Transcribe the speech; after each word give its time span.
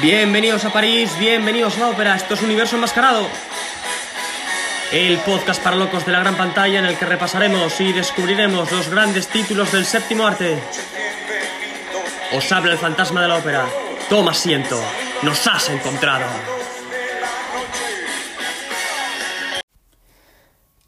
Bienvenidos 0.00 0.64
a 0.64 0.72
París, 0.72 1.10
bienvenidos 1.18 1.76
a 1.76 1.80
la 1.80 1.88
ópera, 1.88 2.14
esto 2.14 2.34
es 2.34 2.42
Universo 2.42 2.76
Enmascarado. 2.76 3.26
El 4.92 5.18
podcast 5.18 5.60
para 5.60 5.74
locos 5.74 6.06
de 6.06 6.12
la 6.12 6.20
gran 6.20 6.36
pantalla 6.36 6.78
en 6.78 6.86
el 6.86 6.96
que 6.96 7.04
repasaremos 7.04 7.80
y 7.80 7.92
descubriremos 7.92 8.70
los 8.70 8.88
grandes 8.90 9.26
títulos 9.26 9.72
del 9.72 9.84
séptimo 9.84 10.24
arte. 10.24 10.56
Os 12.32 12.52
habla 12.52 12.72
el 12.72 12.78
fantasma 12.78 13.22
de 13.22 13.28
la 13.28 13.38
ópera. 13.38 13.66
Toma 14.08 14.30
asiento, 14.30 14.80
nos 15.22 15.44
has 15.48 15.68
encontrado. 15.68 16.26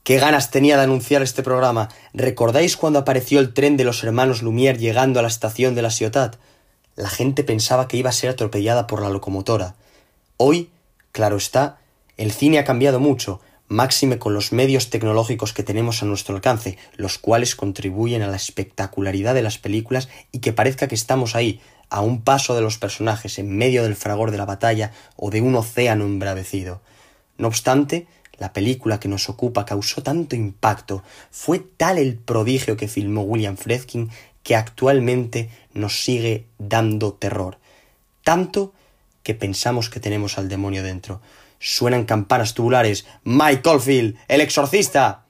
Qué 0.05 0.19
ganas 0.19 0.53
tenía 0.53 0.77
de 0.77 0.85
anunciar 0.85 1.23
este 1.23 1.43
programa. 1.43 1.89
¿Recordáis 2.15 2.77
cuando 2.77 3.01
apareció 3.01 3.41
el 3.41 3.55
tren 3.55 3.77
de 3.77 3.85
los 3.85 4.05
hermanos 4.05 4.43
Lumière 4.43 4.79
llegando 4.79 5.19
a 5.19 5.23
la 5.23 5.29
estación 5.29 5.75
de 5.75 5.83
la 5.83 5.91
Ciotat? 5.91 6.37
La 7.01 7.09
gente 7.09 7.45
pensaba 7.45 7.89
que 7.89 7.97
iba 7.97 8.11
a 8.11 8.13
ser 8.13 8.29
atropellada 8.29 8.87
por 8.87 9.01
la 9.01 9.09
locomotora. 9.09 9.75
Hoy, 10.37 10.69
claro 11.13 11.39
está, 11.39 11.79
el 12.19 12.31
cine 12.31 12.59
ha 12.59 12.65
cambiado 12.65 13.01
mucho, 13.01 13.41
máxime 13.69 14.19
con 14.19 14.35
los 14.35 14.53
medios 14.53 14.91
tecnológicos 14.91 15.55
que 15.55 15.63
tenemos 15.63 16.03
a 16.03 16.05
nuestro 16.05 16.35
alcance, 16.35 16.77
los 16.97 17.17
cuales 17.17 17.57
contribuyen 17.57 18.21
a 18.21 18.27
la 18.27 18.37
espectacularidad 18.37 19.33
de 19.33 19.41
las 19.41 19.57
películas 19.57 20.11
y 20.31 20.41
que 20.41 20.53
parezca 20.53 20.89
que 20.89 20.95
estamos 20.95 21.35
ahí, 21.35 21.63
a 21.89 22.03
un 22.03 22.21
paso 22.21 22.55
de 22.55 22.61
los 22.61 22.77
personajes, 22.77 23.39
en 23.39 23.57
medio 23.57 23.83
del 23.83 23.97
fragor 23.97 24.31
de 24.31 24.37
la 24.37 24.45
batalla 24.45 24.93
o 25.17 25.31
de 25.31 25.41
un 25.41 25.55
océano 25.55 26.05
embravecido. 26.05 26.83
No 27.39 27.49
obstante, 27.49 28.09
la 28.41 28.53
película 28.53 29.01
que 29.01 29.09
nos 29.09 29.29
ocupa 29.29 29.65
causó 29.65 30.03
tanto 30.03 30.35
impacto, 30.35 31.03
fue 31.31 31.61
tal 31.61 31.97
el 31.97 32.17
prodigio 32.17 32.77
que 32.77 32.89
filmó 32.89 33.23
William 33.23 33.57
Friedkin 33.57 34.11
que 34.43 34.57
actualmente 34.57 35.51
nos 35.75 36.03
sigue 36.03 36.47
dando 36.59 37.13
terror. 37.13 37.59
Tanto 38.23 38.73
que 39.23 39.35
pensamos 39.35 39.91
que 39.91 40.01
tenemos 40.01 40.39
al 40.39 40.49
demonio 40.49 40.83
dentro. 40.83 41.21
Suenan 41.59 42.05
campanas 42.05 42.55
tubulares. 42.55 43.07
Mike 43.25 43.63
Caulfield, 43.63 44.17
el 44.29 44.41
exorcista. 44.41 45.25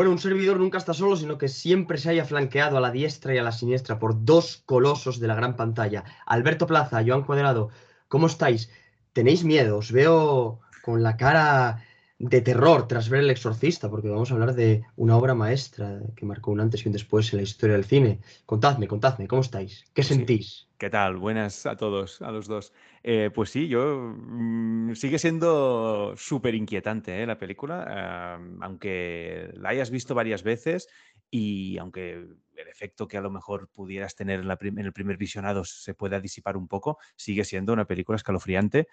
Bueno, 0.00 0.12
un 0.12 0.18
servidor 0.18 0.58
nunca 0.58 0.78
está 0.78 0.94
solo, 0.94 1.14
sino 1.14 1.36
que 1.36 1.46
siempre 1.46 1.98
se 1.98 2.08
haya 2.08 2.24
flanqueado 2.24 2.78
a 2.78 2.80
la 2.80 2.90
diestra 2.90 3.34
y 3.34 3.36
a 3.36 3.42
la 3.42 3.52
siniestra 3.52 3.98
por 3.98 4.24
dos 4.24 4.62
colosos 4.64 5.20
de 5.20 5.26
la 5.26 5.34
gran 5.34 5.56
pantalla. 5.56 6.04
Alberto 6.24 6.66
Plaza, 6.66 7.02
Joan 7.06 7.22
Cuadrado, 7.22 7.68
¿cómo 8.08 8.26
estáis? 8.26 8.70
¿Tenéis 9.12 9.44
miedo? 9.44 9.76
Os 9.76 9.92
veo 9.92 10.60
con 10.82 11.02
la 11.02 11.18
cara 11.18 11.84
de 12.20 12.42
terror 12.42 12.86
tras 12.86 13.08
ver 13.08 13.20
El 13.20 13.30
Exorcista, 13.30 13.88
porque 13.88 14.10
vamos 14.10 14.30
a 14.30 14.34
hablar 14.34 14.54
de 14.54 14.84
una 14.96 15.16
obra 15.16 15.34
maestra 15.34 16.00
que 16.14 16.26
marcó 16.26 16.50
un 16.50 16.60
antes 16.60 16.84
y 16.84 16.88
un 16.88 16.92
después 16.92 17.32
en 17.32 17.38
la 17.38 17.44
historia 17.44 17.76
del 17.76 17.86
cine. 17.86 18.20
Contadme, 18.44 18.86
contadme, 18.86 19.26
¿cómo 19.26 19.40
estáis? 19.40 19.86
¿Qué 19.94 20.02
sentís? 20.02 20.68
¿Qué 20.76 20.90
tal? 20.90 21.16
Buenas 21.16 21.64
a 21.64 21.76
todos, 21.76 22.20
a 22.20 22.30
los 22.30 22.46
dos. 22.46 22.74
Eh, 23.02 23.30
pues 23.34 23.48
sí, 23.48 23.68
yo 23.68 24.14
mm, 24.14 24.94
sigue 24.96 25.18
siendo 25.18 26.12
súper 26.18 26.54
inquietante 26.54 27.22
¿eh? 27.22 27.26
la 27.26 27.38
película, 27.38 28.38
aunque 28.60 29.50
la 29.54 29.70
hayas 29.70 29.90
visto 29.90 30.14
varias 30.14 30.42
veces 30.42 30.88
y 31.30 31.78
aunque 31.78 32.12
el 32.12 32.68
efecto 32.68 33.08
que 33.08 33.16
a 33.16 33.22
lo 33.22 33.30
mejor 33.30 33.68
pudieras 33.68 34.14
tener 34.14 34.40
en, 34.40 34.50
en, 34.50 34.78
el 34.78 34.92
primer 34.92 35.16
visionado 35.16 35.64
se 35.64 35.94
pueda 35.94 36.20
disipar 36.20 36.58
un 36.58 36.68
poco, 36.68 36.98
sigue 37.16 37.44
siendo 37.44 37.72
una 37.72 37.86
película 37.86 38.16
escalofriante 38.16 38.88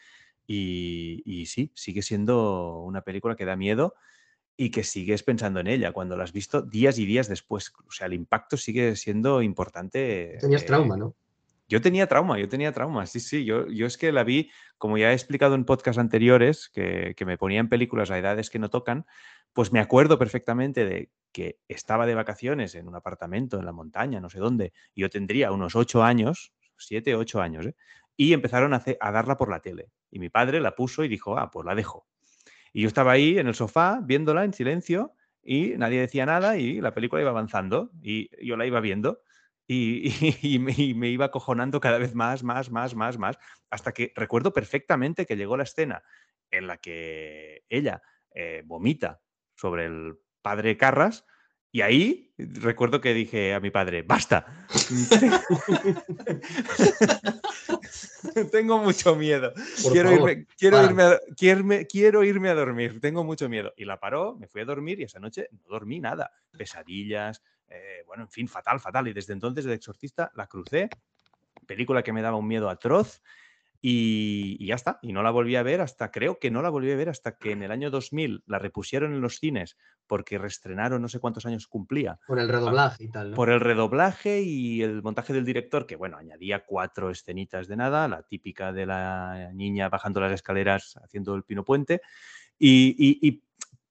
y, 0.47 1.22
y 1.25 1.46
sí, 1.46 1.72
sigue 1.75 2.02
siendo 2.02 2.80
una 2.80 3.02
película 3.02 3.35
que 3.35 3.46
da 3.46 3.56
miedo 3.56 3.96
y 4.56 4.72
que 4.72 4.84
sigues 4.84 5.22
pensando 5.22 5.59
en 5.59 5.68
ella 5.68 5.91
cuando 5.91 6.18
la 6.18 6.24
has 6.24 6.34
visto 6.34 6.62
días 6.63 6.97
y 6.97 7.06
días 7.06 7.28
después. 7.28 7.72
O 7.88 7.91
sea, 7.91 8.08
el 8.08 8.13
impacto 8.13 8.58
sigue 8.58 8.96
siendo 8.96 9.44
importante. 9.44 10.38
Tenías 10.41 10.66
trauma, 10.66 10.97
¿no? 10.97 11.13
Yo 11.69 11.81
tenía 11.81 12.08
trauma, 12.08 12.40
yo 12.40 12.47
tenía 12.47 12.72
trauma, 12.72 13.06
sí, 13.06 13.19
sí. 13.19 13.44
Yo, 13.44 13.68
yo 13.68 13.85
es 13.85 13.97
que 13.97 14.13
la 14.13 14.24
vi, 14.24 14.50
como 14.78 14.97
ya 14.97 15.11
he 15.11 15.14
explicado 15.14 15.53
en 15.53 15.66
podcasts 15.66 15.99
anteriores, 15.99 16.70
que, 16.70 17.14
que 17.16 17.26
me 17.26 17.38
ponían 17.38 17.67
películas 17.67 18.09
a 18.09 18.17
edades 18.17 18.50
que 18.50 18.58
no 18.58 18.70
tocan, 18.70 19.05
pues 19.52 19.73
me 19.73 19.82
acuerdo 19.82 20.17
perfectamente 20.17 20.85
de 20.85 21.11
que 21.34 21.59
estaba 21.67 22.05
de 22.05 22.16
vacaciones 22.16 22.73
en 22.76 22.88
un 22.88 22.96
apartamento 22.96 23.59
en 23.59 23.66
la 23.66 23.73
montaña, 23.73 24.22
no 24.22 24.29
sé 24.29 24.40
dónde, 24.40 24.72
y 24.96 25.02
yo 25.02 25.09
tendría 25.09 25.52
unos 25.52 25.76
ocho 25.76 26.03
años, 26.03 26.53
siete, 26.78 27.16
ocho 27.16 27.41
años, 27.41 27.66
¿eh? 27.66 27.76
Y 28.17 28.34
empezaron 28.34 28.73
a, 28.73 28.78
hacer, 28.78 28.97
a 28.99 29.11
darla 29.11 29.37
por 29.37 29.49
la 29.49 29.61
tele. 29.61 29.91
Y 30.09 30.19
mi 30.19 30.29
padre 30.29 30.59
la 30.59 30.75
puso 30.75 31.03
y 31.03 31.08
dijo, 31.08 31.37
ah, 31.37 31.52
pues 31.52 31.66
la 31.66 31.75
dejo. 31.75 32.08
Y 32.73 32.81
yo 32.81 32.87
estaba 32.87 33.14
ahí 33.14 33.37
en 33.37 33.47
el 33.47 33.55
sofá 33.55 34.02
viéndola 34.03 34.43
en 34.43 34.53
silencio 34.53 35.14
y 35.43 35.75
nadie 35.78 36.02
decía 36.02 36.25
nada 36.25 36.58
y 36.58 36.81
la 36.81 36.93
película 36.93 37.22
iba 37.22 37.31
avanzando 37.31 37.91
y 38.02 38.29
yo 38.46 38.58
la 38.58 38.66
iba 38.66 38.81
viendo 38.81 39.22
y, 39.67 40.09
y, 40.41 40.59
me, 40.59 40.73
y, 40.75 40.93
me, 40.93 41.09
iba 41.09 41.31
cojonando 41.31 41.79
cada 41.79 41.99
vez 41.99 42.16
más, 42.16 42.43
más, 42.43 42.72
más, 42.72 42.96
más, 42.96 43.17
más, 43.17 43.37
hasta 43.69 43.93
que 43.93 44.11
recuerdo 44.16 44.52
perfectamente 44.52 45.25
que 45.25 45.37
llegó 45.37 45.55
la 45.55 45.64
escena 45.64 46.03
en 46.52 46.67
la 46.67 46.78
que 46.78 47.64
ella 47.69 48.02
eh, 48.34 48.64
vomita 48.66 49.22
sobre 49.55 49.85
el 49.85 50.17
padre 50.41 50.78
Carras 50.78 51.25
y 51.72 51.81
ahí 51.81 52.34
recuerdo 52.37 53.02
que 53.02 53.14
dije 53.14 53.53
a 53.53 53.59
mi 53.59 53.69
padre, 53.69 54.02
basta. 54.02 54.66
Tengo 58.51 58.79
mucho 58.79 59.16
miedo. 59.16 59.53
Quiero 59.91 60.11
irme, 60.11 60.45
quiero, 60.57 60.84
irme 60.84 61.03
a, 61.03 61.19
quiero, 61.35 61.63
quiero 61.89 62.23
irme 62.23 62.49
a 62.49 62.53
dormir. 62.55 62.99
Tengo 62.99 63.23
mucho 63.23 63.49
miedo. 63.49 63.73
Y 63.78 63.85
la 63.85 63.99
paró, 63.99 64.35
me 64.35 64.47
fui 64.47 64.61
a 64.61 64.66
dormir 64.66 64.99
y 64.99 65.03
esa 65.03 65.19
noche 65.19 65.47
no 65.51 65.61
dormí 65.69 65.99
nada. 65.99 66.31
Pesadillas, 66.57 67.41
eh, 67.69 68.03
bueno, 68.05 68.23
en 68.23 68.29
fin, 68.29 68.47
fatal, 68.47 68.79
fatal. 68.79 69.07
Y 69.07 69.13
desde 69.13 69.34
entonces, 69.34 69.66
de 69.66 69.73
Exorcista, 69.73 70.31
la 70.35 70.47
crucé. 70.47 70.89
Película 71.66 72.03
que 72.03 72.13
me 72.13 72.22
daba 72.22 72.37
un 72.37 72.47
miedo 72.47 72.69
atroz. 72.69 73.22
Y, 73.82 74.66
ya 74.66 74.76
está, 74.76 75.00
y 75.02 75.14
no 75.14 75.22
la 75.22 75.29
volví 75.29 75.56
a 75.56 75.64
ver 75.64 75.82
hasta, 75.82 76.12
creo 76.12 76.40
que 76.40 76.50
no 76.50 76.62
la 76.62 76.70
volví 76.70 76.91
a 76.91 76.96
ver 76.96 77.09
hasta 77.09 77.38
que 77.38 77.52
en 77.52 77.62
el 77.62 77.72
año 77.72 77.91
2000 77.91 78.44
la 78.47 78.59
repusieron 78.59 79.14
en 79.14 79.22
los 79.22 79.38
cines 79.38 79.78
porque 80.08 80.38
reestrenaron 80.38 81.02
no 81.02 81.09
sé 81.09 81.20
cuántos 81.20 81.46
años 81.46 81.68
cumplía. 81.68 82.20
Por 82.26 82.40
el 82.40 82.50
redoblaje 82.50 83.03
y 83.03 83.09
tal. 83.09 83.32
¿no? 83.32 83.35
Por 83.35 83.50
el 83.50 83.59
redoblaje 83.59 84.41
y 84.41 84.82
el 84.82 85.03
montaje 85.03 85.34
del 85.34 85.46
director, 85.46 85.85
que 85.85 85.96
bueno, 85.96 86.18
añadía 86.18 86.66
cuatro 86.66 87.12
escenitas 87.12 87.68
de 87.68 87.76
nada, 87.76 88.08
la 88.08 88.24
típica 88.24 88.74
de 88.74 88.85
la 88.85 89.52
niña 89.53 89.90
bajando 89.90 90.22
las 90.22 90.34
escaleras 90.34 90.97
haciendo 91.03 91.35
el 91.35 91.44
pino 91.44 91.64
puente. 91.64 92.02
Y, 92.58 92.96
y, 92.97 93.44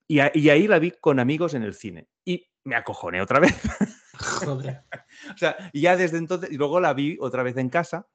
y, 0.07 0.19
ahí 0.19 0.67
la 0.67 0.79
vi 0.79 0.91
con 0.91 1.19
amigos 1.19 1.53
en 1.53 1.63
el 1.63 1.73
cine. 1.73 2.09
Y 2.25 2.45
me 2.65 2.75
acojoné 2.75 3.21
otra 3.21 3.39
vez. 3.39 3.55
Joder. 4.19 4.83
o 5.33 5.37
sea, 5.37 5.55
ya 5.73 5.95
desde 5.95 6.17
entonces, 6.17 6.51
y 6.51 6.57
luego 6.57 6.79
la 6.79 6.93
vi 6.93 7.17
otra 7.21 7.43
vez 7.43 7.55
en 7.57 7.69
casa 7.69 8.07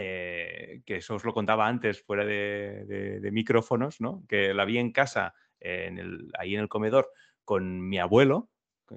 eh, 0.00 0.82
que 0.86 0.96
eso 0.96 1.16
os 1.16 1.24
lo 1.24 1.34
contaba 1.34 1.66
antes 1.66 2.00
fuera 2.02 2.24
de, 2.24 3.28
micrófonos, 3.32 4.00
¿no? 4.00 4.24
que 4.28 4.54
la 4.54 4.64
vi 4.64 4.78
en 4.78 4.92
casa, 4.92 5.34
en 5.58 5.98
el, 5.98 6.30
ahí 6.38 6.54
en 6.54 6.60
el 6.60 6.68
comedor, 6.68 7.10
con 7.44 7.88
mi 7.88 7.98
abuelo, 7.98 8.48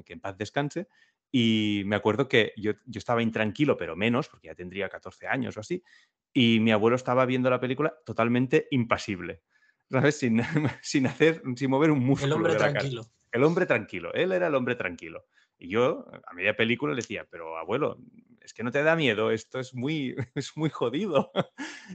que 0.06 0.13
en 0.13 0.19
paz 0.19 0.38
descanse, 0.38 0.88
y 1.31 1.81
me 1.86 1.95
acuerdo 1.95 2.27
que 2.27 2.53
yo, 2.56 2.74
estaba 2.94 3.24
intranquilo, 3.24 3.77
pero 3.77 3.95
menos, 3.95 4.27
porque 4.27 4.50
ya 4.50 4.56
tendría 4.56 4.89
14 4.89 5.27
años 5.27 5.57
o 5.57 5.62
así, 5.62 5.83
y 6.33 6.59
mi 6.59 6.71
abuelo 6.71 6.95
estaba 6.95 7.25
viendo 7.25 7.50
la 7.50 7.59
película 7.59 7.95
totalmente 8.06 8.68
impasible, 8.69 9.42
¿sabes? 9.89 10.19
Sin, 10.19 10.42
sin 10.81 11.07
hacer, 11.07 11.42
sin 11.56 11.69
mover 11.71 11.89
un 11.89 12.06
músculo. 12.06 12.36
El 12.36 12.42
hombre 12.42 12.56
tranquilo. 12.56 13.04
El 13.31 13.44
hombre 13.44 13.65
tranquilo, 13.65 14.13
él 14.13 14.33
era 14.33 14.47
el 14.47 14.56
hombre 14.56 14.75
tranquilo. 14.75 15.25
Y 15.57 15.69
yo, 15.69 16.06
a 16.27 16.33
media 16.33 16.56
película, 16.56 16.94
le 16.94 17.01
decía, 17.01 17.25
pero 17.30 17.57
abuelo, 17.57 17.97
es 18.41 18.53
que 18.53 18.63
no 18.63 18.71
te 18.71 18.83
da 18.83 18.95
miedo, 18.95 19.31
esto 19.31 19.59
es 19.59 19.73
muy, 19.73 20.15
es 20.35 20.55
muy 20.55 20.69
jodido. 20.69 21.31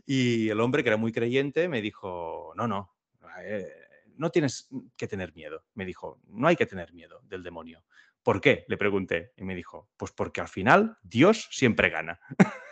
Y 0.07 0.49
el 0.49 0.61
hombre, 0.61 0.83
que 0.83 0.89
era 0.89 0.97
muy 0.97 1.13
creyente, 1.13 1.69
me 1.69 1.83
dijo, 1.83 2.53
no, 2.57 2.67
no, 2.67 2.95
eh, 3.43 3.69
no 4.17 4.31
tienes 4.31 4.69
que 4.97 5.07
tener 5.07 5.35
miedo. 5.35 5.65
Me 5.75 5.85
dijo, 5.85 6.21
no 6.29 6.49
hay 6.49 6.57
que 6.57 6.67
tener 6.67 6.93
miedo 6.93 7.21
del 7.25 7.43
demonio. 7.43 7.85
¿Por 8.23 8.41
qué? 8.41 8.65
Le 8.69 8.77
pregunté. 8.77 9.33
Y 9.37 9.45
me 9.45 9.55
dijo, 9.55 9.89
pues 9.97 10.13
porque 10.13 10.41
al 10.41 10.49
final 10.49 10.99
Dios 11.03 11.49
siempre 11.51 11.91
gana. 11.91 12.21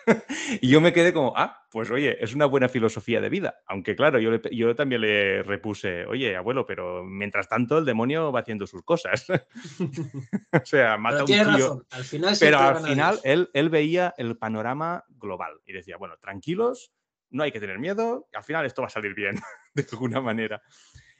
y 0.60 0.68
yo 0.68 0.80
me 0.80 0.92
quedé 0.92 1.12
como, 1.12 1.32
ah, 1.36 1.66
pues 1.70 1.90
oye, 1.90 2.22
es 2.22 2.34
una 2.34 2.46
buena 2.46 2.68
filosofía 2.68 3.20
de 3.20 3.28
vida. 3.28 3.62
Aunque 3.66 3.96
claro, 3.96 4.18
yo, 4.18 4.40
yo 4.50 4.74
también 4.74 5.00
le 5.00 5.42
repuse, 5.42 6.06
oye, 6.06 6.36
abuelo, 6.36 6.66
pero 6.66 7.04
mientras 7.04 7.48
tanto 7.48 7.78
el 7.78 7.84
demonio 7.84 8.32
va 8.32 8.40
haciendo 8.40 8.66
sus 8.66 8.82
cosas. 8.82 9.26
o 10.52 10.64
sea, 10.64 10.96
mata 10.96 11.20
un 11.20 11.26
tío. 11.26 11.86
Al 11.90 12.04
final 12.04 12.36
pero 12.38 12.58
al 12.58 12.84
final 12.84 13.20
él, 13.24 13.50
él 13.52 13.70
veía 13.70 14.14
el 14.18 14.36
panorama 14.36 15.04
global 15.08 15.60
y 15.64 15.72
decía, 15.72 15.96
bueno, 15.96 16.16
tranquilos, 16.18 16.92
no 17.30 17.42
hay 17.42 17.52
que 17.52 17.60
tener 17.60 17.78
miedo, 17.78 18.28
al 18.32 18.44
final 18.44 18.64
esto 18.64 18.82
va 18.82 18.86
a 18.86 18.90
salir 18.90 19.14
bien, 19.14 19.34
de 19.74 19.86
alguna 19.90 20.20
manera. 20.20 20.62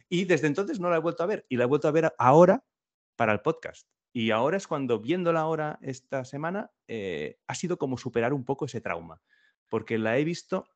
Y 0.08 0.24
desde 0.24 0.46
entonces 0.46 0.78
no 0.78 0.90
la 0.90 0.96
he 0.96 1.00
vuelto 1.00 1.22
a 1.22 1.26
ver 1.26 1.44
y 1.48 1.56
la 1.56 1.64
he 1.64 1.66
vuelto 1.66 1.88
a 1.88 1.92
ver 1.92 2.14
ahora 2.18 2.62
para 3.16 3.32
el 3.32 3.40
podcast. 3.40 3.88
Y 4.16 4.30
ahora 4.30 4.56
es 4.56 4.68
cuando, 4.68 5.00
viéndola 5.00 5.40
ahora 5.40 5.76
esta 5.82 6.24
semana, 6.24 6.70
eh, 6.86 7.40
ha 7.48 7.54
sido 7.56 7.78
como 7.78 7.98
superar 7.98 8.32
un 8.32 8.44
poco 8.44 8.66
ese 8.66 8.80
trauma, 8.80 9.20
porque 9.68 9.98
la 9.98 10.16
he 10.16 10.22
visto 10.22 10.68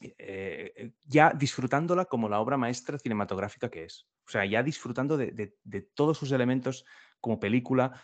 eh, 0.00 0.72
eh, 0.74 0.90
ya 1.06 1.30
disfrutándola 1.32 2.06
como 2.06 2.28
la 2.28 2.40
obra 2.40 2.56
maestra 2.56 2.98
cinematográfica 2.98 3.70
que 3.70 3.84
es. 3.84 4.08
O 4.26 4.30
sea, 4.32 4.44
ya 4.46 4.64
disfrutando 4.64 5.16
de, 5.16 5.54
todos 5.94 6.18
sus 6.18 6.32
elementos 6.32 6.84
como 7.20 7.38
película, 7.38 8.02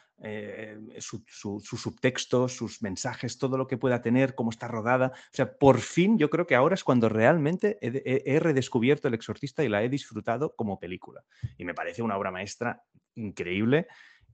su, 0.99 1.25
subtexto, 1.61 2.49
sus 2.49 2.81
mensajes, 2.81 3.37
todo 3.37 3.57
lo 3.57 3.67
que 3.67 3.79
pueda 3.79 4.01
tener, 4.01 4.37
cómo 4.37 4.51
está 4.51 4.69
rodada. 4.69 5.13
O 5.13 5.37
sea, 5.37 5.59
por 5.59 5.81
fin 5.81 6.19
yo 6.19 6.31
creo 6.31 6.47
que 6.47 6.55
ahora 6.55 6.75
es 6.75 6.85
cuando 6.85 7.09
realmente 7.09 7.79
he 7.81 8.39
redescubierto 8.39 9.09
El 9.09 9.15
Exorcista 9.15 9.65
y 9.65 9.69
la 9.69 9.83
he 9.83 9.89
disfrutado 9.89 10.55
como 10.55 10.79
película. 10.79 11.25
Y 11.57 11.65
me 11.65 11.75
parece 11.75 12.03
una 12.03 12.17
obra 12.17 12.31
maestra 12.31 12.85
increíble 13.15 13.89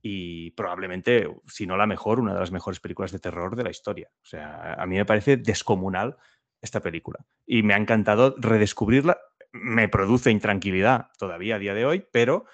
y 0.07 0.51
probablemente, 0.51 1.27
si 1.47 1.67
no 1.67 1.79
la 1.79 1.87
mejor, 1.87 2.21
una 2.21 2.35
de 2.35 2.41
las 2.41 2.53
mejores 2.53 2.79
películas 2.79 3.11
de 3.11 3.19
terror 3.19 3.57
de 3.57 3.65
la 3.65 3.71
historia. 3.71 4.11
O 4.23 4.27
sea, 4.27 4.75
a 4.75 4.85
mí 4.85 4.97
me 4.97 5.07
parece 5.07 5.39
descomunal 5.39 6.19
esta 6.61 6.81
película 6.81 7.25
y 7.47 7.63
me 7.63 7.73
ha 7.73 7.79
encantado 7.79 8.35
redescubrirla. 8.37 9.19
Me 9.53 9.89
produce 9.89 10.31
intranquilidad 10.31 11.07
todavía 11.19 11.57
a 11.57 11.59
día 11.59 11.73
de 11.73 11.87
hoy, 11.87 12.05
pero 12.13 12.45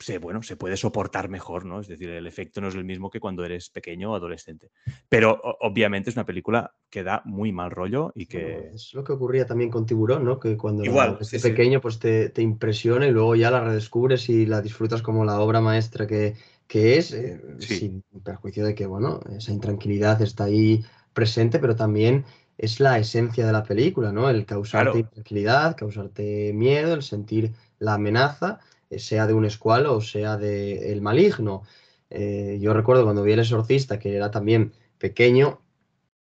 se, 0.00 0.18
bueno, 0.18 0.42
se 0.42 0.56
puede 0.56 0.76
soportar 0.76 1.28
mejor, 1.28 1.64
¿no? 1.64 1.78
Es 1.78 1.86
decir, 1.86 2.10
el 2.10 2.26
efecto 2.26 2.60
no 2.60 2.66
es 2.66 2.74
el 2.74 2.84
mismo 2.84 3.08
que 3.08 3.20
cuando 3.20 3.44
eres 3.44 3.70
pequeño 3.70 4.10
o 4.10 4.16
adolescente. 4.16 4.72
Pero 5.08 5.40
obviamente 5.60 6.10
es 6.10 6.16
una 6.16 6.26
película 6.26 6.74
que 6.90 7.04
da 7.04 7.22
muy 7.24 7.52
mal 7.52 7.70
rollo 7.70 8.10
y 8.16 8.26
que... 8.26 8.72
es 8.74 8.94
lo 8.94 9.04
que 9.04 9.12
ocurría 9.12 9.46
también 9.46 9.70
con 9.70 9.86
Tiburón, 9.86 10.24
¿no? 10.24 10.40
Que 10.40 10.56
cuando 10.56 10.82
eres 10.82 11.40
pequeño 11.40 11.80
pues 11.80 12.00
te, 12.00 12.30
te, 12.30 12.42
impresiona 12.42 13.06
y 13.06 13.12
luego 13.12 13.36
ya 13.36 13.52
la 13.52 13.62
redescubres 13.62 14.28
y 14.28 14.46
la 14.46 14.60
disfrutas 14.60 15.02
como 15.02 15.24
la 15.24 15.38
obra 15.38 15.60
maestra 15.60 16.08
que, 16.08 16.34
que 16.70 16.98
es, 16.98 17.10
eh, 17.10 17.40
sin 17.58 18.04
perjuicio 18.22 18.64
de 18.64 18.76
que, 18.76 18.86
bueno, 18.86 19.18
esa 19.36 19.50
intranquilidad 19.50 20.22
está 20.22 20.44
ahí 20.44 20.84
presente, 21.12 21.58
pero 21.58 21.74
también 21.74 22.24
es 22.58 22.78
la 22.78 22.96
esencia 22.96 23.44
de 23.44 23.52
la 23.52 23.64
película, 23.64 24.12
¿no? 24.12 24.30
El 24.30 24.46
causarte 24.46 25.00
intranquilidad, 25.00 25.76
causarte 25.76 26.52
miedo, 26.54 26.94
el 26.94 27.02
sentir 27.02 27.54
la 27.80 27.94
amenaza, 27.94 28.60
eh, 28.88 29.00
sea 29.00 29.26
de 29.26 29.34
un 29.34 29.46
escualo 29.46 29.96
o 29.96 30.00
sea 30.00 30.36
de 30.36 30.92
el 30.92 31.02
maligno. 31.02 31.64
Eh, 32.08 32.58
yo 32.60 32.72
recuerdo 32.72 33.02
cuando 33.02 33.24
vi 33.24 33.32
El 33.32 33.40
Exorcista, 33.40 33.98
que 33.98 34.14
era 34.14 34.30
también 34.30 34.72
pequeño, 34.96 35.60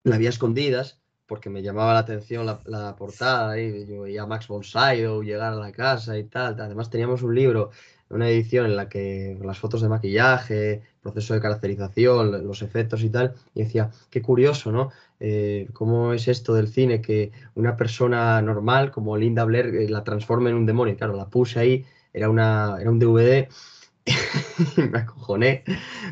la 0.05 0.17
vi 0.17 0.27
a 0.27 0.29
escondidas 0.29 1.01
porque 1.25 1.49
me 1.49 1.61
llamaba 1.61 1.93
la 1.93 1.99
atención 1.99 2.45
la, 2.45 2.95
portada, 2.95 3.59
y 3.59 3.85
yo 3.85 4.01
veía 4.01 4.23
a 4.23 4.25
Max 4.25 4.47
von 4.47 4.63
Sydow 4.63 5.21
llegar 5.21 5.51
a 5.51 5.57
la 5.57 5.71
casa 5.73 6.17
y 6.17 6.23
tal. 6.23 6.59
Además 6.59 6.89
teníamos 6.89 7.23
un 7.23 7.35
libro 7.35 7.71
una 8.09 8.27
edición 8.29 8.65
en 8.65 8.75
la 8.75 8.89
que 8.89 9.37
las 9.41 9.59
fotos 9.59 9.81
de 9.81 9.89
maquillaje, 9.89 10.81
proceso 11.01 11.33
de 11.33 11.41
caracterización, 11.41 12.45
los 12.45 12.61
efectos 12.61 13.03
y 13.03 13.09
tal, 13.09 13.35
y 13.53 13.63
decía, 13.63 13.91
qué 14.09 14.21
curioso, 14.21 14.71
¿no? 14.71 14.91
Eh, 15.19 15.67
¿Cómo 15.73 16.13
es 16.13 16.27
esto 16.27 16.53
del 16.53 16.69
cine 16.69 17.01
que 17.01 17.31
una 17.55 17.75
persona 17.75 18.41
normal 18.41 18.91
como 18.91 19.17
Linda 19.17 19.43
Blair 19.43 19.67
eh, 19.67 19.89
la 19.89 20.03
transforma 20.03 20.49
en 20.49 20.55
un 20.55 20.65
demonio? 20.65 20.95
claro, 20.95 21.15
la 21.15 21.29
puse 21.29 21.59
ahí, 21.59 21.85
era, 22.13 22.29
una, 22.29 22.77
era 22.79 22.89
un 22.89 22.99
DVD. 22.99 23.47
me 24.91 24.99
acojoné, 24.99 25.63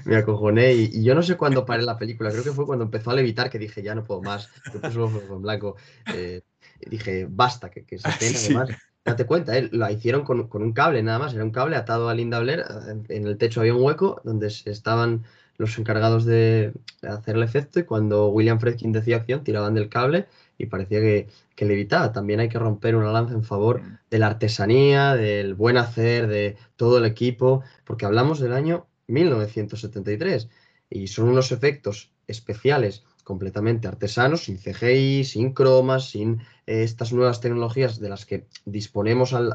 me 0.06 0.18
acojoné 0.18 0.74
y, 0.74 1.04
yo 1.04 1.16
no 1.16 1.24
sé 1.24 1.36
cuándo 1.36 1.66
paré 1.66 1.82
la 1.82 1.98
película, 1.98 2.30
creo 2.30 2.44
que 2.44 2.52
fue 2.52 2.68
cuando 2.68 2.86
empezó 2.86 3.10
a 3.10 3.16
levitar 3.16 3.50
que 3.50 3.58
dije 3.58 3.82
ya 3.82 3.96
no 3.96 4.04
puedo 4.04 4.22
más, 4.22 4.50
yo 4.72 4.80
puse 4.82 5.00
en 5.00 5.42
blanco, 5.42 5.78
eh, 6.14 6.42
dije 6.86 7.26
basta, 7.28 7.72
que, 7.72 7.86
que 7.86 7.98
se 7.98 8.08
además 8.54 8.70
Date 9.08 9.26
cuenta, 9.26 9.58
¿eh? 9.58 9.70
la 9.72 9.90
hicieron 9.90 10.26
con, 10.26 10.50
un 10.52 10.74
cable 10.74 11.02
nada 11.02 11.18
más, 11.18 11.34
era 11.34 11.42
un 11.46 11.52
cable 11.52 11.78
atado 11.78 12.10
a 12.10 12.14
Linda 12.14 12.42
Blair, 12.42 12.66
en 13.08 13.26
el 13.26 13.38
techo 13.38 13.62
había 13.62 13.74
un 13.74 13.82
hueco 13.82 14.20
donde 14.26 14.48
estaban 14.48 15.24
los 15.56 15.80
encargados 15.80 16.26
de 16.26 16.74
hacer 17.02 17.38
el 17.38 17.44
efecto 17.44 17.80
y 17.80 17.84
cuando 17.84 18.28
William 18.28 18.60
Fredkin 18.60 18.92
decía 18.92 19.16
acción 19.16 19.46
tiraban 19.46 19.76
del 19.76 19.88
cable 19.88 20.28
y 20.58 20.66
parecía 20.66 21.00
que, 21.00 21.30
que 21.56 21.64
levitaba. 21.64 22.12
También 22.12 22.42
hay 22.42 22.50
que 22.50 22.60
romper 22.60 22.98
una 22.98 23.14
lanza 23.14 23.34
en 23.34 23.46
favor 23.46 23.82
mm. 23.82 24.00
de 24.12 24.20
la 24.20 24.28
artesanía, 24.28 25.16
del 25.16 25.54
buen 25.54 25.78
hacer, 25.78 26.28
de 26.28 26.58
todo 26.76 26.98
el 26.98 27.06
equipo, 27.06 27.64
porque 27.86 28.06
hablamos 28.06 28.42
del 28.42 28.52
año 28.52 28.88
1973 29.08 30.50
y 30.90 31.08
son 31.08 31.30
unos 31.30 31.54
efectos 31.54 32.12
especiales 32.28 33.06
completamente 33.28 33.90
artesanos, 33.90 34.46
sin 34.46 34.58
CGI, 34.58 35.26
sin 35.26 35.52
cromas, 35.52 36.12
sin 36.12 36.40
eh, 36.66 36.84
estas 36.84 37.12
nuevas 37.12 37.42
tecnologías 37.42 38.00
de 38.00 38.08
las 38.08 38.26
que 38.26 38.48
disponemos 38.64 39.34
al, 39.34 39.52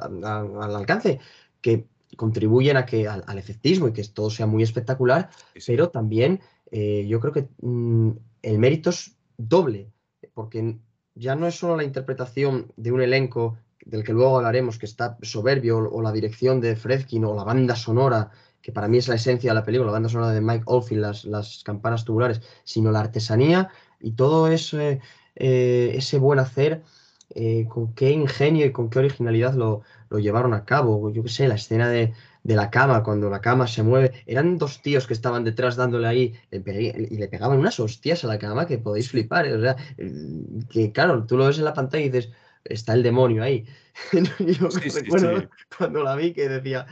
alcance, 0.77 1.21
que 1.63 1.87
contribuyen 2.19 2.77
a 2.77 2.85
que 2.85 3.09
al, 3.09 3.39
efectismo 3.39 3.89
y 3.89 3.95
que 3.95 4.05
todo 4.05 4.29
sea 4.29 4.45
muy 4.45 4.63
espectacular, 4.63 5.31
pero 5.67 5.89
también 5.89 6.41
eh, 6.71 7.07
yo 7.09 7.19
creo 7.19 7.33
que 7.33 7.49
mm, 7.63 8.11
el 8.43 8.59
mérito 8.59 8.91
es 8.91 9.17
doble, 9.39 9.91
porque 10.35 10.77
ya 11.15 11.35
no 11.35 11.47
es 11.47 11.55
solo 11.55 11.75
la 11.75 11.85
interpretación 11.85 12.75
de 12.77 12.93
un 12.93 13.01
elenco 13.01 13.57
del 13.87 14.05
que 14.05 14.13
luego 14.13 14.37
hablaremos, 14.37 14.79
que 14.79 14.85
está 14.85 15.17
soberbio, 15.23 15.79
o, 15.79 16.03
la 16.03 16.13
dirección 16.13 16.61
de 16.61 16.77
Fredkin, 16.77 17.25
o 17.25 17.35
la 17.35 17.45
banda 17.45 17.75
sonora, 17.75 18.33
que 18.63 18.73
para 18.73 18.89
mí 18.89 18.99
es 18.99 19.09
la 19.09 19.17
esencia 19.17 19.51
de 19.51 19.55
la 19.55 19.65
película, 19.65 19.87
la 19.87 19.93
banda 19.93 20.09
sonora 20.09 20.33
de 20.33 20.41
Mike 20.41 20.65
Oldfield, 20.67 21.03
las, 21.03 21.25
las 21.25 21.63
campanas 21.65 22.05
tubulares, 22.05 22.41
sino 22.65 22.93
la 22.93 23.01
artesanía 23.01 23.71
y 24.01 24.13
todo 24.13 24.49
ese, 24.49 25.01
eh, 25.37 25.93
ese 25.95 26.19
buen 26.19 26.39
hacer, 26.39 26.83
eh, 27.35 27.67
con 27.69 27.95
qué 27.95 28.11
ingenio 28.11 28.67
y 28.67 28.73
con 28.73 28.91
qué 28.91 28.99
originalidad 28.99 29.55
lo, 29.55 29.83
llevaron 30.19 30.53
a 30.53 30.65
cabo. 30.65 31.11
Yo 31.11 31.23
qué 31.23 31.31
sé, 31.31 31.49
la 31.49 31.55
escena 31.55 31.89
de, 31.89 32.13
la 32.45 32.71
cama, 32.71 33.03
cuando 33.03 33.31
la 33.31 33.41
cama 33.41 33.67
se 33.67 33.83
mueve, 33.83 34.13
eran 34.27 34.59
dos 34.59 34.83
tíos 34.83 35.07
que 35.07 35.15
estaban 35.15 35.43
detrás 35.43 35.77
dándole 35.77 36.07
ahí 36.07 36.35
y 36.51 37.17
le 37.17 37.29
pegaban 37.29 37.59
unas 37.59 37.81
hostias 37.81 38.25
a 38.25 38.27
la 38.27 38.39
cama 38.39 38.67
que 38.67 38.79
podéis 38.79 39.09
flipar. 39.11 39.47
O 39.47 39.61
sea, 39.61 39.77
que 40.69 40.93
claro, 40.93 41.25
tú 41.25 41.39
lo 41.39 41.47
ves 41.47 41.59
en 41.59 41.65
la 41.65 41.73
pantalla 41.73 42.05
y 42.05 42.11
dices, 42.11 42.33
está 42.65 42.93
el 42.93 43.03
demonio 43.03 43.43
ahí. 43.43 43.65
Yo 44.39 44.69
cuando 45.79 46.03
la 46.03 46.15
vi 46.17 46.33
que 46.35 46.49
decía, 46.49 46.87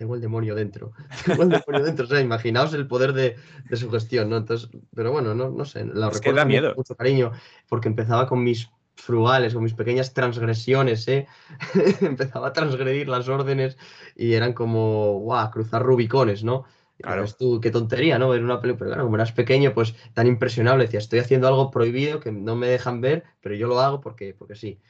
tengo 0.00 0.14
el 0.14 0.22
demonio 0.22 0.54
dentro. 0.54 0.92
Tengo 1.26 1.42
el 1.42 1.50
demonio 1.50 1.84
dentro. 1.84 2.06
O 2.06 2.08
sea, 2.08 2.22
imaginaos 2.22 2.72
el 2.72 2.86
poder 2.86 3.12
de, 3.12 3.36
su 3.76 3.90
gestión, 3.90 4.30
¿no? 4.30 4.38
Entonces, 4.38 4.70
pero 4.94 5.12
bueno, 5.12 5.34
no, 5.34 5.50
no 5.50 5.66
sé. 5.66 5.84
La 5.84 6.08
recuerdo 6.08 6.40
con 6.40 6.74
mucho 6.76 6.94
cariño 6.94 7.32
porque 7.68 7.88
empezaba 7.88 8.26
con 8.26 8.42
mis 8.42 8.70
frugales, 8.94 9.52
con 9.52 9.62
mis 9.62 9.74
pequeñas 9.74 10.14
transgresiones, 10.14 11.06
¿eh? 11.06 11.26
empezaba 12.00 12.48
a 12.48 12.52
transgredir 12.54 13.10
las 13.10 13.28
órdenes 13.28 13.76
y 14.16 14.32
eran 14.32 14.54
como, 14.54 15.18
guau, 15.18 15.50
cruzar 15.50 15.82
rubicones, 15.82 16.44
¿no? 16.44 16.64
Claro. 16.96 17.26
tú, 17.38 17.60
qué 17.60 17.70
tontería, 17.70 18.18
¿no? 18.18 18.30
Ver 18.30 18.42
una 18.42 18.58
película, 18.58 18.78
pero 18.78 18.90
claro, 18.92 19.04
como 19.04 19.16
eras 19.16 19.32
pequeño, 19.32 19.74
pues 19.74 19.94
tan 20.14 20.26
impresionable, 20.26 20.84
decía, 20.84 20.98
estoy 21.00 21.18
haciendo 21.18 21.46
algo 21.46 21.70
prohibido 21.70 22.20
que 22.20 22.32
no 22.32 22.56
me 22.56 22.68
dejan 22.68 23.02
ver, 23.02 23.24
pero 23.42 23.54
yo 23.54 23.68
lo 23.68 23.80
hago 23.80 24.00
porque, 24.00 24.34
porque 24.34 24.54
sí. 24.54 24.80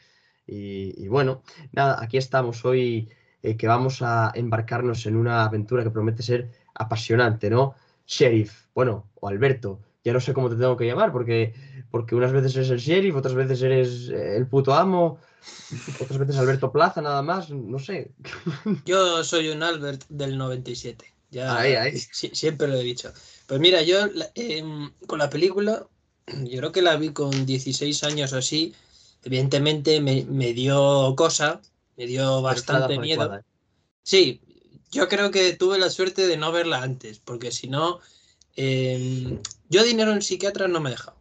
Y, 0.46 1.08
bueno, 1.08 1.42
nada, 1.72 1.98
aquí 2.00 2.16
estamos 2.16 2.64
hoy 2.64 3.08
eh, 3.42 3.56
que 3.56 3.66
vamos 3.66 4.02
a 4.02 4.32
embarcarnos 4.35 5.06
en 5.06 5.16
una 5.16 5.44
aventura 5.44 5.82
que 5.82 5.90
promete 5.90 6.23
ser 6.23 6.50
apasionante, 6.75 7.50
¿no? 7.50 7.75
Sheriff, 8.06 8.66
bueno, 8.75 9.09
o 9.14 9.28
Alberto, 9.28 9.80
ya 10.04 10.12
no 10.12 10.20
sé 10.20 10.32
cómo 10.32 10.49
te 10.49 10.56
tengo 10.56 10.76
que 10.76 10.87
llamar, 10.87 11.12
porque, 11.12 11.54
porque 11.90 12.14
unas 12.14 12.32
veces 12.32 12.56
eres 12.56 12.70
el 12.70 12.78
sheriff, 12.78 13.16
otras 13.16 13.35
veces 13.35 13.62
eres 13.62 14.09
eh, 14.09 14.37
el 14.37 14.47
puto 14.47 14.75
amo, 14.75 15.18
otras 16.00 16.18
veces 16.18 16.37
Alberto 16.37 16.73
Plaza, 16.73 17.00
nada 17.02 17.23
más, 17.23 17.50
no 17.50 17.78
sé. 17.78 18.11
Yo 18.85 19.23
soy 19.25 19.49
un 19.49 19.62
Albert 19.62 20.04
del 20.09 20.38
97, 20.38 21.04
ya 21.30 21.62
siempre 22.12 22.68
lo 22.68 22.75
he 22.75 22.82
dicho. 22.82 23.12
Pues 23.47 23.61
mira, 23.61 23.82
yo 23.82 24.06
em, 24.35 24.90
con 25.06 25.18
la 25.18 25.30
película, 25.30 25.87
yo 26.26 26.59
creo 26.59 26.73
que 26.73 26.82
la 26.82 26.97
vi 26.97 27.11
con 27.11 27.47
16 27.47 28.04
años 28.04 28.32
o 28.32 28.38
así, 28.38 28.75
evidentemente 29.25 30.00
me, 30.00 30.25
me 30.28 30.52
dio 30.52 31.14
cosa, 31.16 31.61
me 32.00 32.07
dio 32.07 32.42
bastante 32.42 32.99
miedo. 32.99 33.37
¿eh? 33.37 33.42
Sí, 34.02 34.40
yo 34.90 35.09
creo 35.09 35.30
que 35.30 35.52
tuve 35.52 35.78
la 35.78 35.90
suerte 35.90 36.26
de 36.26 36.37
no 36.37 36.50
verla 36.50 36.83
antes, 36.83 37.19
porque 37.19 37.52
si 37.52 37.69
no 37.69 38.00
Em, 38.57 39.40
yo 39.69 39.85
dinero 39.85 40.12
en 40.12 40.23
psiquiatra 40.23 40.69
no 40.69 40.80
me 40.80 40.90
he 40.90 40.92
dejado. 40.92 41.16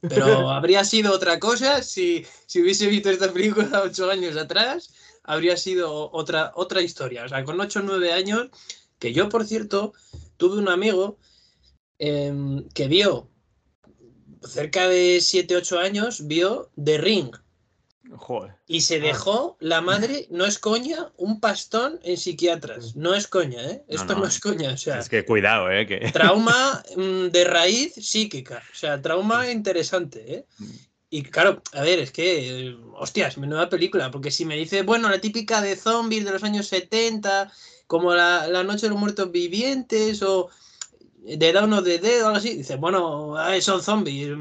Pero 0.00 0.50
habría 0.50 0.84
sido 0.84 1.12
otra 1.12 1.38
cosa 1.38 1.82
si, 1.82 2.26
si 2.46 2.60
hubiese 2.60 2.86
visto 2.88 3.10
esta 3.10 3.32
película 3.32 3.82
ocho 3.82 4.10
años 4.10 4.36
atrás, 4.36 4.92
habría 5.22 5.56
sido 5.56 6.10
otra, 6.12 6.52
otra 6.54 6.82
historia. 6.82 7.24
O 7.24 7.28
sea, 7.28 7.44
con 7.44 7.60
ocho 7.60 7.80
o 7.80 7.82
nueve 7.82 8.12
años, 8.12 8.48
que 8.98 9.12
yo, 9.12 9.28
por 9.28 9.46
cierto, 9.46 9.94
tuve 10.36 10.58
un 10.58 10.68
amigo 10.68 11.16
em, 11.98 12.68
que 12.70 12.88
vio, 12.88 13.28
cerca 14.42 14.88
de 14.88 15.20
siete, 15.20 15.56
ocho 15.56 15.78
años, 15.78 16.26
vio 16.26 16.70
The 16.82 16.98
Ring. 16.98 17.34
Y 18.66 18.82
se 18.82 18.96
ah. 18.96 19.00
dejó 19.00 19.56
la 19.60 19.80
madre, 19.80 20.26
no 20.30 20.44
es 20.44 20.58
coña, 20.58 21.10
un 21.16 21.40
pastón 21.40 21.98
en 22.02 22.16
psiquiatras. 22.16 22.96
No 22.96 23.14
es 23.14 23.26
coña, 23.26 23.62
¿eh? 23.62 23.84
Esto 23.88 24.14
no, 24.14 24.26
es 24.26 24.40
coña. 24.40 24.72
O 24.72 24.76
sea, 24.76 24.98
es 24.98 25.08
que 25.08 25.24
cuidado, 25.24 25.70
¿eh? 25.70 25.86
Que... 25.86 25.96
Trauma 26.12 26.82
mm, 26.96 27.28
de 27.28 27.44
raíz 27.44 27.94
psíquica. 27.94 28.62
O 28.72 28.74
sea, 28.74 29.00
trauma 29.00 29.50
interesante, 29.50 30.34
¿eh? 30.34 30.46
Y 31.10 31.22
claro, 31.22 31.62
a 31.72 31.82
ver, 31.82 32.00
es 32.00 32.10
que, 32.10 32.76
hostias, 32.94 33.38
nueva 33.38 33.68
película, 33.68 34.10
porque 34.10 34.32
si 34.32 34.44
me 34.44 34.56
dice, 34.56 34.82
bueno, 34.82 35.08
la 35.08 35.20
típica 35.20 35.62
de 35.62 35.76
zombies 35.76 36.24
de 36.24 36.32
los 36.32 36.42
años 36.42 36.66
70, 36.66 37.52
como 37.86 38.14
la, 38.14 38.48
Noche 38.64 38.86
de 38.86 38.90
los 38.90 38.98
Muertos 38.98 39.30
Vivientes 39.30 40.22
o 40.22 40.50
de 41.22 41.52
Dawn 41.52 41.72
of 41.72 41.84
the 41.84 41.98
Dead 41.98 42.22
o 42.22 42.26
algo 42.26 42.38
así, 42.38 42.56
dice, 42.56 42.76
bueno, 42.76 43.36
son 43.60 43.80
zombies, 43.80 44.36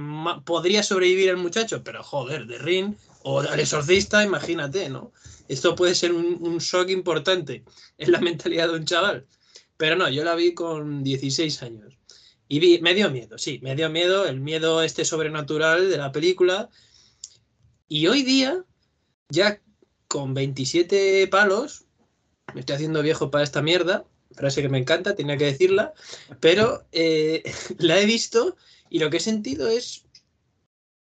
podría 0.46 0.82
sobrevivir 0.82 1.29
el 1.29 1.38
muchacho, 1.38 1.84
pero 1.84 2.03
joder, 2.03 2.48
de 2.48 2.58
Ring 2.58 2.96
o 3.24 3.39
al 3.39 3.60
exorcista, 3.60 4.24
imagínate, 4.24 4.89
¿no? 4.89 5.13
Esto 5.48 5.75
puede 5.75 5.96
ser 5.96 6.13
un, 6.13 6.58
shock 6.60 6.89
importante 6.89 7.63
en 7.98 8.12
la 8.12 8.20
mentalidad 8.20 8.70
de 8.70 8.75
un 8.75 8.86
chaval. 8.86 9.25
Pero 9.77 9.96
no, 9.96 10.10
yo 10.10 10.24
la 10.24 10.36
vi 10.36 10.53
con 10.53 11.03
16 11.03 11.63
años. 11.63 11.98
Y 12.48 12.60
vi, 12.60 12.80
me 12.82 12.94
dio 12.94 13.10
miedo, 13.10 13.38
sí, 13.38 13.60
me 13.63 13.75
dio 13.75 13.89
miedo, 13.89 14.25
el 14.25 14.39
miedo 14.39 14.84
este 14.84 15.06
sobrenatural 15.06 15.89
de 15.89 15.98
la 15.98 16.12
película. 16.12 16.70
Y 17.88 18.08
hoy 18.08 18.24
día, 18.24 18.63
ya 19.30 19.62
con 20.08 20.34
27 20.34 21.27
palos, 21.27 21.86
me 22.53 22.60
estoy 22.60 22.75
haciendo 22.75 23.01
viejo 23.01 23.32
para 23.32 23.44
esta 23.44 23.62
mierda, 23.62 24.06
frase 24.36 24.62
que 24.62 24.70
me 24.70 24.77
encanta, 24.77 25.15
tenía 25.15 25.38
que 25.38 25.46
decirla, 25.46 25.94
pero 26.39 26.86
eh, 26.92 27.44
la 27.80 28.00
he 28.00 28.06
visto 28.06 28.56
y 28.89 29.00
lo 29.00 29.10
que 29.10 29.18
he 29.18 29.22
sentido 29.22 29.68
es 29.70 30.06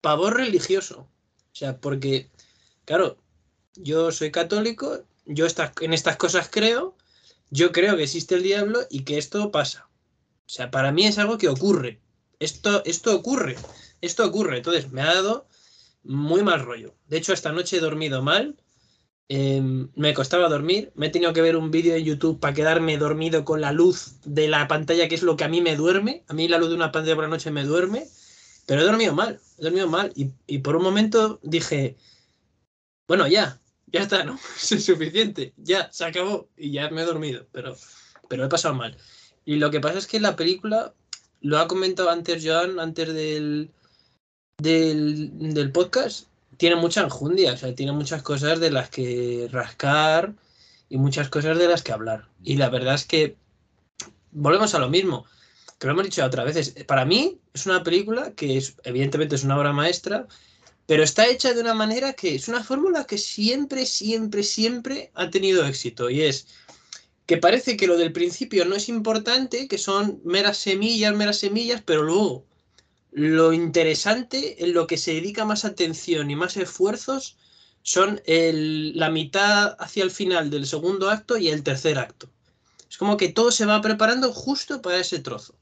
pavor 0.00 0.36
religioso. 0.36 1.08
O 1.52 1.56
sea, 1.56 1.78
porque, 1.78 2.30
claro, 2.84 3.18
yo 3.74 4.12
soy 4.12 4.30
católico, 4.30 5.04
yo 5.26 5.46
en 5.80 5.92
estas 5.92 6.16
cosas 6.16 6.48
creo, 6.50 6.96
yo 7.50 7.72
creo 7.72 7.96
que 7.96 8.04
existe 8.04 8.34
el 8.36 8.42
diablo 8.42 8.80
y 8.90 9.04
que 9.04 9.18
esto 9.18 9.50
pasa. 9.50 9.88
O 10.46 10.52
sea, 10.52 10.70
para 10.70 10.92
mí 10.92 11.06
es 11.06 11.18
algo 11.18 11.38
que 11.38 11.48
ocurre. 11.48 12.00
Esto, 12.38 12.82
esto 12.84 13.14
ocurre. 13.14 13.56
Esto 14.00 14.24
ocurre. 14.26 14.58
Entonces, 14.58 14.90
me 14.90 15.02
ha 15.02 15.14
dado 15.14 15.46
muy 16.02 16.42
mal 16.42 16.60
rollo. 16.60 16.94
De 17.08 17.18
hecho, 17.18 17.32
esta 17.32 17.52
noche 17.52 17.76
he 17.76 17.80
dormido 17.80 18.22
mal. 18.22 18.56
Em, 19.28 19.90
me 19.94 20.14
costaba 20.14 20.48
dormir. 20.48 20.90
Me 20.94 21.06
he 21.06 21.10
tenido 21.10 21.32
que 21.32 21.42
ver 21.42 21.56
un 21.56 21.70
vídeo 21.70 21.94
en 21.94 22.04
YouTube 22.04 22.40
para 22.40 22.54
quedarme 22.54 22.98
dormido 22.98 23.44
con 23.44 23.60
la 23.60 23.72
luz 23.72 24.14
de 24.24 24.48
la 24.48 24.66
pantalla, 24.66 25.08
que 25.08 25.14
es 25.14 25.22
lo 25.22 25.36
que 25.36 25.44
a 25.44 25.48
mí 25.48 25.60
me 25.60 25.76
duerme. 25.76 26.24
A 26.28 26.34
mí 26.34 26.48
la 26.48 26.58
luz 26.58 26.70
de 26.70 26.76
una 26.76 26.92
pantalla 26.92 27.14
por 27.14 27.24
la 27.24 27.30
noche 27.30 27.50
me 27.50 27.64
duerme. 27.64 28.08
Pero 28.70 28.82
he 28.82 28.84
dormido 28.84 29.12
mal, 29.12 29.40
he 29.58 29.64
dormido 29.64 29.88
mal. 29.88 30.12
Y, 30.14 30.58
por 30.58 30.76
un 30.76 30.84
momento 30.84 31.40
dije, 31.42 31.96
bueno, 33.08 33.26
ya, 33.26 33.58
ya 33.88 33.98
está, 33.98 34.22
¿no? 34.22 34.38
Es 34.70 34.84
suficiente, 34.84 35.52
ya, 35.56 35.90
se 35.90 36.04
acabó. 36.04 36.48
Y 36.56 36.70
ya 36.70 36.88
me 36.88 37.02
he 37.02 37.04
dormido, 37.04 37.48
pero, 37.50 37.76
pero 38.28 38.44
he 38.44 38.48
pasado 38.48 38.74
mal. 38.74 38.96
Y 39.44 39.56
lo 39.56 39.72
que 39.72 39.80
pasa 39.80 39.98
es 39.98 40.06
que 40.06 40.20
la 40.20 40.36
película, 40.36 40.94
lo 41.40 41.58
ha 41.58 41.66
comentado 41.66 42.10
antes 42.10 42.44
Joan, 42.46 42.78
antes 42.78 43.12
del, 43.12 43.72
del, 44.58 45.52
del 45.52 45.72
podcast, 45.72 46.28
tiene 46.56 46.76
mucha 46.76 47.00
enjundia, 47.00 47.54
o 47.54 47.56
sea, 47.56 47.74
tiene 47.74 47.90
muchas 47.90 48.22
cosas 48.22 48.60
de 48.60 48.70
las 48.70 48.88
que 48.88 49.48
rascar 49.50 50.32
y 50.88 50.96
muchas 50.96 51.28
cosas 51.28 51.58
de 51.58 51.66
las 51.66 51.82
que 51.82 51.90
hablar. 51.90 52.28
Y 52.44 52.54
la 52.54 52.68
verdad 52.68 52.94
es 52.94 53.04
que 53.04 53.34
volvemos 54.30 54.76
a 54.76 54.78
lo 54.78 54.88
mismo 54.88 55.26
que 55.80 55.86
lo 55.86 55.94
hemos 55.94 56.04
dicho 56.04 56.22
otras 56.22 56.44
veces, 56.44 56.84
para 56.84 57.06
mí 57.06 57.40
es 57.54 57.64
una 57.64 57.82
película 57.82 58.34
que 58.34 58.62
evidentemente 58.84 59.34
es 59.34 59.44
una 59.44 59.58
obra 59.58 59.72
maestra, 59.72 60.28
pero 60.84 61.02
está 61.02 61.26
hecha 61.26 61.54
de 61.54 61.62
una 61.62 61.72
manera 61.72 62.12
que 62.12 62.34
es 62.34 62.48
una 62.48 62.62
fórmula 62.62 63.06
que 63.06 63.16
siempre, 63.16 63.86
siempre, 63.86 64.42
siempre 64.42 65.10
ha 65.14 65.30
tenido 65.30 65.64
éxito 65.64 66.10
y 66.10 66.20
es 66.20 66.48
que 67.24 67.38
parece 67.38 67.78
que 67.78 67.86
lo 67.86 67.96
del 67.96 68.12
principio 68.12 68.66
no 68.66 68.76
es 68.76 68.90
importante, 68.90 69.68
que 69.68 69.78
son 69.78 70.20
meras 70.22 70.58
semillas, 70.58 71.14
meras 71.14 71.38
semillas, 71.38 71.80
pero 71.82 72.02
luego 72.02 72.44
lo 73.12 73.54
interesante, 73.54 74.62
en 74.62 74.74
lo 74.74 74.86
que 74.86 74.98
se 74.98 75.14
dedica 75.14 75.46
más 75.46 75.64
atención 75.64 76.30
y 76.30 76.36
más 76.36 76.58
esfuerzos, 76.58 77.38
son 77.82 78.20
la 78.26 79.10
mitad 79.10 79.76
hacia 79.78 80.04
el 80.04 80.10
final 80.10 80.50
del 80.50 80.66
segundo 80.66 81.08
acto 81.08 81.38
y 81.38 81.48
el 81.48 81.62
tercer 81.62 81.98
acto. 81.98 82.28
Es 82.90 82.98
como 82.98 83.16
que 83.16 83.30
todo 83.30 83.50
se 83.50 83.64
va 83.64 83.80
preparando 83.80 84.30
justo 84.32 84.82
para 84.82 84.98
ese 84.98 85.20
trozo. 85.20 85.54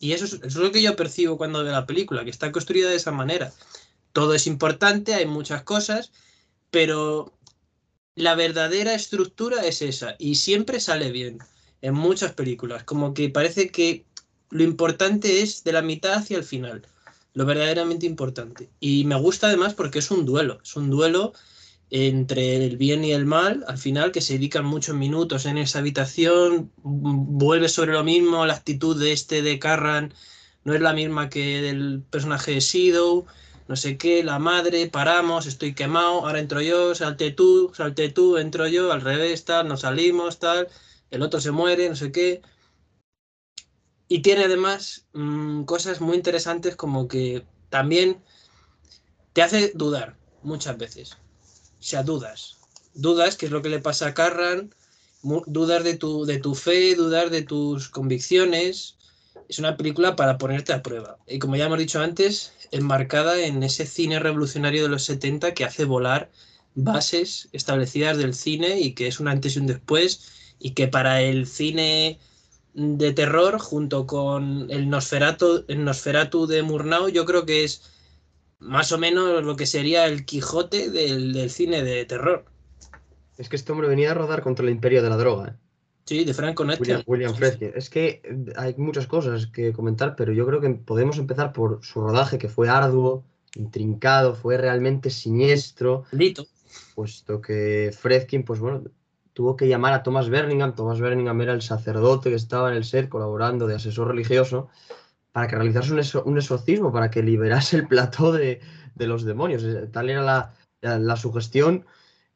Y 0.00 0.12
eso 0.12 0.24
es, 0.24 0.54
lo 0.54 0.72
que 0.72 0.82
yo 0.82 0.96
percibo 0.96 1.36
cuando 1.36 1.62
veo 1.62 1.72
la 1.72 1.86
película, 1.86 2.24
que 2.24 2.30
está 2.30 2.52
construida 2.52 2.90
de 2.90 2.96
esa 2.96 3.12
manera. 3.12 3.52
Todo 4.12 4.34
es 4.34 4.46
importante, 4.46 5.14
hay 5.14 5.26
muchas 5.26 5.62
cosas, 5.62 6.12
pero 6.70 7.32
la 8.14 8.34
verdadera 8.34 8.94
estructura 8.94 9.64
es 9.64 9.82
esa 9.82 10.14
y 10.18 10.36
siempre 10.36 10.80
sale 10.80 11.10
bien 11.10 11.38
en 11.82 11.94
muchas 11.94 12.32
películas. 12.32 12.84
Como 12.84 13.14
que 13.14 13.28
parece 13.28 13.70
que 13.70 14.04
lo 14.50 14.62
importante 14.62 15.42
es 15.42 15.64
de 15.64 15.72
la 15.72 15.82
mitad 15.82 16.14
hacia 16.14 16.36
el 16.36 16.44
final, 16.44 16.86
lo 17.32 17.44
verdaderamente 17.44 18.06
importante. 18.06 18.70
Y 18.80 19.04
me 19.04 19.16
gusta 19.16 19.48
además 19.48 19.74
porque 19.74 19.98
es 19.98 20.10
un 20.10 20.24
duelo, 20.24 20.60
es 20.62 20.76
un 20.76 20.90
duelo 20.90 21.32
entre 21.96 22.56
el 22.56 22.76
bien 22.76 23.04
y 23.04 23.12
el 23.12 23.24
mal, 23.24 23.64
al 23.68 23.78
final, 23.78 24.10
que 24.10 24.20
se 24.20 24.32
dedican 24.32 24.64
muchos 24.64 24.96
minutos 24.96 25.46
en 25.46 25.58
esa 25.58 25.78
habitación, 25.78 26.72
vuelve 26.82 27.68
sobre 27.68 27.92
lo 27.92 28.02
mismo, 28.02 28.44
la 28.46 28.54
actitud 28.54 29.00
de 29.00 29.12
este 29.12 29.42
de 29.42 29.60
Carran 29.60 30.12
no 30.64 30.74
es 30.74 30.80
la 30.80 30.92
misma 30.92 31.28
que 31.28 31.62
del 31.62 32.02
personaje 32.10 32.50
de 32.50 32.60
Sido, 32.62 33.26
no 33.68 33.76
sé 33.76 33.96
qué, 33.96 34.24
la 34.24 34.40
madre, 34.40 34.88
paramos, 34.88 35.46
estoy 35.46 35.72
quemado, 35.72 36.26
ahora 36.26 36.40
entro 36.40 36.60
yo, 36.60 36.96
salte 36.96 37.30
tú, 37.30 37.70
salte 37.72 38.08
tú, 38.08 38.38
entro 38.38 38.66
yo, 38.66 38.90
al 38.90 39.00
revés, 39.00 39.44
tal, 39.44 39.68
nos 39.68 39.82
salimos, 39.82 40.40
tal, 40.40 40.66
el 41.12 41.22
otro 41.22 41.40
se 41.40 41.52
muere, 41.52 41.88
no 41.88 41.94
sé 41.94 42.10
qué. 42.10 42.42
Y 44.08 44.18
tiene 44.22 44.46
además 44.46 45.06
mm, 45.12 45.62
cosas 45.62 46.00
muy 46.00 46.16
interesantes 46.16 46.74
como 46.74 47.06
que 47.06 47.46
también 47.68 48.20
te 49.32 49.42
hace 49.42 49.70
dudar 49.76 50.16
muchas 50.42 50.76
veces 50.76 51.18
sea, 51.84 52.02
dudas. 52.02 52.56
Dudas, 52.94 53.36
que 53.36 53.46
es 53.46 53.52
lo 53.52 53.62
que 53.62 53.68
le 53.68 53.80
pasa 53.80 54.08
a 54.08 54.14
Carran, 54.14 54.74
dudas 55.46 55.84
de 55.84 55.94
tu, 55.96 56.24
de 56.24 56.38
tu 56.38 56.54
fe, 56.54 56.94
dudar 56.94 57.30
de 57.30 57.42
tus 57.42 57.88
convicciones. 57.88 58.96
Es 59.48 59.58
una 59.58 59.76
película 59.76 60.16
para 60.16 60.38
ponerte 60.38 60.72
a 60.72 60.82
prueba. 60.82 61.18
Y 61.26 61.38
como 61.38 61.56
ya 61.56 61.66
hemos 61.66 61.78
dicho 61.78 62.00
antes, 62.00 62.52
enmarcada 62.70 63.40
en 63.40 63.62
ese 63.62 63.86
cine 63.86 64.18
revolucionario 64.18 64.82
de 64.82 64.88
los 64.88 65.04
70 65.04 65.54
que 65.54 65.64
hace 65.64 65.84
volar 65.84 66.30
bases 66.74 67.48
establecidas 67.52 68.18
del 68.18 68.34
cine 68.34 68.80
y 68.80 68.94
que 68.94 69.06
es 69.06 69.20
un 69.20 69.28
antes 69.28 69.56
y 69.56 69.60
un 69.60 69.66
después 69.66 70.32
y 70.58 70.70
que 70.70 70.88
para 70.88 71.22
el 71.22 71.46
cine 71.46 72.18
de 72.74 73.12
terror 73.12 73.58
junto 73.60 74.06
con 74.06 74.70
el 74.70 74.88
Nosferatu, 74.90 75.64
el 75.68 75.84
Nosferatu 75.84 76.46
de 76.46 76.62
Murnau 76.62 77.08
yo 77.08 77.24
creo 77.24 77.46
que 77.46 77.64
es 77.64 77.82
más 78.58 78.92
o 78.92 78.98
menos 78.98 79.44
lo 79.44 79.56
que 79.56 79.66
sería 79.66 80.06
el 80.06 80.24
Quijote 80.24 80.90
del, 80.90 81.50
cine 81.50 81.82
de 81.82 82.04
terror. 82.04 82.44
Es 83.36 83.48
que 83.48 83.56
este 83.56 83.72
hombre 83.72 83.88
venía 83.88 84.12
a 84.12 84.14
rodar 84.14 84.42
contra 84.42 84.64
el 84.64 84.72
imperio 84.72 85.02
de 85.02 85.10
la 85.10 85.16
droga. 85.16 85.48
¿eh? 85.48 85.54
Sí, 86.04 86.24
de 86.24 86.34
Franco 86.34 86.64
William, 86.64 87.02
William 87.06 87.34
Es 87.74 87.88
que 87.88 88.20
eh, 88.22 88.52
hay 88.56 88.74
muchas 88.76 89.06
cosas 89.06 89.46
que 89.46 89.72
comentar, 89.72 90.16
pero 90.16 90.32
yo 90.32 90.46
creo 90.46 90.60
que 90.60 90.70
podemos 90.70 91.18
empezar 91.18 91.52
por 91.52 91.80
su 91.82 92.00
rodaje, 92.00 92.38
que 92.38 92.48
fue 92.48 92.68
arduo, 92.68 93.24
intrincado, 93.56 94.34
fue 94.34 94.56
realmente 94.58 95.10
siniestro. 95.10 96.04
Lito. 96.12 96.46
Puesto 96.94 97.40
que 97.40 97.90
Fredkin, 97.96 98.44
pues 98.44 98.60
bueno, 98.60 98.82
tuvo 99.32 99.56
que 99.56 99.66
llamar 99.66 99.94
a 99.94 100.02
Thomas 100.02 100.28
Berningham. 100.28 100.74
Thomas 100.74 101.00
Berningham 101.00 101.40
era 101.40 101.52
el 101.52 101.62
sacerdote 101.62 102.30
que 102.30 102.36
estaba 102.36 102.70
en 102.70 102.76
el 102.76 102.84
set 102.84 103.08
colaborando 103.08 103.66
de 103.66 103.76
asesor 103.76 104.08
religioso 104.08 104.68
para 105.34 105.48
que 105.48 105.56
realizase 105.56 105.92
un, 106.24 106.38
exorcismo, 106.38 106.92
para 106.92 107.10
que 107.10 107.20
liberase 107.20 107.76
el 107.76 107.88
plató 107.88 108.30
de, 108.30 108.60
los 108.94 109.24
demonios. 109.24 109.66
Tal 109.90 110.08
era 110.08 110.54
la, 110.80 111.16
sugestión 111.16 111.84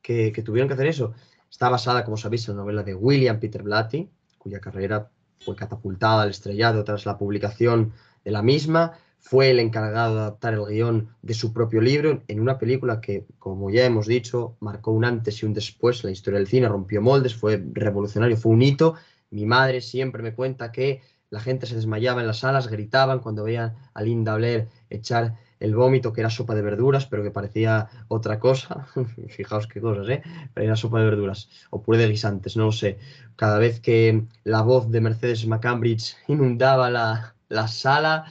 que, 0.02 0.32
tuvieron 0.44 0.66
que 0.66 0.74
hacer 0.74 0.88
eso. 0.88 1.14
Está 1.48 1.68
basada, 1.68 2.04
como 2.04 2.16
sabéis, 2.16 2.48
en 2.48 2.56
la 2.56 2.62
novela 2.62 2.82
de 2.82 2.96
William 2.96 3.38
Peter 3.38 3.62
Blatty, 3.62 4.10
cuya 4.36 4.58
carrera 4.58 5.12
fue 5.38 5.54
catapultada 5.54 6.22
al 6.22 6.30
estrellado 6.30 6.82
tras 6.82 7.06
la 7.06 7.16
publicación 7.16 7.92
de 8.24 8.32
la 8.32 8.42
misma. 8.42 8.98
Fue 9.20 9.52
el 9.52 9.60
encargado 9.60 10.16
de 10.16 10.20
adaptar 10.22 10.54
el 10.54 10.66
guion 10.66 11.08
de 11.22 11.34
su 11.34 11.52
propio 11.52 11.80
libro 11.80 12.24
en 12.26 12.40
una 12.40 12.58
película 12.58 13.00
que, 13.00 13.26
como 13.38 13.70
ya 13.70 13.84
hemos 13.84 14.08
dicho, 14.08 14.56
marcó 14.58 14.90
un 14.90 15.04
antes 15.04 15.40
y 15.40 15.46
un 15.46 15.54
después 15.54 16.02
la 16.02 16.10
historia 16.10 16.40
del 16.40 16.48
cine, 16.48 16.66
rompió 16.66 17.00
moldes, 17.00 17.36
fue 17.36 17.62
revolucionario, 17.74 18.36
fue 18.36 18.50
un 18.50 18.62
hito. 18.62 18.96
Mi 19.30 19.46
madre 19.46 19.82
siempre 19.82 20.20
me 20.20 20.34
cuenta 20.34 20.72
que 20.72 21.00
la 21.30 21.40
gente 21.40 21.66
se 21.66 21.76
desmayaba 21.76 22.20
en 22.20 22.26
las 22.26 22.38
salas, 22.38 22.68
gritaban 22.68 23.20
cuando 23.20 23.44
veían 23.44 23.74
a 23.94 24.02
Linda 24.02 24.34
Blair 24.36 24.68
echar 24.90 25.36
el 25.60 25.74
vómito, 25.74 26.12
que 26.12 26.20
era 26.20 26.30
sopa 26.30 26.54
de 26.54 26.62
verduras, 26.62 27.06
pero 27.06 27.22
que 27.22 27.30
parecía 27.30 27.88
otra 28.08 28.38
cosa. 28.38 28.86
Fijaos 29.28 29.66
qué 29.66 29.80
cosas, 29.80 30.08
¿eh? 30.08 30.22
Pero 30.54 30.66
era 30.66 30.76
sopa 30.76 31.00
de 31.00 31.06
verduras, 31.06 31.48
o 31.70 31.82
puré 31.82 31.98
de 31.98 32.08
guisantes, 32.08 32.56
no 32.56 32.66
lo 32.66 32.72
sé. 32.72 32.98
Cada 33.36 33.58
vez 33.58 33.80
que 33.80 34.24
la 34.44 34.62
voz 34.62 34.90
de 34.90 35.00
Mercedes 35.00 35.46
McCambridge 35.46 36.16
inundaba 36.28 36.90
la, 36.90 37.68
sala, 37.68 38.26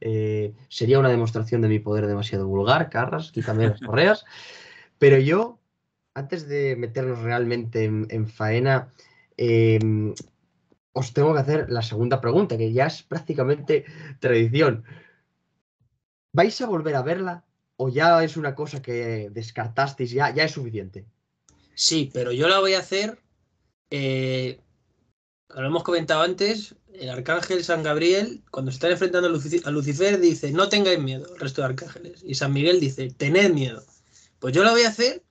eh, 0.00 0.54
sería 0.68 0.98
una 0.98 1.10
demostración 1.10 1.60
de 1.60 1.68
mi 1.68 1.78
poder 1.78 2.06
demasiado 2.06 2.46
vulgar, 2.46 2.88
Carras, 2.88 3.30
quítame 3.30 3.68
las 3.68 3.80
correas. 3.86 4.24
Pero 4.98 5.18
yo, 5.18 5.58
antes 6.14 6.48
de 6.48 6.76
meternos 6.76 7.20
realmente 7.20 7.84
en, 7.84 8.28
faena, 8.28 8.88
em, 9.36 10.14
os 10.92 11.12
tengo 11.12 11.34
que 11.34 11.40
hacer 11.40 11.70
la 11.70 11.82
segunda 11.82 12.20
pregunta, 12.20 12.56
que 12.56 12.72
ya 12.72 12.86
es 12.86 13.02
prácticamente 13.02 13.84
tradición. 14.18 14.84
¿Vais 16.32 16.60
a 16.60 16.66
volver 16.66 16.94
a 16.96 17.02
verla 17.02 17.44
o 17.76 17.88
ya 17.88 18.22
es 18.22 18.36
una 18.36 18.54
cosa 18.54 18.82
que 18.82 19.30
descartasteis, 19.30 20.10
ya, 20.10 20.34
ya 20.34 20.44
es 20.44 20.52
suficiente? 20.52 21.06
Sí, 21.74 22.10
pero 22.12 22.32
yo 22.32 22.48
la 22.48 22.60
voy 22.60 22.74
a 22.74 22.80
hacer, 22.80 23.18
eh, 23.90 24.60
lo 25.48 25.66
hemos 25.66 25.82
comentado 25.82 26.22
antes, 26.22 26.74
el 26.92 27.08
arcángel 27.08 27.64
San 27.64 27.82
Gabriel, 27.82 28.42
cuando 28.50 28.70
se 28.70 28.76
está 28.76 28.90
enfrentando 28.90 29.28
a 29.28 29.70
Lucifer, 29.70 30.20
dice, 30.20 30.52
no 30.52 30.68
tengáis 30.68 30.98
miedo, 30.98 31.32
el 31.32 31.40
resto 31.40 31.62
de 31.62 31.68
arcángeles. 31.68 32.22
Y 32.24 32.34
San 32.34 32.52
Miguel 32.52 32.80
dice, 32.80 33.10
tened 33.16 33.52
miedo. 33.52 33.82
Pues 34.38 34.54
yo 34.54 34.64
la 34.64 34.72
voy 34.72 34.82
a 34.82 34.88
hacer 34.88 35.22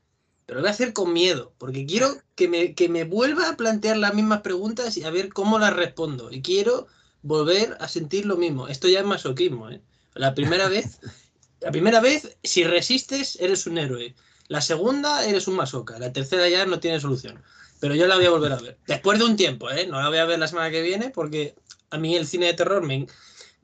pero 0.50 0.62
lo 0.62 0.64
voy 0.64 0.70
a 0.70 0.74
hacer 0.74 0.94
con 0.94 1.14
miedo, 1.14 1.54
porque 1.60 1.86
quiero 1.86 2.24
que 2.34 2.48
me, 2.48 2.74
que 2.74 2.90
me 2.90 3.04
vuelva 3.04 3.50
a 3.50 3.56
plantear 3.56 3.98
las 3.98 4.16
mismas 4.16 4.42
preguntas 4.42 4.98
y 4.98 5.04
a 5.04 5.12
ver 5.12 5.30
cómo 5.30 5.60
las 5.60 5.76
respondo. 5.76 6.32
Y 6.32 6.42
quiero 6.42 6.88
volver 7.22 7.78
a 7.80 7.88
sentir 7.88 8.26
lo 8.26 8.36
mismo. 8.36 8.68
Esto 8.68 8.88
ya 8.88 9.02
es 9.02 9.06
masoquismo, 9.06 9.70
¿eh? 9.70 9.80
La 10.16 10.34
primera 10.34 10.68
vez, 10.68 11.02
la 11.62 11.70
primera 11.70 12.00
vez, 12.00 12.36
si 12.44 12.64
resistes, 12.64 13.38
eres 13.40 13.68
un 13.68 13.78
héroe. 13.78 14.16
La 14.48 14.62
segunda, 14.62 15.24
eres 15.24 15.48
un 15.48 15.56
masoca. 15.56 16.00
La 16.00 16.12
tercera 16.12 16.50
ya 16.50 16.66
no 16.66 16.80
tiene 16.80 17.00
solución. 17.00 17.44
Pero 17.80 17.94
yo 17.94 18.08
la 18.08 18.16
voy 18.16 18.26
a 18.26 18.32
volver 18.32 18.52
a 18.52 18.58
ver. 18.58 18.80
Después 18.88 19.20
de 19.20 19.26
un 19.26 19.36
tiempo, 19.36 19.70
¿eh? 19.70 19.86
No 19.86 20.02
la 20.02 20.10
voy 20.10 20.18
a 20.18 20.26
ver 20.26 20.40
la 20.40 20.48
semana 20.48 20.72
que 20.72 20.82
viene 20.82 21.12
porque 21.12 21.54
a 21.92 22.00
mí 22.00 22.16
el 22.16 22.26
cine 22.26 22.48
de 22.48 22.56
terror 22.56 22.82
me, 22.82 23.06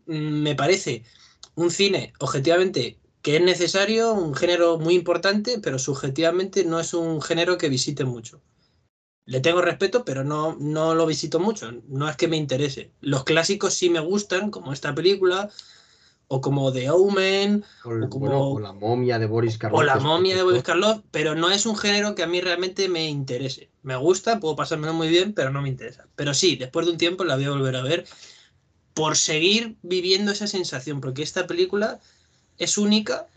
me 0.06 0.54
parece 0.54 1.04
un 1.56 1.72
cine 1.72 2.14
objetivamente 2.20 3.00
que 3.26 3.38
es 3.38 3.42
necesario, 3.42 4.14
un 4.14 4.36
género 4.36 4.78
muy 4.78 4.94
importante, 4.94 5.58
pero 5.58 5.80
subjetivamente 5.80 6.64
no 6.64 6.80
es 6.80 6.94
un 6.94 7.24
género 7.24 7.58
que 7.58 7.70
visite 7.70 8.06
mucho. 8.06 8.40
Le 9.26 9.40
tengo 9.40 9.64
respeto, 9.64 10.06
pero 10.06 10.24
no, 10.24 10.56
no 10.60 10.94
lo 10.94 11.08
visito 11.08 11.40
mucho. 11.40 11.72
No 11.88 12.08
es 12.08 12.18
que 12.18 12.28
me 12.28 12.38
interese. 12.38 12.92
Los 13.02 13.24
clásicos 13.24 13.74
sí 13.74 13.90
me 13.90 14.00
gustan, 14.00 14.52
como 14.52 14.74
esta 14.74 14.94
película, 14.94 15.50
o 16.28 16.40
como 16.40 16.72
The 16.72 16.92
Omen, 16.92 17.66
o, 17.84 18.10
como 18.10 18.60
la 18.60 18.74
momia 18.74 19.18
de 19.18 19.26
Boris 19.26 19.58
Karloff. 19.58 19.80
O 19.80 19.84
la 19.84 19.96
momia 19.96 20.36
de 20.36 20.44
Boris 20.44 20.62
Karloff, 20.62 21.02
pero 21.10 21.34
no 21.34 21.50
es 21.50 21.66
un 21.66 21.76
género 21.76 22.14
que 22.14 22.22
a 22.22 22.28
mí 22.28 22.42
realmente 22.42 22.90
me 22.90 23.10
interese. 23.10 23.72
Me 23.82 23.96
gusta, 23.96 24.40
puedo 24.40 24.56
pasármelo 24.56 24.94
muy 24.94 25.10
bien, 25.10 25.34
pero 25.34 25.50
no 25.50 25.64
me 25.64 25.70
interesa. 25.70 26.06
Pero 26.16 26.36
sí, 26.36 26.58
después 26.58 26.86
de 26.86 26.92
un 26.92 27.00
tiempo 27.00 27.24
la 27.24 27.38
voy 27.38 27.46
a 27.46 27.50
volver 27.50 27.76
a 27.76 27.82
ver 27.82 28.06
por 28.94 29.18
seguir 29.18 29.78
viviendo 29.82 30.32
esa 30.32 30.46
sensación, 30.46 31.02
porque 31.02 31.24
esta 31.24 31.48
película 31.48 32.00
es 32.58 32.78
única 32.78 33.28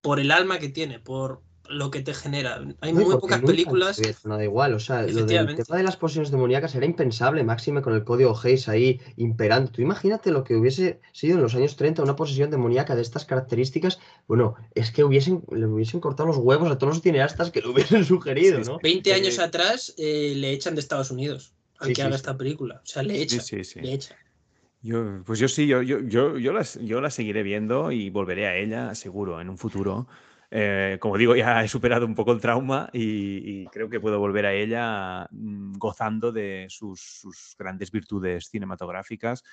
por 0.00 0.20
el 0.20 0.30
alma 0.30 0.58
que 0.58 0.68
tiene, 0.68 0.98
por 0.98 1.42
lo 1.70 1.90
que 1.90 2.02
te 2.02 2.12
genera. 2.14 2.62
Hay 2.80 2.92
muy 2.92 3.04
pocas 3.04 3.40
películas. 3.40 4.00
No 4.24 4.36
da 4.36 4.44
igual, 4.44 4.74
o 4.74 4.80
sea, 4.80 5.02
lo 5.02 5.24
del 5.24 5.56
tema 5.56 5.76
de 5.76 5.82
las 5.82 5.96
posesiones 5.96 6.30
demoníacas 6.30 6.74
era 6.74 6.84
impensable, 6.84 7.44
máxime 7.44 7.80
con 7.80 7.94
el 7.94 8.04
código 8.04 8.38
Hayes 8.42 8.68
ahí 8.68 9.00
imperando. 9.16 9.70
Tú 9.70 9.80
imagínate 9.80 10.30
lo 10.30 10.44
que 10.44 10.56
hubiese 10.56 11.00
sido 11.12 11.36
en 11.36 11.42
los 11.42 11.54
años 11.54 11.76
30 11.76 12.02
una 12.02 12.16
posesión 12.16 12.50
demoníaca 12.50 12.96
de 12.96 13.02
estas 13.02 13.24
características. 13.24 14.00
Bueno, 14.26 14.56
es 14.74 14.90
que 14.90 15.04
hubiesen, 15.04 15.44
le 15.52 15.66
hubiesen 15.66 16.00
cortado 16.00 16.28
los 16.28 16.38
huevos 16.38 16.70
a 16.70 16.78
todos 16.78 16.94
los 16.94 17.02
cineastas 17.02 17.50
que 17.50 17.60
lo 17.60 17.70
hubiesen 17.70 18.04
sugerido, 18.04 18.60
¿no? 18.60 18.78
20 18.82 19.14
años 19.14 19.38
atrás 19.38 19.94
eh, 19.96 20.34
le 20.36 20.50
echan 20.50 20.74
de 20.74 20.80
Estados 20.80 21.10
Unidos 21.10 21.52
al 21.78 21.92
que 21.92 22.02
haga 22.02 22.16
esta 22.16 22.36
película. 22.36 22.80
O 22.82 22.86
sea, 22.86 23.02
le 23.02 23.22
echan. 23.22 23.40
Le 23.76 23.94
echan. 23.94 24.16
Yo, 24.82 25.22
pues 25.24 25.38
yo 25.38 25.48
sí, 25.48 25.66
yo, 25.66 25.82
yo, 25.82 26.00
yo, 26.00 26.38
yo, 26.38 26.52
yo 26.62 27.00
la 27.00 27.10
seguiré 27.10 27.42
viendo 27.42 27.92
y 27.92 28.08
volveré 28.08 28.46
a 28.46 28.56
ella, 28.56 28.94
seguro, 28.94 29.40
en 29.40 29.50
un 29.50 29.58
futuro. 29.58 30.06
Eh, 30.50 30.96
como 31.00 31.16
digo, 31.18 31.36
ya 31.36 31.62
he 31.62 31.68
superado 31.68 32.06
un 32.06 32.14
poco 32.14 32.32
el 32.32 32.40
trauma 32.40 32.88
y, 32.92 33.66
creo 33.66 33.88
que 33.88 34.00
puedo 34.00 34.18
volver 34.18 34.46
a 34.46 34.52
ella 34.52 35.28
mm, 35.30 35.76
gozando 35.76 36.32
de 36.32 36.66
sus, 36.68 37.54
grandes 37.58 37.90
virtudes 37.90 38.48
cinematográficas 38.48 39.44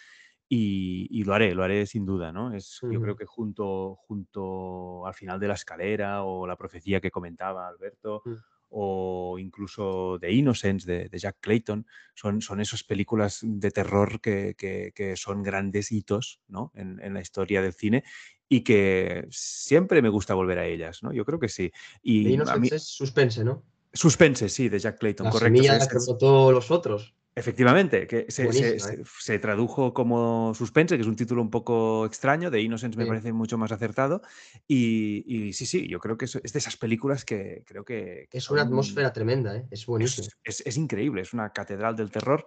y, 0.50 1.24
lo 1.26 1.34
haré, 1.34 1.54
lo 1.54 1.64
haré 1.64 1.86
sin 1.86 2.06
duda, 2.06 2.32
¿no? 2.32 2.54
Es, 2.54 2.80
Yo 2.90 3.02
creo 3.02 3.18
que 3.18 3.26
junto, 3.26 3.96
junto 3.96 5.06
al 5.06 5.14
final 5.14 5.40
de 5.40 5.50
la 5.50 5.56
escalera 5.56 6.24
o 6.24 6.48
la 6.48 6.56
profecía 6.56 7.02
que 7.02 7.12
comentaba 7.12 7.68
Alberto, 7.68 8.24
mm 8.26 8.57
o 8.70 9.38
incluso 9.40 10.18
The 10.20 10.32
Innocence 10.32 11.10
de, 11.10 11.18
Jack 11.18 11.38
Clayton, 11.40 11.86
son, 12.14 12.42
son 12.42 12.62
esas 12.62 12.84
películas 12.84 13.40
de 13.42 13.72
terror 13.72 14.20
que, 14.22 15.14
son 15.16 15.44
grandes 15.44 15.92
hitos 15.92 16.40
¿no? 16.48 16.72
en, 16.76 17.14
la 17.14 17.22
historia 17.22 17.62
del 17.62 17.74
cine 17.74 18.04
y 18.50 18.62
que 18.62 19.28
siempre 19.30 20.02
me 20.02 20.10
gusta 20.10 20.34
volver 20.34 20.60
a 20.60 20.66
ellas, 20.66 21.04
¿no? 21.04 21.12
Yo 21.12 21.26
creo 21.26 21.40
que 21.40 21.50
sí. 21.50 21.72
Y 22.02 22.24
The 22.24 22.30
Innocence 22.30 22.76
es 22.76 22.84
suspense, 22.84 23.44
¿no? 23.44 23.64
Suspense, 23.94 24.48
sí, 24.50 24.70
de 24.70 24.80
Jack 24.80 25.00
Clayton, 25.00 25.26
la 25.26 25.32
correcto. 25.32 25.64
Semilla 25.64 25.88
que 25.88 25.98
todos 26.20 26.54
los 26.54 26.72
otros. 26.72 27.17
Efectivamente, 27.38 28.08
que 28.08 28.26
se, 28.30 28.48
¿eh? 28.48 28.80
se, 29.20 29.38
tradujo 29.38 29.94
como 29.94 30.56
Suspense, 30.56 30.96
que 30.96 31.02
es 31.02 31.08
un 31.08 31.16
título 31.16 31.44
un 31.44 31.52
poco 31.52 32.04
extraño, 32.08 32.50
de 32.50 32.62
Innocence 32.62 32.98
me 32.98 33.06
parece 33.06 33.32
mucho 33.32 33.60
más 33.60 33.72
acertado. 33.72 34.24
Y, 34.68 35.54
sí, 35.54 35.68
sí, 35.68 35.88
yo 35.88 36.00
creo 36.00 36.18
que 36.18 36.26
es, 36.26 36.34
de 36.34 36.42
esas 36.60 36.78
películas 36.78 37.26
que 37.26 37.64
creo 37.68 37.86
que... 37.86 38.28
es 38.32 38.50
una 38.50 38.64
atmósfera 38.64 39.14
tremenda, 39.14 39.56
¿eh? 39.56 39.68
es 39.70 39.86
buenísimo. 39.86 40.30
Es, 40.44 40.78
increíble, 40.78 41.22
es 41.22 41.32
una 41.32 41.54
catedral 41.54 41.96
del 41.96 42.10
terror. 42.10 42.44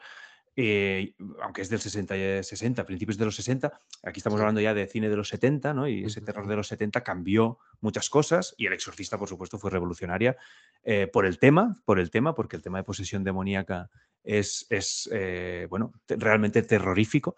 Eh, 0.56 1.14
aunque 1.40 1.62
es 1.62 1.70
del 1.70 1.80
60, 1.80 2.42
60, 2.42 2.84
principios 2.84 3.16
de 3.16 3.24
los 3.24 3.36
60, 3.36 3.72
aquí 4.02 4.18
estamos 4.18 4.40
hablando 4.40 4.60
ya 4.60 4.74
de 4.74 4.88
cine 4.88 5.08
de 5.08 5.16
los 5.16 5.28
70, 5.28 5.72
¿no? 5.72 5.86
Y 5.86 6.02
ese 6.02 6.20
terror 6.20 6.48
de 6.48 6.56
los 6.56 6.66
70 6.66 7.04
cambió 7.04 7.58
muchas 7.80 8.10
cosas 8.10 8.56
y 8.58 8.66
El 8.66 8.72
Exorcista, 8.72 9.16
por 9.16 9.28
supuesto, 9.28 9.56
fue 9.56 9.70
revolucionaria 9.70 10.36
eh, 10.82 11.06
por 11.06 11.26
el 11.26 11.38
tema, 11.38 11.80
por 11.84 12.00
el 12.00 12.10
tema, 12.10 12.34
porque 12.34 12.56
el 12.56 12.62
tema 12.62 12.78
de 12.78 12.84
posesión 12.84 13.22
demoníaca 13.22 13.88
es, 14.22 14.66
es 14.70 15.08
eh, 15.12 15.66
bueno, 15.68 15.92
realmente 16.08 16.62
terrorífico. 16.62 17.36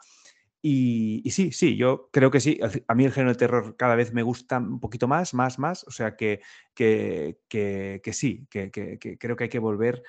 Y, 0.64 1.28
sí, 1.30 1.50
sí, 1.50 1.76
yo 1.76 2.08
creo 2.12 2.30
que 2.30 2.38
sí. 2.38 2.60
A 2.86 2.94
mí 2.94 3.04
el 3.04 3.12
género 3.12 3.32
de 3.32 3.38
terror 3.38 3.76
cada 3.76 3.96
vez 3.96 4.12
me 4.12 4.22
gusta 4.22 4.58
un 4.58 4.78
poquito 4.78 5.08
más, 5.08 5.34
más, 5.34 5.58
más. 5.58 5.84
O 5.88 5.90
sea 5.90 6.14
que, 6.14 6.40
que, 6.72 7.40
que, 7.48 8.12
sí, 8.12 8.46
que, 8.48 8.70
creo 9.18 9.34
que 9.34 9.44
hay 9.44 9.50
que 9.50 9.58
volver 9.58 10.04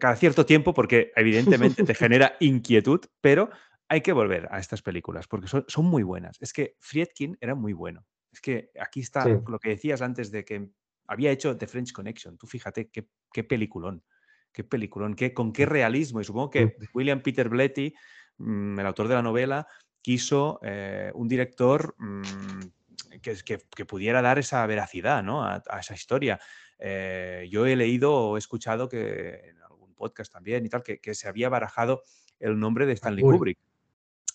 cada 0.00 0.16
cierto 0.16 0.46
tiempo 0.46 0.72
porque 0.72 1.12
evidentemente 1.14 1.84
te 1.84 1.94
genera 1.94 2.36
inquietud, 2.40 3.00
pero 3.20 3.50
hay 3.86 4.00
que 4.00 4.12
volver 4.12 4.48
a 4.50 4.58
estas 4.58 4.80
películas 4.80 5.26
porque 5.26 5.48
son, 5.48 5.66
son 5.68 5.84
muy 5.84 6.02
buenas. 6.02 6.38
Es 6.40 6.54
que 6.54 6.76
Friedkin 6.80 7.36
era 7.38 7.54
muy 7.54 7.74
bueno. 7.74 8.06
Es 8.32 8.40
que 8.40 8.70
aquí 8.80 9.00
está 9.00 9.28
lo 9.28 9.58
que 9.58 9.68
decías 9.68 10.00
antes 10.00 10.30
de 10.30 10.46
que 10.46 10.70
había 11.06 11.30
hecho 11.30 11.58
The 11.58 11.66
French 11.66 11.92
Connection. 11.92 12.38
Tú 12.38 12.46
fíjate 12.46 12.88
qué, 12.88 13.06
qué 13.30 13.44
peliculón 13.44 14.02
qué 14.54 14.64
peliculón, 14.64 15.14
qué, 15.14 15.34
con 15.34 15.52
qué 15.52 15.66
realismo. 15.66 16.20
Y 16.22 16.24
supongo 16.24 16.48
que 16.48 16.76
William 16.94 17.20
Peter 17.20 17.50
Blatty, 17.50 17.92
mm, 18.38 18.78
el 18.80 18.86
autor 18.86 19.08
de 19.08 19.14
la 19.16 19.22
novela, 19.22 19.66
quiso 20.00 20.60
eh, 20.62 21.10
un 21.14 21.28
director 21.28 21.94
mm, 21.98 22.22
que, 23.20 23.34
que, 23.44 23.58
que 23.74 23.84
pudiera 23.84 24.22
dar 24.22 24.38
esa 24.38 24.64
veracidad 24.66 25.22
¿no? 25.22 25.44
a, 25.44 25.62
a 25.68 25.80
esa 25.80 25.94
historia. 25.94 26.40
Eh, 26.78 27.48
yo 27.50 27.66
he 27.66 27.76
leído 27.76 28.14
o 28.14 28.36
he 28.36 28.38
escuchado 28.38 28.88
que 28.88 29.50
en 29.50 29.62
algún 29.62 29.94
podcast 29.94 30.32
también 30.32 30.64
y 30.64 30.68
tal, 30.68 30.82
que, 30.82 30.98
que 31.00 31.14
se 31.14 31.28
había 31.28 31.48
barajado 31.48 32.02
el 32.38 32.58
nombre 32.58 32.86
de 32.86 32.92
Stanley 32.92 33.22
Kubrick. 33.22 33.38
Kubrick. 33.38 33.58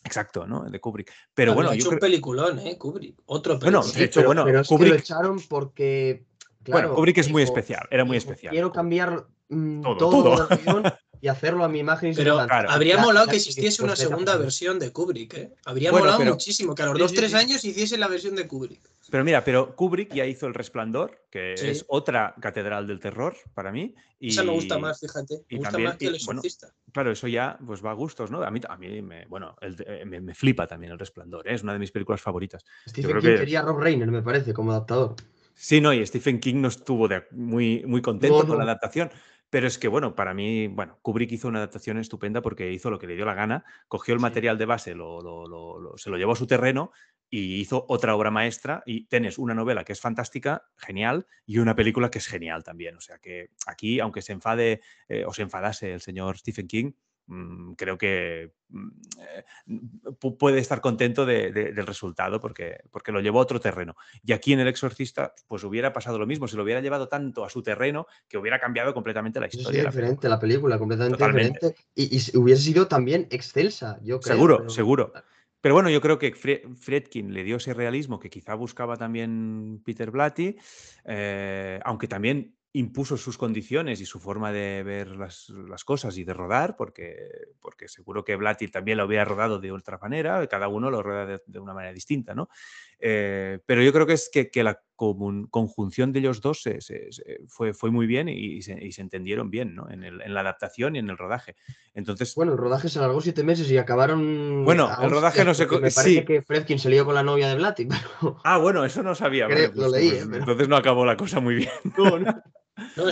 Exacto, 0.06 0.48
¿no? 0.48 0.70
De 0.70 0.80
Kubrick. 0.80 1.12
Pero 1.34 1.54
bueno, 1.54 1.72
hecho 1.74 1.84
yo 1.84 1.90
un 1.90 1.98
creo... 1.98 2.00
peliculón, 2.10 2.60
¿eh? 2.60 2.78
Kubrick. 2.78 3.20
Otro 3.26 3.60
Bueno, 3.60 3.82
peliculón. 3.82 4.00
de 4.00 4.04
hecho, 4.06 4.20
pero, 4.22 4.28
bueno, 4.30 4.44
pero 4.46 4.60
es 4.62 4.68
que 4.68 4.76
Kubrick- 4.76 4.90
lo 4.90 4.96
echaron 4.96 5.40
porque. 5.50 6.26
Bueno, 6.72 6.94
Kubrick 6.96 7.18
es 7.18 7.30
muy 7.30 7.44
especial, 7.44 7.88
era 7.92 8.06
muy 8.06 8.18
especial. 8.18 8.52
Quiero 8.52 8.72
cambiar 8.72 9.26
mm, 9.50 9.82
Todo, 9.98 10.48
y 11.22 11.28
hacerlo 11.28 11.64
a 11.66 11.68
mi 11.68 11.80
imagen 11.80 12.12
y 12.12 12.16
Pero 12.16 12.32
semejanza. 12.38 12.48
claro. 12.54 12.70
Habría 12.72 12.98
molado 12.98 13.28
que 13.28 13.36
existiese 13.36 13.82
una 13.84 13.92
después 13.92 14.10
de 14.10 14.16
segunda 14.16 14.38
versión 14.38 14.80
de 14.80 14.92
Kubrick, 14.92 15.34
¿eh? 15.34 15.54
Habría 15.66 15.92
Bueno, 15.92 16.06
molado 16.06 16.20
pero- 16.20 16.32
muchísimo 16.32 16.74
que 16.76 16.84
a 16.84 16.86
los 16.88 16.98
dos, 16.98 17.14
tres 17.14 17.34
años 17.34 17.64
hiciese 17.66 17.98
la 17.98 18.08
versión 18.08 18.36
de 18.36 18.48
Kubrick. 18.48 18.82
Pero 19.12 19.24
mira, 19.26 19.44
pero 19.44 19.76
Kubrick 19.76 20.14
ya 20.14 20.26
hizo 20.28 20.46
El 20.46 20.54
Resplandor, 20.54 21.24
que 21.32 21.56
Sí. 21.58 21.68
es 21.68 21.84
otra 21.88 22.36
catedral 22.40 22.86
del 22.86 23.00
terror 23.00 23.36
para 23.56 23.72
mí. 23.72 23.96
Y, 24.20 24.30
Esa 24.30 24.44
me 24.44 24.52
gusta 24.52 24.78
más, 24.78 25.00
fíjate. 25.00 25.42
y 25.50 25.56
Me 25.56 25.58
gusta 25.60 25.72
también- 25.72 25.90
más 25.90 25.98
que 25.98 26.06
el 26.06 26.12
bueno, 26.12 26.42
exorcista. 26.42 26.68
Claro, 26.94 27.12
eso 27.12 27.28
ya 27.28 27.58
pues 27.66 27.84
va 27.84 27.90
a 27.92 27.94
gustos, 27.96 28.30
¿no? 28.30 28.44
A 28.44 28.52
mí, 28.52 28.60
a 28.70 28.78
mí 28.78 29.02
me, 29.02 29.26
bueno, 29.26 29.56
el- 29.62 29.84
eh, 29.88 30.04
me, 30.06 30.22
me 30.22 30.36
flipa 30.36 30.68
también 30.68 30.92
El 30.94 31.00
Resplandor, 31.00 31.48
¿eh? 31.48 31.56
es 31.56 31.64
una 31.64 31.74
de 31.74 31.80
mis 31.80 31.92
películas 31.92 32.22
favoritas. 32.22 32.64
Stephen 32.88 33.18
King 33.18 33.22
que- 33.22 33.36
quería 33.40 33.62
Rob 33.64 33.80
Reiner, 33.80 34.12
me 34.12 34.22
parece, 34.22 34.54
como 34.54 34.72
adaptador. 34.72 35.16
Sí, 35.62 35.82
no, 35.82 35.92
y 35.92 36.06
Stephen 36.06 36.40
King 36.40 36.62
no 36.62 36.70
estuvo 36.70 37.10
de- 37.10 37.26
muy, 37.32 37.84
muy 37.86 38.02
contento 38.02 38.44
No, 38.44 38.48
con 38.48 38.58
la 38.60 38.64
adaptación, 38.64 39.12
pero 39.50 39.68
es 39.68 39.78
que, 39.78 39.90
bueno, 39.90 40.16
para 40.16 40.34
mí, 40.34 40.68
bueno, 40.68 40.98
Kubrick 41.02 41.34
hizo 41.34 41.50
una 41.50 41.60
adaptación 41.60 41.98
estupenda 41.98 42.42
porque 42.42 42.72
hizo 42.72 42.90
lo 42.90 42.98
que 42.98 43.08
le 43.08 43.18
dio 43.18 43.26
la 43.26 43.34
gana, 43.34 43.66
cogió 43.90 44.14
el 44.14 44.20
Sí. 44.20 44.22
material 44.22 44.58
de 44.58 44.66
base, 44.66 44.96
lo, 44.96 45.22
lo- 45.22 45.48
lo- 45.48 45.78
lo- 45.78 45.98
se 45.98 46.10
lo 46.10 46.16
llevó 46.16 46.32
a 46.32 46.36
su 46.38 46.48
terreno 46.48 46.92
y 47.30 47.56
hizo 47.60 47.86
otra 47.90 48.16
obra 48.16 48.32
maestra 48.32 48.84
y 48.86 49.06
tienes 49.08 49.38
una 49.38 49.54
novela 49.54 49.84
que 49.84 49.92
es 49.92 50.00
fantástica, 50.00 50.64
genial, 50.78 51.28
y 51.46 51.58
una 51.58 51.76
película 51.76 52.10
que 52.10 52.20
es 52.20 52.28
genial 52.28 52.64
también. 52.64 52.96
O 52.96 53.02
sea 53.02 53.18
que 53.20 53.50
aquí, 53.68 54.00
aunque 54.00 54.22
se 54.22 54.32
enfade 54.32 54.80
eh, 55.10 55.26
o 55.26 55.34
se 55.34 55.42
enfadase 55.42 55.92
el 55.92 56.00
señor 56.00 56.38
Stephen 56.38 56.68
King, 56.70 56.94
creo 57.76 57.98
que 57.98 58.54
mm, 58.70 58.88
eh, 59.20 59.46
pu- 60.20 60.38
puede 60.38 60.60
estar 60.60 60.82
contento 60.82 61.26
de- 61.26 61.52
de- 61.52 61.72
del 61.74 61.86
resultado 61.88 62.40
porque, 62.40 62.82
porque 62.92 63.12
lo 63.12 63.22
llevó 63.22 63.40
a 63.40 63.44
otro 63.44 63.60
terreno. 63.60 63.96
Y 64.24 64.34
aquí 64.34 64.54
en 64.54 64.60
El 64.60 64.68
Exorcista, 64.68 65.34
pues 65.48 65.64
hubiera 65.64 65.94
pasado 65.94 66.18
lo 66.20 66.26
mismo, 66.28 66.48
se 66.48 66.58
lo 66.58 66.64
hubiera 66.64 66.82
llevado 66.82 67.08
tanto 67.08 67.46
a 67.46 67.50
su 67.50 67.62
terreno 67.62 68.08
que 68.28 68.38
hubiera 68.38 68.60
cambiado 68.60 68.94
completamente 68.94 69.40
la 69.40 69.48
historia. 69.48 69.84
diferente, 69.86 70.28
la 70.30 70.40
película, 70.40 70.78
completamente 70.78 71.18
Totalmente. 71.18 71.54
diferente. 71.54 71.82
Y, 71.96 72.18
y 72.18 72.38
hubiese 72.38 72.64
sido 72.64 72.88
también 72.88 73.28
excelsa, 73.32 74.00
yo 74.04 74.20
creo. 74.20 74.36
Seguro, 74.36 74.58
pero- 74.58 74.70
seguro. 74.70 75.14
Pero 75.62 75.74
bueno, 75.76 75.90
yo 75.90 76.00
creo 76.00 76.18
que 76.18 76.34
Fre- 76.34 76.74
Friedkin 76.78 77.34
le 77.34 77.44
dio 77.44 77.58
ese 77.58 77.74
realismo 77.74 78.18
que 78.18 78.30
quizá 78.30 78.54
buscaba 78.56 78.96
también 78.96 79.82
Peter 79.84 80.10
Blatty, 80.10 80.56
eh, 81.04 81.80
aunque 81.84 82.08
también 82.08 82.56
impuso 82.72 83.18
sus 83.18 83.36
condiciones 83.38 84.00
y 84.00 84.06
su 84.06 84.20
forma 84.20 84.52
de 84.52 84.84
ver 84.84 85.08
las, 85.16 85.50
las 85.50 85.84
cosas 85.84 86.16
y 86.20 86.24
de 86.24 86.34
rodar, 86.34 86.76
porque, 86.78 87.18
porque 87.60 87.88
seguro 87.88 88.24
que 88.24 88.36
Blatty 88.36 88.68
también 88.68 89.00
lo 89.00 89.06
hubiera 89.06 89.26
rodado 89.26 89.60
de 89.60 89.72
otra 89.72 89.98
manera, 89.98 90.46
cada 90.48 90.68
uno 90.68 90.92
lo 90.92 91.02
rueda 91.02 91.26
de, 91.26 91.42
de 91.48 91.60
una 91.60 91.74
manera 91.74 91.94
distinta, 91.94 92.36
¿no? 92.36 92.48
Eh, 93.00 93.60
pero 93.66 93.82
yo 93.82 93.92
creo 93.92 94.06
que 94.06 94.14
es 94.14 94.30
que, 94.32 94.52
que 94.52 94.62
la 94.64 94.80
comun- 94.96 95.48
conjunción 95.50 96.12
de 96.12 96.20
ellos 96.20 96.42
dos 96.42 96.62
se- 96.62 96.80
se- 96.82 97.12
se- 97.12 97.40
fue, 97.48 97.74
fue 97.74 97.90
muy 97.90 98.06
bien 98.06 98.30
y, 98.30 98.34
y 98.34 98.62
se, 98.62 98.74
y 98.86 98.92
se 98.92 99.02
entendieron 99.02 99.50
bien, 99.50 99.74
¿no? 99.74 99.90
En, 99.90 100.04
el- 100.04 100.22
en 100.22 100.34
la 100.36 100.42
adaptación 100.42 100.96
y 100.96 101.00
en 101.00 101.10
el 101.10 101.18
rodaje. 101.18 101.56
Entonces, 101.96 102.36
Bueno, 102.36 102.52
el 102.52 102.58
rodaje 102.60 102.88
se 102.90 103.00
alargó 103.00 103.20
siete 103.22 103.44
meses 103.44 103.72
y 103.72 103.78
acabaron. 103.80 104.64
Bueno, 104.64 104.90
el 105.02 105.10
rodaje 105.10 105.44
no 105.44 105.54
co- 105.56 105.76
Me 105.80 105.90
parece 105.90 106.02
sí. 106.20 106.24
que 106.26 106.44
Fredkin 106.44 106.78
se 106.78 106.90
lió 106.92 107.04
con 107.04 107.16
la 107.16 107.24
novia 107.24 107.48
de 107.48 107.56
Blatty, 107.56 107.88
pero. 108.22 108.38
Ah, 108.44 108.58
bueno, 108.60 108.86
eso 108.86 109.02
no 109.02 109.16
sabía. 109.16 109.48
Creo- 109.48 109.70
Bueno, 109.72 109.86
lo 109.86 109.90
pues- 109.92 110.02
leí, 110.02 110.10
pues 110.12 110.22
eh, 110.22 110.26
pero- 110.30 110.40
Entonces 110.42 110.68
no 110.68 110.76
acabó 110.76 111.04
la 111.06 111.18
cosa 111.18 111.40
muy 111.40 111.56
bien. 111.56 111.72
No, 111.98 112.44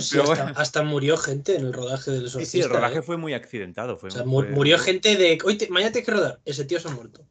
sí, 0.02 0.16
Pero 0.18 0.32
hasta, 0.32 0.44
bueno. 0.44 0.60
hasta 0.60 0.84
murió 0.84 1.18
gente 1.18 1.56
en 1.56 1.66
el 1.66 1.74
rodaje 1.74 2.12
del 2.12 2.22
Sí, 2.22 2.26
exorcista. 2.28 2.52
sí, 2.58 2.62
el 2.64 2.70
rodaje 2.70 3.00
¿eh? 3.00 3.02
fue 3.02 3.18
muy 3.18 3.34
accidentado. 3.34 3.98
Fue, 3.98 4.10
O 4.10 4.12
sea, 4.12 4.26
murió 4.26 4.78
gente 4.80 5.16
de. 5.16 5.38
Hoy 5.44 5.58
te- 5.58 5.70
mañana 5.70 5.92
tienes 5.92 6.06
que 6.06 6.14
rodar. 6.16 6.40
Ese 6.46 6.66
tío 6.66 6.80
se 6.80 6.88
ha 6.88 6.92
muerto. 6.92 7.26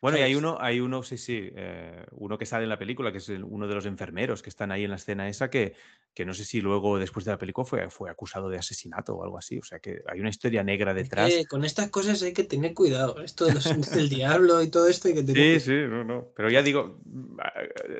Bueno, 0.00 0.16
y 0.16 0.20
hay 0.20 0.36
uno, 0.36 0.56
hay 0.60 0.78
uno, 0.78 1.02
sí, 1.02 1.18
sí, 1.18 1.50
eh, 1.56 2.04
uno 2.12 2.38
que 2.38 2.46
sale 2.46 2.62
en 2.62 2.68
la 2.68 2.78
película, 2.78 3.10
que 3.10 3.18
es 3.18 3.28
el- 3.30 3.42
uno 3.42 3.66
de 3.66 3.74
los 3.74 3.84
enfermeros 3.84 4.42
que 4.42 4.48
están 4.48 4.70
ahí 4.70 4.84
en 4.84 4.90
la 4.90 4.96
escena 4.96 5.28
esa, 5.28 5.50
que, 5.50 5.74
que 6.14 6.24
no 6.24 6.34
sé 6.34 6.44
si 6.44 6.60
luego, 6.60 7.00
después 7.00 7.24
de 7.24 7.32
la 7.32 7.38
película, 7.38 7.64
fue, 7.64 7.90
fue 7.90 8.08
acusado 8.08 8.48
de 8.48 8.58
asesinato 8.58 9.16
o 9.16 9.24
algo 9.24 9.38
así. 9.38 9.58
O 9.58 9.64
sea, 9.64 9.80
que 9.80 10.00
hay 10.06 10.20
una 10.20 10.28
historia 10.28 10.62
negra 10.62 10.92
Es 10.92 10.96
detrás. 10.98 11.30
que 11.34 11.46
con 11.46 11.64
estas 11.64 11.90
cosas 11.90 12.22
hay 12.22 12.32
que 12.32 12.44
tener 12.44 12.74
cuidado. 12.74 13.20
Esto 13.24 13.46
de 13.46 13.54
los 13.54 13.64
del 13.90 14.08
diablo 14.08 14.62
y 14.62 14.68
todo 14.68 14.86
esto 14.86 15.08
hay 15.08 15.14
que 15.14 15.24
tener 15.24 15.58
Sí, 15.58 15.66
sí, 15.66 15.72
no, 15.88 16.04
no. 16.04 16.28
Pero 16.36 16.48
ya 16.48 16.62
digo, 16.62 17.00
mm, 17.04 17.40
ah, 17.40 17.52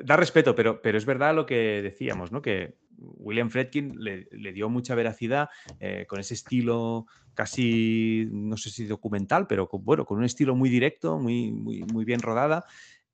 da 0.05 0.15
respeto, 0.15 0.55
pero, 0.55 0.81
pero 0.81 0.97
es 0.97 1.05
verdad 1.05 1.35
lo 1.35 1.45
que 1.45 1.81
decíamos, 1.81 2.31
¿no? 2.31 2.41
Que 2.41 2.75
William 2.99 3.49
Fredkin 3.49 3.95
le, 3.97 4.53
dio 4.53 4.69
mucha 4.69 4.95
veracidad 4.95 5.49
eh, 5.79 6.05
con 6.07 6.19
ese 6.19 6.33
estilo 6.33 7.05
casi, 7.33 8.27
no 8.31 8.57
sé 8.57 8.69
si 8.69 8.85
documental, 8.85 9.47
pero 9.47 9.67
con, 9.69 9.83
bueno, 9.83 10.05
con 10.05 10.17
un 10.17 10.25
estilo 10.25 10.55
muy 10.55 10.69
directo, 10.69 11.17
muy, 11.19 11.51
muy, 11.51 11.83
muy 11.83 12.05
bien 12.05 12.21
rodada 12.21 12.65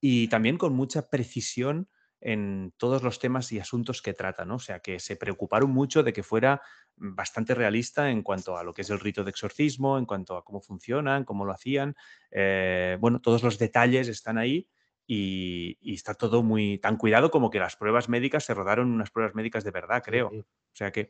y 0.01 0.27
también 0.27 0.57
con 0.57 0.73
mucha 0.73 1.09
precisión 1.09 1.87
en 2.21 2.73
todos 2.77 3.03
los 3.03 3.19
temas 3.19 3.51
y 3.51 3.59
asuntos 3.59 4.01
que 4.01 4.13
trata, 4.13 4.45
¿no? 4.45 4.55
O 4.55 4.59
sea, 4.59 4.79
que 4.79 4.99
se 4.99 5.15
preocuparon 5.15 5.69
mucho 5.69 6.01
de 6.01 6.11
que 6.11 6.23
fuera 6.23 6.59
bastante 6.95 7.53
realista 7.53 8.09
en 8.09 8.23
cuanto 8.23 8.57
a 8.57 8.63
lo 8.63 8.73
que 8.73 8.81
es 8.81 8.89
el 8.89 8.99
rito 8.99 9.23
de 9.23 9.29
exorcismo, 9.29 9.99
en 9.99 10.05
cuanto 10.05 10.35
a 10.35 10.43
cómo 10.43 10.59
funcionan, 10.59 11.23
cómo 11.23 11.45
lo 11.45 11.51
hacían. 11.51 11.95
Eh, 12.31 12.97
bueno, 12.99 13.21
todos 13.21 13.43
los 13.43 13.59
detalles 13.59 14.07
están 14.07 14.39
ahí 14.39 14.67
y, 15.07 15.77
y 15.81 15.93
está 15.93 16.13
todo 16.15 16.41
muy 16.43 16.77
tan 16.79 16.97
cuidado 16.97 17.29
como 17.31 17.49
que 17.49 17.59
las 17.59 17.75
pruebas 17.75 18.09
médicas 18.09 18.43
se 18.43 18.53
rodaron 18.53 18.91
unas 18.91 19.11
pruebas 19.11 19.35
médicas 19.35 19.63
de 19.63 19.71
verdad, 19.71 20.01
creo. 20.03 20.29
Sí, 20.31 20.39
O 20.39 20.75
sea 20.77 20.91
que, 20.91 21.09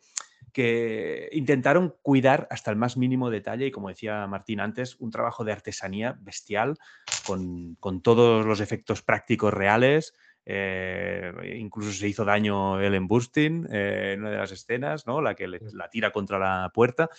que 0.52 1.30
intentaron 1.32 1.96
cuidar 2.02 2.48
hasta 2.52 2.72
el 2.72 2.78
más 2.78 2.98
mínimo 2.98 3.30
detalle 3.30 3.66
y 3.68 3.72
como 3.72 3.90
decía 3.90 4.28
Martín 4.28 4.60
antes, 4.60 4.96
un 5.00 5.12
trabajo 5.12 5.44
de 5.44 5.52
artesanía 5.54 6.18
bestial 6.22 6.78
con, 7.26 7.76
con 7.80 8.02
todos 8.02 8.46
los 8.46 8.60
efectos 8.60 9.02
prácticos 9.02 9.54
reales. 9.54 10.14
eh, 10.46 11.32
incluso 11.58 11.92
se 11.92 12.08
hizo 12.08 12.24
daño 12.24 12.80
Ellen 12.80 13.08
Burstyn 13.08 13.68
eh, 13.72 14.12
en 14.14 14.22
una 14.22 14.30
de 14.32 14.38
las 14.38 14.52
escenas, 14.52 15.08
¿no? 15.08 15.20
La 15.22 15.34
que 15.34 15.48
le- 15.48 15.60
la 15.74 15.90
tira 15.90 16.12
contra 16.12 16.38
la 16.38 16.70
puerta. 16.72 17.10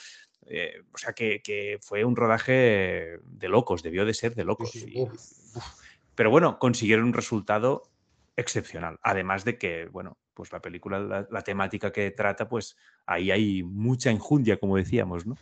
Eh, 0.47 0.83
o 0.93 0.99
sea 0.99 1.13
que, 1.13 1.43
que 1.43 1.79
fue 1.83 2.05
un 2.05 2.15
rodaje 2.15 3.19
de 3.25 3.49
locos, 3.49 3.83
debió 3.83 4.05
de 4.05 4.15
ser 4.15 4.37
de 4.37 4.45
locos. 4.45 4.71
sí, 4.71 4.85
Y- 4.95 5.03
uf. 5.03 5.13
Pero 6.17 6.31
bueno, 6.31 6.59
consiguieron 6.59 7.07
un 7.07 7.13
resultado 7.13 7.85
excepcional. 8.35 8.99
Además 9.03 9.45
de 9.45 9.57
que, 9.59 9.87
bueno, 9.87 10.19
pues 10.35 10.51
la 10.51 10.61
película, 10.61 10.99
la, 10.99 11.29
la 11.31 11.43
temática 11.43 11.93
que 11.93 12.11
trata, 12.11 12.49
pues 12.49 12.77
ahí 13.07 13.31
hay 13.31 13.63
mucha 13.63 14.11
enjundia, 14.11 14.59
como 14.59 14.77
decíamos, 14.77 15.27
¿no? 15.27 15.37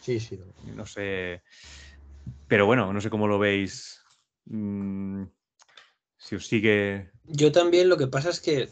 Sí, 0.00 0.18
sí. 0.20 0.38
no. 0.38 0.74
No 0.74 0.86
sé. 0.86 1.42
Pero 2.46 2.64
bueno, 2.64 2.92
no 2.92 3.00
sé 3.00 3.10
cómo 3.10 3.28
lo 3.28 3.38
veis. 3.38 4.02
Mm, 4.46 5.24
si 6.16 6.36
os 6.36 6.46
sigue. 6.46 7.10
Yo 7.24 7.52
también 7.52 7.88
lo 7.88 7.98
que 7.98 8.06
pasa 8.06 8.30
es 8.30 8.40
que 8.40 8.70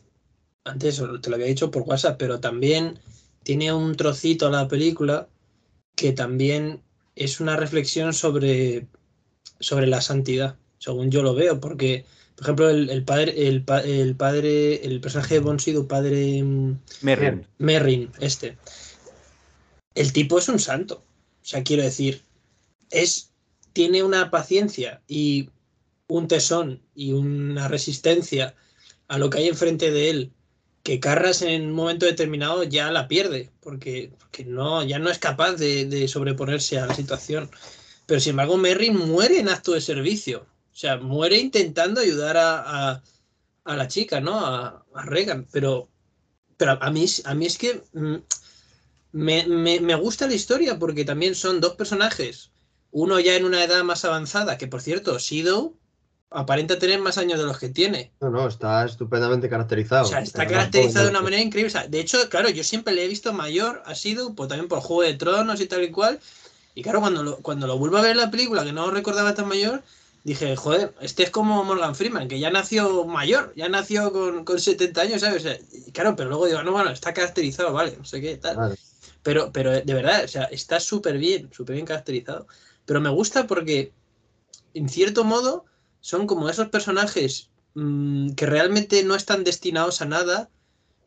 antes 0.64 1.02
te 1.20 1.30
lo 1.30 1.36
había 1.36 1.46
dicho 1.46 1.70
por 1.70 1.82
WhatsApp, 1.82 2.16
pero 2.18 2.40
también 2.40 2.98
tiene 3.42 3.72
un 3.72 3.94
trocito 3.96 4.46
a 4.46 4.50
la 4.50 4.66
película 4.66 5.28
que 5.94 6.12
también 6.12 6.82
es 7.14 7.40
una 7.40 7.56
reflexión 7.56 8.12
sobre, 8.12 8.86
sobre 9.60 9.86
la 9.86 10.00
santidad, 10.00 10.56
según 10.86 11.10
yo 11.10 11.20
lo 11.24 11.34
veo, 11.34 11.58
porque, 11.58 12.04
por 12.36 12.44
ejemplo, 12.44 12.70
el, 12.70 12.88
el 12.90 13.02
padre, 13.02 13.48
el, 13.48 13.62
pa- 13.64 13.80
el 13.80 14.14
padre, 14.14 14.86
el 14.86 15.00
personaje 15.00 15.34
de 15.34 15.40
Bonsido, 15.40 15.88
padre 15.88 16.44
mm, 16.44 16.78
Merrin. 17.02 17.46
Merrin, 17.58 18.12
este, 18.20 18.56
el 19.96 20.12
tipo 20.12 20.38
es 20.38 20.48
un 20.48 20.60
santo. 20.60 21.02
O 21.42 21.44
sea, 21.44 21.64
quiero 21.64 21.82
decir, 21.82 22.22
es, 22.90 23.30
tiene 23.72 24.04
una 24.04 24.30
paciencia 24.30 25.02
y 25.08 25.50
un 26.06 26.28
tesón 26.28 26.80
y 26.94 27.12
una 27.14 27.66
resistencia 27.66 28.54
a 29.08 29.18
lo 29.18 29.28
que 29.28 29.38
hay 29.38 29.48
enfrente 29.48 29.90
de 29.90 30.10
él, 30.10 30.30
que 30.84 31.00
Carras 31.00 31.42
en 31.42 31.66
un 31.66 31.72
momento 31.72 32.06
determinado 32.06 32.62
ya 32.62 32.92
la 32.92 33.08
pierde, 33.08 33.50
porque, 33.60 34.12
porque 34.20 34.44
no, 34.44 34.84
ya 34.84 35.00
no 35.00 35.10
es 35.10 35.18
capaz 35.18 35.54
de, 35.54 35.84
de 35.86 36.06
sobreponerse 36.06 36.78
a 36.78 36.86
la 36.86 36.94
situación. 36.94 37.50
Pero 38.06 38.20
sin 38.20 38.30
embargo, 38.30 38.56
Merrin 38.56 38.96
muere 38.96 39.40
en 39.40 39.48
acto 39.48 39.72
de 39.72 39.80
servicio. 39.80 40.46
O 40.76 40.78
sea, 40.78 40.98
muere 40.98 41.38
intentando 41.38 42.02
ayudar 42.02 42.36
a, 42.36 42.90
a- 42.90 43.02
a 43.64 43.76
la 43.76 43.88
chica, 43.88 44.20
¿no? 44.20 44.34
A, 44.44 44.84
a 44.94 45.02
Regan. 45.06 45.46
Pero, 45.50 45.88
pero 46.58 46.72
a, 46.80 46.90
mí, 46.90 47.06
a 47.24 47.34
mí 47.34 47.46
es 47.46 47.56
que 47.58 47.82
mm, 47.94 48.16
me, 49.12 49.46
me- 49.46 49.80
me 49.80 49.94
gusta 49.94 50.26
la 50.26 50.34
historia 50.34 50.78
porque 50.78 51.06
también 51.06 51.34
son 51.34 51.60
dos 51.60 51.74
personajes. 51.76 52.50
Uno 52.90 53.18
ya 53.20 53.36
en 53.36 53.46
una 53.46 53.64
edad 53.64 53.82
más 53.84 54.04
avanzada, 54.04 54.58
que 54.58 54.66
por 54.68 54.82
cierto, 54.82 55.18
Sido 55.18 55.74
aparenta 56.30 56.78
tener 56.78 57.00
más 57.00 57.16
años 57.16 57.38
de 57.38 57.46
los 57.46 57.58
que 57.58 57.70
tiene. 57.70 58.12
No, 58.20 58.28
no, 58.30 58.46
está 58.46 58.84
estupendamente 58.84 59.48
caracterizado. 59.48 60.04
O 60.04 60.08
sea, 60.10 60.20
está 60.20 60.46
caracterizado 60.46 61.06
de 61.06 61.10
una 61.10 61.22
manera 61.22 61.42
increíble. 61.42 61.68
O 61.68 61.70
sea, 61.72 61.88
de 61.88 62.00
hecho, 62.00 62.18
claro, 62.28 62.50
yo 62.50 62.64
siempre 62.64 62.92
le 62.94 63.04
he 63.04 63.08
visto 63.08 63.32
mayor, 63.32 63.82
ha 63.86 63.94
sido 63.94 64.34
pues, 64.34 64.48
también 64.50 64.68
por 64.68 64.80
Juego 64.80 65.02
de 65.02 65.14
Tronos 65.14 65.60
y 65.62 65.66
tal 65.66 65.84
y 65.84 65.90
cual. 65.90 66.20
Y 66.74 66.82
claro, 66.82 67.00
cuando 67.00 67.22
lo, 67.22 67.38
cuando 67.38 67.66
lo 67.66 67.78
vuelvo 67.78 67.96
a 67.96 68.02
ver 68.02 68.10
en 68.12 68.18
la 68.18 68.30
película, 68.30 68.64
que 68.64 68.72
no 68.72 68.90
recordaba 68.90 69.34
tan 69.34 69.48
mayor, 69.48 69.82
dije, 70.26 70.56
joder, 70.56 70.92
este 71.00 71.22
es 71.22 71.30
como 71.30 71.62
Morgan 71.62 71.94
Freeman, 71.94 72.26
que 72.26 72.40
ya 72.40 72.50
nació 72.50 73.04
mayor, 73.04 73.52
ya 73.54 73.68
nació 73.68 74.12
con, 74.12 74.44
con 74.44 74.58
70 74.58 75.00
años, 75.00 75.20
¿sabes? 75.20 75.44
O 75.44 75.48
sea, 75.48 75.56
claro, 75.92 76.16
pero 76.16 76.28
luego 76.30 76.46
digo, 76.46 76.64
no, 76.64 76.72
bueno, 76.72 76.90
está 76.90 77.14
caracterizado, 77.14 77.72
vale, 77.72 77.96
no 77.96 78.04
sé 78.04 78.20
qué, 78.20 78.36
tal. 78.36 78.76
Pero, 79.22 79.52
pero 79.52 79.70
de 79.70 79.94
verdad, 79.94 80.24
o 80.24 80.28
sea, 80.28 80.42
está 80.46 80.80
súper 80.80 81.18
bien, 81.18 81.48
súper 81.52 81.74
bien 81.74 81.86
caracterizado. 81.86 82.48
Pero 82.86 83.00
me 83.00 83.08
gusta 83.08 83.46
porque, 83.46 83.92
en 84.74 84.88
cierto 84.88 85.22
modo, 85.22 85.64
son 86.00 86.26
como 86.26 86.48
esos 86.48 86.70
personajes 86.70 87.50
mmm, 87.74 88.30
que 88.30 88.46
realmente 88.46 89.04
no 89.04 89.14
están 89.14 89.44
destinados 89.44 90.02
a 90.02 90.06
nada 90.06 90.50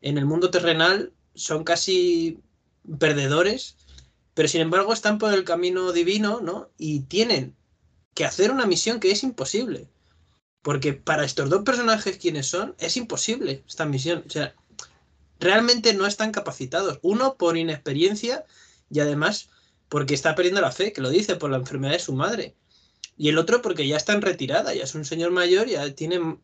en 0.00 0.16
el 0.16 0.24
mundo 0.24 0.50
terrenal, 0.50 1.12
son 1.34 1.64
casi 1.64 2.38
perdedores, 2.98 3.76
pero 4.32 4.48
sin 4.48 4.62
embargo 4.62 4.94
están 4.94 5.18
por 5.18 5.34
el 5.34 5.44
camino 5.44 5.92
divino, 5.92 6.40
¿no? 6.40 6.70
Y 6.78 7.00
tienen 7.00 7.54
que 8.14 8.24
hacer 8.24 8.50
una 8.50 8.66
misión 8.66 9.00
que 9.00 9.10
es 9.10 9.22
imposible. 9.22 9.88
Porque 10.62 10.92
para 10.92 11.24
estos 11.24 11.48
dos 11.48 11.62
personajes 11.62 12.18
quienes 12.18 12.46
son, 12.46 12.74
es 12.78 12.96
imposible 12.96 13.64
esta 13.66 13.86
misión. 13.86 14.24
O 14.26 14.30
sea, 14.30 14.54
realmente 15.38 15.94
no 15.94 16.06
están 16.06 16.32
capacitados. 16.32 16.98
Uno 17.02 17.36
por 17.36 17.56
inexperiencia 17.56 18.44
y 18.90 19.00
además 19.00 19.48
porque 19.88 20.14
está 20.14 20.34
perdiendo 20.34 20.60
la 20.60 20.70
fe, 20.70 20.92
que 20.92 21.00
lo 21.00 21.10
dice 21.10 21.36
por 21.36 21.50
la 21.50 21.56
enfermedad 21.56 21.94
de 21.94 21.98
su 21.98 22.12
madre. 22.12 22.54
Y 23.16 23.28
el 23.28 23.38
otro 23.38 23.60
porque 23.60 23.86
ya 23.86 23.96
está 23.96 24.12
en 24.12 24.22
retirada, 24.22 24.72
ya 24.72 24.84
es 24.84 24.94
un 24.94 25.04
señor 25.04 25.30
mayor, 25.30 25.66
ya 25.66 25.94
tiene 25.94 26.38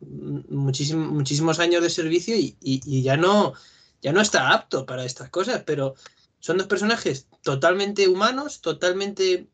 muchísimo, 0.49 1.05
muchísimos 1.11 1.59
años 1.59 1.81
de 1.81 1.89
servicio 1.89 2.35
y, 2.35 2.57
y, 2.61 3.01
ya, 3.01 3.17
no, 3.17 3.53
ya 4.01 4.11
no 4.11 4.21
está 4.21 4.51
apto 4.51 4.85
para 4.85 5.05
estas 5.05 5.29
cosas. 5.29 5.63
Pero 5.65 5.95
son 6.39 6.57
dos 6.57 6.67
personajes 6.67 7.27
totalmente 7.41 8.07
humanos, 8.07 8.61
totalmente 8.61 9.47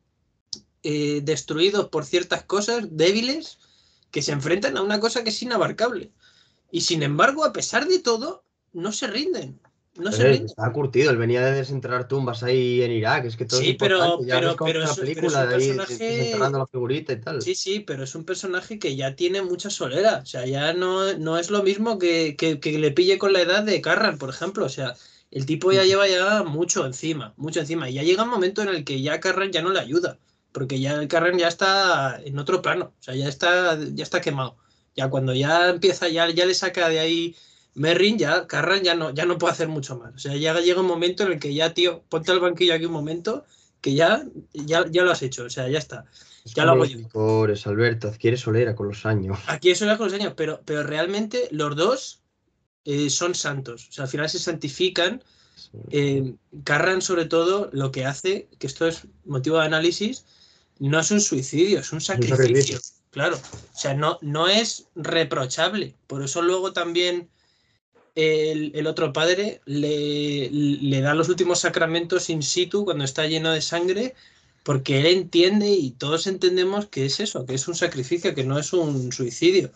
eh, 0.84 1.22
destruidos 1.24 1.88
por 1.88 2.06
ciertas 2.06 2.44
cosas 2.44 2.86
débiles 2.92 3.58
que 4.12 4.22
se 4.22 4.34
enfrentan 4.34 4.78
a 4.78 4.82
una 4.82 5.00
cosa 5.00 5.24
que 5.24 5.30
es 5.30 5.42
inabarcable. 5.42 6.12
Y 6.72 6.82
sin 6.82 7.04
embargo, 7.04 7.46
a 7.46 7.54
pesar 7.54 7.88
de 7.88 8.00
todo, 8.00 8.44
no 8.74 8.92
se 8.92 9.08
rinden. 9.08 9.60
No 9.96 10.12
se 10.12 10.24
rinden. 10.24 10.46
Está 10.48 10.72
curtido, 10.74 11.10
él 11.12 11.18
venía 11.18 11.42
de 11.42 11.54
desenterrar 11.54 12.08
tumbas 12.08 12.44
ahí 12.44 12.82
en 12.82 12.92
Irak, 12.92 13.26
es 13.26 13.38
que 13.38 13.46
todo 13.46 13.60
sí, 13.60 13.72
es 13.72 13.76
pero, 13.78 14.20
pero, 14.28 14.56
pero, 14.58 14.84
es, 14.84 14.98
película 14.98 15.46
pero 15.48 15.58
es 15.58 15.70
un 15.70 15.78
personaje... 15.78 16.38
la 16.38 16.68
figurita 16.68 17.14
y 17.14 17.22
tal. 17.22 17.42
Sí, 17.42 17.56
sí, 17.56 17.80
pero 17.80 18.04
es 18.04 18.14
un 18.14 18.26
personaje 18.26 18.78
que 18.78 18.96
ya 18.96 19.16
tiene 19.16 19.42
mucha 19.42 19.70
solera, 19.70 20.20
o 20.24 20.26
sea, 20.26 20.46
ya 20.46 20.74
no, 20.74 21.14
no 21.14 21.38
es 21.38 21.50
lo 21.50 21.64
mismo 21.64 21.98
que, 21.98 22.36
que, 22.36 22.60
que 22.60 22.78
le 22.78 22.92
pille 22.92 23.18
con 23.18 23.34
la 23.34 23.42
edad 23.42 23.64
de 23.64 23.82
Carran, 23.82 24.18
por 24.18 24.30
ejemplo, 24.30 24.66
o 24.66 24.70
sea, 24.70 24.96
el 25.32 25.46
tipo 25.46 25.72
ya 25.72 25.84
lleva 25.84 26.08
ya 26.08 26.44
mucho 26.44 26.86
encima, 26.86 27.34
mucho 27.38 27.60
encima, 27.60 27.90
y 27.90 27.94
ya 27.94 28.04
llega 28.04 28.24
un 28.24 28.30
momento 28.30 28.64
en 28.64 28.70
el 28.70 28.84
que 28.84 29.02
ya 29.02 29.20
Carran 29.20 29.52
ya 29.52 29.62
no 29.62 29.72
le 29.72 29.80
ayuda 29.80 30.18
porque 30.54 30.80
ya 30.80 30.94
el 30.94 31.08
Carren 31.08 31.38
ya 31.38 31.48
está 31.48 32.22
en 32.24 32.40
otro 32.40 32.62
plano, 32.62 32.94
o 33.00 33.04
sea, 33.04 33.16
ya 33.16 33.28
está, 33.28 33.78
ya 33.94 34.04
está 34.04 34.22
quemado. 34.22 34.56
Ya 34.96 35.10
cuando 35.10 35.34
ya 35.34 35.70
empieza, 35.70 36.08
ya, 36.08 36.30
ya 36.30 36.46
le 36.46 36.54
saca 36.54 36.88
de 36.88 37.00
ahí 37.00 37.36
Merrin, 37.74 38.18
ya 38.18 38.46
Carran 38.48 38.84
ya 38.84 38.96
no, 38.96 39.12
ya 39.12 39.26
no 39.26 39.38
puede 39.38 39.54
hacer 39.54 39.68
mucho 39.68 39.98
más. 39.98 40.14
O 40.14 40.20
sea, 40.20 40.36
ya 40.36 40.54
llega 40.60 40.82
un 40.82 40.88
momento 40.88 41.24
en 41.24 41.34
el 41.34 41.40
que 41.40 41.54
ya, 41.54 41.74
tío, 41.74 42.04
ponte 42.10 42.32
al 42.32 42.40
banquillo 42.40 42.76
aquí 42.76 42.86
un 42.86 42.94
momento, 42.94 43.46
que 43.82 43.96
ya, 43.96 44.24
ya, 44.54 44.86
ya 44.90 45.04
lo 45.04 45.12
has 45.12 45.24
hecho, 45.24 45.46
o 45.46 45.50
sea, 45.50 45.68
ya 45.68 45.80
está. 45.80 46.06
ya 46.46 46.66
lo 46.66 46.74
hago 46.74 46.86
yo. 46.86 47.00
Alberto, 47.66 48.08
adquiere 48.08 48.38
solera 48.38 48.76
con 48.76 48.88
los 48.88 49.06
años. 49.06 49.40
Adquiere 49.48 49.76
solera 49.76 49.98
con 49.98 50.08
los 50.08 50.14
años, 50.14 50.34
pero, 50.38 50.62
pero 50.64 50.84
realmente 50.84 51.48
los 51.52 51.76
dos 51.76 52.22
eh, 52.86 53.10
son 53.10 53.34
santos. 53.34 53.88
O 53.90 53.92
sea, 53.92 54.04
al 54.04 54.10
final 54.10 54.30
se 54.30 54.40
santifican. 54.40 55.24
Eh, 55.90 56.36
Carran, 56.64 57.02
sobre 57.02 57.26
todo, 57.26 57.70
lo 57.74 57.92
que 57.92 58.06
hace, 58.06 58.48
que 58.60 58.68
esto 58.68 58.88
es 58.88 59.08
motivo 59.26 59.58
de 59.58 59.66
análisis, 59.66 60.26
no 60.80 61.00
es 61.00 61.12
un 61.12 61.22
suicidio, 61.22 61.80
es 61.80 61.92
un 61.92 62.02
sacrificio. 62.02 62.80
Claro, 63.12 63.38
o 63.38 63.78
sea, 63.78 63.94
no, 63.94 64.18
no 64.22 64.48
es 64.48 64.88
reprochable. 64.96 65.96
Por 66.08 66.24
eso 66.24 66.42
luego 66.42 66.74
también 66.74 67.30
el, 68.16 68.88
otro 68.88 69.14
padre 69.14 69.62
le, 69.66 70.50
le, 70.50 71.02
da 71.02 71.14
los 71.14 71.30
últimos 71.30 71.60
sacramentos 71.60 72.30
in 72.30 72.42
situ 72.42 72.86
cuando 72.86 73.04
está 73.04 73.28
lleno 73.28 73.52
de 73.52 73.62
sangre, 73.62 74.16
porque 74.64 75.00
él 75.00 75.06
entiende 75.06 75.70
y 75.70 75.92
todos 75.92 76.28
entendemos 76.28 76.88
que 76.88 77.06
es 77.06 77.20
eso, 77.20 77.46
que 77.46 77.54
es 77.54 77.68
un 77.68 77.76
sacrificio, 77.76 78.34
que 78.34 78.44
no 78.44 78.58
es 78.58 78.74
un 78.74 79.12
suicidio. 79.12 79.72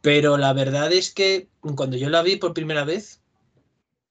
Pero 0.00 0.36
la 0.36 0.52
verdad 0.52 0.92
es 0.92 1.10
que 1.10 1.48
cuando 1.76 1.96
yo 1.96 2.08
la 2.08 2.22
vi 2.22 2.36
por 2.36 2.54
primera 2.54 2.84
vez, 2.84 3.20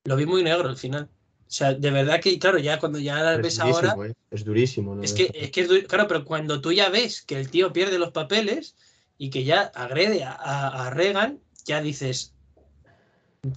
lo 0.03 0.15
vi 0.15 0.25
muy 0.25 0.43
negro 0.43 0.69
al 0.69 0.77
final. 0.77 1.09
O 1.49 1.51
sea, 1.51 1.73
de 1.73 1.89
verdad 1.89 2.21
que, 2.21 2.37
claro, 2.37 2.59
ya 2.59 2.77
cuando 2.77 2.99
ya 2.99 3.23
la 3.23 3.37
ves 3.37 3.59
ahora. 3.59 3.95
Eh, 4.05 4.13
es 4.29 4.45
durísimo, 4.45 4.93
¿no? 4.93 5.01
Es 5.01 5.13
que, 5.13 5.31
es 5.33 5.49
que 5.49 5.61
es 5.61 5.87
Claro, 5.87 6.07
pero 6.07 6.23
cuando 6.23 6.61
tú 6.61 6.71
ya 6.71 6.89
ves 6.89 7.23
que 7.23 7.39
el 7.39 7.49
tío 7.49 7.73
pierde 7.73 7.97
los 7.97 8.11
papeles 8.11 8.75
y 9.17 9.31
que 9.31 9.43
ya 9.43 9.63
agrede 9.73 10.23
a, 10.23 10.33
a, 10.33 10.91
Reagan, 10.91 11.39
ya 11.65 11.81
dices. 11.81 12.35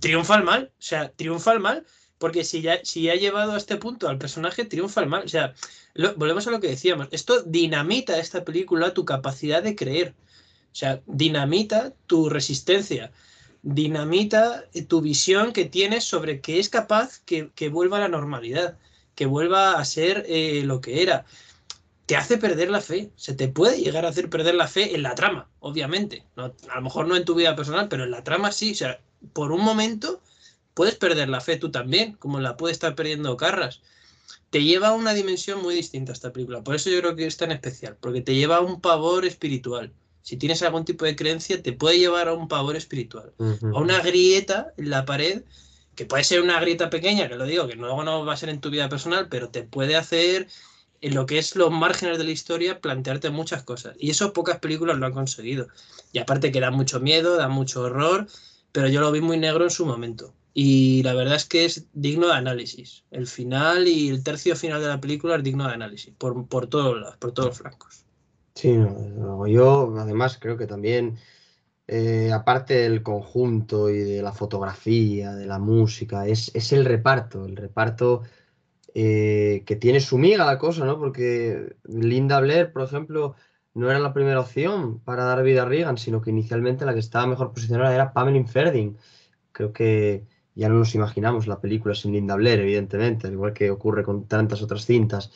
Triunfa 0.00 0.37
el 0.37 0.44
mal. 0.44 0.72
O 0.72 0.83
sea, 0.83 1.12
triunfa 1.12 1.52
el 1.52 1.61
mal. 1.61 1.85
Porque 2.16 2.44
si 2.44 2.62
ya, 2.62 2.81
si 2.83 3.11
ha 3.11 3.14
llevado 3.14 3.52
a 3.52 3.59
este 3.59 3.76
punto 3.76 4.09
al 4.09 4.16
personaje, 4.16 4.64
triunfa 4.64 5.02
el 5.02 5.11
mal. 5.11 5.24
O 5.24 5.28
sea, 5.28 5.52
volvemos 6.16 6.46
a 6.46 6.50
lo 6.50 6.61
que 6.61 6.68
decíamos. 6.68 7.09
Esto 7.11 7.42
dinamita 7.42 8.18
esta 8.18 8.42
película 8.42 8.94
tu 8.94 9.05
capacidad 9.05 9.62
de 9.62 9.76
creer. 9.76 10.14
O 10.72 10.74
sea, 10.74 11.02
dinamita 11.05 11.92
tu 12.07 12.31
resistencia 12.31 13.12
dinamita 13.62 14.64
tu 14.88 15.01
visión 15.01 15.53
que 15.53 15.64
tienes 15.64 16.05
sobre 16.05 16.40
que 16.40 16.59
es 16.59 16.68
capaz 16.68 17.20
que, 17.25 17.51
vuelva 17.70 17.98
a 17.98 18.01
la 18.01 18.09
normalidad, 18.09 18.77
que 19.14 19.27
vuelva 19.27 19.79
a 19.79 19.85
ser 19.85 20.25
eh, 20.29 20.62
lo 20.64 20.81
que 20.81 21.03
era. 21.03 21.25
Te 22.07 22.16
hace 22.16 22.37
perder 22.37 22.70
la 22.70 22.81
fe, 22.81 23.11
se 23.16 23.35
te 23.35 23.48
puede 23.48 23.81
llegar 23.81 24.05
a 24.05 24.09
hacer 24.09 24.29
perder 24.29 24.57
la 24.57 24.68
fe 24.68 24.94
en 24.94 25.03
la 25.03 25.14
trama, 25.14 25.48
obviamente. 25.61 26.25
a 26.37 26.75
lo 26.75 26.83
mejor 26.83 27.07
no 27.07 27.16
en 27.16 27.25
tu 27.25 27.35
vida 27.35 27.57
personal, 27.57 27.88
pero 27.88 28.05
en 28.05 28.11
la 28.11 28.25
trama 28.25 28.53
sí. 28.53 28.72
O 28.72 28.75
sea, 28.75 29.01
por 29.33 29.53
un 29.53 29.62
momento 29.62 30.20
puedes 30.75 30.96
perder 30.96 31.29
la 31.29 31.40
fe 31.40 31.57
tú 31.57 31.70
también, 31.70 32.14
como 32.14 32.40
la 32.40 32.57
puede 32.57 32.72
estar 32.72 32.94
perdiendo 32.94 33.37
Carras. 33.37 33.81
Te 34.51 34.62
lleva 34.64 34.88
a 34.88 34.92
una 34.92 35.14
dimensión 35.14 35.62
muy 35.62 35.75
distinta 35.75 36.12
esta 36.12 36.33
película. 36.33 36.62
Por 36.62 36.75
eso 36.75 36.90
yo 36.90 36.98
creo 37.01 37.16
que 37.16 37.27
es 37.27 37.37
tan 37.37 37.53
especial, 37.53 37.96
porque 38.01 38.20
te 38.20 38.35
lleva 38.35 38.57
a 38.57 38.61
un 38.61 38.81
pavor 38.81 39.25
espiritual 39.25 39.92
si 40.22 40.37
tienes 40.37 40.62
algún 40.62 40.85
tipo 40.85 41.04
de 41.04 41.16
creencia, 41.16 41.62
te 41.62 41.72
puede 41.72 41.98
llevar 41.98 42.28
a 42.28 42.35
un 42.35 42.48
pavor 42.48 42.76
espiritual, 42.76 43.32
a 43.38 43.78
una 43.78 44.00
grieta 44.00 44.72
en 44.76 44.90
la 44.90 45.04
pared, 45.04 45.42
que 45.94 46.06
puede 46.06 46.24
ser 46.24 46.40
una 46.40 46.61
grieta 46.61 46.90
pequeña, 46.90 47.28
que 47.28 47.35
lo 47.35 47.44
digo, 47.44 47.66
que 47.66 47.74
luego 47.74 48.02
no 48.04 48.24
va 48.24 48.32
a 48.32 48.37
ser 48.37 48.48
en 48.48 48.61
tu 48.61 48.70
vida 48.70 48.88
personal, 48.88 49.28
pero 49.28 49.50
te 49.50 49.62
puede 49.62 49.96
hacer 49.96 50.48
en 51.02 51.14
lo 51.14 51.26
que 51.26 51.38
es 51.38 51.56
los 51.56 51.70
márgenes 51.70 52.16
de 52.16 52.24
la 52.24 52.30
historia 52.30 52.80
plantearte 52.80 53.30
muchas 53.30 53.64
cosas. 53.64 53.96
Y 53.98 54.11
eso 54.11 54.32
pocas 54.32 54.61
películas 54.61 54.96
lo 54.98 55.06
han 55.06 55.12
conseguido. 55.12 55.68
Y 56.12 56.18
aparte 56.18 56.52
que 56.52 56.61
da 56.61 56.70
mucho 56.70 57.00
miedo, 57.00 57.37
da 57.37 57.48
mucho 57.48 57.82
horror, 57.82 58.28
pero 58.70 58.88
yo 58.88 59.00
lo 59.00 59.11
vi 59.11 59.20
muy 59.20 59.37
negro 59.37 59.64
en 59.64 59.70
su 59.70 59.85
momento. 59.85 60.32
Y 60.54 61.02
la 61.02 61.14
verdad 61.14 61.35
es 61.35 61.44
que 61.44 61.64
es 61.64 61.87
digno 61.92 62.28
de 62.28 62.35
análisis. 62.35 63.04
El 63.11 63.26
final 63.26 63.88
y 63.88 64.11
el 64.11 64.22
tercio 64.22 64.54
final 64.54 64.80
de 64.80 64.88
la 64.88 65.00
película 65.00 65.37
es 65.37 65.42
digno 65.42 65.66
de 65.66 65.74
análisis, 65.74 66.14
por, 66.16 66.46
por 66.46 66.68
todos 66.68 67.00
lados, 67.00 67.16
por 67.16 67.32
todos 67.32 67.48
los 67.48 67.58
flancos. 67.58 68.01
Sí, 68.54 68.72
no, 68.76 69.46
yo 69.46 69.94
además 69.98 70.38
creo 70.40 70.56
que 70.58 70.66
también, 70.66 71.16
eh, 71.86 72.32
aparte 72.32 72.74
del 72.74 73.02
conjunto 73.02 73.90
y 73.90 73.98
de 74.00 74.22
la 74.22 74.32
fotografía, 74.32 75.34
de 75.34 75.46
la 75.46 75.58
música, 75.58 76.26
es, 76.26 76.50
es 76.54 76.72
el 76.72 76.84
reparto, 76.84 77.44
el 77.46 77.56
reparto 77.56 78.22
eh, 78.94 79.64
que 79.66 79.76
tiene 79.76 80.00
su 80.00 80.18
miga 80.18 80.46
la 80.46 80.58
cosa, 80.58 80.84
¿no? 80.86 80.98
Porque 80.98 81.76
Linda 81.84 82.40
Blair, 82.40 82.72
por 82.72 82.82
ejemplo, 82.82 83.36
no 83.74 83.90
era 83.90 84.00
la 84.00 84.14
primera 84.14 84.40
opción 84.40 85.00
para 85.00 85.24
dar 85.24 85.42
vida 85.44 85.62
a 85.62 85.66
Reagan, 85.66 85.98
sino 85.98 86.20
que 86.22 86.30
inicialmente 86.30 86.84
la 86.86 86.94
que 86.94 87.00
estaba 87.00 87.26
mejor 87.26 87.52
posicionada 87.52 87.94
era 87.94 88.12
Pamela 88.12 88.46
Ferding. 88.46 88.98
Creo 89.52 89.72
que 89.72 90.26
ya 90.54 90.68
no 90.68 90.76
nos 90.76 90.94
imaginamos 90.94 91.46
la 91.46 91.60
película 91.60 91.94
sin 91.94 92.12
Linda 92.12 92.36
Blair, 92.36 92.60
evidentemente, 92.60 93.26
al 93.28 93.34
igual 93.34 93.52
que 93.54 93.70
ocurre 93.70 94.04
con 94.04 94.26
tantas 94.28 94.62
otras 94.62 94.84
cintas. 94.86 95.32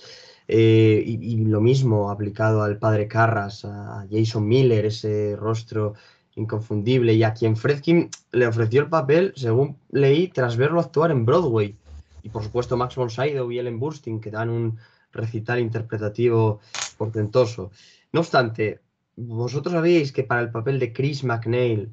Eh, 0.48 1.02
y, 1.04 1.36
lo 1.44 1.60
mismo 1.60 2.10
aplicado 2.10 2.62
al 2.62 2.78
padre 2.78 3.08
Carras, 3.08 3.64
a 3.64 4.06
Jason 4.10 4.46
Miller, 4.46 4.86
ese 4.86 5.34
rostro 5.36 5.94
inconfundible, 6.36 7.14
y 7.14 7.22
a 7.24 7.34
quien 7.34 7.56
Fredkin 7.56 8.10
le 8.32 8.46
ofreció 8.46 8.82
el 8.82 8.88
papel, 8.88 9.32
según 9.36 9.76
leí, 9.90 10.28
tras 10.28 10.56
verlo 10.56 10.80
actuar 10.80 11.10
en 11.10 11.24
Broadway. 11.24 11.76
Y 12.22 12.28
por 12.28 12.42
supuesto 12.42 12.76
Max 12.76 12.94
von 12.96 13.10
Sydow 13.10 13.50
y 13.50 13.58
Ellen 13.58 13.80
Burstyn, 13.80 14.20
que 14.20 14.30
dan 14.30 14.50
un 14.50 14.78
recital 15.12 15.58
interpretativo 15.60 16.60
portentoso. 16.98 17.70
No 18.12 18.20
obstante, 18.20 18.80
vosotros 19.16 19.72
sabíais 19.72 20.12
que 20.12 20.24
para 20.24 20.42
el 20.42 20.50
papel 20.50 20.78
de 20.78 20.92
Chris 20.92 21.24
McNeil, 21.24 21.90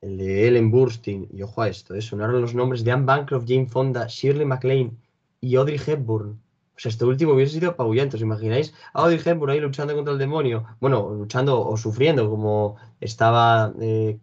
el 0.00 0.16
de 0.16 0.48
Ellen 0.48 0.70
Burstyn, 0.70 1.28
y 1.32 1.42
ojo 1.42 1.62
a 1.62 1.68
esto, 1.68 1.94
eh, 1.94 2.00
sonaron 2.00 2.40
los 2.40 2.54
nombres 2.54 2.84
de 2.84 2.92
Anne 2.92 3.04
Bancroft, 3.04 3.46
Jane 3.46 3.66
Fonda, 3.66 4.06
Shirley 4.08 4.46
MacLaine 4.46 4.96
y 5.40 5.56
Audrey 5.56 5.80
Hepburn 5.84 6.40
sea, 6.80 6.90
este 6.90 7.04
último 7.04 7.34
hubiese 7.34 7.54
sido 7.54 7.70
apabullante. 7.70 8.16
¿Os 8.16 8.22
imagináis 8.22 8.72
a 8.94 9.02
Audrey 9.02 9.20
Hepburn 9.24 9.52
ahí 9.52 9.60
luchando 9.60 9.94
contra 9.94 10.12
el 10.12 10.18
demonio? 10.18 10.64
Bueno, 10.80 11.10
luchando 11.14 11.60
o 11.60 11.76
sufriendo 11.76 12.30
como 12.30 12.76
estaba 13.00 13.72
eh, 13.80 14.18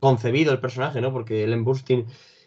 concebido 0.00 0.52
el 0.52 0.60
personaje, 0.60 1.00
¿no? 1.00 1.12
Porque 1.12 1.44
Ellen 1.44 1.64
Burstyn 1.64 2.06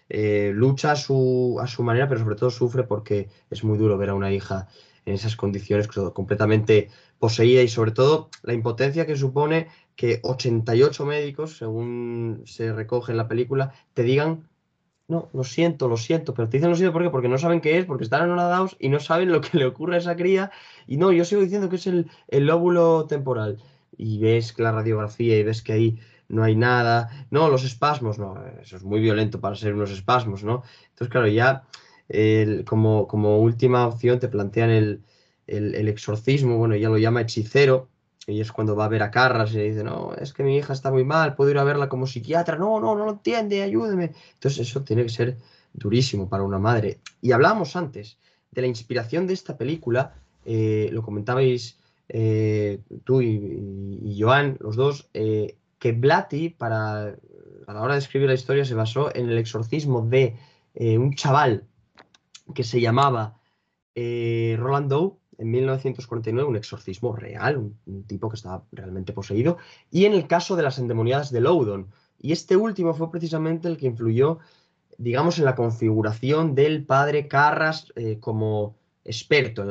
eh, 0.10 0.52
lucha 0.54 0.94
a 0.94 0.96
su, 0.96 1.58
a 1.62 1.68
su 1.68 1.84
manera, 1.84 2.08
pero 2.08 2.22
sobre 2.22 2.36
todo 2.36 2.50
sufre 2.50 2.84
porque 2.84 3.30
es 3.50 3.64
muy 3.64 3.78
duro 3.78 3.98
ver 3.98 4.10
a 4.10 4.16
una 4.16 4.32
hija 4.32 4.68
en 5.06 5.14
esas 5.14 5.36
condiciones 5.36 5.88
completamente 5.88 6.90
poseída 7.20 7.62
y 7.62 7.68
sobre 7.68 7.92
todo 7.92 8.30
la 8.44 8.54
impotencia 8.54 9.06
que 9.06 9.16
supone 9.16 9.68
que 9.96 10.20
88 10.24 11.06
médicos, 11.06 11.58
según 11.58 12.44
se 12.46 12.74
recoge 12.74 13.12
en 13.12 13.18
la 13.18 13.28
película, 13.28 13.74
te 13.94 14.04
digan, 14.04 14.48
no, 15.12 15.30
lo 15.34 15.44
siento, 15.44 15.88
lo 15.88 15.98
siento, 15.98 16.34
pero 16.34 16.50
te 16.50 16.58
dicen 16.58 16.70
lo 16.70 16.76
siento 16.76 16.94
porque 17.12 17.28
no 17.28 17.38
saben 17.38 17.62
qué 17.62 17.78
es, 17.78 17.86
porque 17.86 18.04
están 18.04 18.24
anonadados 18.24 18.76
y 18.80 18.90
no 18.90 19.00
saben 19.00 19.32
lo 19.32 19.42
que 19.42 19.58
le 19.58 19.66
ocurre 19.66 19.96
a 19.96 20.00
esa 20.00 20.16
cría. 20.16 20.52
Y 20.88 20.98
no, 20.98 21.12
yo 21.12 21.26
sigo 21.26 21.42
diciendo 21.42 21.70
que 21.70 21.76
es 21.76 21.86
el, 21.86 22.10
el 22.30 22.46
lóbulo 22.46 23.06
temporal. 23.06 23.58
Y 23.98 24.20
ves 24.20 24.58
la 24.58 24.72
radiografía 24.72 25.38
y 25.38 25.44
ves 25.44 25.62
que 25.62 25.74
ahí 25.74 26.00
no 26.30 26.44
hay 26.44 26.56
nada. 26.56 27.28
No, 27.30 27.50
los 27.50 27.64
espasmos, 27.64 28.18
no, 28.18 28.36
eso 28.62 28.78
es 28.78 28.84
muy 28.84 29.00
violento 29.02 29.40
para 29.40 29.56
ser 29.56 29.74
unos 29.74 29.92
espasmos, 29.92 30.44
¿no? 30.44 30.64
Entonces, 30.90 31.10
claro, 31.10 31.28
ya 31.28 31.64
como, 32.66 33.08
como 33.08 33.40
última 33.40 33.88
opción 33.88 34.20
te 34.20 34.28
plantean 34.28 34.70
el, 34.70 35.04
el, 35.48 35.88
exorcismo, 35.88 36.58
bueno, 36.58 36.76
ya 36.76 36.90
lo 36.90 36.98
llama 36.98 37.22
hechicero, 37.22 37.90
y 38.28 38.40
es 38.40 38.52
cuando 38.52 38.76
va 38.76 38.86
a 38.86 38.90
ver 38.90 39.04
a 39.04 39.12
Carras 39.12 39.54
y 39.54 39.58
le 39.58 39.70
dice, 39.72 39.84
no, 39.84 40.14
es 40.14 40.34
que 40.34 40.44
mi 40.44 40.58
hija 40.58 40.74
está 40.74 40.92
muy 40.92 41.04
mal, 41.04 41.36
puedo 41.36 41.50
ir 41.50 41.58
a 41.58 41.64
verla 41.64 41.90
como 41.90 42.06
psiquiatra, 42.06 42.58
no, 42.58 42.80
no, 42.80 42.96
no 42.96 43.06
lo 43.06 43.12
entiende, 43.12 43.64
ayúdeme. 43.64 44.12
Entonces 44.34 44.68
eso 44.68 44.84
tiene 44.84 45.04
que 45.04 45.10
ser 45.10 45.38
durísimo 45.74 46.30
para 46.30 46.44
una 46.44 46.60
madre. 46.60 47.00
Y 47.22 47.32
hablábamos 47.32 47.76
antes 47.76 48.18
de 48.52 48.62
la 48.62 48.68
inspiración 48.68 49.28
de 49.28 49.34
esta 49.34 49.58
película, 49.58 50.16
eh, 50.46 50.90
lo 50.92 51.04
comentabais 51.04 51.80
eh, 52.10 52.82
tú 53.04 53.22
y, 53.22 54.18
Joan, 54.20 54.58
los 54.60 54.76
dos, 54.76 55.10
eh, 55.14 55.58
que 55.80 55.94
Blatty, 55.94 56.50
para, 56.50 57.16
a 57.68 57.74
la 57.74 57.82
hora 57.82 57.94
de 57.94 58.00
escribir 58.00 58.28
la 58.28 58.36
historia, 58.36 58.66
se 58.66 58.76
basó 58.76 59.16
en 59.16 59.30
el 59.30 59.38
exorcismo 59.38 60.06
de 60.06 60.36
un 60.74 61.16
chaval 61.16 61.66
que 62.54 62.64
se 62.64 62.80
llamaba 62.80 63.38
Roland 63.94 64.90
Doe, 64.90 65.18
en 65.42 65.50
1949 65.50 66.48
un 66.48 66.56
exorcismo 66.56 67.16
real, 67.16 67.58
un, 67.58 68.04
tipo 68.06 68.30
que 68.30 68.36
estaba 68.36 68.64
realmente 68.72 69.12
poseído, 69.12 69.58
y 69.90 70.06
en 70.06 70.14
el 70.14 70.28
caso 70.28 70.56
de 70.56 70.62
las 70.62 70.78
endemoniadas 70.78 71.32
de 71.32 71.42
Loudon. 71.42 71.88
Y 72.20 72.32
este 72.32 72.56
último 72.56 72.94
fue 72.94 73.10
precisamente 73.10 73.68
el 73.68 73.78
que 73.78 73.88
influyó, 73.88 74.38
digamos, 75.00 75.40
en 75.40 75.46
la 75.46 75.56
configuración 75.56 76.54
del 76.54 76.86
padre 76.86 77.28
Carras 77.28 77.92
eh, 77.96 78.20
como 78.20 78.76
experto 79.04 79.64
en 79.64 79.70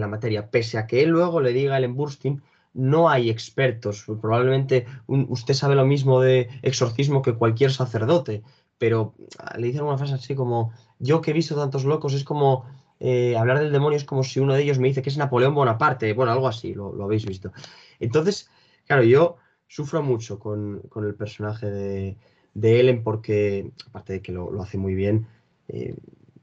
la, 0.00 0.08
materia, 0.08 0.50
pese 0.50 0.76
a 0.76 0.88
que 0.88 1.04
él 1.04 1.10
luego 1.10 1.40
le 1.40 1.52
diga 1.52 1.78
Ellen 1.78 1.94
Burstyn, 1.94 2.42
no 2.74 3.08
hay 3.08 3.30
expertos. 3.30 4.04
Probablemente 4.20 4.86
usted 5.06 5.54
sabe 5.54 5.76
lo 5.76 5.86
mismo 5.86 6.20
de 6.20 6.48
exorcismo 6.62 7.22
que 7.22 7.34
cualquier 7.34 7.70
sacerdote, 7.70 8.42
pero 8.76 9.14
ah, 9.38 9.56
le 9.56 9.68
dicen 9.68 9.84
una 9.84 9.98
frase 9.98 10.14
así 10.14 10.34
como, 10.34 10.72
yo 10.98 11.20
que 11.20 11.30
he 11.30 11.34
visto 11.34 11.54
tantos 11.54 11.84
locos, 11.84 12.12
es 12.12 12.24
como 12.24 12.64
eh, 13.04 13.36
hablar 13.36 13.58
del 13.58 13.72
demonio 13.72 13.96
es 13.96 14.04
como 14.04 14.22
si 14.22 14.38
uno 14.38 14.54
de 14.54 14.62
ellos 14.62 14.78
me 14.78 14.86
dice 14.86 15.02
que 15.02 15.10
es 15.10 15.16
Napoleón 15.16 15.56
Bonaparte, 15.56 16.12
bueno, 16.12 16.30
algo 16.30 16.46
así, 16.46 16.72
lo, 16.72 17.02
habéis 17.02 17.26
visto. 17.26 17.52
Entonces, 17.98 18.48
claro, 18.86 19.02
yo 19.02 19.38
sufro 19.66 20.04
mucho 20.04 20.38
con, 20.38 20.80
el 20.94 21.14
personaje 21.16 21.68
de, 21.68 22.16
de, 22.54 22.78
Ellen 22.78 23.02
porque, 23.02 23.72
aparte 23.88 24.12
de 24.12 24.22
que 24.22 24.30
lo, 24.30 24.62
hace 24.62 24.78
muy 24.78 24.94
bien, 24.94 25.26
eh, 25.66 25.96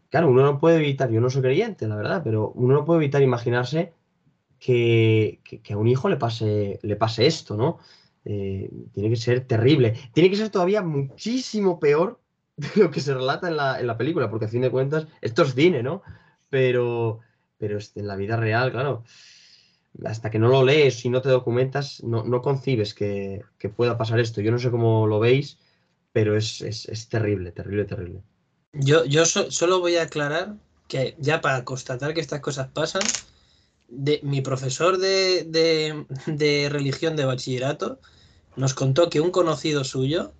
claro, 0.09 0.29
uno 0.29 0.43
no 0.43 0.59
puede 0.59 0.79
evitar, 0.79 1.09
yo 1.09 1.21
no 1.21 1.29
soy 1.29 1.43
creyente, 1.43 1.87
la 1.87 1.95
verdad, 1.95 2.21
pero 2.25 2.51
uno 2.51 2.73
no 2.73 2.83
puede 2.83 2.99
evitar 3.03 3.21
imaginarse 3.21 3.93
que, 4.59 5.39
a 5.71 5.77
un 5.77 5.87
hijo 5.87 6.09
le 6.09 6.17
pase, 6.17 6.77
esto, 7.25 7.55
¿no? 7.55 7.79
Eh, 8.25 8.69
tiene 8.93 9.09
que 9.09 9.15
ser 9.15 9.47
terrible. 9.47 9.95
Tiene 10.11 10.29
que 10.29 10.35
ser 10.35 10.49
todavía 10.49 10.81
muchísimo 10.81 11.79
peor 11.79 12.19
de 12.57 12.67
lo 12.75 12.91
que 12.91 12.99
se 12.99 13.13
relata 13.13 13.47
en 13.47 13.55
la, 13.55 13.79
en 13.79 13.87
la 13.87 13.97
película, 13.97 14.29
porque 14.29 14.47
a 14.47 14.49
fin 14.49 14.61
de 14.61 14.71
cuentas, 14.71 15.07
esto 15.21 15.43
es 15.43 15.55
cine, 15.55 15.81
¿no? 15.81 16.01
Pero, 16.49 17.19
pero 17.57 17.79
en 17.95 18.07
la 18.07 18.15
vida 18.15 18.35
real, 18.35 18.71
claro, 18.71 19.03
hasta 20.05 20.29
que 20.29 20.39
no 20.39 20.49
lo 20.49 20.63
lees 20.63 21.03
y 21.05 21.09
no 21.09 21.21
te 21.21 21.29
documentas, 21.29 22.03
no, 22.03 22.41
concibes 22.41 22.93
que, 22.93 23.43
pueda 23.75 23.97
pasar 23.97 24.19
esto. 24.19 24.41
Yo 24.41 24.51
no 24.51 24.59
sé 24.59 24.71
cómo 24.71 25.07
lo 25.07 25.19
veis, 25.19 25.57
pero 26.11 26.37
es, 26.37 26.59
terrible, 27.09 27.51
terrible, 27.51 27.85
terrible. 27.85 28.21
Yo, 28.73 29.05
yo 29.05 29.25
solo 29.25 29.79
voy 29.79 29.97
a 29.97 30.03
aclarar 30.03 30.55
que 30.87 31.15
ya 31.19 31.41
para 31.41 31.63
constatar 31.65 32.13
que 32.13 32.21
estas 32.21 32.41
cosas 32.41 32.67
pasan, 32.69 33.01
de, 33.87 34.19
mi 34.23 34.41
profesor 34.41 34.97
de, 34.97 36.05
de 36.27 36.69
religión 36.69 37.15
de 37.15 37.25
bachillerato 37.25 37.99
nos 38.55 38.73
contó 38.73 39.09
que 39.09 39.21
un 39.21 39.31
conocido 39.31 39.83
suyo 39.83 40.31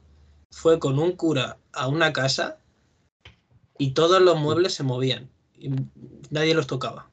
fue 0.52 0.80
con 0.80 1.00
un 1.00 1.14
cura 1.14 1.58
a 1.74 1.88
una 1.88 2.14
casa 2.14 2.58
y 3.78 3.92
todos 3.92 4.22
los 4.22 4.40
muebles 4.40 4.74
se 4.74 4.84
movían 4.84 5.30
nadie 6.30 6.54
los 6.54 6.68
tocaba. 6.68 7.10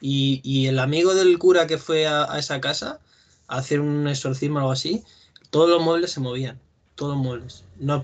Y, 0.00 0.66
el 0.66 0.80
amigo 0.80 1.14
del 1.14 1.38
cura 1.38 1.66
que 1.66 1.78
fue 1.78 2.06
a, 2.06 2.26
esa 2.38 2.60
casa 2.60 2.98
a 3.46 3.58
hacer 3.58 3.80
un 3.80 4.08
exorcismo 4.08 4.56
o 4.56 4.58
algo 4.60 4.72
así, 4.72 5.04
todos 5.50 5.70
los 5.70 5.80
muebles 5.80 6.10
se 6.10 6.20
movían, 6.20 6.60
todos 6.96 7.14
los 7.14 7.22
muebles. 7.24 7.64
No, 7.78 8.02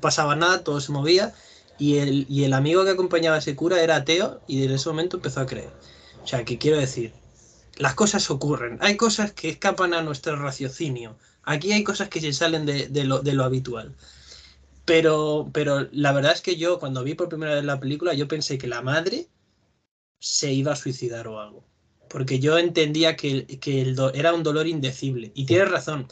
pasaba 0.00 0.36
nada, 0.36 0.62
todo 0.62 0.80
se 0.80 0.92
movía. 0.92 1.34
Y 1.78 1.96
el, 1.96 2.52
amigo 2.52 2.84
que 2.84 2.90
acompañaba 2.90 3.36
a 3.36 3.38
ese 3.38 3.56
cura 3.56 3.82
era 3.82 3.96
ateo 3.96 4.42
y 4.46 4.60
desde 4.60 4.74
ese 4.74 4.88
momento 4.90 5.16
empezó 5.16 5.40
a 5.40 5.46
creer. 5.46 5.72
O 6.22 6.26
sea, 6.26 6.44
que 6.44 6.58
quiero 6.58 6.76
decir, 6.76 7.14
las 7.76 7.94
cosas 7.94 8.30
ocurren. 8.30 8.76
Hay 8.82 8.98
cosas 8.98 9.32
que 9.32 9.48
escapan 9.48 9.94
a 9.94 10.02
nuestro 10.02 10.36
raciocinio. 10.36 11.16
Aquí 11.42 11.72
hay 11.72 11.82
cosas 11.82 12.10
que 12.10 12.20
se 12.20 12.34
salen 12.34 12.66
de, 12.66 12.88
de 12.88 13.04
lo, 13.04 13.44
habitual. 13.44 13.94
Pero, 14.84 15.50
pero 15.52 15.88
la 15.92 16.12
verdad 16.12 16.32
es 16.32 16.40
que 16.40 16.56
yo, 16.56 16.78
cuando 16.78 17.04
vi 17.04 17.14
por 17.14 17.28
primera 17.28 17.54
vez 17.54 17.64
la 17.64 17.80
película, 17.80 18.14
yo 18.14 18.28
pensé 18.28 18.58
que 18.58 18.66
la 18.66 18.82
madre 18.82 19.28
se 20.18 20.52
iba 20.52 20.72
a 20.72 20.76
suicidar 20.76 21.28
o 21.28 21.40
algo. 21.40 21.64
Porque 22.08 22.40
yo 22.40 22.58
entendía 22.58 23.16
que, 23.16 23.46
el 23.48 23.96
era 24.14 24.34
un 24.34 24.42
dolor 24.42 24.66
indecible. 24.66 25.30
Y 25.34 25.46
tienes 25.46 25.70
razón. 25.70 26.08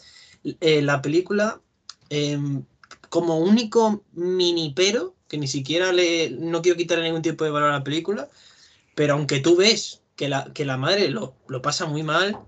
Eh, 0.60 0.82
la 0.82 1.02
película, 1.02 1.60
em, 2.08 2.64
como 3.08 3.38
único 3.38 4.04
mini 4.12 4.72
pero, 4.74 5.14
que 5.28 5.38
ni 5.38 5.48
siquiera 5.48 5.92
le. 5.92 6.30
No 6.30 6.62
quiero 6.62 6.78
quitarle 6.78 7.04
ningún 7.04 7.22
tipo 7.22 7.44
de 7.44 7.50
valor 7.50 7.70
a 7.70 7.78
la 7.78 7.84
película, 7.84 8.28
pero 8.94 9.14
aunque 9.14 9.40
tú 9.40 9.56
ves 9.56 10.02
que 10.16 10.28
la, 10.28 10.52
que 10.52 10.64
la 10.64 10.76
madre 10.76 11.10
lo, 11.10 11.36
pasa 11.62 11.86
muy 11.86 12.02
mal, 12.02 12.38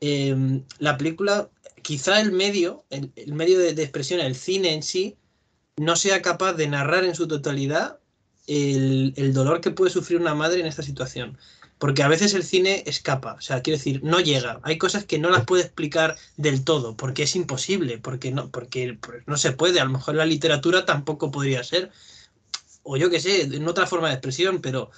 em, 0.00 0.64
la 0.78 0.96
película, 0.96 1.50
quizá 1.82 2.20
el 2.20 2.32
medio, 2.32 2.84
el, 2.90 3.12
medio 3.32 3.58
de, 3.58 3.70
expresión, 3.70 4.20
el 4.20 4.36
cine 4.36 4.72
en 4.74 4.82
sí, 4.82 5.16
no 5.80 5.96
sea 5.96 6.20
capaz 6.20 6.52
de 6.52 6.68
narrar 6.68 7.04
en 7.04 7.14
su 7.14 7.26
totalidad 7.26 8.00
el, 8.46 9.32
dolor 9.32 9.62
que 9.62 9.70
puede 9.70 9.90
sufrir 9.90 10.20
una 10.20 10.34
madre 10.34 10.60
en 10.60 10.66
esta 10.66 10.82
situación. 10.82 11.38
Porque 11.78 12.02
a 12.02 12.08
veces 12.08 12.34
el 12.34 12.42
cine 12.42 12.82
escapa, 12.84 13.32
o 13.32 13.40
sea, 13.40 13.62
quiero 13.62 13.78
decir, 13.78 14.04
no 14.04 14.20
llega. 14.20 14.60
Hay 14.62 14.76
cosas 14.76 15.06
que 15.06 15.18
no 15.18 15.30
las 15.30 15.46
puede 15.46 15.62
explicar 15.62 16.18
del 16.36 16.64
todo, 16.64 16.98
porque 16.98 17.22
es 17.22 17.34
imposible, 17.34 17.96
porque 17.96 18.30
no, 18.30 18.50
porque 18.50 18.98
pues, 19.00 19.22
no 19.26 19.38
se 19.38 19.52
puede. 19.52 19.80
A 19.80 19.86
lo 19.86 19.92
mejor 19.92 20.16
la 20.16 20.26
literatura 20.26 20.84
tampoco 20.84 21.30
podría 21.30 21.64
ser, 21.64 21.90
o 22.82 22.98
yo 22.98 23.08
qué 23.08 23.18
sé, 23.18 23.44
en 23.44 23.66
otra 23.66 23.86
forma 23.86 24.08
de 24.08 24.14
expresión, 24.14 24.60
pero, 24.60 24.90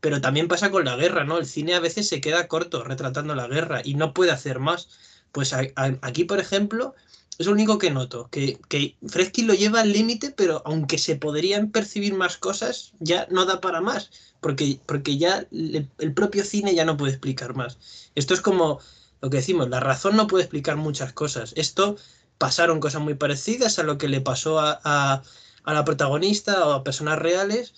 pero 0.00 0.22
también 0.22 0.48
pasa 0.48 0.70
con 0.70 0.86
la 0.86 0.96
guerra, 0.96 1.24
¿no? 1.24 1.36
El 1.36 1.44
cine 1.44 1.74
a 1.74 1.80
veces 1.80 2.08
se 2.08 2.22
queda 2.22 2.48
corto 2.48 2.82
retratando 2.82 3.34
la 3.34 3.46
guerra 3.46 3.82
y 3.84 3.92
no 3.92 4.14
puede 4.14 4.30
hacer 4.30 4.58
más. 4.58 4.88
Pues 5.32 5.52
aquí, 5.52 6.24
por 6.24 6.40
ejemplo, 6.40 6.94
es 7.40 7.46
lo 7.46 7.52
único 7.52 7.78
que 7.78 7.90
noto, 7.90 8.28
que, 8.30 8.60
que 8.68 8.98
Fresky 9.08 9.44
lo 9.44 9.54
lleva 9.54 9.80
al 9.80 9.90
límite, 9.94 10.30
pero 10.30 10.60
aunque 10.66 10.98
se 10.98 11.16
podrían 11.16 11.70
percibir 11.70 12.12
más 12.12 12.36
cosas, 12.36 12.92
ya 13.00 13.26
no 13.30 13.46
da 13.46 13.62
para 13.62 13.80
más, 13.80 14.10
porque, 14.40 14.78
porque 14.84 15.16
ya 15.16 15.46
el 15.50 16.12
propio 16.14 16.44
cine 16.44 16.74
ya 16.74 16.84
no 16.84 16.98
puede 16.98 17.12
explicar 17.12 17.54
más. 17.56 17.78
Esto 18.14 18.34
es 18.34 18.42
como 18.42 18.80
lo 19.22 19.30
que 19.30 19.38
decimos, 19.38 19.70
la 19.70 19.80
razón 19.80 20.16
no 20.16 20.26
puede 20.26 20.44
explicar 20.44 20.76
muchas 20.76 21.14
cosas. 21.14 21.54
Esto 21.56 21.96
pasaron 22.36 22.78
cosas 22.78 23.00
muy 23.00 23.14
parecidas 23.14 23.78
a 23.78 23.84
lo 23.84 23.96
que 23.96 24.08
le 24.08 24.20
pasó 24.20 24.60
a, 24.60 24.78
a, 24.84 25.22
a 25.64 25.72
la 25.72 25.84
protagonista 25.86 26.66
o 26.66 26.72
a 26.72 26.84
personas 26.84 27.18
reales, 27.18 27.72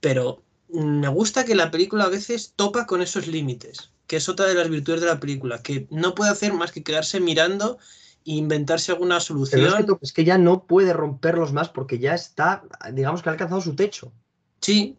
pero 0.00 0.42
me 0.68 1.08
gusta 1.08 1.46
que 1.46 1.54
la 1.54 1.70
película 1.70 2.04
a 2.04 2.10
veces 2.10 2.52
topa 2.54 2.84
con 2.84 3.00
esos 3.00 3.28
límites, 3.28 3.92
que 4.06 4.16
es 4.16 4.28
otra 4.28 4.44
de 4.44 4.56
las 4.56 4.68
virtudes 4.68 5.00
de 5.00 5.06
la 5.06 5.20
película, 5.20 5.62
que 5.62 5.86
no 5.88 6.14
puede 6.14 6.32
hacer 6.32 6.52
más 6.52 6.70
que 6.70 6.82
quedarse 6.82 7.18
mirando 7.18 7.78
inventarse 8.26 8.92
alguna 8.92 9.20
solución. 9.20 9.86
es, 10.00 10.12
que, 10.12 10.24
ya 10.24 10.36
no 10.36 10.66
puede 10.66 10.92
romperlos 10.92 11.52
más 11.52 11.68
porque 11.68 11.98
ya 11.98 12.14
está, 12.14 12.64
digamos 12.92 13.22
que 13.22 13.28
ha 13.28 13.32
alcanzado 13.32 13.60
su 13.60 13.76
techo. 13.76 14.12
Sí, 14.60 14.96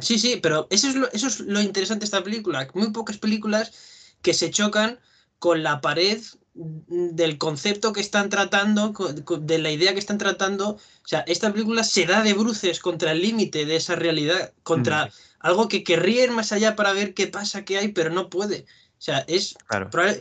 sí, 0.00 0.18
sí, 0.18 0.38
pero 0.42 0.66
eso 0.70 0.88
es 0.88 0.94
lo, 0.94 1.10
eso 1.12 1.26
es 1.26 1.40
lo 1.40 1.60
interesante 1.60 2.00
de 2.00 2.04
esta 2.04 2.22
película. 2.22 2.68
Muy 2.74 2.90
pocas 2.90 3.16
películas 3.16 3.72
que 4.20 4.34
se 4.34 4.50
chocan 4.50 4.98
con 5.38 5.62
la 5.62 5.80
pared 5.80 6.20
del 6.54 7.38
concepto 7.38 7.92
que 7.92 8.00
están 8.00 8.28
tratando, 8.28 8.92
de 9.40 9.58
la 9.58 9.70
idea 9.70 9.94
que 9.94 9.98
están 9.98 10.18
tratando. 10.18 10.70
O 10.70 11.08
sea, 11.08 11.20
esta 11.20 11.52
película 11.52 11.82
se 11.82 12.04
da 12.04 12.22
de 12.22 12.34
bruces 12.34 12.80
contra 12.80 13.12
el 13.12 13.22
límite 13.22 13.64
de 13.64 13.76
esa 13.76 13.96
realidad, 13.96 14.52
contra 14.62 15.06
mm. 15.06 15.10
algo 15.40 15.68
que 15.68 15.82
querría 15.82 16.24
ir 16.24 16.30
más 16.30 16.52
allá 16.52 16.76
para 16.76 16.92
ver 16.92 17.14
qué 17.14 17.26
pasa, 17.26 17.64
qué 17.64 17.78
hay, 17.78 17.88
pero 17.88 18.10
no 18.10 18.28
puede. 18.28 18.66
O 18.98 19.02
sea, 19.02 19.20
es, 19.28 19.56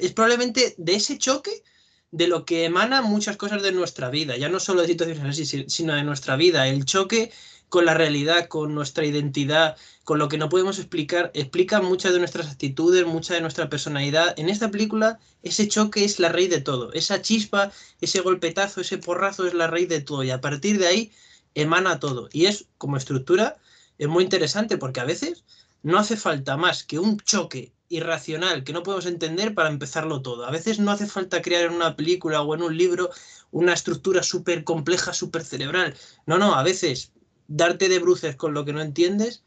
es 0.02 0.14
probablemente 0.14 0.76
de 0.78 0.96
ese 0.96 1.18
choque 1.18 1.64
de 2.12 2.28
lo 2.28 2.46
que 2.46 2.66
emana 2.66 3.02
muchas 3.02 3.38
cosas 3.38 3.62
de 3.62 3.72
nuestra 3.72 4.10
vida, 4.10 4.38
ya 4.38 4.50
no 4.50 4.60
solo 4.60 4.82
de 4.82 4.88
situaciones 4.88 5.26
así, 5.26 5.66
sino 5.68 5.94
de 5.96 6.04
nuestra 6.04 6.36
vida, 6.36 6.68
el 6.68 6.86
choque 6.86 7.32
con 7.70 7.86
la 7.86 7.94
realidad, 7.94 8.48
con 8.48 8.74
nuestra 8.74 9.06
identidad, 9.06 9.76
con 10.04 10.20
lo 10.20 10.30
que 10.30 10.38
no 10.38 10.50
podemos 10.50 10.80
explicar, 10.80 11.32
explica 11.34 11.82
muchas 11.82 12.14
de 12.14 12.20
nuestras 12.20 12.50
actitudes, 12.50 13.06
mucha 13.06 13.34
de 13.34 13.42
nuestra 13.42 13.70
personalidad. 13.70 14.34
En 14.40 14.50
esta 14.50 14.72
película, 14.72 15.20
ese 15.44 15.68
choque 15.68 16.06
es 16.06 16.20
la 16.20 16.30
raíz 16.30 16.50
de 16.50 16.62
todo. 16.62 16.94
Esa 16.94 17.22
chispa, 17.22 17.72
ese 18.02 18.22
golpetazo, 18.22 18.82
ese 18.82 18.98
porrazo 18.98 19.48
es 19.48 19.54
la 19.54 19.68
raíz 19.68 19.90
de 19.90 20.02
todo. 20.02 20.24
Y 20.24 20.32
a 20.32 20.42
partir 20.42 20.78
de 20.78 20.88
ahí 20.88 21.12
emana 21.54 22.00
todo. 22.00 22.30
Y 22.32 22.46
es, 22.46 22.66
como 22.78 22.98
estructura, 22.98 23.58
es 23.98 24.08
muy 24.08 24.24
interesante 24.24 24.78
porque 24.78 25.00
a 25.00 25.06
veces 25.06 25.44
no 25.84 25.98
hace 25.98 26.18
falta 26.18 26.58
más 26.58 26.84
que 26.84 27.00
un 27.00 27.20
choque 27.20 27.75
irracional 27.90 28.64
que 28.64 28.74
no 28.74 28.84
podemos 28.84 29.06
entender 29.06 29.54
para 29.54 29.70
empezarlo 29.70 30.22
todo. 30.22 30.46
A 30.46 30.52
veces 30.52 30.80
no 30.80 30.92
hace 30.92 31.08
falta 31.08 31.42
crear 31.42 31.66
en 31.66 31.74
una 31.74 31.96
película 31.96 32.42
o 32.42 32.56
en 32.56 32.62
un 32.62 32.78
libro 32.78 33.10
una 33.52 33.74
estructura 33.74 34.24
súper 34.24 34.64
compleja, 34.64 35.14
súper 35.14 35.44
cerebral. 35.44 35.96
No, 36.26 36.38
no, 36.38 36.56
a 36.56 36.64
veces 36.64 37.14
darte 37.48 37.90
de 37.90 38.00
bruces 38.00 38.36
con 38.36 38.54
lo 38.54 38.66
que 38.66 38.74
no 38.74 38.82
entiendes 38.82 39.44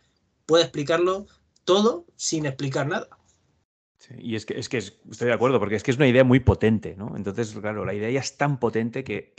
puede 0.47 0.65
explicarlo 0.65 1.27
todo 1.65 2.07
sin 2.17 2.47
explicar 2.47 2.87
nada. 2.87 3.09
y 4.17 4.37
es 4.37 4.47
que, 4.47 4.59
es 4.59 4.69
que 4.69 4.79
estoy 4.79 5.29
de 5.29 5.33
acuerdo, 5.33 5.59
porque 5.59 5.75
es 5.75 5.83
que 5.83 5.91
es 5.91 5.99
una 5.99 6.09
idea 6.09 6.25
muy 6.25 6.41
potente, 6.41 6.95
¿no? 6.97 7.15
Entonces, 7.17 7.55
claro, 7.61 7.85
la 7.85 7.93
idea 7.93 8.11
ya 8.11 8.21
es 8.21 8.37
tan 8.39 8.59
potente 8.59 9.05
que, 9.05 9.35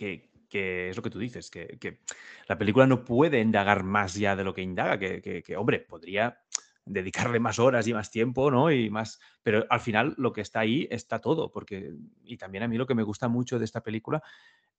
es 0.52 0.95
lo 0.95 1.02
que 1.02 1.10
tú 1.10 1.18
dices, 1.18 1.50
que, 1.50 2.00
la 2.47 2.58
película 2.58 2.86
no 2.86 3.04
puede 3.04 3.39
indagar 3.39 3.84
más 3.84 4.14
ya 4.14 4.36
de 4.36 4.43
lo 4.43 4.54
que 4.54 4.62
indaga, 4.62 5.00
que, 5.00 5.56
hombre, 5.58 5.80
podría 5.80 6.39
dedicarle 6.86 7.40
más 7.40 7.60
horas 7.60 7.88
y 7.88 7.94
más 7.94 8.12
tiempo, 8.12 8.50
¿no? 8.50 8.72
Y 8.72 8.90
más, 8.90 9.20
pero 9.44 9.66
al 9.70 9.80
final 9.80 10.16
lo 10.18 10.34
que 10.34 10.42
está 10.42 10.62
ahí 10.62 10.88
está 10.90 11.20
todo, 11.20 11.52
porque, 11.52 11.94
y 12.24 12.38
también 12.38 12.64
a 12.64 12.68
mí 12.68 12.78
lo 12.78 12.88
que 12.88 12.96
me 12.96 13.04
gusta 13.04 13.28
mucho 13.28 13.60
de 13.60 13.66
esta 13.66 13.82
película 13.82 14.24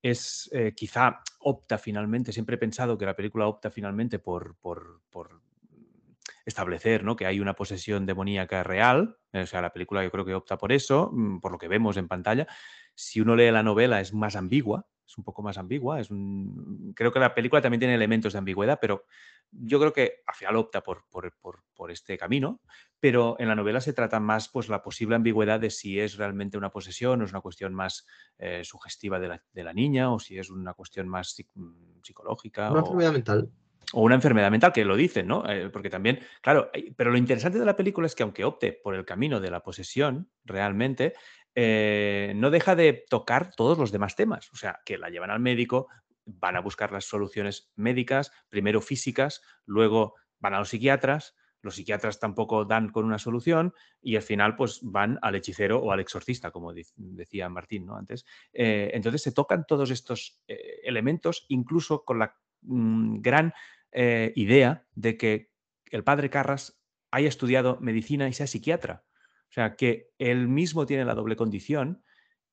es, 0.02 0.48
eh, 0.52 0.72
quizá 0.74 1.20
opta 1.40 1.78
finalmente, 1.78 2.32
siempre 2.32 2.56
he 2.56 2.58
pensado 2.58 2.96
que 2.98 3.06
la 3.06 3.14
película 3.14 3.46
opta 3.46 3.70
finalmente 3.70 4.18
por, 4.18 4.56
por, 4.56 5.02
por 5.10 5.40
establecer 6.44 7.04
¿no? 7.04 7.16
que 7.16 7.26
hay 7.26 7.40
una 7.40 7.54
posesión 7.54 8.06
demoníaca 8.06 8.62
real, 8.62 9.18
o 9.32 9.46
sea, 9.46 9.60
la 9.60 9.72
película 9.72 10.02
yo 10.02 10.10
creo 10.10 10.24
que 10.24 10.34
opta 10.34 10.58
por 10.58 10.72
eso, 10.72 11.10
mm, 11.12 11.40
por 11.40 11.52
lo 11.52 11.58
que 11.58 11.68
vemos 11.68 11.96
en 11.96 12.08
pantalla. 12.08 12.46
Si 12.94 13.20
uno 13.20 13.36
lee 13.36 13.50
la 13.50 13.62
novela 13.62 14.00
es 14.00 14.12
más 14.12 14.36
ambigua, 14.36 14.86
es 15.10 15.18
un 15.18 15.24
poco 15.24 15.42
más 15.42 15.58
ambigua, 15.58 16.00
es 16.00 16.10
un... 16.10 16.92
creo 16.94 17.12
que 17.12 17.18
la 17.18 17.34
película 17.34 17.60
también 17.60 17.80
tiene 17.80 17.94
elementos 17.94 18.32
de 18.32 18.38
ambigüedad, 18.38 18.78
pero 18.80 19.06
yo 19.50 19.80
creo 19.80 19.92
que 19.92 20.22
al 20.24 20.34
final 20.34 20.56
opta 20.56 20.82
por, 20.82 21.04
por, 21.10 21.90
este 21.90 22.16
camino, 22.16 22.60
pero 23.00 23.36
en 23.40 23.48
la 23.48 23.56
novela 23.56 23.80
se 23.80 23.92
trata 23.92 24.20
más 24.20 24.48
pues 24.48 24.68
la 24.68 24.82
posible 24.82 25.16
ambigüedad 25.16 25.58
de 25.58 25.70
si 25.70 25.98
es 25.98 26.16
realmente 26.18 26.56
una 26.56 26.70
posesión 26.70 27.20
o 27.20 27.24
es 27.24 27.32
una 27.32 27.40
cuestión 27.40 27.74
más 27.74 28.06
eh, 28.38 28.62
sugestiva 28.62 29.18
de 29.18 29.64
la, 29.64 29.72
niña 29.72 30.12
o 30.12 30.20
si 30.20 30.38
es 30.38 30.50
una 30.50 30.74
cuestión 30.74 31.08
más 31.08 31.34
mm, 31.54 32.02
psicológica. 32.02 32.70
Una 32.70 32.80
enfermedad 32.80 33.12
mental. 33.12 33.50
O 33.92 34.02
una 34.02 34.14
enfermedad 34.14 34.50
mental, 34.52 34.72
que 34.72 34.84
lo 34.84 34.94
dicen, 34.94 35.26
¿no? 35.26 35.42
Eh, 35.50 35.68
porque 35.70 35.90
también, 35.90 36.20
claro, 36.42 36.70
pero 36.94 37.10
lo 37.10 37.18
interesante 37.18 37.58
de 37.58 37.64
la 37.64 37.74
película 37.74 38.06
es 38.06 38.14
que 38.14 38.22
aunque 38.22 38.44
opte 38.44 38.72
por 38.72 38.94
el 38.94 39.04
camino 39.04 39.40
de 39.40 39.50
la 39.50 39.64
posesión, 39.64 40.30
realmente, 40.44 41.14
eh, 41.62 42.32
no 42.36 42.48
deja 42.48 42.74
de 42.74 43.04
tocar 43.10 43.54
todos 43.54 43.76
los 43.76 43.92
demás 43.92 44.16
temas. 44.16 44.48
O 44.54 44.56
sea, 44.56 44.80
que 44.86 44.96
la 44.96 45.10
llevan 45.10 45.30
al 45.30 45.40
médico, 45.40 45.88
van 46.24 46.56
a 46.56 46.60
buscar 46.60 46.90
las 46.90 47.04
soluciones 47.04 47.70
médicas, 47.76 48.32
primero 48.48 48.80
físicas, 48.80 49.42
luego 49.66 50.14
van 50.38 50.54
a 50.54 50.60
los 50.60 50.70
psiquiatras, 50.70 51.34
los 51.60 51.74
psiquiatras 51.74 52.18
tampoco 52.18 52.64
dan 52.64 52.88
con 52.88 53.04
una 53.04 53.18
solución 53.18 53.74
y 54.00 54.16
al 54.16 54.22
final 54.22 54.56
pues 54.56 54.80
van 54.82 55.18
al 55.20 55.34
hechicero 55.34 55.80
o 55.80 55.92
al 55.92 56.00
exorcista, 56.00 56.50
como 56.50 56.72
decía 56.96 57.50
Martín 57.50 57.84
¿no? 57.84 57.96
antes. 57.96 58.24
Eh, 58.54 58.92
entonces 58.94 59.22
se 59.22 59.32
tocan 59.32 59.66
todos 59.68 59.90
estos 59.90 60.40
eh, 60.48 60.80
elementos, 60.82 61.44
incluso 61.48 62.04
con 62.06 62.20
la 62.20 62.34
mm, 62.62 63.20
gran 63.20 63.52
idea 63.92 64.86
de 64.94 65.16
que 65.16 65.50
el 65.90 66.04
padre 66.04 66.30
Carras 66.30 66.80
haya 67.10 67.28
estudiado 67.28 67.76
medicina 67.80 68.28
y 68.28 68.32
sea 68.32 68.46
psiquiatra. 68.46 69.04
O 69.50 69.52
sea, 69.52 69.74
que 69.74 70.10
él 70.18 70.48
mismo 70.48 70.86
tiene 70.86 71.04
la 71.04 71.14
doble 71.14 71.34
condición 71.36 72.02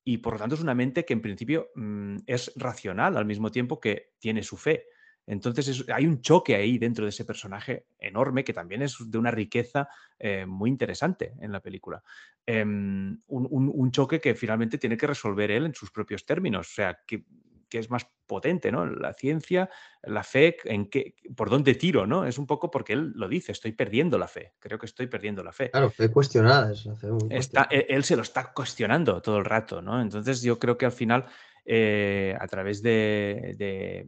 y 0.04 0.18
por 0.18 0.34
lo 0.34 0.40
tanto 0.40 0.56
es 0.56 0.62
una 0.62 0.74
mente 0.74 1.06
que 1.06 1.14
en 1.14 1.22
principio 1.22 1.70
mm, 1.76 2.18
es 2.26 2.52
racional 2.56 3.18
al 3.18 3.26
mismo 3.26 3.52
tiempo 3.52 3.80
que 3.80 4.14
tiene 4.20 4.42
su 4.42 4.58
fe. 4.58 4.86
Entonces 5.28 5.84
hay 5.94 6.08
un 6.08 6.22
choque 6.22 6.56
ahí 6.56 6.78
dentro 6.78 7.04
de 7.04 7.10
ese 7.10 7.26
personaje 7.26 7.88
enorme 8.00 8.46
que 8.46 8.54
también 8.54 8.82
es 8.82 8.96
de 9.06 9.18
una 9.18 9.30
riqueza 9.30 9.90
eh, 10.18 10.46
muy 10.46 10.70
interesante 10.70 11.34
en 11.42 11.52
la 11.52 11.60
película. 11.60 12.02
Em, 12.46 13.20
un, 13.28 13.92
choque 13.92 14.22
que 14.22 14.36
finalmente 14.36 14.78
tiene 14.78 14.96
que 14.96 15.08
resolver 15.08 15.52
él 15.52 15.66
en 15.66 15.76
sus 15.76 15.92
propios 15.92 16.26
términos. 16.26 16.70
O 16.70 16.74
sea, 16.74 17.00
que 17.06 17.26
que 17.70 17.80
es 17.80 17.90
más 17.90 18.08
potente, 18.26 18.72
¿no? 18.72 18.86
La 18.86 19.14
ciencia, 19.14 19.70
la 20.04 20.24
fe, 20.24 20.58
en 20.66 20.90
qué, 20.90 21.16
por 21.36 21.50
dónde 21.50 21.76
tiro, 21.76 22.06
¿no? 22.06 22.26
Es 22.26 22.38
un 22.38 22.46
poco 22.46 22.70
porque 22.70 22.94
él 22.94 23.14
lo 23.16 23.28
dice, 23.28 23.52
estoy 23.52 23.72
perdiendo 23.72 24.18
la 24.18 24.28
fe, 24.28 24.54
creo 24.60 24.78
que 24.78 24.86
estoy 24.86 25.08
perdiendo 25.08 25.44
la 25.44 25.52
fe. 25.52 25.72
Claro, 25.72 25.90
fe 25.90 26.12
cuestionada. 26.12 26.72
Es 26.72 26.88
está, 27.30 27.68
e, 27.72 27.88
él, 27.90 28.04
se 28.04 28.16
lo 28.16 28.22
está 28.22 28.52
cuestionando 28.54 29.22
todo 29.22 29.38
el 29.38 29.46
rato, 29.46 29.82
¿no? 29.82 30.02
Entonces 30.02 30.42
yo 30.42 30.60
creo 30.60 30.78
que 30.78 30.86
al 30.86 30.92
final, 30.92 31.26
eh, 31.66 32.36
a 32.40 32.48
través 32.48 32.82
de, 32.82 33.56
de, 33.58 34.08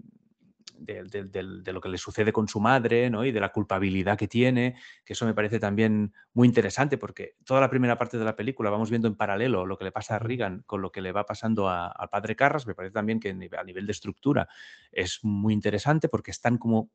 lo 0.86 1.82
que 1.82 1.89
le 1.89 1.97
sucede 1.97 2.32
con 2.32 2.47
su 2.47 2.59
madre 2.59 3.09
¿no? 3.09 3.25
y 3.25 3.32
de 3.32 3.39
la 3.39 3.51
culpabilidad 3.51 4.17
que 4.17 4.27
tiene, 4.27 4.75
que 5.05 5.13
eso 5.13 5.25
me 5.25 5.34
parece 5.34 5.59
también 5.59 6.13
muy 6.34 6.47
interesante 6.47 6.97
porque 6.97 7.36
toda 7.43 7.61
la 7.61 7.69
primera 7.69 7.97
parte 7.97 8.17
de 8.17 8.25
la 8.25 8.36
película 8.36 8.69
vamos 8.69 8.89
viendo 8.89 9.07
en 9.07 9.15
paralelo 9.15 9.65
lo 9.65 9.77
que 9.77 9.86
le 9.86 9.91
pasa 9.91 10.15
a 10.15 10.19
Regan 10.19 10.63
con 10.65 10.82
lo 10.82 10.91
que 10.91 11.01
le 11.01 11.11
va 11.11 11.25
pasando 11.25 11.69
al 11.69 12.09
padre 12.09 12.36
Carras, 12.36 12.67
me 12.67 12.75
parece 12.75 12.93
también 12.93 13.19
que 13.19 13.30
a 13.30 13.63
nivel 13.63 13.86
de 13.86 13.91
estructura 13.91 14.47
es 14.91 15.19
muy 15.23 15.53
interesante 15.53 16.09
porque 16.09 16.32
están 16.32 16.57
como 16.57 16.89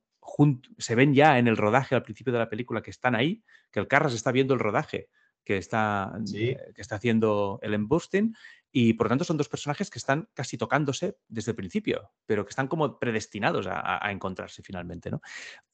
se 0.78 0.95
ven 0.95 1.14
ya 1.14 1.39
en 1.39 1.49
el 1.49 1.57
rodaje 1.57 1.95
al 1.95 2.03
principio 2.03 2.32
de 2.32 2.39
la 2.39 2.49
película 2.49 2.82
que 2.82 2.91
están 2.91 3.14
ahí, 3.14 3.43
que 3.70 3.80
el 3.80 3.89
Carras 3.89 4.14
está 4.14 4.32
viendo 4.32 4.55
el 4.55 4.61
rodaje 4.61 5.09
que 5.45 5.59
está, 5.59 6.12
eh, 6.35 6.57
que 6.74 6.82
está 6.82 6.97
haciendo 6.97 7.59
el 7.62 7.74
embusting 7.74 8.35
y 8.77 8.95
por 8.95 9.07
lo 9.07 9.11
tanto 9.11 9.25
son 9.25 9.37
dos 9.37 9.49
personajes 9.49 9.89
que 9.89 10.01
están 10.01 10.29
casi 10.35 10.59
tocándose 10.59 11.16
desde 11.29 11.53
el 11.53 11.57
principio, 11.57 12.11
pero 12.27 12.45
que 12.45 12.51
están 12.51 12.66
como 12.66 12.99
predestinados 12.99 13.68
a, 13.70 14.11
encontrarse 14.11 14.64
finalmente, 14.64 15.12
¿no? 15.12 15.22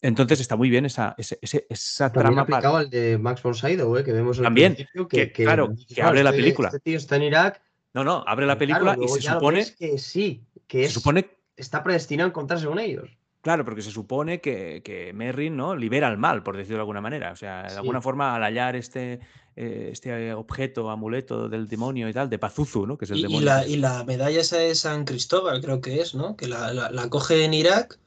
Entonces 0.02 0.38
está 0.38 0.54
muy 0.54 0.68
bien 0.68 0.84
esa, 0.84 1.14
esa, 1.16 1.36
esa 1.40 2.12
trama. 2.12 2.42
aplicado 2.42 2.76
al 2.76 2.90
de 2.90 3.16
Max 3.16 3.42
von 3.42 3.54
Sydow, 3.54 3.96
¿eh? 3.96 4.04
que 4.04 4.12
vemos 4.12 4.36
al 4.36 4.44
También, 4.44 4.74
principio 4.74 5.08
que, 5.08 5.32
claro, 5.32 5.72
que 5.88 6.02
abre 6.02 6.22
la 6.22 6.28
este 6.28 6.42
película. 6.42 6.68
Este 6.68 6.80
tío 6.80 6.98
está 6.98 7.16
en 7.16 7.22
Irak. 7.22 7.62
No, 7.94 8.04
no, 8.04 8.22
abre 8.26 8.44
la 8.44 8.58
película 8.58 8.98
y 9.00 9.08
se 9.08 9.22
supone 9.22 9.64
que 9.78 9.96
sí, 9.96 10.44
que 10.66 10.86
se 10.86 10.92
supone 10.92 11.38
está 11.56 11.82
predestinado 11.82 12.26
a 12.26 12.30
encontrarse 12.30 12.66
con 12.66 12.78
ellos. 12.78 13.08
Claro, 13.42 13.64
porque 13.64 13.80
se 13.80 13.90
supone 13.90 14.40
que, 14.40 14.82
que 14.84 15.12
Merrin 15.14 15.56
¿no? 15.56 15.74
libera 15.74 16.08
al 16.08 16.18
mal, 16.18 16.42
por 16.42 16.56
decirlo 16.56 16.76
de 16.76 16.82
alguna 16.82 17.00
manera. 17.00 17.32
O 17.32 17.36
sea, 17.36 17.62
de 17.62 17.76
alguna 17.76 18.02
forma, 18.02 18.34
al 18.34 18.42
hallar 18.42 18.76
este, 18.76 19.20
eh, 19.56 19.88
este 19.92 20.34
objeto, 20.34 20.90
amuleto 20.90 21.48
del 21.48 21.66
demonio 21.66 22.08
y 22.08 22.12
tal, 22.12 22.28
de 22.28 22.38
Pazuzu, 22.38 22.86
¿no? 22.86 22.98
Que 22.98 23.06
es 23.06 23.10
el 23.12 23.18
y, 23.18 23.22
demonio. 23.22 23.40
Y 23.40 23.44
la, 23.44 23.66
y 23.66 23.76
la, 23.76 24.04
medalla 24.04 24.40
esa 24.40 24.58
de 24.58 24.74
San 24.74 25.04
Cristóbal, 25.04 25.62
creo 25.62 25.80
que 25.80 26.00
es, 26.02 26.14
¿no? 26.14 26.36
Que 26.36 26.48
la, 26.48 26.72
la, 26.72 27.08
coge 27.08 27.44
en 27.44 27.54
Irak 27.54 27.98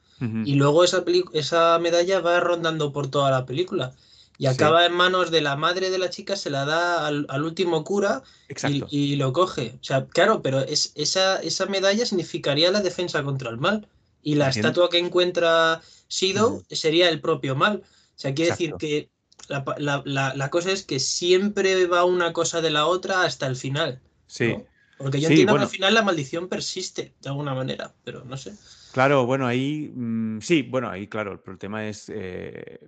y 0.44 0.54
luego 0.54 0.84
esa, 0.84 1.04
esa 1.34 1.78
medalla 1.80 2.20
va 2.20 2.40
rondando 2.40 2.92
por 2.92 3.08
toda 3.08 3.30
la 3.30 3.44
película. 3.44 3.92
Y 4.38 4.46
acaba 4.46 4.86
en 4.86 4.92
manos 4.92 5.30
de 5.30 5.40
la 5.40 5.54
madre 5.54 5.90
de 5.90 5.98
la 5.98 6.10
chica, 6.10 6.34
se 6.34 6.50
la 6.50 6.64
da 6.64 7.06
al, 7.06 7.26
al 7.28 7.44
último 7.44 7.84
cura 7.84 8.22
y, 8.68 8.84
y, 8.90 9.16
lo 9.16 9.32
coge. 9.32 9.74
O 9.80 9.84
sea, 9.84 10.06
claro, 10.06 10.42
pero 10.42 10.60
es, 10.60 10.92
esa, 10.96 11.36
esa 11.36 11.66
medalla 11.66 12.06
significaría 12.06 12.70
la 12.72 12.80
defensa 12.80 13.22
contra 13.22 13.50
el 13.50 13.58
mal. 13.58 13.86
Y 14.24 14.34
la 14.34 14.48
estatua 14.48 14.88
que 14.88 14.98
encuentra 14.98 15.82
Sido 16.08 16.62
sería 16.70 17.08
el 17.10 17.20
propio 17.20 17.54
mal. 17.54 17.82
O 17.84 18.18
sea, 18.18 18.34
quiere 18.34 18.52
decir 18.52 18.74
que 18.78 19.10
la, 19.48 20.48
cosa 20.50 20.72
es 20.72 20.84
que 20.84 20.98
siempre 20.98 21.86
va 21.86 22.04
una 22.04 22.32
cosa 22.32 22.60
de 22.60 22.70
la 22.70 22.86
otra 22.86 23.22
hasta 23.22 23.46
el 23.46 23.56
final. 23.56 24.00
Sí. 24.26 24.56
Porque 24.96 25.20
yo 25.20 25.28
entiendo 25.28 25.56
que 25.56 25.62
al 25.62 25.68
final 25.68 25.94
la 25.94 26.02
maldición 26.02 26.48
persiste 26.48 27.14
de 27.20 27.28
alguna 27.28 27.54
manera, 27.54 27.92
pero 28.04 28.24
no 28.24 28.36
sé. 28.36 28.54
Claro, 28.92 29.26
bueno, 29.26 29.46
ahí 29.46 29.90
mm, 29.92 30.40
sí, 30.40 30.62
bueno, 30.62 30.88
ahí 30.88 31.08
claro, 31.08 31.42
el 31.46 31.58
tema 31.58 31.86
es 31.86 32.08
eh, 32.14 32.78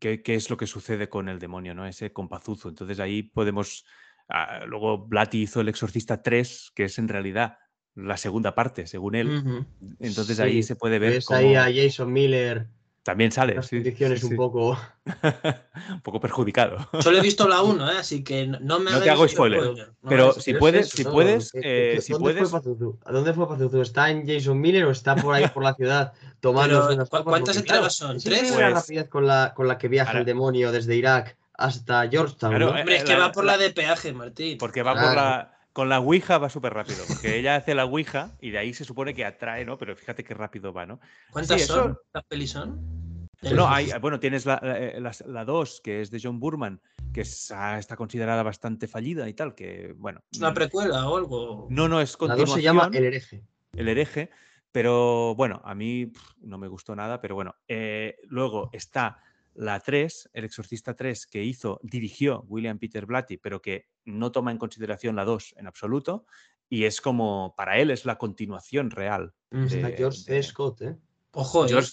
qué, 0.00 0.20
es 0.26 0.50
lo 0.50 0.56
que 0.56 0.66
sucede 0.66 1.08
con 1.08 1.28
el 1.28 1.38
demonio, 1.38 1.72
¿no? 1.72 1.86
Ese 1.86 2.12
compazuzo. 2.12 2.68
Entonces 2.68 2.98
ahí 3.00 3.22
podemos. 3.22 3.84
Ah, 4.28 4.64
luego 4.66 5.06
Blatty 5.06 5.42
hizo 5.42 5.60
El 5.60 5.68
Exorcista 5.68 6.22
3, 6.22 6.72
que 6.74 6.84
es 6.84 6.98
en 6.98 7.08
realidad 7.08 7.58
la 7.94 8.16
segunda 8.16 8.54
parte, 8.54 8.86
según 8.86 9.14
él. 9.14 9.66
Entonces 10.00 10.40
ahí 10.40 10.62
se 10.62 10.76
puede 10.76 10.98
ver. 10.98 11.12
Ves 11.12 11.30
ahí 11.30 11.54
a 11.54 11.64
Jason 11.72 12.12
Miller. 12.12 12.66
También 13.02 13.32
sale. 13.32 13.56
Las 13.56 13.68
condiciones 13.68 14.22
un 14.22 14.36
poco. 14.36 14.78
un 15.90 16.00
poco 16.02 16.20
perjudicado. 16.20 16.88
Solo 17.00 17.18
he 17.18 17.20
visto 17.20 17.48
la 17.48 17.60
1, 17.62 17.90
¿eh? 17.90 17.94
así 17.98 18.22
que 18.22 18.46
no 18.46 18.78
me 18.78 18.92
No 18.92 19.00
te 19.00 19.10
hago 19.10 19.26
spoiler. 19.26 19.92
pero 20.08 20.32
si 20.34 20.54
puedes, 20.54 20.90
si 20.90 21.02
puedes, 21.02 21.50
eh, 21.54 21.98
si 22.00 22.12
¿dónde 22.12 22.34
puedes. 22.34 22.50
Fue 22.50 22.60
¿A 23.04 23.12
dónde 23.12 23.34
fue 23.34 23.48
Pazuzu? 23.48 23.80
¿Está 23.80 24.08
en 24.10 24.26
Jason 24.26 24.60
Miller 24.60 24.84
o 24.84 24.92
está 24.92 25.16
por 25.16 25.34
ahí 25.34 25.48
por 25.48 25.64
la 25.64 25.74
ciudad 25.74 26.12
tomando 26.40 26.88
unas 26.92 27.08
¿Cuántas 27.08 27.56
entregas 27.56 27.94
son? 27.94 28.18
¿Tres? 28.20 28.42
Es 28.42 28.50
la 28.50 28.56
pues 28.56 28.74
rapidez 28.74 29.08
con 29.08 29.26
la, 29.26 29.52
con 29.54 29.66
la 29.66 29.78
que 29.78 29.88
viaja 29.88 30.18
el 30.18 30.24
demonio 30.24 30.70
desde 30.70 30.94
Irak 30.94 31.36
hasta 31.54 32.08
Georgetown. 32.08 32.54
Claro, 32.54 32.70
Hombre, 32.70 32.96
es 32.96 33.04
que 33.04 33.16
va 33.16 33.32
por 33.32 33.44
la 33.44 33.58
de 33.58 33.70
peaje, 33.70 34.12
Martín. 34.12 34.58
Porque 34.58 34.82
va 34.82 34.94
por 34.94 35.14
la 35.14 35.51
con 35.72 35.88
la 35.88 36.00
Ouija 36.00 36.38
va 36.38 36.48
súper 36.48 36.74
rápido, 36.74 37.04
porque 37.08 37.38
ella 37.38 37.56
hace 37.56 37.74
la 37.74 37.84
Ouija 37.84 38.32
y 38.40 38.50
de 38.50 38.58
ahí 38.58 38.74
se 38.74 38.84
supone 38.84 39.14
que 39.14 39.24
atrae, 39.24 39.64
¿no? 39.64 39.78
Pero 39.78 39.96
fíjate 39.96 40.24
qué 40.24 40.34
rápido 40.34 40.72
va, 40.72 40.86
¿no? 40.86 41.00
¿Cuántas 41.30 41.62
son? 41.62 41.98
¿Las 42.12 42.24
pelis 42.24 42.50
son? 42.50 43.28
No, 43.42 43.68
hay, 43.68 43.90
bueno, 44.00 44.20
tienes 44.20 44.46
la 44.46 45.44
2, 45.44 45.80
que 45.82 46.00
es 46.00 46.10
de 46.10 46.20
John 46.22 46.38
Burman, 46.38 46.80
que 47.12 47.22
está 47.22 47.96
considerada 47.96 48.42
bastante 48.42 48.86
fallida 48.86 49.28
y 49.28 49.34
tal, 49.34 49.54
que 49.54 49.94
bueno. 49.96 50.22
¿Es 50.30 50.38
una 50.38 50.52
mm, 50.52 50.54
precuela 50.54 51.08
o 51.08 51.16
algo? 51.16 51.66
No, 51.70 51.88
no, 51.88 52.00
es 52.00 52.16
continuación. 52.16 52.48
La 52.48 52.52
2 52.52 52.54
se 52.54 52.62
llama 52.62 52.90
El 52.92 53.04
hereje. 53.04 53.44
El 53.72 53.88
hereje, 53.88 54.30
pero 54.70 55.34
bueno, 55.34 55.60
a 55.64 55.74
mí 55.74 56.12
no 56.40 56.58
me 56.58 56.68
gustó 56.68 56.94
nada, 56.94 57.20
pero 57.20 57.34
bueno. 57.34 57.56
Eh, 57.66 58.18
luego 58.28 58.70
está 58.72 59.18
la 59.54 59.80
3, 59.80 60.30
El 60.32 60.44
Exorcista 60.44 60.94
3, 60.94 61.26
que 61.26 61.42
hizo, 61.42 61.80
dirigió 61.82 62.44
William 62.48 62.78
Peter 62.78 63.06
Blatty, 63.06 63.36
pero 63.36 63.60
que 63.60 63.88
no 64.04 64.32
toma 64.32 64.50
en 64.50 64.58
consideración 64.58 65.16
la 65.16 65.24
2 65.24 65.54
en 65.58 65.66
absoluto, 65.66 66.26
y 66.68 66.84
es 66.84 67.00
como, 67.00 67.54
para 67.56 67.78
él 67.78 67.90
es 67.90 68.04
la 68.04 68.16
continuación 68.16 68.90
real. 68.90 69.34
Mm, 69.50 69.66
de, 69.66 69.96
George 69.96 70.18
C. 70.18 70.42
Scott, 70.42 70.82
¿eh? 70.82 70.96
Ojo, 71.34 71.66
George, 71.66 71.92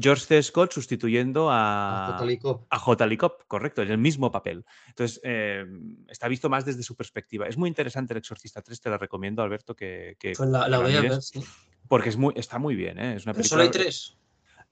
George, 0.00 0.24
C. 0.24 0.42
Scott 0.44 0.72
sustituyendo 0.72 1.50
a, 1.50 2.16
a 2.16 2.78
J. 2.78 3.06
Lee 3.06 3.16
Cobb, 3.16 3.44
correcto, 3.48 3.82
en 3.82 3.90
el 3.90 3.98
mismo 3.98 4.30
papel. 4.30 4.64
Entonces, 4.86 5.20
eh, 5.24 5.66
está 6.08 6.28
visto 6.28 6.48
más 6.48 6.64
desde 6.64 6.84
su 6.84 6.94
perspectiva. 6.94 7.48
Es 7.48 7.56
muy 7.56 7.68
interesante 7.68 8.12
El 8.14 8.18
Exorcista 8.18 8.62
3, 8.62 8.80
te 8.80 8.90
la 8.90 8.98
recomiendo, 8.98 9.42
Alberto, 9.42 9.74
que... 9.74 10.16
que 10.20 10.34
pues 10.36 10.48
la, 10.48 10.78
voy 10.78 10.94
a 10.94 11.00
ver, 11.00 11.20
sí. 11.20 11.42
Porque 11.88 12.10
es 12.10 12.16
muy, 12.16 12.32
está 12.36 12.60
muy 12.60 12.76
bien, 12.76 13.00
¿eh? 13.00 13.16
Es 13.16 13.24
una 13.24 13.34
película... 13.34 13.48
solo 13.48 13.62
hay 13.62 13.70
tres. 13.70 14.16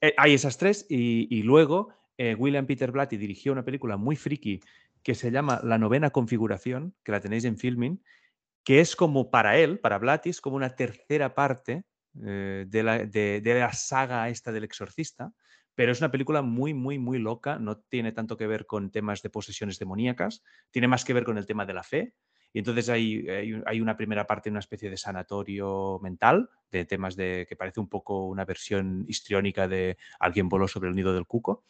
Eh, 0.00 0.14
hay 0.16 0.34
esas 0.34 0.58
tres 0.58 0.86
y, 0.88 1.42
luego 1.42 1.88
eh, 2.18 2.34
William 2.34 2.66
Peter 2.66 2.90
Blatty 2.90 3.16
dirigió 3.16 3.52
una 3.52 3.64
película 3.64 3.96
muy 3.96 4.16
friki 4.16 4.60
que 5.02 5.14
se 5.14 5.30
llama 5.30 5.60
La 5.62 5.78
novena 5.78 6.10
configuración, 6.10 6.94
que 7.04 7.12
la 7.12 7.20
tenéis 7.20 7.44
en 7.44 7.56
filming, 7.56 8.02
que 8.64 8.80
es 8.80 8.96
como 8.96 9.30
para 9.30 9.56
él, 9.56 9.78
para 9.78 9.98
Blatty, 9.98 10.30
es 10.30 10.40
como 10.40 10.56
una 10.56 10.74
tercera 10.74 11.34
parte 11.34 11.84
eh, 12.26 12.66
de, 12.68 12.82
la, 12.82 12.98
de, 12.98 13.40
la, 13.44 13.72
saga 13.72 14.28
esta 14.28 14.50
del 14.50 14.64
exorcista, 14.64 15.32
pero 15.74 15.92
es 15.92 16.00
una 16.00 16.10
película 16.10 16.42
muy, 16.42 16.74
muy, 16.74 16.98
muy 16.98 17.18
loca, 17.20 17.58
no 17.58 17.78
tiene 17.78 18.10
tanto 18.10 18.36
que 18.36 18.48
ver 18.48 18.66
con 18.66 18.90
temas 18.90 19.22
de 19.22 19.30
posesiones 19.30 19.78
demoníacas, 19.78 20.42
tiene 20.72 20.88
más 20.88 21.04
que 21.04 21.14
ver 21.14 21.24
con 21.24 21.38
el 21.38 21.46
tema 21.46 21.64
de 21.64 21.74
la 21.74 21.84
fe. 21.84 22.14
Y 22.52 22.58
entonces 22.60 22.88
hay, 22.88 23.26
hay, 23.66 23.80
una 23.80 23.96
primera 23.96 24.26
parte, 24.26 24.50
una 24.50 24.58
especie 24.58 24.90
de 24.90 24.96
sanatorio 24.96 26.00
mental, 26.02 26.48
de 26.70 26.86
temas 26.86 27.14
de 27.14 27.46
que 27.48 27.56
parece 27.56 27.78
un 27.78 27.88
poco 27.88 28.26
una 28.26 28.46
versión 28.46 29.04
histriónica 29.06 29.68
de 29.68 29.98
Alguien 30.18 30.48
voló 30.48 30.66
sobre 30.66 30.88
el 30.88 30.94
nido 30.94 31.12
del 31.12 31.26
cuco. 31.26 31.64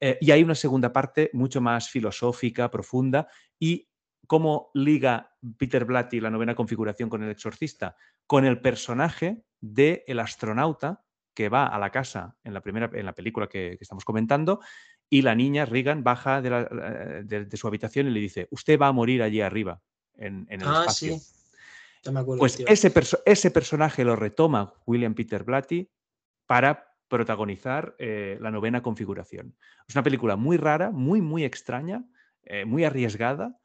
Eh, 0.00 0.18
y 0.20 0.30
hay 0.30 0.42
una 0.42 0.54
segunda 0.54 0.92
parte 0.92 1.30
mucho 1.34 1.60
más 1.60 1.90
filosófica, 1.90 2.70
profunda, 2.70 3.28
y 3.58 3.88
cómo 4.26 4.70
liga 4.74 5.34
Peter 5.58 5.84
Blatty 5.84 6.20
la 6.20 6.30
novena 6.30 6.54
configuración 6.54 7.10
con 7.10 7.22
el 7.22 7.30
exorcista, 7.30 7.96
con 8.26 8.44
el 8.44 8.60
personaje 8.60 9.42
del 9.60 10.02
el 10.06 10.20
astronauta 10.20 11.04
que 11.34 11.48
va 11.48 11.66
a 11.66 11.78
la 11.78 11.90
casa 11.90 12.36
en 12.44 12.54
la, 12.54 12.60
primera, 12.60 12.90
en 12.92 13.06
la 13.06 13.14
película 13.14 13.48
que, 13.48 13.76
estamos 13.80 14.04
comentando 14.04 14.60
y 15.08 15.22
la 15.22 15.34
niña, 15.34 15.66
Regan, 15.66 16.04
baja 16.04 16.40
de, 16.40 17.48
su 17.56 17.66
habitación 17.66 18.06
y 18.06 18.10
le 18.10 18.20
dice, 18.20 18.48
usted 18.50 18.78
va 18.78 18.86
a 18.86 18.92
morir 18.92 19.22
allí 19.22 19.40
arriba, 19.40 19.82
en, 20.16 20.46
el 20.48 20.60
ah, 20.64 20.80
espacio. 20.80 21.18
Sí. 21.18 22.10
me 22.12 22.20
acuerdo, 22.20 22.38
pues 22.38 22.60
ese, 22.66 22.92
ese, 23.26 23.50
personaje 23.50 24.04
lo 24.04 24.16
retoma 24.16 24.74
William 24.86 25.14
Peter 25.14 25.42
Blatty 25.42 25.90
para 26.46 26.89
protagonizar 27.10 27.94
eh, 27.98 28.38
la 28.40 28.50
novena 28.50 28.80
configuración. 28.80 29.56
Es 29.86 29.94
una 29.94 30.02
película 30.02 30.36
muy 30.36 30.56
rara, 30.56 30.90
muy, 30.90 31.20
muy 31.20 31.44
extraña, 31.44 32.04
eh, 32.44 32.64
muy 32.64 32.84
arriesgada, 32.84 33.60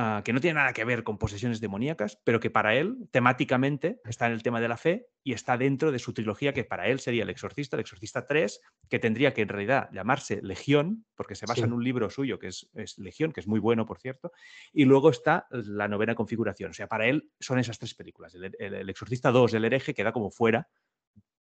Ah, 0.00 0.22
que 0.24 0.32
no 0.32 0.40
tiene 0.40 0.60
nada 0.60 0.72
que 0.72 0.84
ver 0.84 1.02
con 1.02 1.18
posesiones 1.18 1.60
demoníacas, 1.60 2.20
pero 2.22 2.38
que 2.38 2.50
para 2.50 2.76
él 2.76 3.08
temáticamente 3.10 4.00
está 4.04 4.26
en 4.26 4.32
el 4.32 4.44
tema 4.44 4.60
de 4.60 4.68
la 4.68 4.76
fe 4.76 5.08
y 5.24 5.32
está 5.32 5.58
dentro 5.58 5.90
de 5.90 5.98
su 5.98 6.12
trilogía 6.12 6.52
que 6.52 6.62
para 6.62 6.86
él 6.86 7.00
sería 7.00 7.24
El 7.24 7.30
Exorcista, 7.30 7.74
El 7.74 7.80
Exorcista 7.80 8.24
3, 8.24 8.60
que 8.88 9.00
tendría 9.00 9.34
que 9.34 9.42
en 9.42 9.48
realidad 9.48 9.88
llamarse 9.90 10.40
Legión, 10.40 11.04
porque 11.16 11.34
se 11.34 11.46
basa 11.46 11.64
en 11.64 11.72
un 11.72 11.82
libro 11.82 12.10
suyo 12.10 12.38
que 12.38 12.46
es, 12.46 12.68
Legión, 12.98 13.32
que 13.32 13.40
es 13.40 13.48
muy 13.48 13.58
bueno, 13.58 13.86
por 13.86 13.98
cierto, 13.98 14.30
y 14.72 14.84
luego 14.84 15.10
está 15.10 15.48
la 15.50 15.88
novena 15.88 16.14
configuración. 16.14 16.70
O 16.70 16.74
sea, 16.74 16.86
para 16.86 17.08
él 17.08 17.32
son 17.40 17.58
esas 17.58 17.80
tres 17.80 17.94
películas. 17.94 18.36
El, 18.36 18.88
Exorcista 18.88 19.32
2, 19.32 19.54
El 19.54 19.64
hereje, 19.64 19.94
queda 19.94 20.12
como 20.12 20.30
fuera 20.30 20.68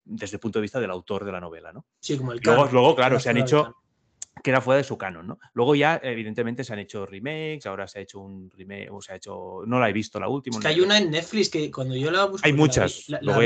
desde 0.05 0.37
el 0.37 0.39
punto 0.39 0.59
de 0.59 0.63
vista 0.63 0.79
del 0.79 0.91
autor 0.91 1.25
de 1.25 1.31
la 1.31 1.41
novela, 1.41 1.73
¿no? 1.73 1.85
Sí, 1.99 2.17
como 2.17 2.31
el 2.31 2.39
luego, 2.41 2.69
luego, 2.71 2.95
claro, 2.95 3.19
se 3.19 3.29
han 3.29 3.37
hecho 3.37 3.75
que 4.43 4.51
era 4.51 4.61
fuera 4.61 4.77
de 4.77 4.83
su 4.83 4.97
canon, 4.97 5.25
¿no? 5.25 5.39
Luego 5.53 5.75
ya, 5.75 5.99
evidentemente, 6.03 6.63
se 6.63 6.73
han 6.73 6.79
hecho 6.79 7.05
remakes, 7.05 7.65
ahora 7.65 7.87
se 7.87 7.99
ha 7.99 8.01
hecho 8.01 8.19
un 8.19 8.51
remake, 8.51 8.89
o 8.91 9.01
se 9.01 9.13
ha 9.13 9.15
hecho, 9.15 9.61
no 9.65 9.79
la 9.79 9.89
he 9.89 9.93
visto 9.93 10.19
la 10.19 10.27
última. 10.27 10.59
que 10.59 10.67
hay 10.67 10.81
una 10.81 10.97
en 10.97 11.09
Netflix 11.11 11.49
que 11.49 11.71
cuando 11.71 11.95
yo 11.95 12.11
la 12.11 12.25
busqué... 12.25 12.47
hay 12.47 12.53
muchas, 12.53 13.05
la, 13.07 13.39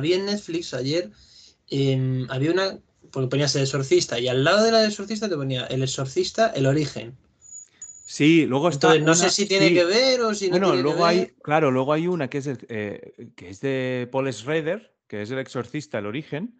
vi, 0.00 0.14
en, 0.14 0.26
Netflix 0.26 0.74
ayer, 0.74 1.10
em, 1.68 2.26
había 2.30 2.50
una, 2.50 2.78
porque 3.12 3.28
ponías 3.28 3.54
el 3.56 3.62
exorcista, 3.62 4.18
y 4.18 4.28
al 4.28 4.42
lado 4.42 4.64
de 4.64 4.72
la 4.72 4.78
del 4.78 4.90
exorcista 4.90 5.28
te 5.28 5.36
ponía 5.36 5.66
el 5.66 5.82
exorcista, 5.82 6.48
el 6.48 6.66
origen. 6.66 7.16
Sí, 8.04 8.46
luego 8.46 8.68
está. 8.68 8.98
no 8.98 9.14
sé 9.14 9.30
si 9.30 9.46
tiene 9.46 9.74
que 9.74 9.84
ver 9.84 10.20
o 10.22 10.34
si 10.34 10.48
no. 10.48 10.58
Bueno, 10.58 10.76
luego 10.76 11.04
hay, 11.04 11.32
claro, 11.42 11.70
luego 11.72 11.92
hay 11.92 12.06
una 12.06 12.28
que 12.28 12.38
es, 12.38 12.48
eh, 12.68 13.32
que 13.34 13.50
es 13.50 13.60
de 13.60 14.08
Paul 14.12 14.32
Schrader, 14.32 14.95
que 15.08 15.22
es 15.22 15.30
el 15.30 15.38
exorcista, 15.38 15.98
el 15.98 16.06
origen, 16.06 16.58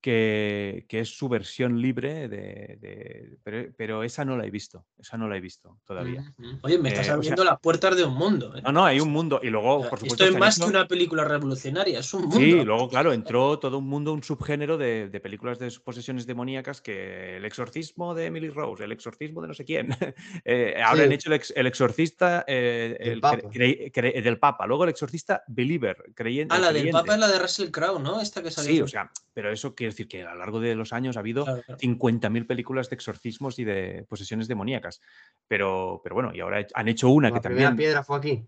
que, 0.00 0.86
es 0.88 1.08
su 1.16 1.28
versión 1.28 1.80
libre 1.80 2.28
de, 2.28 3.38
pero, 3.76 4.02
esa 4.02 4.24
no 4.24 4.36
la 4.36 4.46
he 4.46 4.50
visto, 4.50 4.86
esa 4.98 5.16
no 5.16 5.28
la 5.28 5.36
he 5.36 5.40
visto 5.40 5.78
todavía. 5.84 6.32
Oye, 6.62 6.78
me 6.78 6.90
estás 6.90 7.08
eh, 7.08 7.12
abriendo 7.12 7.44
las 7.44 7.58
puertas 7.60 7.96
de 7.96 8.04
un 8.04 8.14
mundo. 8.14 8.56
¿eh? 8.56 8.62
No, 8.62 8.72
no, 8.72 8.84
hay 8.84 9.00
un 9.00 9.10
mundo 9.10 9.40
y 9.42 9.48
luego, 9.48 9.88
por 9.88 9.98
supuesto... 9.98 10.24
Esto 10.24 10.36
es 10.36 10.38
más 10.38 10.58
que 10.58 10.66
una 10.66 10.86
película 10.86 11.24
revolucionaria, 11.24 11.98
es 11.98 12.14
un 12.14 12.22
mundo. 12.22 12.36
Sí, 12.36 12.52
luego, 12.64 12.88
claro, 12.88 13.12
entró 13.12 13.58
todo 13.58 13.78
un 13.78 13.88
mundo, 13.88 14.12
un 14.12 14.22
subgénero 14.22 14.78
de, 14.78 15.08
películas 15.22 15.58
de 15.58 15.72
posesiones 15.82 16.26
demoníacas 16.26 16.80
que 16.80 17.36
el 17.36 17.44
exorcismo 17.44 18.14
de 18.14 18.26
Emily 18.26 18.50
Rose, 18.50 18.84
el 18.84 18.92
exorcismo 18.92 19.42
de 19.42 19.48
no 19.48 19.54
sé 19.54 19.64
quién. 19.64 19.88
Eh, 20.44 20.80
ahora 20.82 21.04
han 21.04 21.12
hecho 21.12 21.30
el, 21.30 21.66
exorcista 21.66 22.44
del 22.46 24.38
Papa, 24.40 24.66
luego 24.66 24.84
el 24.84 24.90
exorcista 24.90 25.42
Believer, 25.46 25.96
creyente. 26.14 26.54
Ah, 26.54 26.58
la 26.58 26.72
del 26.72 26.90
Papa 26.90 27.14
es 27.14 27.20
la 27.20 27.28
de 27.28 27.38
Russell 27.38 27.70
Crowe, 27.70 27.98
¿no? 27.98 28.20
Esta 28.20 28.42
que 28.42 28.50
salió. 28.50 28.70
Sí, 28.70 28.80
o 28.80 28.88
sea, 28.88 29.10
pero 29.34 29.52
eso 29.52 29.74
quiere 29.88 29.94
decir 29.94 30.08
que 30.08 30.22
a 30.22 30.32
lo 30.32 30.38
largo 30.38 30.60
de 30.60 30.74
los 30.74 30.92
años 30.92 31.16
ha 31.16 31.20
habido 31.20 31.46
50.000 31.46 32.46
películas 32.46 32.90
de 32.90 32.94
exorcismos 32.94 33.58
y 33.58 33.64
de 33.64 34.04
posesiones 34.08 34.48
demoníacas. 34.48 35.00
Pero, 35.46 36.00
pero 36.02 36.14
bueno, 36.14 36.32
y 36.34 36.40
ahora 36.40 36.66
han 36.74 36.88
hecho 36.88 37.08
una 37.08 37.32
que 37.32 37.40
también. 37.40 37.64
La 37.64 37.70
primera 37.70 37.76
piedra 37.76 38.02
fue 38.02 38.18
aquí. 38.18 38.46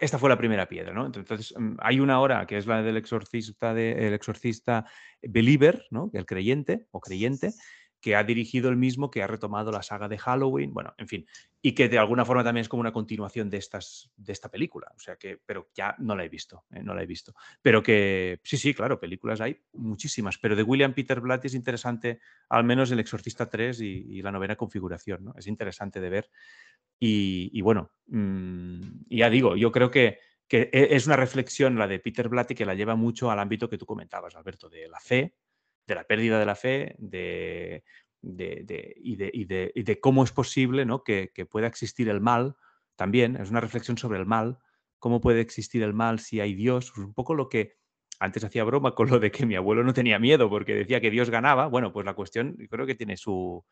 Esta 0.00 0.16
fue 0.16 0.28
la 0.28 0.38
primera 0.38 0.68
piedra, 0.68 0.92
¿no? 0.92 1.06
Entonces, 1.06 1.52
mm, 1.58 1.74
hay 1.80 1.98
una 1.98 2.20
hora 2.20 2.46
que 2.46 2.56
es 2.56 2.66
la 2.66 2.82
del 2.82 2.96
exorcista, 2.96 3.74
de, 3.74 4.06
el 4.06 4.14
exorcista 4.14 4.86
believer, 5.20 5.86
¿no? 5.90 6.08
El 6.12 6.24
creyente 6.24 6.86
o 6.92 7.00
creyente, 7.00 7.52
que 8.02 8.16
ha 8.16 8.24
dirigido 8.24 8.68
el 8.68 8.76
mismo, 8.76 9.10
que 9.10 9.22
ha 9.22 9.28
retomado 9.28 9.70
la 9.70 9.82
saga 9.82 10.08
de 10.08 10.18
Halloween, 10.18 10.74
bueno, 10.74 10.92
en 10.98 11.06
fin, 11.06 11.26
y 11.62 11.72
que 11.72 11.88
de 11.88 11.98
alguna 11.98 12.24
forma 12.24 12.42
también 12.42 12.62
es 12.62 12.68
como 12.68 12.80
una 12.80 12.92
continuación 12.92 13.48
de, 13.48 13.58
estas, 13.58 14.10
de 14.16 14.32
esta 14.32 14.50
película, 14.50 14.92
o 14.96 14.98
sea 14.98 15.14
que, 15.14 15.38
pero 15.46 15.70
ya 15.72 15.94
no 15.98 16.16
la 16.16 16.24
he 16.24 16.28
visto, 16.28 16.64
eh, 16.72 16.82
no 16.82 16.94
la 16.94 17.04
he 17.04 17.06
visto, 17.06 17.32
pero 17.62 17.80
que 17.80 18.40
sí, 18.42 18.56
sí, 18.56 18.74
claro, 18.74 18.98
películas 18.98 19.40
hay 19.40 19.56
muchísimas, 19.74 20.36
pero 20.36 20.56
de 20.56 20.64
William 20.64 20.94
Peter 20.94 21.20
Blatty 21.20 21.46
es 21.46 21.54
interesante, 21.54 22.18
al 22.48 22.64
menos 22.64 22.90
El 22.90 22.98
Exorcista 22.98 23.48
3 23.48 23.80
y, 23.80 24.20
la 24.20 24.32
novena 24.32 24.56
configuración, 24.56 25.24
¿no? 25.24 25.34
Es 25.36 25.46
interesante 25.46 26.00
de 26.00 26.10
ver. 26.10 26.30
Y, 26.98 27.60
bueno, 27.62 27.90
mm, 28.06 28.80
ya 29.10 29.28
digo, 29.30 29.56
yo 29.56 29.72
creo 29.72 29.90
que, 29.90 30.18
que 30.46 30.70
e, 30.72 30.94
es 30.94 31.06
una 31.06 31.16
reflexión 31.16 31.76
la 31.76 31.88
de 31.88 31.98
Peter 31.98 32.28
Blatty 32.28 32.54
que 32.54 32.64
la 32.64 32.74
lleva 32.74 32.94
mucho 32.94 33.30
al 33.30 33.40
ámbito 33.40 33.68
que 33.68 33.78
tú 33.78 33.86
comentabas, 33.86 34.36
Alberto, 34.36 34.68
de 34.68 34.88
la 34.88 35.00
fe, 35.00 35.34
de 35.86 35.94
la 35.94 36.04
pérdida 36.04 36.38
de 36.38 36.46
la 36.46 36.54
fe 36.54 36.94
de, 36.98 37.84
y, 38.22 39.46
de, 39.46 39.98
cómo 40.00 40.24
es 40.24 40.32
posible 40.32 40.84
¿no? 40.84 41.02
que, 41.02 41.30
pueda 41.50 41.66
existir 41.66 42.08
el 42.08 42.20
mal 42.20 42.56
también. 42.96 43.36
Es 43.36 43.50
una 43.50 43.60
reflexión 43.60 43.98
sobre 43.98 44.18
el 44.18 44.26
mal, 44.26 44.58
cómo 44.98 45.20
puede 45.20 45.40
existir 45.40 45.82
el 45.82 45.94
mal 45.94 46.18
si 46.18 46.40
hay 46.40 46.54
Dios. 46.54 46.96
un 46.96 47.14
poco 47.14 47.34
lo 47.34 47.48
que 47.48 47.76
antes 48.20 48.44
hacía 48.44 48.62
broma 48.62 48.94
con 48.94 49.08
lo 49.08 49.18
de 49.18 49.32
que 49.32 49.46
mi 49.46 49.56
abuelo 49.56 49.82
no 49.82 49.92
tenía 49.92 50.18
miedo 50.18 50.48
porque 50.48 50.74
decía 50.74 51.00
que 51.00 51.10
Dios 51.10 51.30
ganaba. 51.30 51.66
Bueno, 51.66 51.92
pues 51.92 52.06
la 52.06 52.14
cuestión 52.14 52.56
creo 52.70 52.86
que 52.86 52.94
tiene 52.94 53.16
su, 53.16 53.64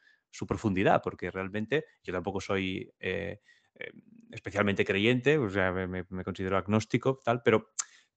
profundidad, 0.48 1.02
porque 1.02 1.30
realmente 1.30 1.84
yo 2.02 2.12
tampoco 2.12 2.40
soy 2.40 2.92
eh, 2.98 3.40
eh, 3.76 3.92
especialmente 4.32 4.84
creyente, 4.84 5.38
o 5.38 5.48
sea, 5.48 5.70
me, 5.72 5.86
me, 5.86 6.24
considero 6.24 6.56
agnóstico, 6.56 7.20
tal, 7.24 7.42
pero 7.42 7.70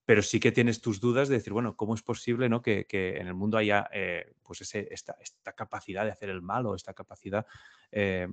pero 0.05 0.21
sí 0.21 0.39
que 0.39 0.51
tienes 0.51 0.81
tus 0.81 0.99
dudas 0.99 1.29
de 1.29 1.35
decir, 1.35 1.53
bueno, 1.53 1.75
¿cómo 1.75 1.95
es 1.95 2.01
posible 2.01 2.49
¿no? 2.49 2.61
que, 2.61 2.85
en 2.89 3.27
el 3.27 3.33
mundo 3.33 3.57
haya 3.57 3.89
eh, 3.93 4.33
pues 4.43 4.61
ese, 4.61 4.87
esta, 4.91 5.15
capacidad 5.55 6.03
de 6.03 6.11
hacer 6.11 6.29
el 6.29 6.41
mal 6.41 6.65
o 6.65 6.75
esta 6.75 6.93
capacidad... 6.93 7.45
Eh, 7.91 8.27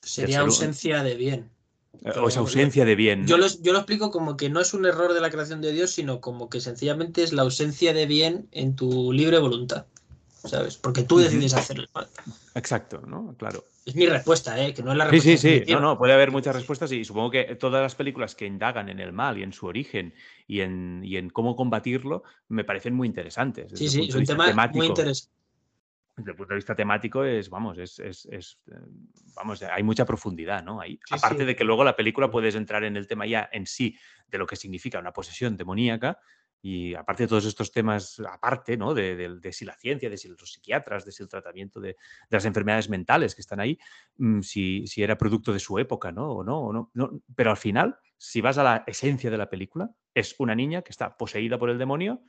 Sería 0.00 0.40
ausencia 0.40 1.02
de 1.02 1.16
bien. 1.16 1.50
Eh, 2.04 2.10
o 2.18 2.28
esa 2.28 2.40
ausencia 2.40 2.84
de 2.84 2.94
bien. 2.94 3.26
Yo, 3.26 3.36
lo, 3.36 3.46
yo 3.48 3.72
lo 3.72 3.78
explico 3.78 4.10
como 4.10 4.36
que 4.36 4.48
no 4.48 4.60
es 4.60 4.74
un 4.74 4.86
error 4.86 5.12
de 5.12 5.20
la 5.20 5.30
creación 5.30 5.60
de 5.60 5.72
Dios, 5.72 5.90
sino 5.90 6.20
como 6.20 6.48
que 6.48 6.60
sencillamente 6.60 7.22
es 7.24 7.32
la 7.32 7.42
ausencia 7.42 7.92
de 7.92 8.06
bien 8.06 8.48
en 8.52 8.76
tu 8.76 9.12
libre 9.12 9.38
voluntad. 9.38 9.86
¿Sabes? 10.44 10.76
Porque 10.76 11.02
tú 11.02 11.18
decides 11.18 11.54
hacer 11.54 11.78
el 11.78 11.88
mal. 11.94 12.06
Exacto, 12.54 13.02
¿no? 13.06 13.34
Claro. 13.36 13.64
Es 13.84 13.96
mi 13.96 14.06
respuesta, 14.06 14.58
¿eh? 14.62 14.72
que 14.72 14.82
no 14.82 14.92
es 14.92 14.98
la 14.98 15.04
respuesta. 15.06 15.30
Sí, 15.30 15.58
sí, 15.58 15.64
sí. 15.66 15.72
No, 15.72 15.80
no, 15.80 15.98
puede 15.98 16.12
haber 16.12 16.30
muchas 16.30 16.54
respuestas 16.54 16.92
y 16.92 17.04
supongo 17.04 17.30
que 17.30 17.56
todas 17.56 17.82
las 17.82 17.94
películas 17.94 18.34
que 18.34 18.46
indagan 18.46 18.88
en 18.88 19.00
el 19.00 19.12
mal 19.12 19.36
y 19.38 19.42
en 19.42 19.52
su 19.52 19.66
origen 19.66 20.14
y 20.46 20.60
en, 20.60 21.02
y 21.04 21.16
en 21.16 21.30
cómo 21.30 21.56
combatirlo 21.56 22.22
me 22.48 22.64
parecen 22.64 22.94
muy 22.94 23.08
interesantes. 23.08 23.72
Sí, 23.74 23.88
sí, 23.88 24.06
es 24.08 24.14
un 24.14 24.24
tema 24.24 24.52
muy 24.72 24.86
interesante. 24.86 25.32
desde 26.16 26.30
el 26.30 26.36
punto 26.36 26.52
de 26.52 26.56
vista 26.56 26.74
temático 26.76 27.24
es, 27.24 27.48
vamos, 27.50 27.78
es, 27.78 27.98
es, 27.98 28.26
es, 28.26 28.58
eh, 28.70 28.74
vamos, 29.34 29.62
hay 29.62 29.82
mucha 29.82 30.04
profundidad, 30.04 30.62
¿no? 30.62 30.80
Ahí, 30.80 31.00
Sí, 31.08 31.14
aparte 31.16 31.40
sí. 31.40 31.44
de 31.46 31.56
que 31.56 31.64
luego 31.64 31.82
la 31.82 31.96
película 31.96 32.30
puedes 32.30 32.54
entrar 32.54 32.84
en 32.84 32.96
el 32.96 33.06
tema 33.06 33.26
ya 33.26 33.48
en 33.52 33.66
sí 33.66 33.96
de 34.28 34.38
lo 34.38 34.46
que 34.46 34.56
significa 34.56 34.98
una 34.98 35.12
posesión 35.12 35.56
demoníaca 35.56 36.18
y 36.60 36.94
aparte 36.94 37.22
de 37.22 37.28
todos 37.28 37.44
estos 37.44 37.70
temas, 37.70 38.20
aparte, 38.28 38.76
¿no? 38.76 38.92
De, 38.94 39.14
de- 39.16 39.38
de 39.38 39.52
si 39.52 39.64
la 39.64 39.74
ciencia, 39.76 40.10
de 40.10 40.16
si 40.16 40.28
los 40.28 40.52
psiquiatras, 40.52 41.04
de 41.04 41.12
si 41.12 41.22
el 41.22 41.28
tratamiento 41.28 41.80
de, 41.80 41.90
de 41.90 41.96
las 42.30 42.44
enfermedades 42.44 42.88
mentales 42.88 43.34
que 43.34 43.40
están 43.42 43.60
ahí, 43.60 43.78
mm, 44.16 44.40
si, 44.40 44.86
si 44.86 45.02
era 45.02 45.16
producto 45.16 45.52
de 45.52 45.60
su 45.60 45.78
época, 45.78 46.10
¿no? 46.10 46.30
O 46.32 46.44
no, 46.44 46.58
o 46.60 46.72
no, 46.72 46.90
no. 46.94 47.22
Pero 47.36 47.50
al 47.50 47.56
final, 47.56 47.96
si 48.16 48.40
vas 48.40 48.58
a 48.58 48.64
la 48.64 48.84
esencia 48.86 49.30
de 49.30 49.38
la 49.38 49.48
película, 49.48 49.90
es 50.14 50.34
una 50.38 50.54
niña 50.54 50.82
que 50.82 50.90
está 50.90 51.16
poseída 51.16 51.58
por 51.58 51.70
el 51.70 51.78
demonio 51.78 52.22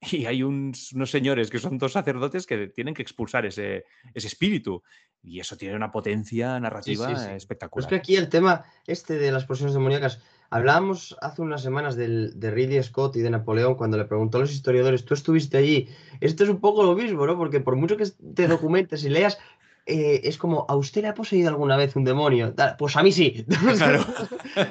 y 0.00 0.26
hay 0.26 0.42
unos 0.42 0.92
señores 1.06 1.50
que 1.50 1.58
son 1.58 1.78
dos 1.78 1.92
sacerdotes 1.92 2.46
que 2.46 2.68
tienen 2.68 2.94
que 2.94 3.02
expulsar 3.02 3.46
ese, 3.46 3.84
ese 4.14 4.26
espíritu. 4.28 4.82
Y 5.24 5.38
eso 5.38 5.56
tiene 5.56 5.76
una 5.76 5.92
potencia 5.92 6.58
narrativa 6.58 7.16
sí. 7.16 7.30
Espectacular. 7.32 7.84
es 7.84 7.88
que 7.88 7.94
aquí 7.94 8.16
el 8.16 8.28
tema 8.28 8.64
este 8.86 9.14
de 9.18 9.30
las 9.30 9.44
posesiones 9.44 9.74
demoníacas, 9.74 10.20
hablábamos 10.52 11.16
hace 11.20 11.42
unas 11.42 11.62
semanas 11.62 11.96
del, 11.96 12.38
de 12.38 12.50
Ridley 12.50 12.82
Scott 12.82 13.16
y 13.16 13.20
de 13.20 13.30
Napoleón 13.30 13.74
cuando 13.74 13.96
le 13.96 14.04
preguntó 14.04 14.38
a 14.38 14.42
los 14.42 14.52
historiadores, 14.52 15.04
tú 15.04 15.14
estuviste 15.14 15.56
allí. 15.56 15.88
Esto 16.20 16.44
es 16.44 16.50
un 16.50 16.60
poco 16.60 16.82
lo 16.82 16.94
mismo, 16.94 17.26
¿no? 17.26 17.36
Porque 17.36 17.60
por 17.60 17.74
mucho 17.76 17.96
que 17.96 18.06
te 18.34 18.46
documentes 18.46 19.02
y 19.04 19.08
leas, 19.08 19.38
eh, 19.86 20.20
es 20.24 20.36
como, 20.38 20.64
¿a 20.68 20.76
usted 20.76 21.02
le 21.02 21.08
ha 21.08 21.14
poseído 21.14 21.48
alguna 21.48 21.76
vez 21.76 21.96
un 21.96 22.04
demonio? 22.04 22.54
Pues 22.78 22.96
a 22.96 23.02
mí 23.02 23.10
sí. 23.10 23.44
Claro. 23.76 24.04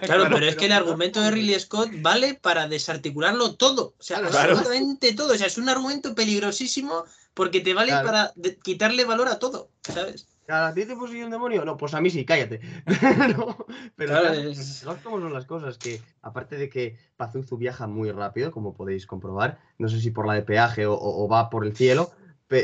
Claro, 0.01 0.25
pero 0.31 0.45
es 0.45 0.55
que 0.55 0.67
el 0.67 0.71
argumento 0.71 1.19
de 1.21 1.31
Ridley 1.31 1.59
Scott 1.59 1.89
vale 2.01 2.35
para 2.35 2.67
desarticularlo 2.67 3.55
todo. 3.55 3.95
O 3.99 4.03
sea, 4.03 4.19
Claro. 4.19 4.53
absolutamente 4.53 5.13
todo. 5.13 5.33
O 5.33 5.37
sea, 5.37 5.47
es 5.47 5.57
un 5.57 5.67
argumento 5.67 6.13
peligrosísimo 6.15 7.03
porque 7.33 7.59
te 7.61 7.73
vale 7.73 7.89
Claro. 7.89 8.05
para 8.05 8.33
quitarle 8.63 9.03
valor 9.03 9.27
a 9.29 9.39
todo, 9.39 9.69
¿sabes? 9.81 10.27
¿A 10.51 10.73
ti 10.73 10.85
te 10.85 10.95
poseyó 10.95 11.25
un 11.25 11.31
demonio? 11.31 11.63
No, 11.63 11.77
pues 11.77 11.93
a 11.93 12.01
mí 12.01 12.09
sí, 12.09 12.25
cállate. 12.25 12.59
No, 13.37 13.55
pero 13.95 14.11
Claro, 14.11 14.33
es- 14.33 14.85
son 15.03 15.33
las 15.33 15.45
cosas, 15.45 15.77
que 15.77 16.01
aparte 16.21 16.57
de 16.57 16.69
que 16.69 16.97
Pazuzu 17.15 17.57
viaja 17.57 17.87
muy 17.87 18.11
rápido, 18.11 18.51
como 18.51 18.73
podéis 18.73 19.07
comprobar, 19.07 19.59
no 19.77 19.87
sé 19.87 19.99
si 20.01 20.11
por 20.11 20.27
la 20.27 20.33
de 20.33 20.41
peaje 20.43 20.85
o, 20.85 21.27
va 21.29 21.49
por 21.49 21.65
el 21.65 21.75
cielo, 21.75 22.11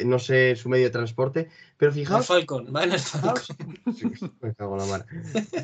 no 0.05 0.19
sé 0.19 0.55
su 0.57 0.67
medio 0.67 0.85
de 0.85 0.89
transporte, 0.91 1.47
pero 1.77 1.91
El 1.91 1.97
fijaos, 1.97 2.27
Falcon, 2.27 2.67
va 2.75 2.83
en 2.83 2.91
el 2.91 2.99
Falcon. 2.99 3.41
fijaos, 3.95 4.31
me 4.41 4.53
cago 4.53 4.73
en 4.73 4.79
la 4.81 4.85
mar. 4.85 5.05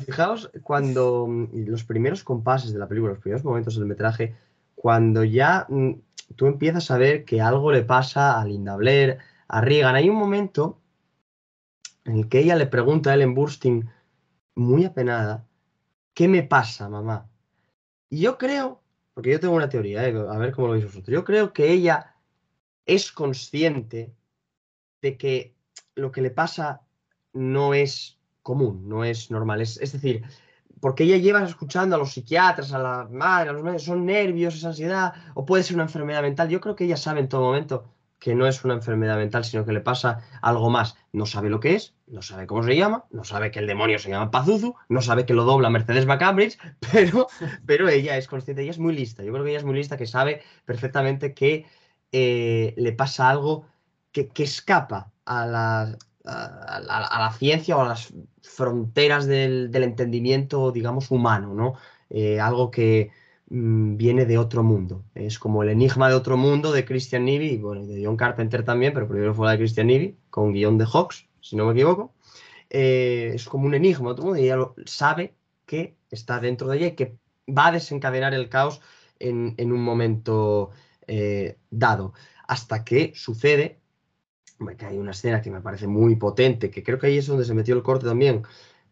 Fijaos 0.06 0.50
cuando 0.62 1.26
mm, 1.28 1.66
los 1.66 1.84
primeros 1.84 2.24
compases 2.24 2.72
de 2.72 2.78
la 2.78 2.88
película, 2.88 3.12
los 3.12 3.20
primeros 3.22 3.44
momentos 3.44 3.76
del 3.76 3.84
metraje, 3.86 4.34
cuando 4.74 5.24
ya 5.24 5.66
mm, 5.68 5.92
tú 6.36 6.46
empiezas 6.46 6.90
a 6.90 6.96
ver 6.96 7.24
que 7.24 7.42
algo 7.42 7.70
le 7.70 7.82
pasa 7.82 8.40
a 8.40 8.44
Linda 8.46 8.76
Blair, 8.76 9.18
a 9.48 9.60
Regan, 9.60 9.94
hay 9.94 10.08
un 10.08 10.16
momento 10.16 10.78
en 12.04 12.18
el 12.18 12.28
que 12.28 12.40
ella 12.40 12.56
le 12.56 12.66
pregunta 12.66 13.10
a 13.10 13.14
Ellen 13.14 13.34
Burstyn, 13.34 13.90
muy 14.54 14.84
apenada, 14.84 15.46
¿qué 16.12 16.28
me 16.28 16.42
pasa, 16.42 16.88
mamá? 16.88 17.30
Y 18.08 18.20
yo 18.20 18.38
creo, 18.38 18.82
porque 19.14 19.32
yo 19.32 19.40
tengo 19.40 19.54
una 19.54 19.68
teoría, 19.68 20.06
¿eh? 20.06 20.14
a 20.16 20.38
ver 20.38 20.52
cómo 20.52 20.68
lo 20.68 20.72
veis 20.74 20.84
vosotros, 20.84 21.12
yo 21.12 21.24
creo 21.24 21.52
que 21.52 21.72
ella 21.72 22.14
es 22.86 23.10
consciente 23.10 24.14
de 25.00 25.16
que 25.16 25.54
lo 25.94 26.12
que 26.12 26.22
le 26.22 26.30
pasa 26.30 26.82
no 27.32 27.74
es 27.74 28.18
común, 28.42 28.88
no 28.88 29.04
es 29.04 29.30
normal. 29.30 29.60
Es, 29.60 29.80
es 29.80 29.92
decir, 29.92 30.24
porque 30.80 31.04
ella 31.04 31.16
lleva 31.16 31.42
escuchando 31.42 31.96
a 31.96 31.98
los 31.98 32.12
psiquiatras, 32.12 32.72
a 32.72 32.78
la 32.78 33.08
madre, 33.10 33.50
a 33.50 33.52
los 33.52 33.62
médicos, 33.62 33.84
son 33.84 34.04
nervios, 34.04 34.54
es 34.54 34.64
ansiedad, 34.64 35.14
o 35.34 35.44
puede 35.44 35.62
ser 35.62 35.76
una 35.76 35.84
enfermedad 35.84 36.22
mental. 36.22 36.48
Yo 36.48 36.60
creo 36.60 36.76
que 36.76 36.84
ella 36.84 36.96
sabe 36.96 37.20
en 37.20 37.28
todo 37.28 37.42
momento 37.42 37.93
que 38.24 38.34
no 38.34 38.46
es 38.46 38.64
una 38.64 38.72
enfermedad 38.72 39.18
mental, 39.18 39.44
sino 39.44 39.66
que 39.66 39.72
le 39.74 39.82
pasa 39.82 40.22
algo 40.40 40.70
más. 40.70 40.96
No 41.12 41.26
sabe 41.26 41.50
lo 41.50 41.60
que 41.60 41.74
es, 41.74 41.94
no 42.06 42.22
sabe 42.22 42.46
cómo 42.46 42.62
se 42.62 42.74
llama, 42.74 43.04
no 43.10 43.22
sabe 43.22 43.50
que 43.50 43.58
el 43.58 43.66
demonio 43.66 43.98
se 43.98 44.08
llama 44.08 44.30
Pazuzu, 44.30 44.74
no 44.88 45.02
sabe 45.02 45.26
que 45.26 45.34
lo 45.34 45.44
dobla 45.44 45.68
Mercedes 45.68 46.06
McCambridge, 46.06 46.56
pero, 46.90 47.26
pero 47.66 47.86
ella 47.90 48.16
es 48.16 48.26
consciente, 48.26 48.62
ella 48.62 48.70
es 48.70 48.78
muy 48.78 48.94
lista. 48.94 49.22
Yo 49.22 49.30
creo 49.30 49.44
que 49.44 49.50
ella 49.50 49.58
es 49.58 49.66
muy 49.66 49.74
lista, 49.74 49.98
que 49.98 50.06
sabe 50.06 50.40
perfectamente 50.64 51.34
que 51.34 51.66
eh, 52.12 52.72
le 52.78 52.92
pasa 52.94 53.28
algo 53.28 53.66
que, 54.10 54.28
que 54.28 54.44
escapa 54.44 55.12
a 55.26 55.44
la, 55.44 55.98
a, 56.24 57.18
la 57.18 57.32
ciencia 57.38 57.76
o 57.76 57.82
a 57.82 57.88
las 57.88 58.14
fronteras 58.40 59.26
del, 59.26 59.70
del 59.70 59.82
entendimiento, 59.82 60.72
digamos, 60.72 61.10
humano, 61.10 61.52
¿no? 61.52 61.74
Eh, 62.08 62.40
algo 62.40 62.70
que 62.70 63.10
mm, 63.54 63.96
viene 63.96 64.26
de 64.26 64.38
otro 64.38 64.62
mundo. 64.62 65.04
Es 65.14 65.38
como 65.38 65.62
el 65.62 65.70
enigma 65.70 66.08
de 66.08 66.14
otro 66.14 66.36
mundo 66.36 66.72
de 66.72 66.84
Christian 66.84 67.24
Nivi, 67.24 67.50
y 67.50 67.58
bueno, 67.58 67.86
de 67.86 68.04
John 68.04 68.16
Carpenter 68.16 68.64
también, 68.64 68.92
pero 68.94 69.08
primero 69.08 69.34
fue 69.34 69.46
la 69.46 69.52
de 69.52 69.58
Christian 69.58 69.88
Nivi, 69.88 70.18
con 70.30 70.52
guion 70.52 70.78
de 70.78 70.86
Hawks, 70.86 71.28
si 71.40 71.56
no 71.56 71.66
me 71.66 71.72
equivoco. 71.72 72.14
Eh, 72.70 73.32
es 73.34 73.46
como 73.48 73.66
un 73.66 73.74
enigma 73.74 74.10
otro 74.10 74.24
mundo 74.24 74.40
y 74.40 74.44
ella 74.44 74.58
sabe 74.86 75.36
que 75.66 75.96
está 76.10 76.40
dentro 76.40 76.68
de 76.68 76.78
ella 76.78 76.86
y 76.88 76.96
que 76.96 77.18
va 77.48 77.68
a 77.68 77.72
desencadenar 77.72 78.34
el 78.34 78.48
caos 78.48 78.80
en, 79.18 79.54
en 79.58 79.72
un 79.72 79.82
momento 79.82 80.70
eh, 81.06 81.58
dado. 81.70 82.14
Hasta 82.46 82.84
que 82.84 83.12
sucede 83.14 83.80
que 84.78 84.86
hay 84.86 84.98
una 84.98 85.10
escena 85.10 85.42
que 85.42 85.50
me 85.50 85.60
parece 85.60 85.86
muy 85.86 86.16
potente, 86.16 86.70
que 86.70 86.82
creo 86.82 86.98
que 86.98 87.08
ahí 87.08 87.18
es 87.18 87.26
donde 87.26 87.44
se 87.44 87.54
metió 87.54 87.74
el 87.74 87.82
corte 87.82 88.06
también, 88.06 88.42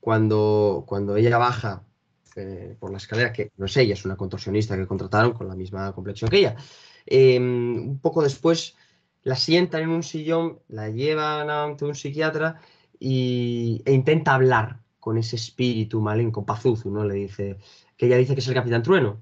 cuando, 0.00 0.84
cuando 0.86 1.16
ella 1.16 1.38
baja 1.38 1.84
eh, 2.36 2.76
por 2.78 2.90
la 2.90 2.98
escalera, 2.98 3.32
que 3.32 3.52
no 3.56 3.66
es 3.66 3.76
ella, 3.76 3.94
es 3.94 4.04
una 4.04 4.16
contorsionista 4.16 4.76
que 4.76 4.86
contrataron 4.86 5.32
con 5.32 5.48
la 5.48 5.54
misma 5.54 5.92
complexión 5.92 6.30
que 6.30 6.38
ella. 6.38 6.56
Eh, 7.06 7.38
un 7.38 7.98
poco 8.00 8.22
después 8.22 8.76
la 9.22 9.36
sientan 9.36 9.82
en 9.82 9.90
un 9.90 10.02
sillón, 10.02 10.60
la 10.68 10.88
llevan 10.88 11.50
ante 11.50 11.84
un 11.84 11.94
psiquiatra 11.94 12.60
y, 12.98 13.82
e 13.84 13.92
intenta 13.92 14.34
hablar 14.34 14.80
con 14.98 15.18
ese 15.18 15.36
espíritu 15.36 16.00
maligno, 16.00 16.32
con 16.32 16.44
Pazuzu, 16.44 16.90
¿no? 16.90 17.04
Le 17.04 17.14
dice, 17.14 17.58
que 17.96 18.06
ella 18.06 18.16
dice 18.16 18.34
que 18.34 18.40
es 18.40 18.48
el 18.48 18.54
Capitán 18.54 18.82
Trueno. 18.82 19.20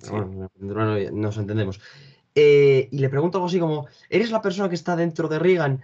Sí. 0.00 0.10
Bueno, 0.10 0.50
Trueno 0.56 1.10
nos 1.12 1.36
entendemos. 1.38 1.80
Eh, 2.34 2.88
y 2.92 2.98
le 2.98 3.08
pregunta 3.08 3.38
algo 3.38 3.48
así 3.48 3.58
como, 3.58 3.88
¿eres 4.08 4.30
la 4.30 4.40
persona 4.40 4.68
que 4.68 4.76
está 4.76 4.94
dentro 4.94 5.28
de 5.28 5.40
Reagan? 5.40 5.82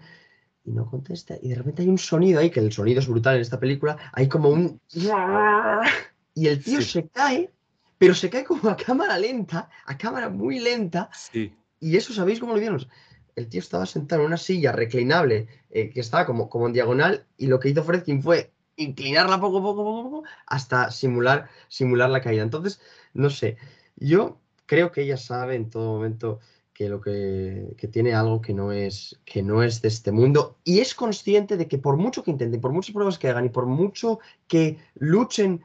Y 0.65 0.71
no 0.71 0.87
contesta. 0.87 1.35
Y 1.43 1.49
de 1.49 1.57
repente 1.57 1.83
hay 1.83 1.89
un 1.89 1.99
sonido 1.99 2.39
ahí, 2.41 2.51
que 2.51 2.61
el 2.61 2.73
sonido 2.73 3.01
es 3.01 3.09
brutal 3.09 3.35
en 3.37 3.43
esta 3.43 3.59
película. 3.59 3.97
Hay 4.13 4.29
como 4.29 4.51
un... 4.51 4.81
Y 6.35 6.49
el 6.49 6.63
tío 6.63 6.81
Sí. 6.81 6.89
se 6.89 7.09
cae, 7.09 7.51
pero 7.99 8.15
se 8.15 8.29
cae 8.29 8.45
como 8.45 8.69
a 8.69 8.77
cámara 8.77 9.19
lenta, 9.19 9.71
a 9.87 9.97
cámara 9.97 10.29
muy 10.29 10.59
lenta. 10.59 11.09
Sí. 11.13 11.55
Y 11.81 11.97
eso, 11.97 12.13
¿sabéis 12.13 12.41
cómo 12.41 12.55
lo 12.55 12.61
vieron? 12.61 12.85
El 13.37 13.49
tío 13.49 13.61
estaba 13.61 13.87
sentado 13.87 14.23
en 14.23 14.29
una 14.29 14.37
silla 14.37 14.73
reclinable, 14.73 15.49
eh, 15.71 15.91
que 15.91 16.01
estaba 16.01 16.25
como, 16.27 16.49
como 16.49 16.67
en 16.67 16.73
diagonal, 16.73 17.27
y 17.37 17.47
lo 17.47 17.59
que 17.59 17.69
hizo 17.69 17.83
Fredkin 17.85 18.23
fue 18.23 18.53
inclinarla 18.77 19.41
poco, 19.41 19.63
poco, 19.63 19.85
poco, 19.85 20.03
poco, 20.11 20.23
hasta 20.47 20.91
simular, 20.91 21.49
simular 21.69 22.11
la 22.11 22.21
caída. 22.21 22.43
Entonces, 22.43 22.81
no 23.13 23.31
sé, 23.31 23.57
yo 23.97 24.41
creo 24.67 24.91
que 24.93 25.03
ella 25.03 25.17
sabe 25.17 25.55
en 25.57 25.71
todo 25.71 25.93
momento 25.95 26.41
que 26.73 26.89
lo 26.89 27.01
que, 27.01 27.75
que 27.77 27.87
tiene 27.87 28.15
algo 28.15 28.41
que 28.41 28.53
no 28.53 28.73
es 28.73 29.21
que 29.25 29.45
no 29.45 29.63
es 29.63 29.81
de 29.81 29.87
este 29.89 30.11
mundo 30.11 30.59
y 30.65 30.81
es 30.81 30.93
consciente 30.97 31.57
de 31.57 31.69
que 31.69 31.79
por 31.79 31.97
mucho 31.97 32.25
que 32.25 32.33
intenten, 32.33 32.61
por 32.61 32.73
muchas 32.73 32.93
pruebas 32.93 33.17
que 33.17 33.29
hagan 33.29 33.45
y 33.45 33.51
por 33.51 33.67
mucho 33.67 34.19
que 34.49 34.79
luchen, 34.97 35.63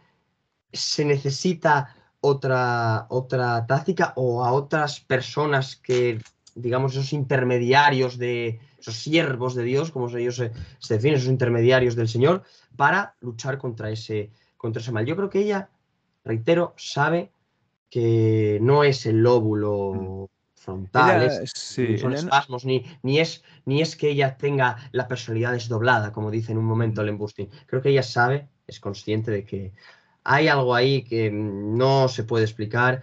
se 0.72 1.06
necesita 1.06 1.96
otra 2.22 3.06
otra 3.10 3.66
táctica 3.66 4.14
o 4.16 4.44
a 4.44 4.52
otras 4.52 5.00
personas 5.00 5.76
que 5.78 6.20
digamos 6.56 6.94
esos 6.94 7.14
intermediarios 7.14 8.18
de 8.18 8.60
esos 8.78 8.96
siervos 8.96 9.56
de 9.56 9.64
Dios, 9.64 9.92
como 9.92 10.10
ellos 10.18 10.36
se, 10.38 10.52
se 10.80 10.96
definen, 10.96 11.18
esos 11.18 11.30
intermediarios 11.30 11.96
del 11.96 12.08
Señor, 12.10 12.44
para 12.76 13.16
luchar 13.22 13.58
contra 13.58 13.90
ese 13.90 14.32
contra 14.58 14.82
ese 14.82 14.92
mal. 14.92 15.06
Yo 15.06 15.16
creo 15.16 15.30
que 15.30 15.40
ella, 15.40 15.70
reitero, 16.26 16.74
sabe 16.78 17.32
que 17.90 18.60
no 18.62 18.84
es 18.84 19.06
el 19.06 19.22
lóbulo 19.24 20.30
frontal, 20.56 21.24
Ella- 21.24 21.42
es- 21.42 21.52
sí, 21.56 21.88
ni 21.88 21.98
son 21.98 22.12
no- 22.12 22.18
espasmos, 22.18 22.66
ni, 22.66 22.86
ni, 23.02 23.20
es, 23.20 23.44
ni 23.66 23.82
es 23.82 23.96
que 23.96 24.10
ella 24.10 24.38
tenga 24.38 24.76
la 24.92 25.08
personalidad 25.08 25.54
desdoblada, 25.54 26.12
como 26.12 26.30
dice 26.30 26.52
en 26.52 26.58
un 26.58 26.66
momento 26.66 27.02
Ellen 27.02 27.18
Burstyn. 27.18 27.50
Creo 27.66 27.82
que 27.82 27.90
ella 27.90 28.04
sabe, 28.04 28.50
es 28.68 28.80
consciente 28.82 29.32
de 29.32 29.46
que 29.46 29.72
hay 30.30 30.48
algo 30.48 30.76
ahí 30.76 31.02
que 31.04 31.32
no 31.32 32.08
se 32.08 32.24
puede 32.24 32.46
explicar 32.46 33.02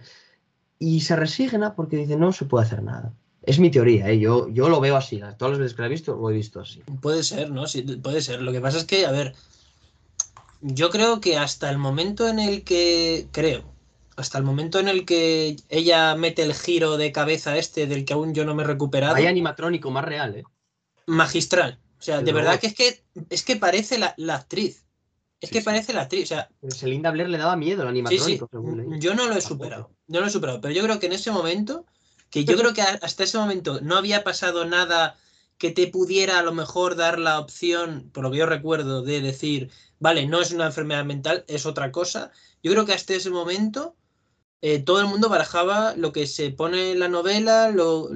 y 0.79 1.01
se 1.01 1.17
resigna 1.17 1.75
porque 1.75 1.97
dice 1.97 2.15
no 2.15 2.31
se 2.31 2.45
puede 2.45 2.65
hacer 2.65 2.81
nada. 2.81 3.13
Es 3.43 3.59
mi 3.59 3.69
teoría, 3.69 4.09
¿eh? 4.09 4.17
yo, 4.17 4.47
yo 4.49 4.69
lo 4.69 4.79
veo 4.79 4.95
así. 4.95 5.19
Todas 5.37 5.51
las 5.51 5.59
veces 5.59 5.73
que 5.73 5.81
la 5.81 5.87
he 5.87 5.91
visto, 5.91 6.15
lo 6.15 6.29
he 6.29 6.33
visto 6.33 6.61
así. 6.61 6.81
Puede 7.01 7.23
ser, 7.23 7.51
¿no? 7.51 7.67
Sí, 7.67 7.81
puede 7.81 8.21
ser. 8.21 8.41
Lo 8.41 8.53
que 8.53 8.61
pasa 8.61 8.77
es 8.77 8.85
que, 8.85 9.05
a 9.05 9.11
ver, 9.11 9.35
yo 10.61 10.89
creo 10.89 11.19
que 11.19 11.37
hasta 11.37 11.69
el 11.69 11.77
momento 11.77 12.29
en 12.29 12.39
el 12.39 12.63
que, 12.63 13.27
creo, 13.31 13.63
hasta 14.15 14.37
el 14.37 14.45
momento 14.45 14.79
en 14.79 14.87
el 14.87 15.05
que 15.05 15.57
ella 15.67 16.15
mete 16.15 16.43
el 16.43 16.53
giro 16.53 16.95
de 16.95 17.11
cabeza 17.11 17.57
este 17.57 17.87
del 17.87 18.05
que 18.05 18.13
aún 18.13 18.33
yo 18.33 18.45
no 18.45 18.55
me 18.55 18.63
he 18.63 18.67
recuperado, 18.67 19.15
Hay 19.15 19.27
animatrónico 19.27 19.91
más 19.91 20.05
real, 20.05 20.35
¿eh? 20.35 20.43
magistral. 21.05 21.79
O 21.99 22.01
sea, 22.01 22.21
de 22.21 22.31
verdad 22.31 22.59
que 22.59 22.67
es 22.67 22.75
que 22.75 23.03
es 23.29 23.43
que 23.43 23.55
parece 23.55 23.97
la, 23.97 24.13
la 24.17 24.35
actriz. 24.35 24.86
Es 25.39 25.49
Sí, 25.49 25.53
que 25.53 25.59
sí. 25.59 25.65
parece 25.65 25.93
la 25.93 26.01
actriz. 26.01 26.31
O 26.31 26.71
sea, 26.71 26.87
Linda 26.87 27.11
Blair 27.11 27.29
le 27.29 27.37
daba 27.37 27.55
miedo 27.55 27.83
sí. 27.83 27.87
animatrónico, 27.87 28.47
según. 28.51 28.99
Yo 28.99 29.13
no 29.13 29.27
lo 29.27 29.35
he 29.35 29.41
superado. 29.41 29.91
No 30.07 30.19
lo 30.19 30.27
he 30.27 30.29
superado. 30.29 30.61
Pero 30.61 30.73
yo 30.73 30.83
creo 30.83 30.99
que 30.99 31.05
en 31.07 31.13
ese 31.13 31.31
momento, 31.31 31.85
que 32.29 32.43
yo 32.43 32.57
creo 32.57 32.73
que 32.73 32.81
hasta 32.81 33.23
ese 33.23 33.37
momento 33.37 33.79
no 33.81 33.97
había 33.97 34.23
pasado 34.23 34.65
nada 34.65 35.15
que 35.57 35.71
te 35.71 35.87
pudiera 35.87 36.39
a 36.39 36.43
lo 36.43 36.53
mejor 36.53 36.95
dar 36.95 37.19
la 37.19 37.39
opción, 37.39 38.09
por 38.13 38.23
lo 38.23 38.31
que 38.31 38.37
yo 38.37 38.45
recuerdo, 38.45 39.01
de 39.01 39.21
decir, 39.21 39.71
vale, 39.99 40.27
no 40.27 40.39
es 40.41 40.51
una 40.51 40.67
enfermedad 40.67 41.05
mental, 41.05 41.45
es 41.47 41.65
otra 41.65 41.91
cosa. 41.91 42.31
Yo 42.63 42.71
creo 42.71 42.85
que 42.85 42.93
hasta 42.93 43.13
ese 43.13 43.29
momento 43.29 43.95
eh, 44.61 44.79
todo 44.79 44.99
el 45.01 45.07
mundo 45.07 45.29
barajaba 45.29 45.95
lo 45.95 46.11
que 46.11 46.25
se 46.27 46.51
pone 46.51 46.91
en 46.91 46.99
la 46.99 47.07
novela, 47.07 47.69
lo, 47.69 48.09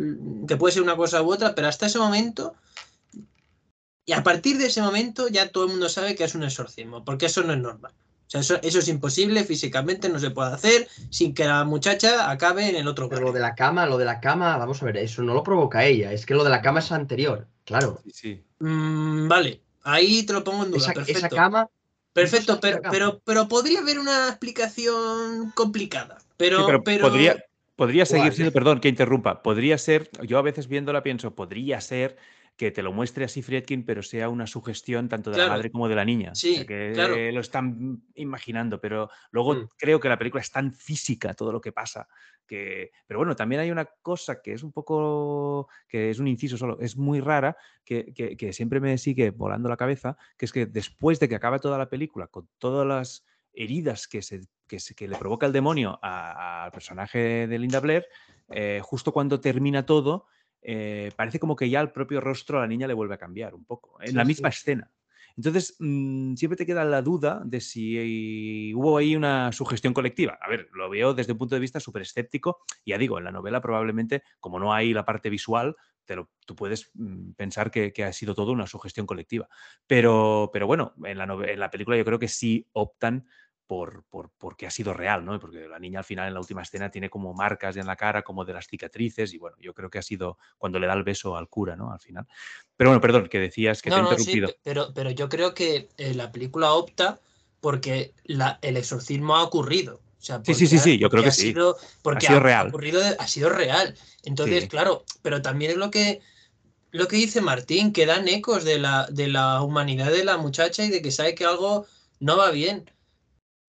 que 0.47 0.57
puede 0.57 0.73
ser 0.73 0.83
una 0.83 0.95
cosa 0.97 1.21
u 1.21 1.31
otra, 1.31 1.53
pero 1.55 1.67
hasta 1.67 1.85
ese 1.85 1.99
momento, 1.99 2.55
y 4.05 4.13
a 4.13 4.23
partir 4.23 4.57
de 4.57 4.67
ese 4.67 4.81
momento 4.81 5.27
ya 5.27 5.49
todo 5.49 5.65
el 5.65 5.71
mundo 5.71 5.89
sabe 5.89 6.15
que 6.15 6.23
es 6.23 6.35
un 6.35 6.43
exorcismo, 6.43 7.03
porque 7.05 7.27
eso 7.27 7.43
no 7.43 7.53
es 7.53 7.59
normal. 7.59 7.93
O 7.93 8.29
sea, 8.31 8.41
eso, 8.41 8.59
eso 8.61 8.79
es 8.79 8.87
imposible, 8.87 9.43
físicamente 9.43 10.07
no 10.07 10.17
se 10.17 10.31
puede 10.31 10.53
hacer 10.53 10.87
sin 11.09 11.33
que 11.33 11.43
la 11.45 11.65
muchacha 11.65 12.31
acabe 12.31 12.69
en 12.69 12.77
el 12.77 12.87
otro 12.87 13.09
Pero 13.09 13.21
lo 13.21 13.31
de 13.33 13.41
la 13.41 13.55
cama, 13.55 13.85
lo 13.85 13.97
de 13.97 14.05
la 14.05 14.21
cama, 14.21 14.55
vamos 14.57 14.81
a 14.81 14.85
ver, 14.85 14.97
eso 14.97 15.21
no 15.21 15.33
lo 15.33 15.43
provoca 15.43 15.83
ella. 15.85 16.13
Es 16.13 16.25
que 16.25 16.33
lo 16.33 16.43
de 16.45 16.49
la 16.49 16.61
cama 16.61 16.79
es 16.79 16.91
anterior, 16.93 17.47
claro. 17.65 18.01
Sí, 18.05 18.11
sí. 18.13 18.43
Mm, 18.59 19.27
vale, 19.27 19.61
ahí 19.83 20.23
te 20.23 20.31
lo 20.31 20.43
pongo 20.45 20.63
en 20.63 20.71
duda. 20.71 20.79
Esa, 20.79 20.93
perfecto. 20.93 21.19
esa 21.19 21.29
cama, 21.29 21.69
Perfecto, 22.13 22.59
pero, 22.59 22.81
cama. 22.81 22.91
pero, 22.91 23.21
pero 23.23 23.47
podría 23.47 23.79
haber 23.79 23.99
una 23.99 24.27
explicación 24.29 25.51
complicada. 25.55 26.17
Pero, 26.37 26.59
Sí, 26.59 26.63
pero, 26.65 26.83
pero- 26.83 27.07
podría, 27.09 27.43
podría 27.75 28.05
seguir 28.05 28.33
siendo, 28.33 28.51
perdón, 28.51 28.79
que 28.79 28.89
interrumpa, 28.89 29.41
podría 29.43 29.77
ser, 29.77 30.09
yo 30.23 30.37
a 30.37 30.41
veces 30.41 30.67
viéndola 30.67 31.03
pienso, 31.03 31.35
podría 31.35 31.79
ser 31.81 32.17
que 32.57 32.69
te 32.71 32.83
lo 32.83 32.91
muestre 32.93 33.25
así 33.25 33.41
Friedkin, 33.41 33.85
pero 33.85 34.03
sea 34.03 34.29
una 34.29 34.45
sugestión 34.45 35.09
tanto 35.09 35.31
de 35.31 35.35
Claro. 35.37 35.49
la 35.49 35.55
madre 35.57 35.71
como 35.71 35.87
de 35.89 35.95
la 35.95 36.05
niña. 36.05 36.31
O 36.31 36.35
sea, 36.35 36.51
Sí, 36.59 36.65
que 36.65 36.91
claro. 36.93 37.15
lo 37.31 37.39
están 37.39 38.03
imaginando, 38.15 38.79
pero 38.79 39.09
luego 39.31 39.55
Mm. 39.55 39.67
creo 39.77 39.99
que 39.99 40.09
la 40.09 40.17
película 40.17 40.41
es 40.41 40.51
tan 40.51 40.71
física 40.73 41.33
todo 41.33 41.51
lo 41.51 41.59
que 41.61 41.71
pasa. 41.71 42.07
Que... 42.45 42.91
Pero 43.07 43.19
bueno, 43.19 43.35
también 43.35 43.61
hay 43.61 43.71
una 43.71 43.85
cosa 43.85 44.41
que 44.41 44.53
es 44.53 44.61
un 44.61 44.71
poco, 44.73 45.69
que 45.87 46.09
es 46.11 46.19
un 46.19 46.27
inciso 46.27 46.57
solo, 46.57 46.77
es 46.81 46.97
muy 46.97 47.19
rara, 47.19 47.55
que, 47.85 48.13
que- 48.13 48.35
que 48.37 48.53
siempre 48.53 48.79
me 48.79 48.97
sigue 48.97 49.31
volando 49.31 49.67
la 49.69 49.77
cabeza, 49.77 50.17
que 50.37 50.45
es 50.45 50.51
que 50.51 50.65
después 50.67 51.19
de 51.19 51.29
que 51.29 51.35
acaba 51.35 51.59
toda 51.59 51.77
la 51.77 51.89
película, 51.89 52.27
con 52.27 52.47
todas 52.59 52.85
las 52.85 53.25
heridas 53.53 54.07
que, 54.07 54.21
se, 54.21 54.41
que, 54.67 54.79
se- 54.79 54.93
que 54.95 55.07
le 55.07 55.17
provoca 55.17 55.45
el 55.47 55.51
demonio 55.53 55.97
al 56.03 56.71
personaje 56.71 57.47
de 57.47 57.57
Linda 57.59 57.79
Blair, 57.79 58.05
eh, 58.49 58.81
justo 58.83 59.11
cuando 59.13 59.39
termina 59.39 59.85
todo, 59.85 60.27
eh, 60.61 61.11
parece 61.15 61.39
como 61.39 61.55
que 61.55 61.69
ya 61.69 61.81
el 61.81 61.91
propio 61.91 62.21
rostro 62.21 62.57
a 62.57 62.61
la 62.61 62.67
niña 62.67 62.87
le 62.87 62.93
vuelve 62.93 63.15
a 63.15 63.17
cambiar 63.17 63.53
un 63.55 63.65
poco, 63.65 63.99
en 64.01 64.09
Sí, 64.09 64.13
la 64.15 64.23
sí. 64.23 64.27
misma 64.27 64.49
escena. 64.49 64.91
Entonces, 65.37 65.77
mm, 65.79 66.35
siempre 66.35 66.57
te 66.57 66.65
queda 66.65 66.83
la 66.83 67.01
duda 67.01 67.41
de 67.45 67.61
si 67.61 68.73
hubo 68.75 68.97
ahí 68.97 69.15
una 69.15 69.51
sugestión 69.53 69.93
colectiva. 69.93 70.37
A 70.41 70.49
ver, 70.49 70.67
lo 70.73 70.89
veo 70.89 71.13
desde 71.13 71.31
un 71.31 71.37
punto 71.37 71.55
de 71.55 71.61
vista 71.61 71.79
súper 71.79 72.01
escéptico. 72.01 72.59
Ya 72.85 72.97
digo, 72.97 73.17
en 73.17 73.23
la 73.23 73.31
novela 73.31 73.61
probablemente, 73.61 74.23
como 74.39 74.59
no 74.59 74.73
hay 74.73 74.93
la 74.93 75.05
parte 75.05 75.29
visual, 75.29 75.75
te 76.03 76.15
lo- 76.17 76.29
tú 76.45 76.55
puedes 76.55 76.91
mm, 76.95 77.31
pensar 77.31 77.71
que, 77.71 77.93
que 77.93 78.03
ha 78.03 78.11
sido 78.11 78.35
todo 78.35 78.51
una 78.51 78.67
sugestión 78.67 79.05
colectiva. 79.05 79.47
Pero, 79.87 80.49
pero 80.51 80.67
bueno, 80.67 80.93
en 81.05 81.17
la, 81.17 81.23
en 81.23 81.59
la 81.59 81.69
película 81.71 81.95
yo 81.97 82.03
creo 82.05 82.19
que 82.19 82.27
sí 82.27 82.67
optan 82.73 83.25
por, 83.67 84.03
por, 84.09 84.29
porque 84.37 84.67
ha 84.67 84.71
sido 84.71 84.93
real, 84.93 85.23
¿no? 85.23 85.39
Porque 85.39 85.67
la 85.67 85.79
niña 85.79 85.99
al 85.99 86.05
final 86.05 86.27
en 86.27 86.33
la 86.33 86.39
última 86.41 86.61
escena 86.61 86.91
tiene 86.91 87.09
como 87.09 87.33
marcas 87.33 87.77
en 87.77 87.85
la 87.87 87.95
cara, 87.95 88.21
como 88.21 88.43
de 88.43 88.53
las 88.53 88.67
cicatrices, 88.67 89.33
y 89.33 89.37
bueno, 89.37 89.55
yo 89.61 89.73
creo 89.73 89.89
que 89.89 89.97
ha 89.99 90.01
sido 90.03 90.37
cuando 90.57 90.77
le 90.79 90.87
da 90.87 90.93
el 90.93 91.03
beso 91.03 91.37
al 91.37 91.47
cura, 91.47 91.75
¿no? 91.75 91.91
Al 91.91 91.99
final. 91.99 92.27
Pero 92.75 92.89
bueno, 92.89 92.99
perdón, 93.01 93.27
que 93.29 93.39
decías 93.39 93.81
que 93.81 93.89
te 93.89 93.95
he 93.95 93.99
no, 93.99 94.03
no, 94.03 94.09
sí, 94.09 94.19
interrumpido. 94.21 94.47
pe- 94.49 94.59
pero, 94.63 94.93
pero 94.93 95.09
yo 95.11 95.29
creo 95.29 95.53
que 95.53 95.89
eh, 95.97 96.13
la 96.13 96.31
película 96.31 96.73
opta 96.73 97.19
porque 97.61 98.13
la, 98.25 98.59
el 98.61 98.75
exorcismo 98.75 99.35
ha 99.37 99.43
ocurrido. 99.43 100.01
O 100.19 100.23
sea, 100.23 100.41
Sí, 100.43 100.53
sí, 100.53 100.67
sí, 100.67 100.77
ha- 100.77 100.79
sí, 100.79 100.97
yo 100.97 101.09
creo 101.09 101.23
que 101.23 101.29
ha 101.29 101.31
sí. 101.31 101.51
sido- 101.51 101.77
porque 102.01 102.25
sido 102.27 102.39
ha, 102.39 102.41
real. 102.41 102.67
ocurrido 102.67 102.99
de- 103.01 103.15
ha 103.17 103.27
sido 103.27 103.49
real. 103.49 103.95
Entonces, 104.23 104.63
Sí. 104.63 104.69
claro, 104.69 105.05
pero 105.21 105.41
también 105.41 105.71
es 105.71 105.77
lo 105.77 105.89
que, 105.91 106.21
lo 106.91 107.07
que 107.07 107.15
dice 107.15 107.39
Martín, 107.41 107.93
que 107.93 108.05
dan 108.05 108.27
ecos 108.27 108.63
de 108.65 108.79
la, 108.79 109.07
de 109.09 109.27
la 109.27 109.61
humanidad 109.61 110.11
de 110.11 110.25
la 110.25 110.37
muchacha 110.37 110.83
y 110.83 110.89
de 110.89 111.01
que 111.01 111.11
sabe 111.11 111.35
que 111.35 111.45
algo 111.45 111.85
no 112.19 112.35
va 112.37 112.51
bien. 112.51 112.89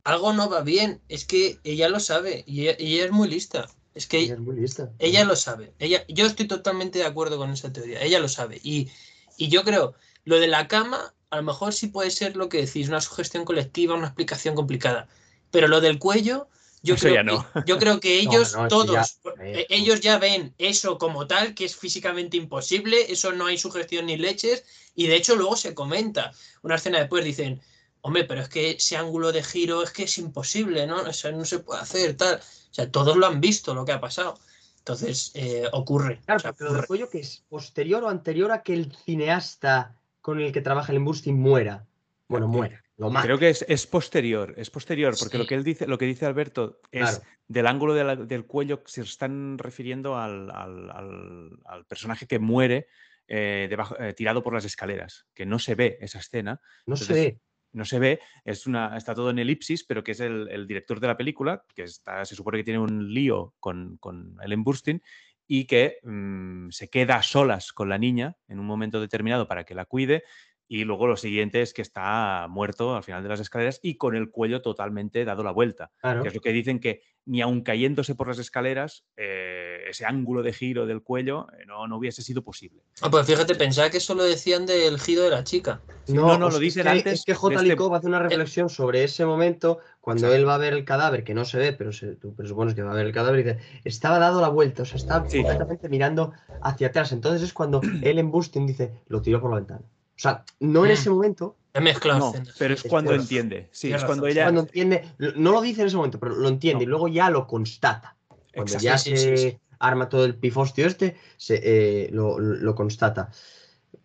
Algo 0.04 0.32
no 0.32 0.48
va 0.50 0.62
bien. 0.62 1.00
Es 1.08 1.24
que 1.24 1.58
ella 1.64 1.88
lo 1.88 2.00
sabe 2.00 2.44
y 2.46 2.68
ella, 2.68 3.04
es 3.04 3.10
muy 3.12 3.28
lista. 3.28 3.68
Es 3.94 4.06
que 4.06 4.20
ella 4.20 4.34
es 4.34 4.40
muy 4.40 4.56
lista. 4.56 4.90
ella 4.98 5.24
lo 5.24 5.36
sabe. 5.36 5.74
Ella, 5.78 6.04
yo 6.08 6.26
estoy 6.26 6.46
totalmente 6.48 6.98
de 6.98 7.04
acuerdo 7.04 7.38
con 7.38 7.50
esa 7.52 7.72
teoría. 7.72 8.00
Ella 8.02 8.20
lo 8.20 8.28
sabe. 8.28 8.60
Y, 8.62 8.90
y 9.36 9.48
yo 9.48 9.62
creo, 9.64 9.94
lo 10.24 10.38
de 10.40 10.48
la 10.48 10.68
cama, 10.68 11.14
a 11.30 11.36
lo 11.36 11.42
mejor 11.42 11.72
sí 11.72 11.88
puede 11.88 12.10
ser 12.10 12.36
lo 12.36 12.48
que 12.48 12.64
decís, 12.64 12.88
una 12.88 13.00
sugestión 13.00 13.44
colectiva, 13.44 13.94
una 13.94 14.06
explicación 14.08 14.54
complicada. 14.54 15.08
Pero 15.50 15.68
lo 15.68 15.80
del 15.80 15.98
cuello, 15.98 16.48
yo, 16.82 16.94
Eso 16.94 17.04
creo, 17.04 17.14
ya 17.16 17.22
no. 17.22 17.46
que, 17.52 17.60
yo 17.66 17.78
creo 17.78 18.00
que 18.00 18.18
ellos, 18.20 18.52
no, 18.54 18.68
todos, 18.68 19.18
ya- 19.24 19.32
eh, 19.44 19.66
ellos 19.70 20.00
ya 20.00 20.18
ven 20.18 20.54
eso 20.58 20.98
como 20.98 21.26
tal, 21.26 21.54
que 21.54 21.64
es 21.64 21.76
físicamente 21.76 22.36
imposible, 22.36 23.12
eso 23.12 23.32
no 23.32 23.46
hay 23.46 23.58
sugestión 23.58 24.06
ni 24.06 24.16
leches. 24.16 24.64
Y 24.94 25.06
de 25.06 25.16
hecho, 25.16 25.36
luego 25.36 25.56
se 25.56 25.74
comenta. 25.74 26.32
Una 26.62 26.74
escena 26.76 26.98
después 26.98 27.24
dicen. 27.24 27.60
Hombre, 28.04 28.24
pero 28.24 28.40
es 28.40 28.48
que 28.48 28.72
ese 28.72 28.96
ángulo 28.96 29.30
de 29.32 29.42
giro 29.42 29.82
es 29.82 29.90
que 29.92 30.02
es 30.04 30.18
imposible, 30.18 30.86
¿no? 30.86 31.02
O 31.02 31.12
sea, 31.12 31.30
no 31.32 31.44
se 31.44 31.60
puede 31.60 31.80
hacer 31.80 32.16
tal. 32.16 32.36
O 32.36 32.74
sea, 32.74 32.90
todos 32.90 33.16
lo 33.16 33.26
han 33.26 33.40
visto 33.40 33.74
lo 33.74 33.84
que 33.84 33.92
ha 33.92 34.00
pasado. 34.00 34.38
Entonces, 34.78 35.30
eh, 35.34 35.64
ocurre. 35.72 36.20
Claro, 36.24 36.38
o 36.38 36.40
sea, 36.40 36.52
pero 36.52 36.70
lo 36.70 36.74
del 36.74 36.78
ocurre. 36.84 36.86
cuello 36.88 37.10
que 37.10 37.20
es 37.20 37.44
posterior 37.48 38.02
o 38.02 38.08
anterior 38.08 38.50
a 38.50 38.62
que 38.62 38.74
el 38.74 38.92
cineasta 39.04 39.96
con 40.20 40.40
el 40.40 40.52
que 40.52 40.60
trabaja 40.60 40.90
el 40.90 40.96
Embusting 40.96 41.38
muera. 41.38 41.86
Bueno, 42.26 42.48
muera, 42.48 42.82
lo 42.96 43.10
mata. 43.10 43.26
Creo 43.26 43.38
que 43.38 43.50
es, 43.50 43.64
es 43.68 43.86
posterior, 43.86 44.54
es 44.56 44.70
posterior, 44.70 45.14
porque 45.18 45.38
lo 45.38 45.46
que 45.46 45.54
él 45.54 45.62
dice, 45.62 45.86
lo 45.86 45.98
que 45.98 46.06
dice 46.06 46.26
Alberto 46.26 46.80
es 46.90 47.02
Claro. 47.02 47.22
del 47.46 47.66
ángulo 47.68 47.94
de 47.94 48.04
la- 48.04 48.16
del 48.16 48.46
cuello, 48.46 48.82
se 48.86 49.02
están 49.02 49.58
refiriendo 49.58 50.16
al, 50.16 50.50
al- 50.50 50.90
al- 50.90 51.50
al 51.66 51.84
personaje 51.86 52.26
que 52.26 52.38
muere 52.40 52.88
eh, 53.28 53.68
debajo- 53.70 53.96
eh, 54.00 54.12
tirado 54.14 54.42
por 54.42 54.52
las 54.52 54.64
escaleras, 54.64 55.26
que 55.34 55.46
no 55.46 55.58
se 55.60 55.74
ve 55.76 55.96
esa 56.00 56.18
escena, 56.18 56.60
No 56.86 56.96
se 56.96 57.12
ve. 57.12 57.40
No 57.72 57.84
se 57.84 57.98
ve, 57.98 58.20
es 58.44 58.66
una, 58.66 58.96
está 58.96 59.14
todo 59.14 59.30
en 59.30 59.38
elipsis, 59.38 59.84
pero 59.84 60.04
que 60.04 60.12
es 60.12 60.20
el, 60.20 60.66
director 60.66 61.00
de 61.00 61.06
la 61.06 61.16
película, 61.16 61.64
que 61.74 61.84
está, 61.84 62.24
se 62.24 62.34
supone 62.34 62.58
que 62.58 62.64
tiene 62.64 62.80
un 62.80 63.12
lío 63.12 63.54
con, 63.60 63.96
con 63.98 64.36
Ellen 64.42 64.64
Burstyn 64.64 65.02
y 65.46 65.66
que 65.66 65.98
mm, 66.02 66.70
se 66.70 66.88
queda 66.88 67.16
a 67.16 67.22
solas 67.22 67.72
con 67.72 67.88
la 67.88 67.98
niña 67.98 68.36
en 68.48 68.58
un 68.58 68.66
momento 68.66 69.00
determinado 69.00 69.46
para 69.46 69.64
que 69.64 69.74
la 69.74 69.84
cuide. 69.84 70.24
Y 70.68 70.84
luego 70.84 71.06
lo 71.06 71.16
siguiente 71.16 71.60
es 71.60 71.74
que 71.74 71.82
está 71.82 72.46
muerto 72.48 72.96
al 72.96 73.02
final 73.02 73.22
de 73.22 73.28
las 73.28 73.40
escaleras 73.40 73.78
y 73.82 73.96
con 73.96 74.16
el 74.16 74.30
cuello 74.30 74.62
totalmente 74.62 75.24
dado 75.24 75.42
la 75.42 75.50
vuelta. 75.50 75.90
Claro. 75.98 76.22
Que 76.22 76.28
es 76.28 76.34
lo 76.34 76.40
que 76.40 76.52
dicen 76.52 76.80
que 76.80 77.02
ni 77.24 77.40
aun 77.40 77.60
cayéndose 77.60 78.14
por 78.14 78.26
las 78.26 78.38
escaleras, 78.38 79.04
eh, 79.16 79.84
ese 79.88 80.06
ángulo 80.06 80.42
de 80.42 80.52
giro 80.52 80.86
del 80.86 81.02
cuello 81.02 81.46
eh, 81.52 81.64
no, 81.66 81.86
no 81.86 81.98
hubiese 81.98 82.22
sido 82.22 82.42
posible. 82.42 82.82
Ah, 83.00 83.10
pues 83.10 83.26
fíjate, 83.26 83.54
pensaba 83.54 83.90
que 83.90 83.98
eso 83.98 84.14
lo 84.14 84.24
decían 84.24 84.64
del 84.66 84.98
giro 84.98 85.22
de 85.22 85.30
la 85.30 85.44
chica. 85.44 85.82
Sí, 86.04 86.14
no, 86.14 86.36
no, 86.38 86.46
o 86.46 86.50
lo 86.50 86.58
dicen 86.58 86.80
es 86.86 86.92
que, 86.92 86.98
antes 86.98 87.12
Es 87.20 87.24
que 87.26 87.34
J. 87.34 87.54
este- 87.54 87.66
Likov 87.68 87.94
hace 87.94 88.06
una 88.08 88.18
reflexión 88.18 88.68
sobre 88.70 89.04
ese 89.04 89.24
momento 89.26 89.78
cuando 90.00 90.26
Exacto. 90.26 90.36
él 90.40 90.48
va 90.48 90.54
a 90.56 90.58
ver 90.58 90.72
el 90.72 90.84
cadáver, 90.84 91.22
que 91.22 91.34
no 91.34 91.44
se 91.44 91.58
ve, 91.58 91.72
pero 91.74 91.92
se, 91.92 92.16
tú 92.16 92.34
presupones 92.34 92.74
que 92.74 92.82
va 92.82 92.90
a 92.92 92.96
ver 92.96 93.06
el 93.06 93.12
cadáver 93.12 93.40
y 93.40 93.42
dice, 93.44 93.58
estaba 93.84 94.18
dado 94.18 94.40
la 94.40 94.48
vuelta, 94.48 94.82
o 94.82 94.86
sea, 94.86 94.96
está 94.96 95.24
Sí. 95.28 95.36
completamente 95.38 95.88
mirando 95.88 96.32
hacia 96.62 96.88
atrás. 96.88 97.12
Entonces 97.12 97.42
es 97.42 97.52
cuando 97.52 97.80
él 98.02 98.18
en 98.18 98.30
Bustin 98.32 98.66
dice, 98.66 98.90
lo 99.06 99.20
tiró 99.22 99.40
por 99.40 99.50
la 99.50 99.56
ventana. 99.56 99.82
O 100.22 100.28
sea, 100.28 100.44
no 100.60 100.84
en 100.84 100.90
Mm. 100.92 100.94
ese 100.94 101.10
momento, 101.10 101.56
He 101.74 101.80
mezclado 101.80 102.32
No, 102.36 102.42
pero 102.58 102.74
es 102.74 102.82
cuando 102.82 103.14
entiende. 103.14 103.68
Sí, 103.72 103.90
es 103.92 104.04
cuando 104.04 104.26
ella. 104.26 104.44
cuando 104.44 104.60
entiende, 104.60 105.10
no 105.36 105.52
lo 105.52 105.60
dice 105.62 105.80
en 105.80 105.86
ese 105.86 105.96
momento, 105.96 106.20
pero 106.20 106.34
lo 106.34 106.46
entiende 106.48 106.84
No. 106.84 106.88
y 106.88 106.90
luego 106.90 107.08
ya 107.08 107.30
lo 107.30 107.46
constata. 107.46 108.14
Cuando 108.28 108.74
Exacto. 108.74 108.84
ya 108.84 108.98
Sí, 108.98 109.16
se 109.16 109.36
sí, 109.38 109.50
sí. 109.52 109.58
arma 109.78 110.08
todo 110.10 110.26
el 110.26 110.36
pifostio 110.36 110.86
este, 110.86 111.16
se, 111.38 111.60
eh, 111.64 112.10
lo, 112.12 112.38
lo 112.38 112.74
constata. 112.74 113.30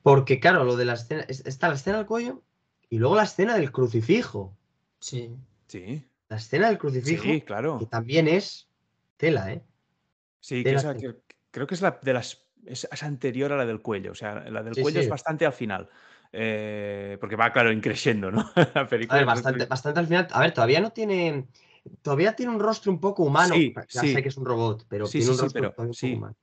Porque, 0.02 0.40
claro, 0.40 0.64
lo 0.64 0.76
de 0.78 0.86
la 0.86 0.94
escena, 0.94 1.26
es- 1.28 1.46
está 1.46 1.68
la 1.68 1.76
escena 1.76 1.98
del 1.98 2.06
cuello 2.06 2.42
y 2.90 3.00
luego 3.00 3.16
la 3.18 3.24
escena 3.24 3.56
del 3.58 3.72
crucifijo. 3.74 4.56
Sí. 5.02 5.36
Sí, 5.68 6.04
La 6.30 6.38
escena 6.38 6.68
del 6.70 6.78
crucifijo, 6.78 7.24
sí, 7.24 7.42
claro. 7.42 7.80
que 7.80 7.86
también 7.86 8.28
es 8.30 8.70
tela, 9.18 9.52
¿eh? 9.52 9.62
Sí, 10.40 10.64
que 10.64 10.70
Tela 10.70 10.80
esa- 10.80 10.94
que- 10.96 11.02
que- 11.28 11.36
creo 11.52 11.68
que 11.68 11.76
es 11.76 11.82
la 11.82 12.00
de 12.02 12.14
las. 12.14 12.47
Es, 12.66 12.88
es 12.92 13.04
anterior 13.04 13.52
a 13.54 13.58
la 13.58 13.66
del 13.66 13.82
cuello. 13.82 14.12
O 14.12 14.16
sea, 14.16 14.50
la 14.50 14.64
del 14.64 14.76
Sí, 14.76 14.82
cuello 14.82 15.00
sí. 15.00 15.06
es 15.06 15.10
bastante 15.10 15.46
al 15.46 15.54
final. 15.54 15.90
eh, 16.34 17.18
porque 17.20 17.36
va, 17.38 17.52
claro, 17.54 17.72
increciendo, 17.72 18.32
¿no? 18.32 18.50
la 18.76 18.82
A 18.82 18.88
película. 18.88 19.18
ver, 19.20 19.26
no 19.26 19.36
sé 19.36 19.42
bastante, 19.42 19.66
bastante 19.66 20.00
al 20.00 20.08
final. 20.08 20.28
A 20.32 20.42
ver, 20.42 20.54
todavía 20.54 20.82
no 20.82 20.92
tiene. 20.92 21.48
Todavía 22.02 22.36
tiene 22.36 22.52
un 22.52 22.60
rostro 22.60 22.92
un 22.92 23.00
poco 23.00 23.24
humano. 23.24 23.56
Sí, 23.56 23.74
ya 23.90 24.02
sí. 24.02 24.14
sé 24.14 24.22
que 24.22 24.30
es 24.30 24.38
un 24.38 24.46
robot, 24.46 24.86
pero 24.90 25.06
Sí, 25.06 25.20
tiene 25.20 25.28
sí, 25.28 25.32
un 25.32 25.38
sí, 25.38 25.44
rostro 25.44 25.74
pero- 25.76 25.88
un 25.88 25.94
sí. 25.94 26.08
poco 26.08 26.18
humano. 26.18 26.36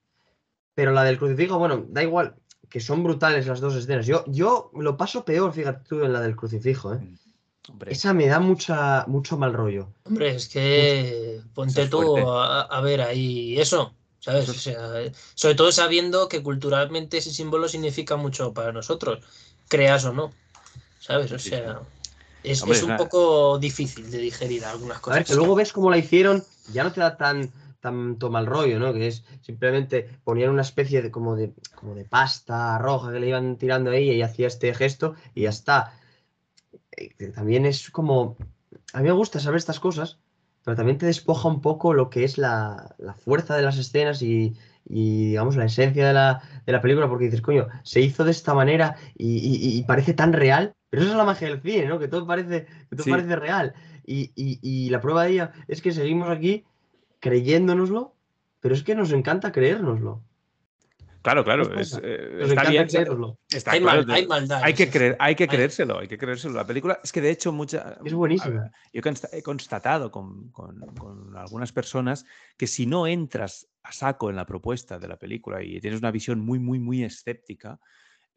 Pero 0.75 0.93
la 0.93 1.05
del 1.05 1.19
crucifijo, 1.19 1.59
bueno, 1.59 1.85
da 1.89 2.03
igual, 2.03 2.35
que 2.69 2.81
son 2.81 3.05
brutales 3.05 3.47
las 3.47 3.61
dos 3.61 3.77
escenas. 3.77 4.07
Yo, 4.07 4.25
yo 4.27 4.71
lo 4.75 4.97
paso 4.97 5.25
peor, 5.25 5.53
fíjate 5.53 5.85
tú, 5.89 6.03
en 6.03 6.13
la 6.13 6.21
del 6.21 6.35
crucifijo, 6.35 6.95
¿eh? 6.95 7.01
Hombre, 7.69 7.93
Esa 7.93 8.13
me 8.13 8.27
da 8.27 8.41
mucha, 8.41 9.05
mucho 9.07 9.39
mal 9.39 9.53
rollo. 9.53 9.93
Hombre, 10.05 10.35
es 10.35 10.49
que 10.49 11.41
ponte 11.55 11.83
es 11.83 11.91
tú 11.91 12.19
a, 12.19 12.63
a 12.63 12.81
ver 12.81 13.03
ahí 13.03 13.59
eso, 13.61 13.95
¿sabes? 14.25 14.49
O 14.49 14.55
sea, 14.55 15.03
eh, 15.03 15.13
sobre 15.35 15.55
todo 15.55 15.71
sabiendo 15.71 16.29
que 16.29 16.43
culturalmente 16.43 17.19
ese 17.19 17.31
símbolo 17.31 17.69
significa 17.69 18.17
mucho 18.17 18.55
para 18.55 18.73
nosotros, 18.73 19.21
creas 19.69 20.07
o 20.07 20.15
no, 20.15 20.33
¿sabes? 20.99 21.31
O 21.31 21.39
sea, 21.39 21.83
es, 22.43 22.63
Hombre, 22.63 22.79
es 22.79 22.85
un 22.85 22.97
poco 22.97 23.59
difícil 23.59 24.11
de 24.11 24.19
digerir 24.19 24.65
algunas 24.65 24.97
A 24.97 25.01
cosas. 25.03 25.19
ver, 25.19 25.27
que 25.27 25.35
luego 25.35 25.55
ves 25.55 25.75
cómo 25.75 25.91
la 25.91 25.99
hicieron, 25.99 26.43
ya 26.73 26.85
no 26.85 26.93
te 26.93 27.01
da 27.01 27.19
tan, 27.19 27.53
tanto 27.81 28.31
mal 28.31 28.47
rollo, 28.47 28.79
¿no? 28.79 28.95
Que 28.95 29.09
es 29.09 29.25
simplemente 29.43 30.09
ponían 30.25 30.49
una 30.49 30.63
especie 30.63 31.03
de 31.03 31.11
como 31.11 31.37
de, 31.37 31.53
como 31.75 31.95
de 31.95 32.07
pasta 32.07 32.79
roja 32.79 33.13
que 33.13 33.21
le 33.21 33.29
iban 33.29 33.59
tirando 33.59 33.91
ahí 33.91 34.11
y 34.11 34.23
hacía 34.23 34.47
este 34.47 34.73
gesto 34.73 35.17
y 35.35 35.43
ya 35.43 35.51
está. 35.51 35.93
Eh, 36.97 37.11
También 37.35 37.67
es 37.67 37.91
como. 37.91 38.39
A 38.95 39.01
mí 39.01 39.05
me 39.05 39.13
gusta 39.13 39.39
saber 39.39 39.59
estas 39.59 39.81
cosas, 39.81 40.17
pero 40.65 40.77
también 40.77 40.99
te 40.99 41.07
despoja 41.07 41.49
un 41.49 41.61
poco 41.61 41.93
lo 41.95 42.11
que 42.11 42.25
es 42.25 42.39
la, 42.39 42.95
la 42.99 43.15
fuerza 43.15 43.57
de 43.57 43.63
las 43.63 43.79
escenas 43.79 44.23
y, 44.23 44.55
y, 44.89 45.27
digamos, 45.29 45.57
la 45.57 45.67
esencia 45.67 46.07
de 46.07 46.13
la, 46.15 46.43
de 46.67 46.73
la 46.73 46.81
película, 46.81 47.09
porque 47.09 47.27
dices, 47.27 47.41
coño, 47.43 47.69
se 47.83 48.01
hizo 48.01 48.25
de 48.25 48.31
esta 48.31 48.55
manera 48.55 48.97
y, 49.17 49.37
y- 49.39 49.79
y 49.79 49.83
parece 49.85 50.15
tan 50.15 50.33
real, 50.33 50.73
pero 50.91 51.03
eso 51.03 51.13
es 51.13 51.17
la 51.19 51.25
magia 51.25 51.49
del 51.49 51.61
cine, 51.63 51.87
¿no? 51.87 51.99
Que 51.99 52.09
todo 52.09 52.27
parece, 52.27 52.67
que 52.89 52.97
todo 52.97 53.05
Sí. 53.05 53.11
parece 53.11 53.37
real. 53.37 53.75
Y, 54.07 54.33
y- 54.37 54.59
y 54.63 54.91
la 54.91 55.01
prueba 55.01 55.25
de 55.25 55.33
ello 55.33 55.49
es 55.69 55.81
que 55.83 55.93
seguimos 55.93 56.29
aquí 56.31 56.65
creyéndonoslo, 57.21 58.15
pero 58.61 58.75
es 58.75 58.83
que 58.83 58.95
nos 58.95 59.13
encanta 59.13 59.53
creérnoslo. 59.53 60.23
Claro, 61.25 61.43
claro, 61.43 61.75
es, 61.81 61.99
eh, 62.03 62.41
está 62.43 62.69
bien. 62.69 62.87
Está 63.51 63.73
Hay, 63.73 63.81
claro, 63.81 64.03
mal- 64.03 64.11
hay 64.15 64.27
maldad. 64.27 64.61
Hay 64.63 64.75
que 64.75 64.91
creer, 64.91 65.17
hay 65.19 65.35
que 65.35 65.49
creérselo, 65.49 65.99
hay 65.99 66.07
que 66.07 66.19
creérselo. 66.19 66.53
La 66.53 66.67
película 66.67 67.01
es 67.03 67.13
que 67.13 67.23
de 67.23 67.31
hecho 67.31 67.51
mucha, 67.51 67.97
Es 68.05 68.13
buenísima. 68.13 68.71
yo 68.93 69.01
he 69.33 69.43
constatado 69.43 70.11
con, 70.11 70.51
con- 70.51 70.81
con 70.95 71.35
algunas 71.35 71.73
personas 71.73 72.27
que 72.59 72.67
si 72.67 72.85
no 72.85 73.07
entras 73.07 73.67
a 73.83 73.93
saco 73.93 74.29
en 74.29 74.37
la 74.37 74.45
propuesta 74.45 74.99
de 74.99 75.09
la 75.09 75.17
película 75.19 75.63
y 75.63 75.81
tienes 75.81 75.99
una 76.01 76.11
visión 76.11 76.41
muy, 76.41 76.59
muy, 76.59 76.79
muy 76.79 77.03
escéptica, 77.03 77.81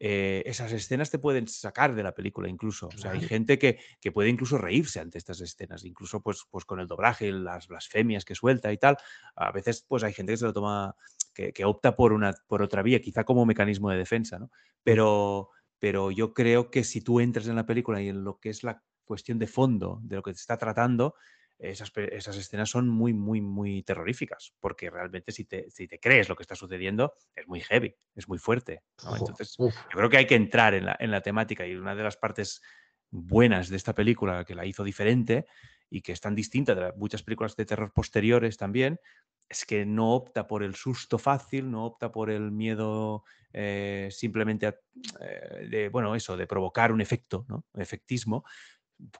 eh, 0.00 0.44
esas 0.46 0.72
escenas 0.72 1.10
te 1.10 1.18
pueden 1.18 1.48
sacar 1.48 1.94
de 1.94 2.02
la 2.02 2.14
película 2.14 2.48
incluso. 2.48 2.88
O 2.88 2.98
sea, 2.98 3.12
hay 3.12 3.20
gente 3.20 3.58
que, 3.58 3.80
que 4.00 4.12
puede 4.12 4.28
incluso 4.28 4.56
reírse 4.56 5.00
ante 5.00 5.18
estas 5.18 5.40
escenas, 5.40 5.84
incluso 5.84 6.22
pues, 6.22 6.44
pues 6.50 6.64
con 6.64 6.78
el 6.78 6.86
doblaje, 6.86 7.32
las 7.32 7.66
blasfemias 7.66 8.24
que 8.24 8.34
suelta 8.34 8.72
y 8.72 8.78
tal. 8.78 8.96
A 9.34 9.50
veces 9.50 9.84
pues 9.86 10.04
hay 10.04 10.12
gente 10.12 10.32
que 10.32 10.36
se 10.36 10.44
lo 10.44 10.52
toma, 10.52 10.94
que, 11.34 11.52
que 11.52 11.64
opta 11.64 11.96
por, 11.96 12.12
una, 12.12 12.32
por 12.46 12.62
otra 12.62 12.82
vía, 12.82 13.00
quizá 13.00 13.24
como 13.24 13.44
mecanismo 13.44 13.90
de 13.90 13.98
defensa, 13.98 14.38
¿no? 14.38 14.50
Pero, 14.84 15.50
pero 15.78 16.10
yo 16.12 16.32
creo 16.32 16.70
que 16.70 16.84
si 16.84 17.00
tú 17.00 17.18
entras 17.18 17.48
en 17.48 17.56
la 17.56 17.66
película 17.66 18.00
y 18.00 18.08
en 18.08 18.22
lo 18.22 18.38
que 18.38 18.50
es 18.50 18.62
la 18.62 18.82
cuestión 19.04 19.38
de 19.38 19.46
fondo 19.48 19.98
de 20.02 20.16
lo 20.16 20.22
que 20.22 20.32
te 20.32 20.38
está 20.38 20.56
tratando, 20.58 21.14
esas, 21.58 21.92
esas 21.96 22.36
escenas 22.36 22.70
son 22.70 22.88
muy, 22.88 23.12
muy, 23.14 23.40
muy 23.40 23.82
terroríficas, 23.82 24.54
porque 24.60 24.90
realmente 24.90 25.32
si 25.32 25.44
te, 25.44 25.70
si 25.70 25.88
te 25.88 25.98
crees 25.98 26.28
lo 26.28 26.36
que 26.36 26.42
está 26.42 26.54
sucediendo, 26.54 27.14
es 27.34 27.46
muy 27.48 27.60
heavy, 27.60 27.94
es 28.14 28.28
muy 28.28 28.38
fuerte. 28.38 28.82
Entonces, 29.16 29.60
yo 29.90 29.98
creo 29.98 30.10
que 30.10 30.18
hay 30.18 30.26
que 30.26 30.34
entrar 30.36 30.74
en 30.74 30.86
la, 30.86 30.96
en 31.00 31.10
la 31.10 31.20
temática 31.22 31.66
y 31.66 31.74
una 31.74 31.94
de 31.94 32.02
las 32.02 32.16
partes 32.16 32.62
buenas 33.10 33.68
de 33.68 33.76
esta 33.76 33.94
película 33.94 34.44
que 34.44 34.54
la 34.54 34.66
hizo 34.66 34.84
diferente 34.84 35.46
y 35.90 36.02
que 36.02 36.12
es 36.12 36.20
tan 36.20 36.34
distinta 36.34 36.74
de 36.74 36.92
muchas 36.96 37.22
películas 37.22 37.56
de 37.56 37.64
terror 37.64 37.92
posteriores 37.92 38.56
también, 38.56 39.00
es 39.48 39.64
que 39.64 39.86
no 39.86 40.12
opta 40.14 40.46
por 40.46 40.62
el 40.62 40.74
susto 40.74 41.18
fácil, 41.18 41.70
no 41.70 41.86
opta 41.86 42.12
por 42.12 42.30
el 42.30 42.50
miedo 42.52 43.24
eh, 43.54 44.08
simplemente 44.10 44.66
a- 44.66 44.76
eh, 45.20 45.66
de, 45.70 45.88
bueno, 45.88 46.14
eso, 46.14 46.36
de 46.36 46.46
provocar 46.46 46.92
un 46.92 47.00
efecto, 47.00 47.46
¿no? 47.48 47.64
Efectismo 47.74 48.44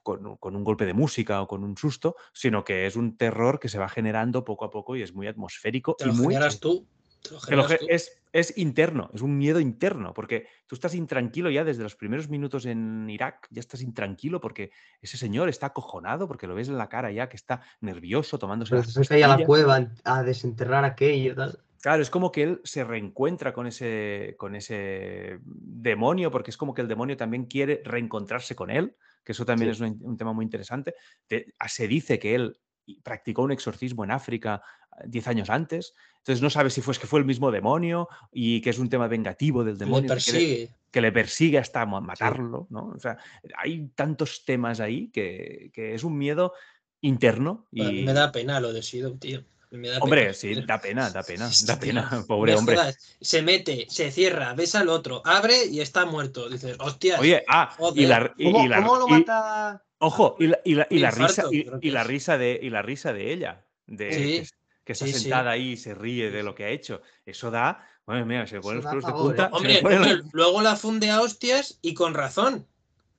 con, 0.03 0.37
con 0.37 0.55
un 0.55 0.63
golpe 0.63 0.85
de 0.85 0.93
música 0.93 1.41
o 1.41 1.47
con 1.47 1.63
un 1.63 1.77
susto, 1.77 2.15
sino 2.33 2.63
que 2.63 2.85
es 2.85 2.95
un 2.95 3.17
terror 3.17 3.59
que 3.59 3.69
se 3.69 3.79
va 3.79 3.89
generando 3.89 4.43
poco 4.43 4.65
a 4.65 4.69
poco 4.69 4.95
y 4.95 5.01
es 5.01 5.13
muy 5.13 5.27
atmosférico 5.27 5.95
Te 5.97 6.05
y 6.05 6.07
lo 6.07 6.13
muy 6.13 6.33
generas 6.33 6.59
tú. 6.59 6.87
Te 7.21 7.31
lo 7.33 7.39
que 7.41 7.55
lo 7.55 7.63
generas 7.63 7.71
ge- 7.71 7.77
tú. 7.79 7.85
es, 7.89 8.21
es 8.31 8.57
interno, 8.57 9.09
es 9.13 9.21
un 9.21 9.37
miedo 9.37 9.59
interno, 9.59 10.13
porque 10.13 10.47
tú 10.67 10.75
estás 10.75 10.95
intranquilo 10.95 11.49
ya 11.49 11.63
desde 11.63 11.83
los 11.83 11.95
primeros 11.95 12.29
minutos 12.29 12.65
en 12.65 13.09
Irak, 13.09 13.47
ya 13.49 13.59
estás 13.59 13.81
intranquilo 13.81 14.39
porque 14.39 14.71
ese 15.01 15.17
señor 15.17 15.49
está 15.49 15.67
acojonado, 15.67 16.27
porque 16.27 16.47
lo 16.47 16.55
ves 16.55 16.69
en 16.69 16.77
la 16.77 16.87
cara 16.89 17.11
ya 17.11 17.27
que 17.27 17.35
está 17.37 17.61
nervioso, 17.81 18.39
tomándose 18.39 18.71
Pero 18.71 18.83
las 18.95 19.07
que 19.09 19.23
a 19.23 19.27
la 19.27 19.45
cueva 19.45 19.89
a 20.03 20.23
desenterrar 20.23 20.85
aquello 20.85 21.35
tal. 21.35 21.59
Claro, 21.81 22.01
es 22.01 22.09
como 22.09 22.29
que 22.31 22.43
él 22.43 22.61
se 22.65 22.83
reencuentra 22.83 23.53
con 23.53 23.65
ese, 23.65 24.35
con 24.37 24.53
ese 24.53 25.39
demonio, 25.45 26.29
porque 26.29 26.51
es 26.51 26.57
como 26.57 26.73
que 26.73 26.81
el 26.81 26.89
demonio 26.89 27.15
también 27.15 27.45
quiere 27.45 27.81
reencontrarse 27.85 28.53
con 28.53 28.69
él, 28.69 28.97
que 29.23 29.31
eso 29.33 29.45
también 29.45 29.73
Sí. 29.73 29.83
es 29.83 29.89
un, 29.91 29.97
un 30.01 30.17
tema 30.17 30.33
muy 30.33 30.43
interesante. 30.45 30.93
Te- 31.27 31.53
ah, 31.59 31.67
se 31.69 31.87
dice 31.87 32.19
que 32.19 32.35
él 32.35 32.57
practicó 33.03 33.43
un 33.43 33.51
exorcismo 33.51 34.03
en 34.03 34.11
África 34.11 34.61
eh, 34.99 35.05
10 35.07 35.27
años 35.27 35.49
antes, 35.49 35.93
entonces 36.17 36.41
no 36.41 36.49
sabe 36.49 36.69
si 36.69 36.81
fue, 36.81 36.91
es 36.93 36.99
que 36.99 37.07
fue 37.07 37.19
el 37.19 37.25
mismo 37.25 37.51
demonio 37.51 38.07
y 38.31 38.61
que 38.61 38.71
es 38.71 38.79
un 38.79 38.89
tema 38.89 39.07
vengativo 39.07 39.63
del 39.63 39.75
Le 39.77 39.85
demonio 39.85 40.15
que 40.15 40.21
quiere- 40.21 40.39
persigue. 40.39 40.75
que 40.91 41.01
le 41.01 41.11
persigue 41.11 41.57
hasta 41.59 41.85
ma- 41.85 42.01
matarlo, 42.01 42.65
¿no? 42.71 42.87
O 42.95 42.99
sea, 42.99 43.17
hay 43.57 43.87
tantos 43.95 44.43
temas 44.43 44.79
ahí 44.79 45.09
que, 45.09 45.69
que 45.73 45.93
es 45.93 46.03
un 46.03 46.17
miedo 46.17 46.53
interno 47.01 47.67
y... 47.71 48.03
Me 48.03 48.13
da 48.13 48.31
pena 48.31 48.59
lo 48.59 48.73
de 48.73 48.81
Sido, 48.81 49.13
tío. 49.17 49.43
Hombre, 49.71 50.21
pena. 50.21 50.33
sí, 50.33 50.55
da 50.65 50.81
pena, 50.81 51.09
da 51.11 51.21
pena, 51.21 51.49
da 51.65 51.79
pena, 51.79 52.25
pobre 52.27 52.55
hombre. 52.55 52.77
Se 53.21 53.41
mete, 53.43 53.85
se 53.89 54.11
cierra, 54.11 54.53
ves 54.55 54.73
al 54.73 54.89
otro, 54.89 55.21
abre 55.25 55.65
y 55.65 55.79
está 55.79 56.05
muerto. 56.05 56.49
Dices, 56.49 56.75
hostias. 56.79 57.19
Oye, 57.19 57.43
ah, 57.47 57.75
y 57.93 58.05
la, 58.07 58.33
y- 58.35 58.45
¿Cómo, 58.45 58.65
y 58.65 58.67
la- 58.67 58.75
cómo 58.77 58.95
lo 58.95 59.07
y- 59.07 59.11
mata? 59.11 59.83
ojo, 59.99 60.35
y 60.39 60.47
la, 60.47 60.59
y 60.65 60.73
la- 60.73 60.87
y 60.89 60.97
la 60.99 61.11
risa, 61.11 61.43
y, 61.51 61.91
la 61.91 62.03
risa 62.03 62.37
de, 62.39 62.59
y 62.61 62.69
la 62.71 62.81
risa 62.81 63.13
de 63.13 63.31
ella, 63.31 63.63
de 63.85 64.11
Sí, 64.11 64.19
que, 64.41 64.47
que 64.85 64.93
está 64.93 65.05
sí, 65.05 65.13
sí. 65.13 65.19
sentada 65.19 65.51
ahí 65.51 65.73
y 65.73 65.77
se 65.77 65.93
ríe 65.93 66.31
de 66.31 66.41
lo 66.41 66.55
que 66.55 66.65
ha 66.65 66.69
hecho. 66.69 67.01
Eso 67.23 67.51
da, 67.51 67.87
bueno, 68.07 68.25
mira, 68.25 68.47
se 68.47 68.59
ponen 68.61 68.81
los 68.81 68.89
pelos 68.89 69.05
de 69.05 69.11
punta. 69.13 69.45
¿eh? 69.45 69.83
hombre, 69.83 70.21
luego 70.31 70.61
la 70.61 70.75
funde 70.77 71.11
a 71.11 71.21
hostias 71.21 71.77
y 71.83 71.93
con 71.93 72.15
razón. 72.15 72.65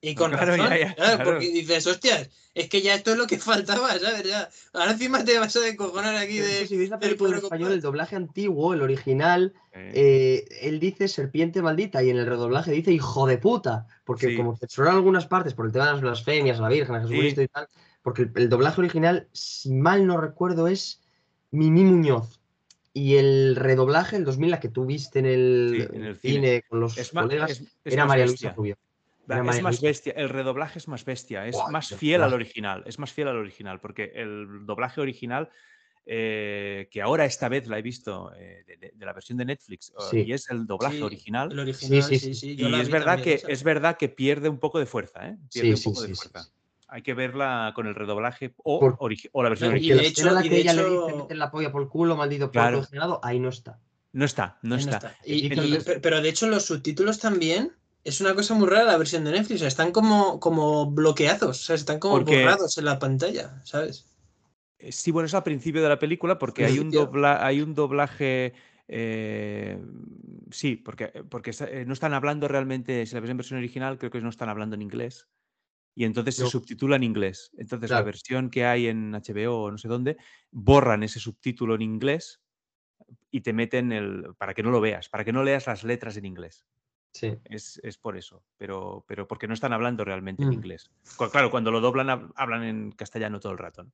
Y 0.03 0.15
con 0.15 0.31
Claro, 0.31 0.57
razón. 0.57 0.71
ya, 0.71 0.79
ya, 0.79 0.95
¿sabes? 0.95 0.95
claro. 1.17 1.25
Porque 1.25 1.51
dices, 1.51 1.87
hostias, 1.87 2.31
es 2.55 2.69
que 2.71 2.81
ya 2.81 2.95
esto 2.95 3.11
es 3.13 3.19
lo 3.19 3.27
que 3.27 3.37
faltaba, 3.85 3.91
¿sabes? 3.99 4.23
Ya. 4.25 4.49
Ahora 4.73 4.93
encima 4.93 5.23
te 5.25 5.39
vas 5.39 5.55
a 5.57 5.61
descojonar 5.61 6.17
aquí 6.17 6.39
de. 6.39 6.67
si 6.67 6.77
veis 6.79 6.89
la 6.89 6.97
del 6.97 7.11
película 7.11 7.37
en 7.37 7.43
español, 7.45 7.73
el 7.73 7.81
doblaje 7.83 8.17
antiguo, 8.17 8.73
el 8.75 8.81
original, 8.83 9.53
Eh, 9.73 9.93
eh, 9.95 10.59
él 10.69 10.81
dice 10.81 11.07
serpiente 11.07 11.61
maldita 11.63 12.03
y 12.03 12.11
en 12.11 12.17
el 12.17 12.27
redoblaje 12.27 12.73
dice 12.73 12.93
hijo 12.93 13.27
de 13.27 13.39
puta. 13.39 13.87
Porque 14.05 14.29
Sí. 14.29 14.37
como 14.37 14.57
censuraron 14.57 14.97
algunas 14.97 15.27
partes 15.27 15.53
por 15.55 15.67
el 15.67 15.73
tema 15.73 15.87
de 15.87 15.93
las 15.93 16.01
blasfemias, 16.01 16.59
a 16.59 16.63
la 16.63 16.69
Virgen, 16.71 16.95
a 16.97 17.01
Jesucristo 17.03 17.43
y 17.43 17.49
tal, 17.49 17.69
porque 18.03 18.23
el, 18.23 18.33
el 18.37 18.49
doblaje 18.49 18.81
original, 18.81 19.29
si 19.33 19.71
mal 19.75 20.07
no 20.07 20.17
recuerdo, 20.19 20.67
es 20.67 21.03
Mimi 21.51 21.85
Muñoz. 21.85 22.41
Y 22.95 23.17
el 23.17 23.55
redoblaje, 23.55 24.17
el 24.17 24.25
2000, 24.25 24.51
la 24.51 24.59
que 24.61 24.69
tú 24.71 24.87
viste 24.87 25.19
en 25.21 25.27
el, 25.27 25.87
Sí, 25.91 25.97
en 25.97 26.05
el 26.05 26.17
cine, 26.19 26.35
cine. 26.35 26.63
con 26.69 26.81
los 26.81 26.97
es, 26.99 27.11
colegas, 27.11 27.51
es- 27.53 27.61
es 27.85 27.93
era 27.93 28.07
María. 28.07 28.27
Luisa 28.27 28.53
Rubio. 28.53 28.77
Es 29.31 29.63
más 29.63 29.81
bestia, 29.81 30.13
el 30.17 30.29
redoblaje 30.29 30.79
es 30.79 30.89
más 30.89 31.05
bestia, 31.05 31.47
es 31.47 31.57
más 31.71 31.93
el 31.93 31.99
fiel 31.99 32.23
al 32.23 32.35
original, 32.35 32.83
es 32.87 32.99
más 32.99 33.13
fiel 33.13 33.29
al 33.29 33.37
original, 33.37 33.81
porque 33.81 34.13
el 34.15 34.67
doblaje 34.67 35.01
original, 35.01 35.51
eh, 36.07 36.89
que 36.91 37.03
ahora 37.03 37.25
esta 37.25 37.49
vez 37.49 37.67
la 37.69 37.79
he 37.79 37.83
visto 37.83 38.33
eh, 38.35 38.65
de, 38.67 38.77
de- 38.79 38.93
de 38.95 39.07
la 39.07 39.13
versión 39.13 39.39
de 39.39 39.45
Netflix, 39.45 39.93
Sí. 40.11 40.23
y 40.27 40.33
es 40.33 40.51
el 40.51 40.67
doblaje 40.67 40.97
Sí, 40.97 41.03
original, 41.03 41.53
El 41.53 41.59
original, 41.61 42.03
Sí, 42.03 42.09
sí, 42.09 42.19
sí, 42.19 42.35
sí. 42.35 42.41
sí. 42.51 42.57
yo 42.57 42.69
y 42.69 42.75
es 42.81 42.89
verdad, 42.91 43.17
también, 43.17 43.25
que, 43.25 43.35
esa. 43.35 43.49
es 43.49 43.63
verdad 43.63 43.97
que 43.97 44.09
pierde 44.09 44.49
un 44.49 44.59
poco 44.59 44.79
de 44.79 44.87
fuerza, 44.87 45.29
¿eh? 45.29 45.37
Pierde 45.53 45.77
Sí, 45.77 45.89
un 45.89 45.95
poco 45.95 46.05
sí, 46.05 46.11
de 46.11 46.15
fuerza. 46.17 46.43
sí. 46.45 46.51
Hay 46.89 47.03
que 47.03 47.15
verla 47.15 47.71
con 47.77 47.87
el 47.87 47.95
redoblaje 47.95 48.53
o, 48.65 48.81
Por- 48.81 48.97
origi- 48.99 49.29
o 49.33 49.43
la 49.45 49.51
versión 49.51 49.71
y 49.71 49.73
original. 49.75 49.97
la 49.99 50.03
de 50.03 50.09
hecho- 50.09 50.31
la 50.33 50.41
y 50.41 50.49
que 50.49 50.55
de 50.57 50.61
ella 50.61 50.73
le 50.73 50.83
dice 50.91 51.15
meter 51.17 51.37
la 51.37 51.51
polla 51.51 51.71
por 51.71 51.83
el 51.83 51.89
culo, 51.89 52.17
maldito 52.17 52.51
Claro. 52.51 52.85
ahí 53.23 53.39
no 53.39 53.49
está. 53.51 53.79
No 54.13 54.25
está, 54.25 54.59
no 54.63 54.75
está. 54.75 55.17
Y- 55.25 55.47
y- 55.47 55.79
pero 56.03 56.21
de 56.21 56.29
hecho 56.29 56.49
los 56.49 56.65
subtítulos 56.65 57.21
también 57.21 57.73
es 58.05 58.21
una 58.21 58.35
cosa 58.35 58.55
muy 58.55 58.69
rara 58.69 58.85
la 58.85 58.97
versión 58.97 59.25
de 59.25 59.33
Netflix. 59.33 59.63
Están 59.63 59.93
como, 59.93 60.41
como 60.41 60.91
bloqueados, 60.91 61.61
o 61.61 61.63
sea, 61.63 61.77
están 61.77 61.99
como 61.99 62.17
Porque- 62.17 62.41
borrados 62.43 62.77
en 62.79 62.85
la 62.85 62.99
pantalla, 62.99 63.61
¿sabes? 63.65 64.07
Eh, 64.79 64.93
Sí, 64.93 65.11
bueno, 65.11 65.27
es 65.27 65.35
al 65.35 65.43
principio 65.43 65.83
de 65.83 65.89
la 65.89 65.99
película 65.99 66.39
porque 66.39 66.65
hay 66.65 66.79
un, 66.79 66.91
Principio. 66.91 67.07
dobla- 67.07 67.45
hay 67.45 67.61
un 67.61 67.75
doblaje. 67.75 68.55
eh, 68.93 69.79
sí, 70.51 70.75
porque, 70.77 71.07
porque 71.29 71.53
eh, 71.69 71.85
no 71.87 71.93
están 71.93 72.13
hablando 72.13 72.49
realmente, 72.49 73.07
si 73.07 73.15
la 73.15 73.21
ves 73.21 73.31
en 73.31 73.37
versión 73.37 73.59
original, 73.59 73.99
creo 73.99 74.11
que 74.11 74.21
no 74.21 74.29
están 74.31 74.49
hablando 74.49 74.75
en 74.75 74.83
inglés. 74.83 75.29
Y 75.95 76.05
entonces 76.05 76.37
se 76.37 76.47
subtitula 76.47 76.97
en 76.97 77.03
inglés. 77.05 77.51
Entonces 77.59 77.91
la 77.91 78.03
versión 78.03 78.49
que 78.49 78.65
hay 78.65 78.87
en 78.87 79.13
HBO 79.15 79.63
o 79.65 79.71
no 79.71 79.77
sé 79.79 79.87
dónde, 79.89 80.17
borran 80.51 81.03
ese 81.03 81.21
subtítulo 81.21 81.75
en 81.75 81.83
inglés 81.83 82.41
y 83.31 83.43
te 83.43 83.53
meten 83.53 83.93
el. 83.93 84.35
para 84.39 84.55
que 84.55 84.63
no 84.63 84.71
lo 84.71 84.81
veas, 84.81 85.09
para 85.09 85.25
que 85.25 85.33
no 85.33 85.43
leas 85.45 85.67
las 85.67 85.85
letras 85.85 86.17
en 86.17 86.25
inglés. 86.25 86.65
Sí. 87.13 87.37
Es, 87.45 87.81
es 87.83 87.99
por 87.99 88.17
eso, 88.17 88.43
pero, 88.57 89.05
pero 89.09 89.27
porque 89.27 89.49
no 89.49 89.55
están 89.55 89.73
hablando 89.73 90.05
realmente 90.05 90.43
en 90.43 90.51
Mm. 90.51 90.53
inglés. 90.53 90.91
Claro, 91.33 91.51
cuando 91.51 91.71
lo 91.71 91.81
doblan 91.81 92.07
hab- 92.09 92.33
hablan 92.37 92.63
en 92.65 92.93
castellano 92.93 93.41
todo 93.41 93.53
el 93.53 93.59
rato. 93.59 93.83
¿no? 93.85 93.91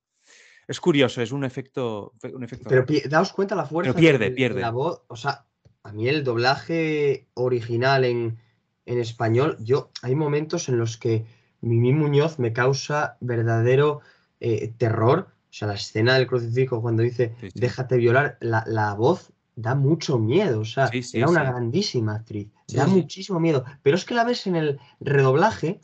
Es 0.68 0.80
curioso, 0.80 1.22
es 1.22 1.32
un 1.32 1.44
efecto, 1.44 2.12
fe- 2.18 2.34
un 2.34 2.42
efecto 2.44 2.68
Pero 2.68 2.84
daos 3.08 3.32
cuenta 3.32 3.54
la 3.54 3.64
fuerza 3.66 3.92
Pero 3.92 3.98
pierde, 4.00 4.30
de- 4.30 4.60
la 4.60 4.70
voz. 4.70 5.02
O 5.08 5.16
sea, 5.16 5.46
a 5.82 5.92
mí 5.92 6.08
el 6.08 6.24
doblaje 6.24 7.28
original 7.34 8.04
en, 8.04 8.38
en 8.84 8.98
español, 8.98 9.56
yo 9.60 9.90
hay 10.02 10.14
momentos 10.14 10.68
en 10.68 10.78
los 10.78 10.96
que 10.96 11.24
Mimi 11.60 11.92
Muñoz 11.92 12.38
me 12.38 12.52
causa 12.52 13.16
verdadero 13.20 14.00
eh, 14.40 14.72
terror. 14.76 15.28
O 15.48 15.52
sea, 15.58 15.68
la 15.68 15.74
escena 15.74 16.16
del 16.16 16.26
crucifijo 16.26 16.82
cuando 16.82 17.02
dice 17.02 17.34
Sí, 17.40 17.50
sí. 17.50 17.60
déjate 17.60 17.96
violar, 17.96 18.36
la, 18.40 18.62
la 18.66 18.92
voz 18.94 19.32
da 19.56 19.74
mucho 19.74 20.18
miedo. 20.18 20.60
O 20.60 20.64
sea, 20.64 20.86
Sí, 20.86 21.02
sí, 21.02 21.18
era 21.18 21.28
una 21.28 21.40
sí. 21.40 21.46
grandísima 21.48 22.14
actriz. 22.14 22.48
Da 22.68 22.86
muchísimo 22.86 23.40
miedo. 23.40 23.64
Pero 23.82 23.96
es 23.96 24.04
que 24.04 24.14
la 24.14 24.22
ves 24.24 24.46
en 24.46 24.54
el 24.54 24.78
redoblaje 25.00 25.80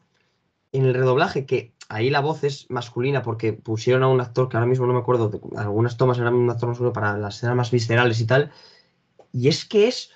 en 0.74 0.86
el 0.86 0.94
redoblaje, 0.94 1.44
que 1.44 1.74
ahí 1.90 2.08
la 2.08 2.20
voz 2.20 2.44
es 2.44 2.64
masculina 2.70 3.20
porque 3.22 3.52
pusieron 3.52 4.02
a 4.02 4.08
un 4.08 4.22
actor 4.22 4.48
que 4.48 4.56
ahora 4.56 4.66
mismo 4.66 4.86
no 4.86 4.94
me 4.94 5.00
acuerdo, 5.00 5.28
de- 5.28 5.40
algunas 5.58 5.98
tomas 5.98 6.18
eran 6.18 6.32
un 6.32 6.48
actor 6.48 6.70
masculino 6.70 6.94
para 6.94 7.18
las 7.18 7.36
escenas 7.36 7.56
más 7.56 7.70
viscerales 7.70 8.18
y 8.22 8.26
tal, 8.26 8.50
y 9.32 9.48
es 9.48 9.66
que 9.66 9.88
es 9.88 10.10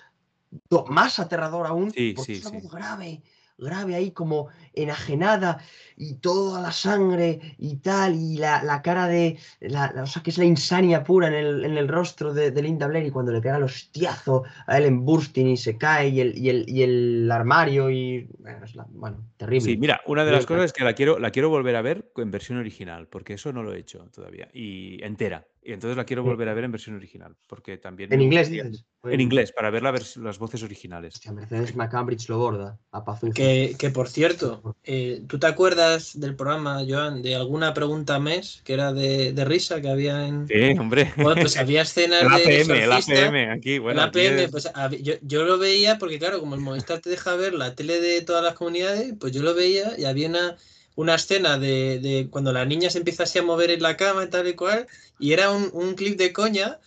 más 0.88 1.18
aterrador 1.18 1.66
aún, 1.66 1.92
porque 2.14 2.32
es 2.32 2.46
una 2.46 2.60
voz 2.60 2.72
grave, 2.72 3.22
grave 3.58 3.94
ahí 3.94 4.10
como 4.10 4.48
enajenada 4.74 5.58
y 5.96 6.14
toda 6.16 6.60
la 6.60 6.72
sangre 6.72 7.56
y 7.58 7.76
tal, 7.76 8.14
y 8.14 8.36
la, 8.36 8.62
la 8.62 8.82
cara 8.82 9.06
de, 9.08 9.38
la, 9.60 9.92
la- 9.94 10.02
o 10.02 10.06
sea, 10.06 10.22
que 10.22 10.30
es 10.30 10.38
la 10.38 10.44
insania 10.44 11.02
pura 11.02 11.28
en 11.28 11.34
el, 11.34 11.64
en 11.64 11.76
el 11.78 11.88
rostro 11.88 12.34
de, 12.34 12.50
de 12.50 12.62
Linda 12.62 12.86
Blair 12.86 13.06
y 13.06 13.10
cuando 13.10 13.32
le 13.32 13.40
pega 13.40 13.56
el 13.56 13.62
hostiazo 13.62 14.44
a 14.66 14.78
Ellen 14.78 15.04
Burstyn 15.04 15.48
y 15.48 15.56
se 15.56 15.78
cae 15.78 16.08
y 16.10 16.20
el, 16.20 16.36
y 16.36 16.50
el, 16.50 16.64
y 16.68 16.82
el 16.82 17.30
armario 17.32 17.90
y, 17.90 18.28
bueno, 18.38 18.64
es 18.64 18.74
la- 18.74 18.86
bueno, 18.90 19.24
terrible. 19.36 19.70
Sí, 19.72 19.76
mira, 19.78 20.00
una 20.06 20.24
de 20.24 20.32
las 20.32 20.44
cosas 20.46 20.66
es 20.66 20.72
que 20.72 20.84
la 20.84 20.92
quiero, 20.94 21.18
la 21.18 21.30
quiero 21.30 21.48
volver 21.48 21.76
a 21.76 21.82
ver 21.82 22.10
en 22.16 22.30
versión 22.30 22.58
original, 22.58 23.08
porque 23.08 23.34
eso 23.34 23.52
no 23.52 23.62
lo 23.62 23.72
he 23.72 23.78
hecho 23.78 24.06
todavía, 24.14 24.48
y 24.52 25.02
entera. 25.02 25.46
Y 25.68 25.72
entonces 25.72 25.96
la 25.96 26.04
quiero 26.04 26.22
volver 26.22 26.48
a 26.48 26.54
ver 26.54 26.62
en 26.62 26.70
versión 26.70 26.94
original, 26.94 27.34
porque 27.48 27.76
también... 27.76 28.12
En 28.12 28.20
inglés 28.20 28.48
dices. 28.50 28.84
En 29.02 29.20
inglés, 29.20 29.50
para 29.50 29.68
ver 29.70 29.82
la 29.82 29.92
las 29.92 30.38
voces 30.38 30.62
originales. 30.62 31.14
Hostia, 31.14 31.32
Mercedes 31.32 31.74
McCambridge 31.74 32.28
lo 32.28 32.38
borda 32.38 32.78
a 32.92 33.04
Pazuzu. 33.04 33.32
Que, 33.32 33.74
que, 33.76 33.90
por 33.90 34.08
cierto, 34.08 34.76
eh, 34.84 35.22
¿tú 35.28 35.40
te 35.40 35.48
acuerdas 35.48 36.18
del 36.20 36.36
programa, 36.36 36.82
Joan, 36.88 37.20
de 37.20 37.34
alguna 37.34 37.74
pregunta 37.74 38.20
mes 38.20 38.62
que 38.64 38.74
era 38.74 38.92
de, 38.92 39.32
de 39.32 39.44
risa 39.44 39.80
que 39.80 39.88
había 39.88 40.26
en. 40.26 40.46
Sí, 40.46 40.78
hombre. 40.78 41.12
Bueno, 41.16 41.40
pues 41.40 41.56
había 41.56 41.82
escenas 41.82 42.22
El 42.22 42.28
de. 42.28 42.34
APM, 42.34 42.70
el 42.70 42.92
exorcista. 42.92 43.26
APM, 43.26 43.50
aquí, 43.50 43.78
bueno. 43.78 44.02
el 44.02 44.08
APM, 44.08 44.38
es- 44.44 44.50
pues 44.52 44.70
yo, 45.02 45.14
yo 45.22 45.44
lo 45.44 45.58
veía 45.58 45.98
porque, 45.98 46.18
claro, 46.20 46.38
como 46.38 46.54
el 46.54 46.60
Movistar 46.60 47.00
te 47.00 47.10
deja 47.10 47.34
ver 47.34 47.54
la 47.54 47.74
tele 47.74 48.00
de 48.00 48.22
todas 48.22 48.42
las 48.44 48.54
comunidades, 48.54 49.14
pues 49.18 49.32
yo 49.32 49.42
lo 49.42 49.52
veía 49.54 49.98
y 49.98 50.04
había 50.04 50.28
una, 50.28 50.56
una 50.96 51.14
escena 51.14 51.58
de, 51.58 52.00
de 52.00 52.28
cuando 52.30 52.52
la 52.52 52.64
niña 52.64 52.90
se 52.90 52.98
empieza 52.98 53.22
así 53.22 53.38
a 53.38 53.42
mover 53.42 53.70
en 53.70 53.82
la 53.82 53.96
cama 53.96 54.24
y 54.24 54.28
tal 54.28 54.48
y 54.48 54.54
cual, 54.54 54.86
y 55.20 55.32
era 55.32 55.50
un, 55.52 55.70
un 55.72 55.94
clip 55.94 56.18
de 56.18 56.32
coña 56.32 56.78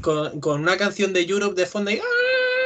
con, 0.00 0.40
con 0.40 0.60
una 0.62 0.76
canción 0.76 1.12
de 1.12 1.22
Europe 1.22 1.54
de 1.60 1.66
fondo 1.66 1.90
y 1.90 1.98
¡ah! 1.98 2.04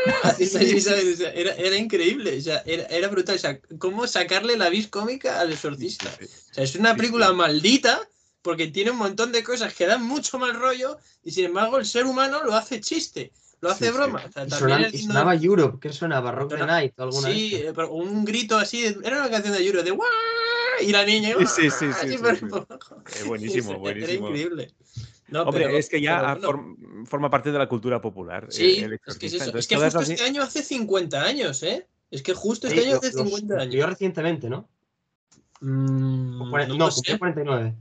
Así, 0.23 0.45
así, 0.45 0.81
¿sabes? 0.83 1.15
O 1.15 1.17
sea, 1.17 1.33
era, 1.33 1.55
era 1.55 1.77
increíble, 1.77 2.37
o 2.37 2.41
sea, 2.41 2.63
era, 2.67 2.85
era 2.87 3.09
brutal. 3.09 3.37
O 3.37 3.39
sea, 3.39 3.59
cómo 3.79 4.07
sacarle 4.07 4.57
la 4.59 4.69
vis 4.69 4.89
cómica 4.89 5.41
al 5.41 5.51
exorcista. 5.53 6.11
O 6.51 6.55
sea, 6.55 6.63
es 6.65 6.75
una 6.77 6.91
Sí, 6.93 6.99
película 6.99 7.29
sí. 7.29 7.35
maldita 7.35 8.07
porque 8.43 8.67
tiene 8.67 8.91
un 8.91 8.99
montón 8.99 9.33
de 9.33 9.43
cosas 9.43 9.73
que 9.73 9.87
dan 9.87 10.03
mucho 10.05 10.39
mal 10.39 10.53
rollo 10.55 10.99
y 11.23 11.31
sin 11.31 11.47
embargo 11.47 11.79
el 11.79 11.87
ser 11.87 12.05
humano 12.05 12.45
lo 12.45 12.53
hace 12.55 12.83
chiste, 12.83 13.33
lo 13.63 13.71
hace 13.71 13.87
Sí, 13.87 13.93
sí. 13.93 13.97
broma. 13.97 14.25
O 14.29 14.31
sea, 14.31 14.45
Y 14.45 14.51
sonan- 14.51 14.93
sonaba 15.07 15.35
Europe, 15.35 15.79
¿qué 15.81 15.91
sonaba? 15.91 16.31
Rock 16.33 16.51
the 16.59 16.67
Night 16.67 16.93
o 16.99 17.05
alguna 17.05 17.29
Sí, 17.31 17.55
estas? 17.55 17.71
eh, 17.71 17.73
pero 17.75 17.93
un 17.93 18.27
grito 18.27 18.59
así, 18.59 18.83
de- 18.83 18.99
era 19.07 19.21
una 19.21 19.31
canción 19.31 19.55
de 19.55 19.65
Yuro 19.65 19.83
de 19.83 19.91
¡Guau! 19.91 20.11
Y 20.89 20.93
la 20.93 21.05
niña 21.05 21.35
Sí, 21.41 21.47
sí, 21.47 21.71
sí, 21.71 21.85
así 21.87 22.11
sí, 22.11 22.19
por- 22.19 22.31
sí, 22.35 22.41
sí. 22.41 22.47
por 22.47 22.67
abajo. 22.69 23.03
Eh, 23.21 23.25
buenísimo, 23.27 23.79
buenísimo. 23.79 24.29
Era 24.29 24.29
increíble. 24.29 24.71
No, 25.29 25.43
Hombre, 25.43 25.65
pero- 25.65 25.79
es 25.79 25.89
que 25.89 26.01
ya 26.01 26.17
pero 26.17 26.29
ha 26.29 26.35
bueno. 26.35 26.49
form- 26.49 27.07
forma 27.07 27.31
parte 27.31 27.51
de 27.51 27.59
la 27.59 27.69
cultura 27.69 28.01
popular. 28.01 28.47
Sí, 28.51 28.79
eh, 28.81 28.85
el 28.85 28.93
es 28.95 29.01
que 29.01 29.27
es 29.27 29.33
exorcista. 29.35 29.37
eso. 29.37 29.45
Entonces, 29.47 29.61
Es 29.61 29.69
que 29.69 29.75
todas 29.77 29.95
justo 29.95 30.01
las- 30.01 30.11
este 30.11 30.25
año 30.25 30.43
hace 30.43 30.63
50 30.63 31.23
años, 31.23 31.63
¿eh? 31.63 31.87
Es 32.11 32.23
que 32.23 32.35
justo 32.35 32.67
este 32.69 32.81
Sí, 32.81 32.87
año 32.87 32.93
lo- 32.95 32.99
hace 32.99 33.13
los 33.13 33.25
50 33.27 33.55
años. 33.55 33.65
cumplió 33.65 33.87
recientemente, 33.87 34.49
¿no? 34.49 34.69
Mm, 35.61 36.51
cuaren- 36.51 36.69
no 36.69 36.75
no, 36.77 36.91
sé. 36.91 37.19
49. 37.19 37.75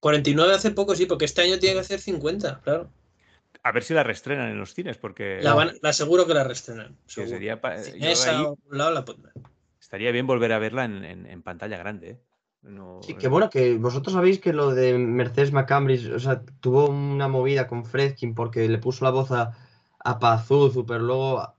49 0.00 0.54
hace 0.54 0.70
poco, 0.70 0.94
sí, 0.96 1.06
porque 1.06 1.26
este 1.26 1.42
año 1.42 1.58
tiene 1.58 1.74
que 1.74 1.80
hacer 1.80 2.00
50, 2.00 2.60
claro. 2.62 2.90
A 3.62 3.72
ver 3.72 3.82
si 3.82 3.92
la 3.92 4.02
reestrenan 4.02 4.48
en 4.50 4.58
los 4.58 4.72
cines, 4.72 4.96
porque 4.96 5.40
La, 5.42 5.52
van- 5.52 5.76
la 5.82 5.92
seguro 5.92 6.26
que 6.26 6.32
la 6.32 6.44
reestrenan. 6.44 6.96
que 7.06 7.12
seguro. 7.12 7.30
sería 7.32 7.60
pa- 7.60 7.76
yo 7.76 7.82
Cinesa 7.84 8.38
ahí 8.38 8.44
o 8.46 8.56
por 8.56 8.72
un 8.72 8.78
lado 8.78 8.90
la 8.92 9.04
pondrán. 9.04 9.34
estaría 9.78 10.10
bien 10.12 10.26
volver 10.26 10.52
a 10.52 10.58
verla 10.58 10.84
en, 10.86 11.04
en- 11.04 11.26
en 11.26 11.42
pantalla 11.42 11.76
grande. 11.76 12.10
¿eh? 12.10 12.18
No- 12.62 13.00
Sí, 13.02 13.14
que 13.14 13.28
bueno, 13.28 13.48
que 13.48 13.78
vosotros 13.78 14.12
sabéis 14.12 14.38
que 14.40 14.52
lo 14.52 14.74
de 14.74 14.98
Mercedes 14.98 15.52
McCambridge, 15.52 16.10
o 16.12 16.18
sea, 16.18 16.42
tuvo 16.60 16.88
una 16.88 17.28
movida 17.28 17.66
con 17.66 17.84
Fredkin 17.86 18.34
porque 18.34 18.68
le 18.68 18.78
puso 18.78 19.04
la 19.06 19.10
voz 19.10 19.30
a, 19.32 19.52
a 19.98 20.18
Pazuzu, 20.18 20.84
pero 20.84 21.00
luego 21.00 21.54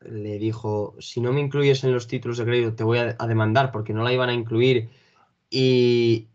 le 0.00 0.38
dijo, 0.38 0.94
si 1.00 1.20
no 1.22 1.32
me 1.32 1.40
incluyes 1.40 1.84
en 1.84 1.92
los 1.92 2.06
títulos 2.06 2.38
de 2.38 2.44
crédito 2.44 2.74
te 2.74 2.84
voy 2.84 2.98
a, 2.98 3.16
a 3.18 3.26
demandar 3.26 3.72
porque 3.72 3.94
no 3.94 4.04
la 4.04 4.12
iban 4.12 4.28
a 4.30 4.34
incluir 4.34 4.90
y, 5.50 6.28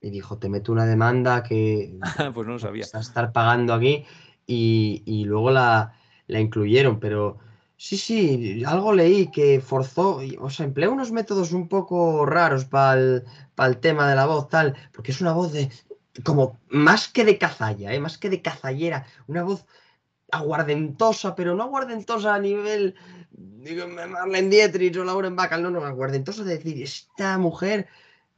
y 0.00 0.10
dijo, 0.10 0.38
te 0.38 0.48
meto 0.48 0.72
una 0.72 0.86
demanda 0.86 1.42
que 1.42 1.94
pues 2.34 2.46
no 2.46 2.54
lo 2.54 2.58
sabía. 2.58 2.86
vas 2.86 2.94
a 2.94 3.00
estar 3.00 3.32
pagando 3.32 3.74
aquí 3.74 4.04
y, 4.46 5.02
y 5.06 5.24
luego 5.24 5.50
la, 5.50 5.94
la 6.26 6.40
incluyeron, 6.40 7.00
pero 7.00 7.38
sí, 7.82 7.96
sí, 7.98 8.62
algo 8.64 8.92
leí 8.92 9.28
que 9.32 9.60
forzó, 9.60 10.20
o 10.38 10.50
sea, 10.50 10.66
empleó 10.66 10.92
unos 10.92 11.10
métodos 11.10 11.50
un 11.50 11.66
poco 11.68 12.24
raros 12.24 12.64
para 12.64 12.94
el, 12.94 13.24
tema 13.80 14.08
de 14.08 14.14
la 14.14 14.26
voz, 14.26 14.48
tal, 14.48 14.76
porque 14.92 15.10
es 15.10 15.20
una 15.20 15.32
voz 15.32 15.52
de, 15.52 15.68
como, 16.24 16.60
más 16.68 17.08
que 17.08 17.24
de 17.24 17.38
cazalla, 17.38 17.92
¿eh? 17.92 17.98
más 17.98 18.18
que 18.18 18.30
de 18.30 18.40
cazallera, 18.40 19.04
una 19.26 19.42
voz 19.42 19.66
aguardentosa, 20.30 21.34
pero 21.34 21.56
no 21.56 21.64
aguardentosa 21.64 22.36
a 22.36 22.38
nivel, 22.38 22.94
digo, 23.32 23.88
Marlene 23.88 24.48
Dietrich 24.48 24.96
o 24.98 25.04
Lauren 25.04 25.34
Bacall, 25.34 25.64
no, 25.64 25.70
no, 25.70 25.84
aguardentosa 25.84 26.44
de 26.44 26.58
decir, 26.58 26.80
esta 26.80 27.36
mujer... 27.36 27.88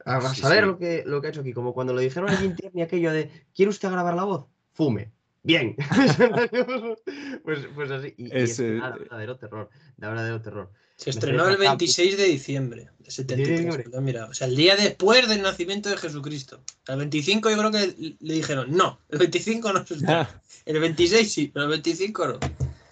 A 0.05 0.17
a 0.17 0.33
Sí, 0.33 0.41
saber 0.41 0.61
sí. 0.61 0.65
Lo, 0.65 0.77
que, 0.79 1.03
lo 1.05 1.21
que 1.21 1.27
ha 1.27 1.29
hecho 1.29 1.41
aquí, 1.41 1.53
como 1.53 1.73
cuando 1.73 1.93
lo 1.93 1.99
dijeron 1.99 2.29
a 2.29 2.37
Jim 2.37 2.55
Tierney 2.55 2.83
aquello 2.83 3.11
de 3.11 3.47
¿quiere 3.55 3.71
usted 3.71 3.89
grabar 3.91 4.15
la 4.15 4.23
voz? 4.23 4.45
Fume. 4.73 5.14
Bien. 5.45 5.75
pues, 7.43 7.59
pues 7.73 7.91
así. 7.91 8.13
Y, 8.17 8.25
y 8.25 8.29
Es, 8.31 8.51
es 8.51 8.59
eh, 8.59 8.77
da 8.77 8.97
verdadero 8.97 9.37
terror. 9.37 9.69
Da 9.95 10.09
verdadero 10.09 10.41
terror. 10.41 10.71
Se 10.97 11.09
estrenó 11.11 11.47
el 11.47 11.57
26 11.57 12.17
de 12.17 12.23
diciembre 12.23 12.89
de 12.99 13.11
73. 13.11 13.59
diciembre. 13.59 13.85
lo 13.91 13.97
he 13.99 14.01
mirado. 14.01 14.29
O 14.31 14.33
sea, 14.33 14.47
el 14.47 14.55
día 14.55 14.75
después 14.75 15.27
del 15.29 15.41
nacimiento 15.41 15.89
de 15.89 15.97
Jesucristo. 15.97 16.59
El 16.87 16.97
25 16.97 17.49
yo 17.49 17.57
creo 17.57 17.71
que 17.71 18.15
le 18.19 18.33
dijeron, 18.33 18.71
no, 18.71 18.97
el 19.09 19.19
25 19.19 19.73
no 19.73 19.85
se 19.85 19.95
estrena. 19.95 20.41
El 20.65 20.79
26 20.79 21.31
sí, 21.33 21.51
pero 21.53 21.65
el 21.65 21.71
25 21.71 22.27
no. 22.27 22.39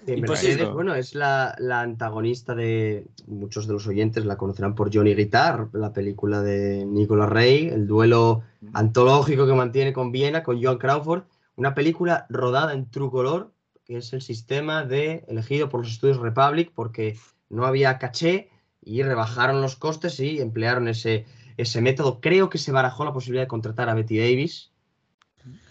Mercedes, 0.05 0.69
bueno, 0.69 0.93
es 0.95 1.15
la, 1.15 1.55
la 1.59 1.79
antagonista 1.79 2.53
de 2.53 3.05
muchos 3.25 3.67
de 3.67 3.73
los 3.73 3.87
oyentes 3.87 4.25
la 4.25 4.35
conocerán 4.35 4.75
por 4.75 4.93
Johnny 4.93 5.15
Guitar, 5.15 5.69
la 5.71 5.93
película 5.93 6.41
de 6.41 6.85
Nicolas 6.85 7.29
Rey, 7.29 7.69
el 7.69 7.87
duelo 7.87 8.43
antológico 8.73 9.47
que 9.47 9.53
mantiene 9.53 9.93
con 9.93 10.11
Viena, 10.11 10.43
con 10.43 10.61
Joan 10.61 10.77
Crawford, 10.77 11.23
una 11.55 11.75
película 11.75 12.25
rodada 12.29 12.73
en 12.73 12.89
True 12.89 13.11
Color, 13.11 13.53
que 13.85 13.97
es 13.97 14.13
el 14.13 14.21
sistema 14.21 14.83
de 14.83 15.25
elegido 15.27 15.69
por 15.69 15.81
los 15.81 15.91
estudios 15.91 16.17
Republic, 16.17 16.71
porque 16.73 17.17
no 17.49 17.65
había 17.65 17.97
caché 17.97 18.49
y 18.81 19.03
rebajaron 19.03 19.61
los 19.61 19.75
costes 19.75 20.19
y 20.19 20.39
emplearon 20.39 20.87
ese, 20.87 21.25
ese 21.57 21.81
método. 21.81 22.21
Creo 22.21 22.49
que 22.49 22.57
se 22.57 22.71
barajó 22.71 23.05
la 23.05 23.13
posibilidad 23.13 23.43
de 23.43 23.47
contratar 23.47 23.89
a 23.89 23.93
Betty 23.93 24.17
Davis, 24.17 24.71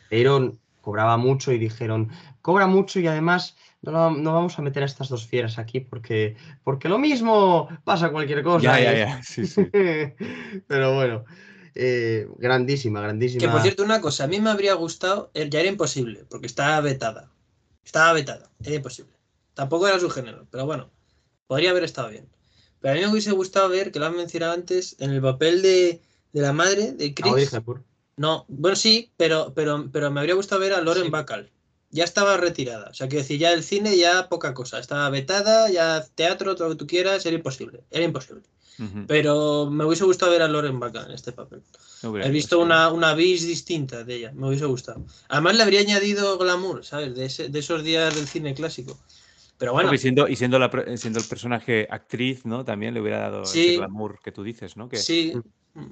pero 0.08 0.56
cobraba 0.80 1.16
mucho 1.16 1.52
y 1.52 1.58
dijeron, 1.58 2.10
cobra 2.42 2.66
mucho 2.66 3.00
y 3.00 3.06
además 3.06 3.56
no, 3.82 4.10
no 4.10 4.34
vamos 4.34 4.58
a 4.58 4.62
meter 4.62 4.82
a 4.82 4.86
estas 4.86 5.08
dos 5.08 5.26
fieras 5.26 5.58
aquí 5.58 5.80
porque, 5.80 6.36
porque 6.62 6.88
lo 6.88 6.98
mismo 6.98 7.68
pasa 7.84 8.10
cualquier 8.10 8.42
cosa. 8.42 8.78
Ya, 8.78 8.80
ya, 8.80 8.92
¿eh? 8.92 8.98
ya. 8.98 9.22
Sí, 9.22 9.46
sí. 9.46 9.70
Pero 10.66 10.94
bueno, 10.94 11.24
eh, 11.74 12.28
grandísima, 12.38 13.00
grandísima. 13.00 13.40
Que 13.40 13.48
por 13.48 13.62
cierto, 13.62 13.82
una 13.82 14.00
cosa, 14.00 14.24
a 14.24 14.26
mí 14.26 14.40
me 14.40 14.50
habría 14.50 14.74
gustado, 14.74 15.30
eh, 15.34 15.48
ya 15.50 15.60
era 15.60 15.68
imposible, 15.68 16.24
porque 16.28 16.46
estaba 16.46 16.80
vetada. 16.80 17.30
Estaba 17.84 18.12
vetada, 18.12 18.50
era 18.64 18.76
imposible. 18.76 19.12
Tampoco 19.54 19.88
era 19.88 19.98
su 19.98 20.08
género, 20.10 20.46
pero 20.50 20.66
bueno, 20.66 20.90
podría 21.46 21.70
haber 21.70 21.84
estado 21.84 22.10
bien. 22.10 22.28
Pero 22.80 22.92
a 22.92 22.94
mí 22.96 23.00
me 23.02 23.08
hubiese 23.12 23.32
gustado 23.32 23.68
ver, 23.68 23.92
que 23.92 23.98
lo 23.98 24.06
han 24.06 24.16
mencionado 24.16 24.52
antes, 24.52 24.96
en 24.98 25.10
el 25.10 25.20
papel 25.20 25.62
de, 25.62 26.00
de 26.32 26.40
la 26.40 26.52
madre 26.52 26.92
de 26.92 27.14
Chris. 27.14 27.50
No, 28.16 28.44
bueno, 28.48 28.76
sí, 28.76 29.12
pero, 29.16 29.52
pero, 29.54 29.88
pero 29.90 30.10
me 30.10 30.20
habría 30.20 30.34
gustado 30.34 30.60
ver 30.60 30.74
a 30.74 30.80
Lauren 30.80 31.04
Sí. 31.04 31.10
Bacall. 31.10 31.50
Ya 31.90 32.04
estaba 32.04 32.36
retirada. 32.38 32.88
O 32.90 32.94
sea, 32.94 33.08
quiero 33.08 33.22
decir, 33.22 33.38
ya 33.38 33.52
el 33.52 33.62
cine 33.62 33.96
ya 33.96 34.28
poca 34.28 34.54
cosa. 34.54 34.78
Estaba 34.78 35.10
vetada, 35.10 35.70
ya 35.70 36.04
teatro, 36.14 36.54
todo 36.54 36.68
lo 36.68 36.74
que 36.74 36.78
tú 36.78 36.86
quieras, 36.86 37.24
era 37.26 37.36
imposible. 37.36 37.84
Era 37.90 38.04
imposible. 38.04 38.42
Pero 39.06 39.68
me 39.70 39.84
hubiese 39.84 40.04
gustado 40.04 40.32
ver 40.32 40.42
a 40.42 40.48
Lauren 40.48 40.80
Bacall 40.80 41.06
en 41.06 41.12
este 41.12 41.32
papel. 41.32 41.62
No 42.02 42.16
He 42.18 42.30
visto 42.30 42.58
una, 42.58 42.90
una 42.90 43.14
vis 43.14 43.46
distinta 43.46 44.02
de 44.02 44.14
ella, 44.16 44.32
me 44.34 44.48
hubiese 44.48 44.64
gustado. 44.66 45.04
Además 45.28 45.56
le 45.56 45.62
habría 45.62 45.80
añadido 45.80 46.36
glamour, 46.38 46.84
¿sabes? 46.84 47.14
De, 47.14 47.26
ese- 47.26 47.48
de 47.48 47.58
esos 47.58 47.84
días 47.84 48.14
del 48.14 48.26
cine 48.26 48.54
clásico. 48.54 48.98
Pero 49.58 49.72
bueno, 49.72 49.94
y 49.94 49.98
siendo, 49.98 50.26
y 50.26 50.34
siendo, 50.34 50.58
la, 50.58 50.70
siendo 50.96 51.20
el 51.20 51.26
personaje 51.26 51.86
actriz, 51.88 52.44
¿no? 52.44 52.64
También 52.64 52.94
le 52.94 53.00
hubiera 53.00 53.18
dado 53.18 53.44
Sí. 53.44 53.60
ese 53.68 53.76
glamour 53.76 54.18
que 54.20 54.32
tú 54.32 54.42
dices, 54.42 54.76
¿no? 54.76 54.88
Que, 54.88 54.96
sí. 54.96 55.32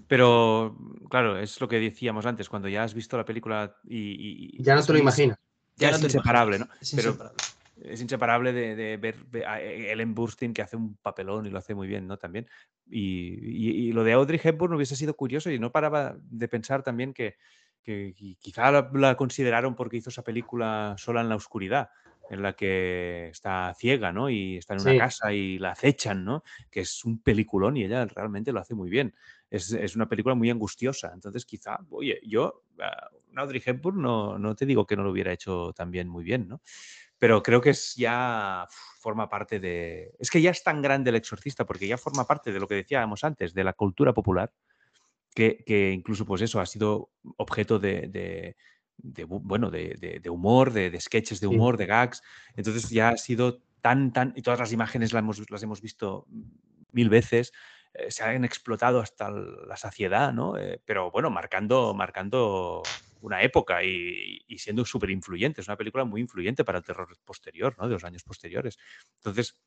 Pero, 0.08 0.76
claro, 1.08 1.38
es 1.38 1.60
lo 1.60 1.68
que 1.68 1.78
decíamos 1.78 2.26
antes, 2.26 2.48
cuando 2.48 2.68
ya 2.68 2.82
has 2.82 2.94
visto 2.94 3.16
la 3.16 3.24
película 3.24 3.76
y... 3.88 4.60
Ya 4.62 4.74
no 4.74 4.84
te 4.84 4.92
lo 4.92 4.98
imaginas. 4.98 5.38
Ya, 5.76 5.90
no 5.92 5.96
es 5.98 6.02
inseparable, 6.02 6.58
¿no? 6.58 6.68
es 6.80 6.90
Pero 6.90 7.10
inseparable. 7.10 7.42
Es 7.84 8.00
inseparable 8.02 8.52
de, 8.52 8.76
de 8.76 8.96
ver 8.96 9.16
ve- 9.28 9.46
a 9.46 9.60
Ellen 9.60 10.14
Burstyn 10.14 10.52
que 10.54 10.62
hace 10.62 10.76
un 10.76 10.96
papelón 10.96 11.46
y 11.46 11.50
lo 11.50 11.58
hace 11.58 11.74
muy 11.74 11.88
bien, 11.88 12.06
¿no? 12.06 12.16
También. 12.18 12.46
Y, 12.88 13.34
y- 13.40 13.88
y 13.88 13.92
lo 13.92 14.04
de 14.04 14.12
Audrey 14.12 14.40
Hepburn 14.42 14.74
hubiese 14.74 14.96
sido 14.96 15.14
curioso 15.14 15.50
y 15.50 15.58
no 15.58 15.72
paraba 15.72 16.16
de 16.22 16.48
pensar 16.48 16.82
también 16.82 17.12
que, 17.14 17.36
que 17.82 18.14
qui- 18.14 18.36
quizá 18.38 18.70
la, 18.70 18.90
la 18.94 19.16
consideraron 19.16 19.74
porque 19.74 19.96
hizo 19.98 20.10
esa 20.10 20.22
película 20.24 20.94
sola 20.98 21.20
en 21.20 21.28
la 21.28 21.36
oscuridad, 21.36 21.88
en 22.28 22.42
la 22.42 22.52
que 22.54 23.28
está 23.28 23.74
ciega, 23.78 24.12
¿no? 24.12 24.30
Y 24.30 24.56
está 24.58 24.74
en 24.74 24.80
una 24.80 24.90
Sí. 24.92 24.98
casa 24.98 25.32
y 25.32 25.58
la 25.58 25.72
acechan, 25.72 26.24
¿no? 26.24 26.42
Que 26.70 26.80
es 26.80 27.04
un 27.04 27.20
peliculón 27.22 27.76
y 27.76 27.84
ella 27.84 28.04
realmente 28.06 28.52
lo 28.52 28.60
hace 28.60 28.74
muy 28.74 28.90
bien. 28.90 29.14
es, 29.50 29.72
es 29.72 29.96
una 29.96 30.08
película 30.08 30.36
muy 30.36 30.48
angustiosa. 30.50 31.10
Entonces, 31.12 31.44
quizá, 31.44 31.78
oye, 31.90 32.20
yo, 32.24 32.62
Audrey 33.34 33.60
Hepburn, 33.64 34.00
no, 34.00 34.38
no 34.38 34.54
te 34.54 34.66
digo 34.66 34.86
que 34.86 34.96
no 34.96 35.02
lo 35.02 35.10
hubiera 35.10 35.32
hecho 35.32 35.72
también 35.74 36.08
muy 36.08 36.22
bien, 36.24 36.46
¿no? 36.48 36.60
Pero 37.20 37.44
creo 37.44 37.60
que 37.60 37.70
es 37.70 37.94
ya 37.94 38.66
forma 38.98 39.28
parte 39.28 39.60
de... 39.60 40.16
Es 40.18 40.28
que 40.28 40.42
ya 40.42 40.50
es 40.50 40.64
tan 40.64 40.82
grande 40.82 41.10
el 41.10 41.16
exorcista, 41.16 41.64
porque 41.64 41.86
ya 41.86 41.96
forma 41.96 42.26
parte 42.26 42.52
de 42.52 42.58
lo 42.58 42.66
que 42.66 42.74
decíamos 42.74 43.22
antes, 43.22 43.54
de 43.54 43.62
la 43.62 43.74
cultura 43.74 44.12
popular, 44.12 44.52
que, 45.32 45.62
que 45.64 45.92
incluso, 45.92 46.26
pues 46.26 46.42
eso, 46.42 46.58
ha 46.58 46.66
sido 46.66 47.12
objeto 47.36 47.78
de, 47.78 48.08
de 48.08 48.56
de, 49.02 49.24
bueno, 49.24 49.70
de, 49.70 49.96
de, 49.98 50.20
de 50.20 50.30
humor, 50.30 50.72
de, 50.72 50.90
de, 50.90 51.00
sketches 51.00 51.40
de 51.40 51.46
humor, 51.46 51.74
sí. 51.74 51.78
de 51.78 51.86
gags. 51.86 52.22
Entonces 52.56 52.90
ya 52.90 53.10
ha 53.10 53.16
sido 53.16 53.62
tan, 53.80 54.12
tan, 54.12 54.32
y 54.36 54.42
todas 54.42 54.60
las 54.60 54.72
imágenes 54.72 55.12
las 55.12 55.20
hemos, 55.20 55.50
las 55.50 55.62
hemos 55.62 55.80
visto 55.80 56.26
mil 56.92 57.08
veces, 57.08 57.52
eh, 57.94 58.10
se 58.10 58.24
han 58.24 58.44
explotado 58.44 59.00
hasta 59.00 59.30
la 59.30 59.76
saciedad, 59.76 60.32
¿no? 60.32 60.56
Eh, 60.58 60.80
pero 60.84 61.10
bueno, 61.10 61.30
marcando, 61.30 61.94
marcando 61.94 62.82
una 63.20 63.42
época 63.42 63.82
y, 63.84 64.42
y 64.46 64.58
siendo 64.58 64.84
súper 64.84 65.10
influyente. 65.10 65.60
Es 65.60 65.68
una 65.68 65.76
película 65.76 66.04
muy 66.04 66.20
influyente 66.20 66.64
para 66.64 66.78
el 66.78 66.84
terror 66.84 67.08
posterior, 67.24 67.74
¿no? 67.78 67.86
De 67.86 67.94
los 67.94 68.04
años 68.04 68.22
posteriores. 68.22 68.78
Entonces, 69.16 69.58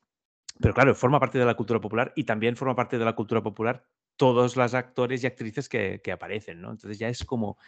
pero 0.60 0.74
claro, 0.74 0.94
forma 0.94 1.20
parte 1.20 1.38
de 1.38 1.44
la 1.44 1.54
cultura 1.54 1.80
popular 1.80 2.12
y 2.16 2.24
también 2.24 2.56
forma 2.56 2.76
parte 2.76 2.98
de 2.98 3.04
la 3.04 3.14
cultura 3.14 3.42
popular 3.42 3.84
todos 4.16 4.56
los 4.56 4.74
actores 4.74 5.22
y 5.22 5.26
actrices 5.26 5.68
que, 5.68 6.00
que 6.02 6.12
aparecen, 6.12 6.60
¿no? 6.60 6.70
Entonces 6.70 6.98
ya 6.98 7.08
es 7.08 7.24
como, 7.24 7.58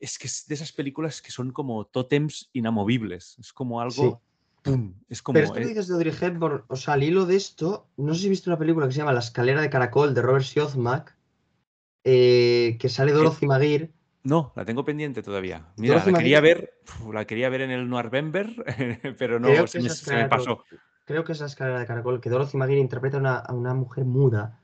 es 0.00 0.18
que 0.18 0.26
es 0.26 0.46
de 0.46 0.54
esas 0.54 0.72
películas 0.72 1.20
que 1.20 1.30
son 1.30 1.52
como 1.52 1.86
tótems 1.86 2.50
inamovibles. 2.52 3.36
Es 3.38 3.52
como 3.52 3.80
algo. 3.80 4.22
Sí. 4.22 4.34
¡pum! 4.62 4.94
Es 5.08 5.22
como. 5.22 5.34
Pero 5.34 5.46
esto 5.46 5.58
que 5.58 5.66
dices 5.66 5.88
de 5.88 5.94
Audrey 5.94 6.14
Hepburn, 6.18 6.64
o 6.68 6.76
sea, 6.76 6.94
al 6.94 7.02
hilo 7.02 7.26
de 7.26 7.36
esto, 7.36 7.88
no 7.96 8.14
sé 8.14 8.20
si 8.20 8.26
has 8.26 8.30
visto 8.30 8.50
una 8.50 8.58
película 8.58 8.86
que 8.86 8.92
se 8.92 8.98
llama 8.98 9.12
La 9.12 9.20
escalera 9.20 9.60
de 9.60 9.70
caracol 9.70 10.14
de 10.14 10.22
Robert 10.22 10.44
Siozmak, 10.44 11.16
eh, 12.04 12.76
que 12.80 12.88
sale 12.88 13.12
Dorothy 13.12 13.46
Maguire. 13.46 13.92
No, 14.24 14.52
la 14.56 14.64
tengo 14.64 14.84
pendiente 14.84 15.22
todavía. 15.22 15.66
Mira, 15.76 16.02
la 16.04 16.18
quería 16.18 16.40
ver, 16.40 16.72
la 17.12 17.26
quería 17.26 17.50
ver 17.50 17.60
en 17.60 17.70
el 17.70 17.88
Noirvember, 17.88 18.64
pero 19.18 19.38
no, 19.38 19.66
se 19.66 19.80
me, 19.80 19.90
se 19.90 20.16
me, 20.16 20.28
pasó. 20.28 20.64
Creo 21.04 21.24
que 21.24 21.32
es 21.32 21.40
la 21.40 21.46
escalera 21.46 21.78
de 21.78 21.86
caracol, 21.86 22.22
que 22.22 22.30
Dorothy 22.30 22.56
Maguire 22.56 22.80
interpreta 22.80 23.18
a 23.18 23.20
una, 23.20 23.36
a 23.36 23.52
una 23.52 23.74
mujer 23.74 24.06
muda 24.06 24.58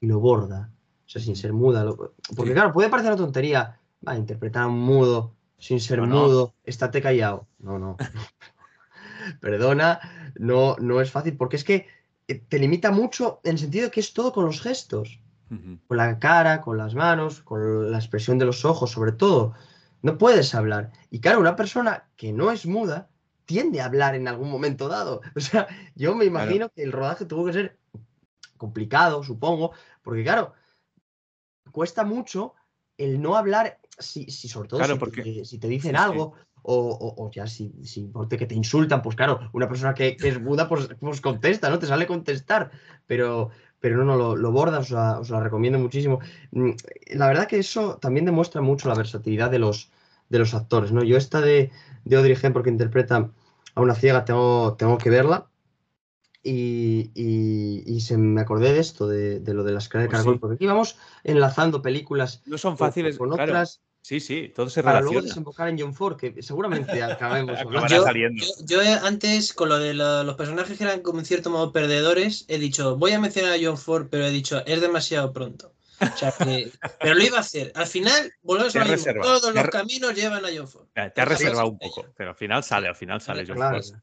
y 0.00 0.06
lo 0.06 0.18
borda. 0.18 0.72
O 1.06 1.08
sea, 1.08 1.22
sin 1.22 1.36
ser 1.36 1.52
muda. 1.52 1.84
Lo... 1.84 1.96
Porque, 1.96 2.50
sí. 2.50 2.54
claro, 2.54 2.72
puede 2.72 2.88
parecer 2.88 3.12
una 3.12 3.22
tontería 3.22 3.78
va, 4.06 4.16
interpretar 4.16 4.64
a 4.64 4.66
un 4.66 4.80
mudo 4.80 5.36
sin 5.58 5.80
ser 5.80 6.00
no, 6.00 6.06
mudo, 6.06 6.46
no. 6.46 6.54
estate 6.64 7.00
callado. 7.00 7.46
No, 7.58 7.78
no. 7.78 7.96
Perdona, 9.40 10.00
no, 10.34 10.76
no 10.80 11.00
es 11.00 11.12
fácil, 11.12 11.36
porque 11.36 11.56
es 11.56 11.64
que 11.64 11.86
eh, 12.26 12.34
te 12.34 12.58
limita 12.58 12.90
mucho 12.90 13.40
en 13.44 13.52
el 13.52 13.58
sentido 13.58 13.84
de 13.84 13.90
que 13.92 14.00
es 14.00 14.12
todo 14.12 14.32
con 14.32 14.44
los 14.44 14.60
gestos. 14.60 15.20
Uh 15.50 15.54
-huh. 15.54 15.80
Con 15.86 15.96
la 15.96 16.18
cara, 16.18 16.60
con 16.60 16.78
las 16.78 16.94
manos, 16.94 17.42
con 17.42 17.90
la 17.90 17.98
expresión 17.98 18.38
de 18.38 18.46
los 18.46 18.64
ojos, 18.64 18.90
sobre 18.90 19.12
todo. 19.12 19.54
No 20.02 20.18
puedes 20.18 20.54
hablar. 20.54 20.92
Y 21.10 21.20
claro, 21.20 21.40
una 21.40 21.56
persona 21.56 22.08
que 22.16 22.32
no 22.32 22.50
es 22.50 22.66
muda 22.66 23.08
tiende 23.46 23.80
a 23.80 23.86
hablar 23.86 24.14
en 24.14 24.28
algún 24.28 24.50
momento 24.50 24.88
dado. 24.88 25.20
O 25.36 25.40
sea, 25.40 25.66
yo 25.94 26.14
me 26.14 26.24
imagino 26.24 26.66
claro. 26.66 26.72
que 26.74 26.82
el 26.82 26.92
rodaje 26.92 27.24
tuvo 27.24 27.46
que 27.46 27.52
ser 27.52 27.78
complicado, 28.56 29.22
supongo, 29.22 29.72
porque 30.02 30.22
claro, 30.22 30.54
cuesta 31.70 32.04
mucho 32.04 32.54
el 32.96 33.20
no 33.20 33.36
hablar 33.36 33.78
si, 33.98 34.30
si 34.30 34.48
sobre 34.48 34.68
todo 34.68 34.78
claro, 34.78 34.94
si, 34.94 35.00
porque... 35.00 35.22
te, 35.22 35.44
si, 35.44 35.58
te, 35.58 35.68
dicen 35.68 35.92
sí, 35.92 35.96
algo 35.96 36.34
sí. 36.36 36.42
O, 36.62 36.74
o, 36.76 37.26
o, 37.26 37.30
ya 37.30 37.46
si, 37.46 37.74
si 37.84 38.10
que 38.30 38.46
te 38.46 38.54
insultan, 38.54 39.02
pues 39.02 39.16
claro, 39.16 39.50
una 39.52 39.68
persona 39.68 39.92
que, 39.92 40.16
que 40.16 40.28
es 40.28 40.40
muda 40.40 40.66
pues, 40.66 40.88
pues, 40.98 41.20
contesta, 41.20 41.68
¿no? 41.68 41.78
Te 41.78 41.86
sale 41.86 42.06
contestar, 42.06 42.70
pero, 43.06 43.50
pero 43.84 43.98
no, 43.98 44.04
no, 44.04 44.16
lo, 44.16 44.34
lo 44.34 44.50
borda, 44.50 44.78
os 44.78 44.88
la, 44.88 45.20
os 45.20 45.28
la, 45.28 45.40
recomiendo 45.40 45.78
muchísimo. 45.78 46.20
Mm, 46.52 46.70
la 47.16 47.26
verdad 47.26 47.46
que 47.46 47.58
eso 47.58 47.98
también 47.98 48.24
demuestra 48.24 48.62
mucho 48.62 48.88
la 48.88 48.94
versatilidad 48.94 49.50
de 49.50 49.58
los, 49.58 49.90
de 50.30 50.38
los 50.38 50.54
actores, 50.54 50.90
¿no? 50.90 51.02
Yo 51.02 51.18
esta 51.18 51.42
de, 51.42 51.70
de 52.06 52.16
Audrey 52.16 52.32
Hepburn 52.32 52.54
porque 52.54 52.70
interpreta 52.70 53.30
a 53.74 53.80
una 53.82 53.94
ciega 53.94 54.24
tengo, 54.24 54.74
tengo 54.78 54.96
que 54.96 55.10
verla, 55.10 55.50
y, 56.42 57.10
y, 57.14 57.82
y, 57.84 58.00
se 58.00 58.16
me 58.16 58.40
acordé 58.40 58.72
de 58.72 58.80
esto, 58.80 59.06
de, 59.06 59.40
de 59.40 59.52
lo 59.52 59.64
de 59.64 59.72
la 59.72 59.80
escala 59.80 60.04
de 60.04 60.08
pues 60.08 60.16
caracol, 60.16 60.36
sí. 60.36 60.38
porque 60.40 60.54
aquí 60.54 60.66
vamos 60.66 60.96
enlazando 61.22 61.82
películas 61.82 62.40
no 62.46 62.56
son 62.56 62.78
fáciles 62.78 63.18
con, 63.18 63.28
con 63.28 63.38
otras. 63.38 63.82
Sí, 64.04 64.20
sí, 64.20 64.52
todo 64.54 64.68
se 64.68 64.82
para 64.82 64.98
relaciona. 64.98 65.14
luego 65.14 65.26
desembocar 65.28 65.66
en 65.70 65.80
John 65.80 65.94
Ford, 65.94 66.18
que 66.18 66.42
seguramente 66.42 67.02
acabemos 67.02 67.58
yo, 67.88 67.88
yo, 67.88 68.28
yo, 68.66 68.80
antes, 69.02 69.54
con 69.54 69.70
lo 69.70 69.78
de 69.78 69.94
lo, 69.94 70.22
los 70.24 70.36
personajes 70.36 70.76
que 70.76 70.84
eran 70.84 71.00
como 71.00 71.20
en 71.20 71.24
cierto 71.24 71.48
modo 71.48 71.72
perdedores, 71.72 72.44
he 72.48 72.58
dicho, 72.58 72.98
voy 72.98 73.12
a 73.12 73.18
mencionar 73.18 73.54
a 73.54 73.56
John 73.58 73.78
Ford, 73.78 74.08
pero 74.10 74.26
he 74.26 74.30
dicho, 74.30 74.62
es 74.66 74.82
demasiado 74.82 75.32
pronto. 75.32 75.72
O 76.02 76.16
sea 76.18 76.32
que, 76.32 76.70
pero 77.00 77.14
lo 77.14 77.22
iba 77.22 77.38
a 77.38 77.40
hacer. 77.40 77.72
Al 77.74 77.86
final, 77.86 78.30
volvemos 78.42 78.76
a 78.76 78.84
lo 78.84 78.90
mismo. 78.90 79.12
Todos 79.22 79.54
los 79.54 79.68
caminos 79.68 80.14
llevan 80.14 80.44
a 80.44 80.48
John 80.54 80.68
Ford. 80.68 80.86
Te 80.92 81.20
has 81.22 81.28
reservado 81.28 81.68
un 81.68 81.78
poco, 81.78 82.04
pero 82.14 82.28
al 82.28 82.36
final 82.36 82.62
sale, 82.62 82.88
al 82.88 82.96
final 82.96 83.22
sale 83.22 83.46
John 83.46 83.56
claro. 83.56 83.82
Ford. 83.82 84.00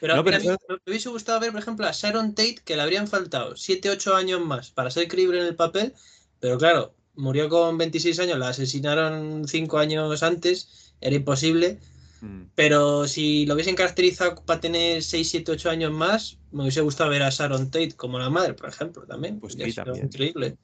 Pero, 0.00 0.16
no, 0.16 0.24
pero 0.24 0.38
a 0.38 0.40
mí 0.40 0.46
me 0.48 0.76
hubiese 0.86 1.10
gustado 1.10 1.40
ver, 1.40 1.52
por 1.52 1.60
ejemplo, 1.60 1.86
a 1.86 1.92
Sharon 1.92 2.34
Tate, 2.34 2.62
que 2.64 2.74
le 2.74 2.80
habrían 2.80 3.06
faltado 3.06 3.54
7, 3.54 3.90
8 3.90 4.16
años 4.16 4.40
más 4.40 4.70
para 4.70 4.90
ser 4.90 5.08
creíble 5.08 5.40
en 5.40 5.46
el 5.46 5.56
papel, 5.56 5.92
pero 6.40 6.56
claro, 6.56 6.94
murió 7.14 7.48
con 7.48 7.78
26 7.78 8.18
años, 8.20 8.38
la 8.38 8.48
asesinaron 8.48 9.46
5 9.46 9.78
años 9.78 10.22
antes, 10.22 10.94
era 11.00 11.16
imposible. 11.16 11.78
Mm. 12.20 12.42
Pero 12.54 13.08
si 13.08 13.46
lo 13.46 13.54
hubiesen 13.54 13.74
caracterizado 13.74 14.36
para 14.44 14.60
tener 14.60 15.02
6, 15.02 15.28
7, 15.28 15.52
8 15.52 15.70
años 15.70 15.92
más, 15.92 16.38
me 16.52 16.62
hubiese 16.62 16.80
gustado 16.80 17.10
ver 17.10 17.22
a 17.22 17.30
Sharon 17.30 17.70
Tate 17.70 17.92
como 17.96 18.18
la 18.18 18.30
madre, 18.30 18.54
por 18.54 18.68
ejemplo, 18.68 19.04
también. 19.06 19.40
Pues 19.40 19.54
sí, 19.54 19.72
también. 19.72 20.06
Increíble. 20.06 20.56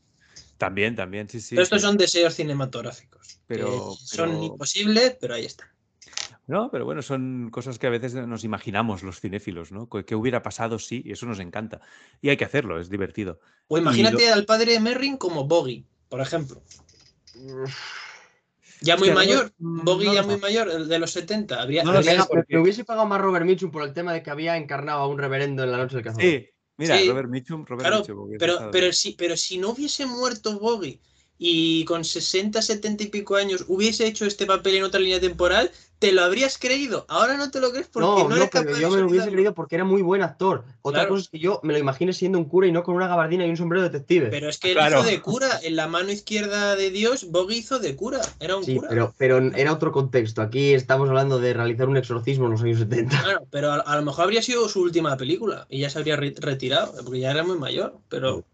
También, 0.57 0.95
también, 0.95 1.29
sí, 1.29 1.41
sí. 1.41 1.55
Pero 1.55 1.63
estos 1.63 1.81
sí. 1.81 1.87
son 1.87 1.97
deseos 1.97 2.35
cinematográficos. 2.35 3.41
Pero, 3.47 3.95
son 3.97 4.31
pero... 4.31 4.45
imposibles, 4.45 5.17
pero 5.21 5.35
ahí 5.35 5.45
están. 5.45 5.69
No, 6.47 6.71
pero 6.71 6.87
bueno, 6.87 7.03
son 7.03 7.51
cosas 7.51 7.79
que 7.79 7.87
a 7.87 7.91
veces 7.91 8.15
nos 8.15 8.43
imaginamos 8.43 9.03
los 9.03 9.21
cinéfilos, 9.21 9.71
¿no? 9.71 9.89
¿Qué 9.89 10.15
hubiera 10.15 10.43
pasado 10.43 10.79
si? 10.79 11.03
Sí, 11.03 11.03
y 11.05 11.13
eso 11.13 11.27
nos 11.27 11.41
encanta. 11.41 11.81
Y 12.23 12.31
hay 12.31 12.39
que 12.39 12.45
hacerlo, 12.45 12.81
es 12.81 12.89
divertido. 12.89 13.39
O 13.67 13.77
imagínate 13.77 14.27
lo... 14.27 14.35
al 14.35 14.47
padre 14.47 14.73
de 14.73 14.81
Merrin 14.81 15.19
como 15.19 15.47
Boggy, 15.47 15.85
por 16.09 16.21
ejemplo. 16.21 16.63
Ya 18.81 18.97
muy 18.97 19.11
mayor, 19.11 19.53
no, 19.59 19.83
Boggy 19.83 20.07
no, 20.07 20.15
ya 20.15 20.23
muy 20.23 20.39
mayor, 20.39 20.71
el 20.71 20.89
de 20.89 20.99
los 20.99 21.11
70. 21.11 21.61
Habría, 21.61 21.83
no, 21.83 21.91
habría... 21.91 22.25
porque... 22.25 22.55
Me 22.55 22.63
hubiese 22.63 22.85
pagado 22.85 23.07
más 23.07 23.21
Robert 23.21 23.45
Mitchum 23.45 23.71
por 23.71 23.83
el 23.83 23.93
tema 23.93 24.13
de 24.13 24.23
que 24.23 24.31
había 24.31 24.57
encarnado 24.57 25.01
a 25.01 25.09
un 25.09 25.19
reverendo 25.19 25.65
en 25.65 25.73
la 25.73 25.79
noche 25.79 25.97
del 25.97 26.05
cazador. 26.05 26.23
Sí, 26.23 26.49
mira, 26.77 26.99
sí, 26.99 27.09
Robert 27.09 27.29
Mitchum, 27.29 27.65
Robert 27.67 27.89
claro, 27.89 27.99
Mitchum, 28.01 28.31
pero, 28.39 28.71
pero, 28.71 28.93
si, 28.93 29.13
pero 29.13 29.37
si 29.37 29.59
no 29.59 29.71
hubiese 29.71 30.07
muerto 30.07 30.59
Boggy 30.59 31.01
y 31.39 31.85
con 31.85 32.05
60, 32.05 32.61
70 32.61 33.05
y 33.05 33.07
pico 33.07 33.37
años 33.37 33.65
hubiese 33.69 34.07
hecho 34.07 34.27
este 34.27 34.47
papel 34.47 34.77
en 34.77 34.85
otra 34.85 35.01
línea 35.01 35.21
temporal, 35.21 35.71
te 35.99 36.13
lo 36.13 36.23
habrías 36.23 36.59
creído. 36.59 37.07
Ahora 37.09 37.37
no 37.37 37.51
te 37.51 37.61
lo 37.61 37.73
crees 37.73 37.89
porque 37.89 38.07
no, 38.07 38.29
no, 38.29 38.37
eres 38.37 38.51
capaz 38.51 38.79
yo 38.79 38.91
me 38.91 39.01
lo 39.01 39.09
hubiese 39.09 39.31
creído 39.31 39.53
porque 39.55 39.75
era 39.75 39.85
muy 39.85 40.03
buen 40.03 40.23
actor. 40.23 40.65
Otra 40.83 41.01
claro. 41.01 41.09
cosa 41.11 41.23
es 41.23 41.29
que 41.29 41.39
yo 41.39 41.61
me 41.65 41.73
lo 41.73 41.79
imagine 41.79 42.13
siendo 42.13 42.39
un 42.39 42.45
cura 42.45 42.67
y 42.67 42.73
no 42.73 42.85
con 42.85 42.95
una 42.95 43.09
gabardina 43.09 43.47
y 43.47 43.51
un 43.51 43.57
sombrero 43.57 43.83
de 43.83 43.91
detective. 43.91 44.29
Pero 44.29 44.49
es 44.49 44.59
que 44.59 44.71
él 44.71 44.77
claro. 44.77 45.01
hizo 45.01 45.11
de 45.11 45.21
cura. 45.21 45.49
En 45.63 45.77
la 45.77 45.89
mano 45.89 46.11
izquierda 46.13 46.77
de 46.77 46.91
Dios, 46.91 47.31
Boggy 47.31 47.59
hizo 47.59 47.79
de 47.79 47.97
cura. 47.97 48.21
Era 48.39 48.57
un 48.57 48.65
sí, 48.65 48.77
cura. 48.77 48.89
Pero, 48.89 49.15
pero 49.19 49.39
era 49.39 49.73
otro 49.73 49.91
contexto. 49.91 50.41
Aquí 50.41 50.73
estamos 50.73 51.09
hablando 51.09 51.41
de 51.41 51.53
realizar 51.53 51.89
un 51.89 51.97
exorcismo 51.97 52.47
en 52.47 52.53
los 52.53 52.63
años 52.63 52.79
70. 52.79 53.21
Claro, 53.21 53.47
pero 53.51 53.73
a, 53.73 53.81
a 53.81 53.97
lo 53.97 54.03
mejor 54.03 54.25
habría 54.25 54.43
sido 54.43 54.69
su 54.69 54.81
última 54.81 55.17
película 55.17 55.67
y 55.69 55.81
ya 55.81 55.91
se 55.91 55.99
habría 55.99 56.17
re 56.17 56.35
retirado 56.37 56.95
porque 57.05 57.21
ya 57.21 57.31
era 57.31 57.43
muy 57.43 57.59
mayor. 57.59 57.97
Pero. 58.09 58.45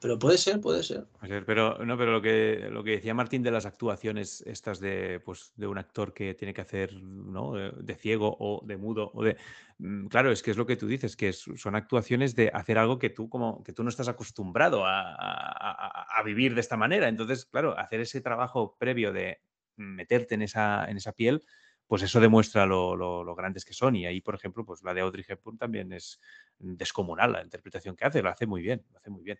Pero 0.00 0.18
puede 0.18 0.36
ser, 0.36 0.60
puede 0.60 0.82
ser. 0.82 1.06
Pero, 1.46 1.84
no, 1.84 1.96
pero 1.96 2.12
lo, 2.12 2.20
que, 2.20 2.68
lo 2.70 2.82
que 2.82 2.92
decía 2.92 3.14
Martín 3.14 3.42
de 3.42 3.50
las 3.50 3.66
actuaciones 3.66 4.42
estas 4.46 4.80
de, 4.80 5.20
pues, 5.20 5.52
de 5.56 5.66
un 5.66 5.78
actor 5.78 6.12
que 6.12 6.34
tiene 6.34 6.52
que 6.52 6.60
hacer 6.60 6.94
¿no? 6.94 7.52
de 7.52 7.94
ciego 7.94 8.36
o 8.38 8.62
de 8.66 8.76
mudo 8.76 9.12
o 9.14 9.22
de... 9.22 9.36
Mm, 9.78 10.06
claro, 10.06 10.32
es 10.32 10.42
que 10.42 10.50
es 10.50 10.56
lo 10.56 10.66
que 10.66 10.76
tú 10.76 10.86
dices, 10.86 11.16
que 11.16 11.32
son 11.32 11.76
actuaciones 11.76 12.34
de 12.34 12.50
hacer 12.52 12.78
algo 12.78 12.98
que 12.98 13.10
tú, 13.10 13.28
como, 13.28 13.62
que 13.62 13.72
tú 13.72 13.82
no 13.84 13.90
estás 13.90 14.08
acostumbrado 14.08 14.84
a, 14.84 15.14
a, 15.14 16.18
a, 16.18 16.22
vivir 16.24 16.54
de 16.54 16.60
esta 16.60 16.76
manera. 16.76 17.08
Entonces, 17.08 17.44
claro, 17.46 17.78
hacer 17.78 18.00
ese 18.00 18.20
trabajo 18.20 18.76
previo 18.78 19.12
de 19.12 19.38
meterte 19.76 20.34
en 20.34 20.42
esa, 20.42 20.84
en 20.86 20.96
esa 20.96 21.12
piel, 21.12 21.42
pues 21.86 22.02
eso 22.02 22.20
demuestra 22.20 22.66
lo, 22.66 22.96
lo, 22.96 23.24
lo, 23.24 23.34
grandes 23.34 23.64
que 23.64 23.74
son. 23.74 23.96
Y 23.96 24.06
ahí, 24.06 24.20
por 24.20 24.34
ejemplo, 24.34 24.64
pues 24.64 24.82
la 24.82 24.94
de 24.94 25.02
Audrey 25.02 25.24
Hepburn 25.26 25.58
también 25.58 25.92
es 25.92 26.20
descomunal 26.58 27.32
la 27.32 27.42
interpretación 27.42 27.96
que 27.96 28.04
hace, 28.04 28.22
lo 28.22 28.30
hace 28.30 28.46
muy 28.46 28.62
bien, 28.62 28.82
lo 28.92 28.98
hace 28.98 29.10
muy 29.10 29.22
bien. 29.22 29.38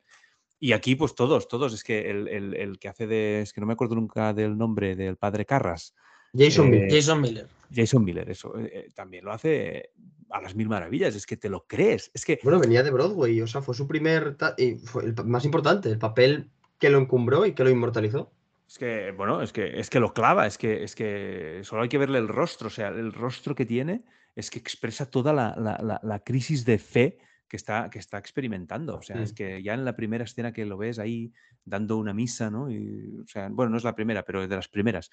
Y 0.60 0.72
aquí, 0.72 0.94
pues 0.94 1.14
todos, 1.14 1.48
todos, 1.48 1.74
es 1.74 1.84
que 1.84 2.10
el, 2.10 2.28
el, 2.28 2.54
el 2.54 2.78
que 2.78 2.88
hace 2.88 3.06
de, 3.06 3.42
es 3.42 3.52
que 3.52 3.60
no 3.60 3.66
me 3.66 3.72
acuerdo 3.72 3.94
nunca 3.96 4.32
del 4.32 4.56
nombre 4.56 4.96
del 4.96 5.16
padre 5.16 5.44
Carras. 5.44 5.94
Jason, 6.36 6.74
eh, 6.74 6.88
Jason 6.90 7.20
Miller. 7.20 7.48
Jason 7.72 8.04
Miller, 8.04 8.28
eso, 8.30 8.58
eh, 8.58 8.88
también 8.94 9.24
lo 9.24 9.32
hace 9.32 9.90
a 10.30 10.40
las 10.40 10.54
mil 10.54 10.68
maravillas, 10.68 11.14
es 11.14 11.26
que 11.26 11.36
te 11.36 11.48
lo 11.48 11.64
crees. 11.66 12.10
Es 12.12 12.24
que... 12.24 12.40
Bueno, 12.42 12.58
venía 12.58 12.82
de 12.82 12.90
Broadway, 12.90 13.40
o 13.40 13.46
sea, 13.46 13.62
fue 13.62 13.74
su 13.74 13.86
primer, 13.86 14.36
y 14.58 14.74
fue 14.74 15.04
el 15.04 15.14
más 15.24 15.44
importante, 15.44 15.88
el 15.90 15.98
papel 15.98 16.50
que 16.78 16.90
lo 16.90 16.98
encumbró 16.98 17.46
y 17.46 17.52
que 17.52 17.62
lo 17.62 17.70
inmortalizó. 17.70 18.32
Es 18.66 18.78
que, 18.78 19.12
bueno, 19.12 19.42
es 19.42 19.52
que, 19.52 19.78
es 19.78 19.90
que 19.90 20.00
lo 20.00 20.12
clava, 20.14 20.46
es 20.46 20.56
que, 20.58 20.82
es 20.84 20.94
que 20.94 21.60
solo 21.64 21.82
hay 21.82 21.88
que 21.88 21.98
verle 21.98 22.18
el 22.18 22.28
rostro, 22.28 22.68
o 22.68 22.70
sea, 22.70 22.88
el 22.88 23.12
rostro 23.12 23.54
que 23.54 23.66
tiene 23.66 24.04
es 24.34 24.50
que 24.50 24.58
expresa 24.58 25.10
toda 25.10 25.32
la, 25.32 25.54
la, 25.56 25.78
la, 25.82 26.00
la 26.02 26.18
crisis 26.20 26.64
de 26.64 26.78
fe 26.78 27.18
que 27.46 27.56
está, 27.56 27.88
que 27.90 27.98
está 27.98 28.18
experimentando. 28.18 28.96
O 28.96 29.02
sea, 29.02 29.22
es 29.22 29.32
que 29.32 29.62
ya 29.62 29.74
en 29.74 29.84
la 29.84 29.94
primera 29.94 30.24
escena 30.24 30.52
que 30.52 30.64
lo 30.64 30.78
ves 30.78 30.98
ahí 30.98 31.32
dando 31.64 31.98
una 31.98 32.14
misa, 32.14 32.50
¿no? 32.50 32.70
Y, 32.70 33.20
o 33.22 33.26
sea, 33.26 33.48
bueno, 33.50 33.70
no 33.70 33.76
es 33.76 33.84
la 33.84 33.94
primera, 33.94 34.24
pero 34.24 34.42
es 34.42 34.48
de 34.48 34.56
las 34.56 34.68
primeras. 34.68 35.10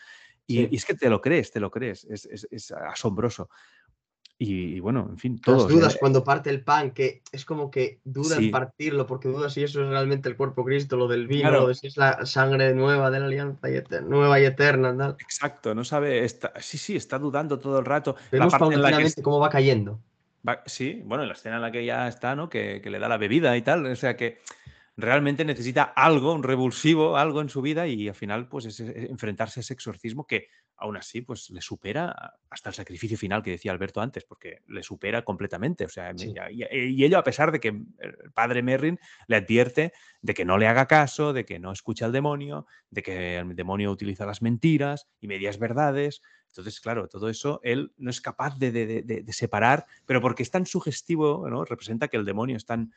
Y, 0.48 0.56
Sí. 0.64 0.68
y 0.72 0.76
es 0.78 0.86
que 0.86 0.95
te 0.95 1.10
lo 1.10 1.22
crees, 1.22 1.52
te 1.52 1.60
lo 1.60 1.69
crees. 1.69 2.06
Es, 2.06 2.26
es- 2.26 2.48
es 2.49 2.72
asombroso. 2.72 3.49
Y, 4.44 4.78
y 4.78 4.80
bueno, 4.80 5.06
en 5.08 5.20
fin, 5.20 5.34
Las 5.34 5.42
todo. 5.44 5.56
o 5.58 5.70
sea, 5.70 5.78
dudas 5.78 5.98
cuando 6.00 6.24
parte 6.24 6.50
el 6.50 6.64
pan, 6.64 6.92
que 6.92 7.22
es 7.32 7.46
como 7.46 7.70
que 7.70 8.00
duda 8.04 8.38
Sí. 8.38 8.46
en 8.46 8.52
partirlo, 8.52 9.06
porque 9.06 9.28
duda 9.28 9.52
si 9.52 9.62
eso 9.62 9.84
es 9.84 9.90
realmente 9.90 10.30
el 10.30 10.36
cuerpo 10.36 10.66
Cristo, 10.66 10.98
lo 10.98 11.08
del 11.08 11.28
vino, 11.28 11.42
Claro. 11.50 11.60
lo 11.62 11.68
de 11.68 11.76
si 11.76 11.86
es 11.86 11.96
la 11.96 12.26
sangre 12.26 12.74
nueva 12.74 13.12
de 13.12 13.20
la 13.20 13.28
alianza 13.28 13.70
y 13.70 13.74
ete- 13.76 14.02
nueva 14.02 14.40
y 14.40 14.46
eterna. 14.46 14.98
tal. 14.98 15.16
Exacto, 15.20 15.76
no 15.76 15.84
sabe. 15.84 16.26
Está, 16.26 16.54
sí, 16.60 16.80
sí, 16.80 16.96
está 16.96 17.20
dudando 17.20 17.60
todo 17.60 17.78
el 17.78 17.86
rato. 17.86 18.16
La 18.32 18.40
Vemos 18.40 18.54
parte 18.56 18.74
en 18.74 18.82
la 18.82 18.98
que 18.98 19.22
cómo 19.22 19.40
va 19.40 19.50
cayendo. 19.50 20.00
Va- 20.48 20.64
sí, 20.66 21.04
bueno, 21.06 21.22
en 21.22 21.30
la 21.30 21.36
escena 21.36 21.58
en 21.58 21.62
la 21.62 21.72
que 21.72 21.86
ya 21.86 22.08
está, 22.08 22.36
¿no? 22.36 22.50
Que, 22.50 22.82
que 22.82 22.90
le 22.90 22.98
da 22.98 23.08
la 23.08 23.18
bebida 23.18 23.56
y 23.58 23.62
tal. 23.62 23.86
O 23.86 23.96
sea 23.96 24.18
que 24.18 24.40
realmente 24.98 25.46
necesita 25.46 25.84
algo, 25.84 26.34
un 26.34 26.42
revulsivo, 26.42 27.16
algo 27.16 27.42
en 27.42 27.50
su 27.50 27.62
vida 27.62 27.86
y 27.86 28.08
al 28.08 28.16
final, 28.16 28.48
pues, 28.48 28.66
es, 28.66 28.80
es 28.80 29.08
enfrentarse 29.10 29.60
a 29.60 29.62
ese 29.62 29.74
exorcismo 29.76 30.26
que 30.26 30.48
aún 30.82 30.98
así, 30.98 31.22
pues, 31.22 31.49
le 31.52 31.62
supera 31.62 32.34
hasta 32.49 32.70
el 32.70 32.76
sacrificio 32.76 33.18
final 33.18 33.41
que 33.44 33.52
decía 33.52 33.72
Alberto 33.72 34.02
antes, 34.02 34.26
porque 34.26 34.62
le 34.68 34.84
supera 34.84 35.24
completamente. 35.24 35.86
O 35.86 35.90
sea, 35.90 36.12
Sí. 36.18 36.34
y, 36.52 36.64
y 36.76 37.06
ello 37.06 37.18
a 37.18 37.24
pesar 37.24 37.52
de 37.52 37.60
que 37.60 37.70
el 37.70 38.18
padre 38.34 38.62
Merrin 38.64 38.99
le 39.28 39.36
advierte 39.38 39.94
de 40.22 40.34
que 40.34 40.44
no 40.44 40.58
le 40.58 40.68
haga 40.68 40.88
caso, 40.88 41.32
de 41.34 41.45
que 41.45 41.60
no 41.60 41.72
escucha 41.72 42.06
al 42.06 42.12
demonio, 42.12 42.66
de 42.90 43.03
que 43.03 43.38
el 43.38 43.56
demonio 43.56 43.91
utiliza 43.91 44.26
las 44.26 44.41
mentiras 44.41 45.08
y 45.22 45.28
medias 45.28 45.58
verdades. 45.60 46.22
Entonces, 46.48 46.82
claro, 46.82 47.08
todo 47.08 47.30
eso 47.30 47.62
él 47.64 47.94
no 47.98 48.10
es 48.10 48.20
capaz 48.20 48.58
de, 48.60 48.72
de- 48.74 48.86
de- 48.86 49.02
de- 49.03 49.22
de 49.24 49.34
separar, 49.34 49.86
pero 50.06 50.20
porque 50.20 50.44
es 50.44 50.52
tan 50.52 50.66
sugestivo, 50.66 51.48
¿no? 51.49 51.64
Representa 51.64 52.10
que 52.10 52.18
el 52.18 52.26
demonio 52.26 52.58
es 52.58 52.66
tan, 52.66 52.91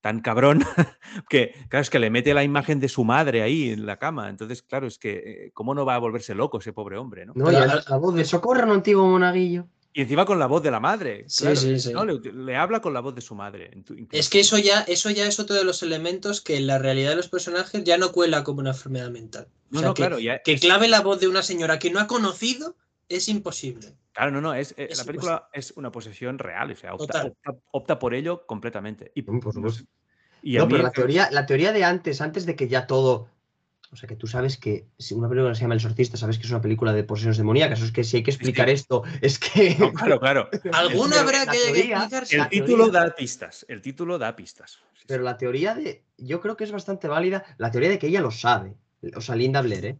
tan 0.00 0.20
cabrón 0.20 0.64
que, 1.28 1.54
claro, 1.68 1.82
es 1.82 1.90
que 1.90 1.98
le 1.98 2.10
mete 2.10 2.34
la 2.34 2.44
imagen 2.44 2.80
de 2.80 2.88
su 2.88 3.04
madre 3.04 3.42
ahí 3.42 3.70
en 3.70 3.86
la 3.86 3.98
cama. 3.98 4.28
Entonces, 4.28 4.62
claro, 4.62 4.86
es 4.86 4.98
que, 4.98 5.12
eh, 5.46 5.50
¿cómo 5.54 5.74
no 5.74 5.84
va 5.84 5.94
a 5.94 5.98
volverse 5.98 6.34
loco 6.34 6.58
ese 6.58 6.72
pobre 6.72 6.96
hombre, 6.98 7.26
no? 7.26 7.32
No, 7.36 7.50
y 7.50 7.54
a- 7.54 7.58
además 7.58 7.88
la 7.88 7.96
voz 7.96 8.14
de 8.14 8.24
socorro, 8.24 8.64
un 8.64 8.72
antiguo 8.72 9.06
monaguillo. 9.08 9.66
Y 9.92 10.02
encima 10.02 10.24
con 10.24 10.38
la 10.38 10.46
voz 10.46 10.62
de 10.62 10.70
la 10.70 10.78
madre. 10.78 11.24
Sí, 11.26 11.42
claro, 11.42 11.56
sí, 11.56 11.80
sí. 11.80 11.92
¿no? 11.92 12.04
Le, 12.04 12.20
le 12.32 12.56
habla 12.56 12.80
con 12.80 12.94
la 12.94 13.00
voz 13.00 13.12
de 13.14 13.20
su 13.20 13.34
madre. 13.34 13.72
Es 14.12 14.28
que 14.30 14.38
eso 14.38 14.56
ya, 14.56 14.82
eso 14.82 15.10
ya 15.10 15.26
es 15.26 15.40
otro 15.40 15.56
de 15.56 15.64
los 15.64 15.82
elementos 15.82 16.40
que 16.40 16.56
en 16.56 16.68
la 16.68 16.78
realidad 16.78 17.10
de 17.10 17.16
los 17.16 17.28
personajes 17.28 17.82
ya 17.82 17.98
no 17.98 18.12
cuela 18.12 18.44
como 18.44 18.60
una 18.60 18.70
enfermedad 18.70 19.10
mental. 19.10 19.48
O 19.72 19.74
No, 19.74 19.78
sea, 19.80 19.88
no, 19.88 19.94
que, 19.94 20.00
claro, 20.02 20.18
ya 20.20 20.42
que 20.42 20.58
clave 20.60 20.86
la 20.86 21.00
voz 21.00 21.18
de 21.18 21.26
una 21.26 21.42
señora 21.42 21.80
que 21.80 21.90
no 21.90 21.98
ha 21.98 22.06
conocido 22.06 22.76
es 23.10 23.28
imposible. 23.28 23.88
Claro, 24.12 24.30
no, 24.30 24.40
no, 24.40 24.54
es, 24.54 24.72
eh, 24.78 24.88
Es 24.90 24.98
la 24.98 25.04
película 25.04 25.48
es 25.52 25.72
una 25.76 25.92
posesión 25.92 26.38
real, 26.38 26.70
o 26.72 26.76
sea, 26.76 26.94
opta, 26.94 27.06
Total. 27.06 27.34
opta- 27.44 27.60
opta 27.72 27.98
por 27.98 28.14
ello 28.14 28.46
completamente. 28.46 29.12
Y, 29.14 29.22
por 29.22 29.34
no 29.34 29.52
supuesto. 29.52 29.84
y 30.42 30.56
pero 30.56 30.78
la 30.78 30.90
teoría, 30.90 31.28
la 31.30 31.44
teoría 31.46 31.72
de 31.72 31.84
antes, 31.84 32.20
antes 32.20 32.46
de 32.46 32.56
que 32.56 32.68
ya 32.68 32.86
todo. 32.86 33.28
O 33.92 33.96
sea, 33.96 34.08
que 34.08 34.14
tú 34.14 34.28
sabes 34.28 34.56
que 34.56 34.86
si 34.98 35.14
una 35.14 35.28
película 35.28 35.52
se 35.52 35.62
llama 35.62 35.74
El 35.74 35.80
Exorcista, 35.80 36.16
sabes 36.16 36.38
que 36.38 36.44
es 36.44 36.50
una 36.52 36.60
película 36.60 36.92
de 36.92 37.02
posesiones 37.02 37.38
demoníacas. 37.38 37.80
Es 37.82 37.90
que 37.90 38.04
si 38.04 38.18
hay 38.18 38.22
que 38.22 38.30
explicar 38.30 38.68
sí. 38.68 38.74
esto, 38.74 39.02
es 39.20 39.38
que. 39.40 39.74
No, 39.80 39.92
claro, 39.92 40.20
claro. 40.20 40.48
Alguna 40.72 41.16
pero 41.26 41.38
habrá 41.38 41.46
que 41.52 41.58
teoría- 41.58 41.96
explicarse. 41.96 42.36
El 42.36 42.48
título 42.48 42.84
teoría- 42.84 43.00
da 43.08 43.14
pistas. 43.16 43.66
El 43.68 43.82
título 43.82 44.18
da 44.18 44.36
pistas. 44.36 44.78
Sí, 44.94 45.04
Pero 45.08 45.22
sí. 45.22 45.24
la 45.24 45.36
teoría 45.36 45.74
de. 45.74 46.04
Yo 46.18 46.40
creo 46.40 46.56
que 46.56 46.62
es 46.64 46.70
bastante 46.70 47.08
válida. 47.08 47.44
La 47.58 47.72
teoría 47.72 47.90
de 47.90 47.98
que 47.98 48.06
ella 48.06 48.20
lo 48.20 48.30
sabe. 48.30 48.74
O 49.16 49.20
sea, 49.20 49.34
Linda 49.34 49.60
Blair, 49.60 49.84
¿eh? 49.86 49.98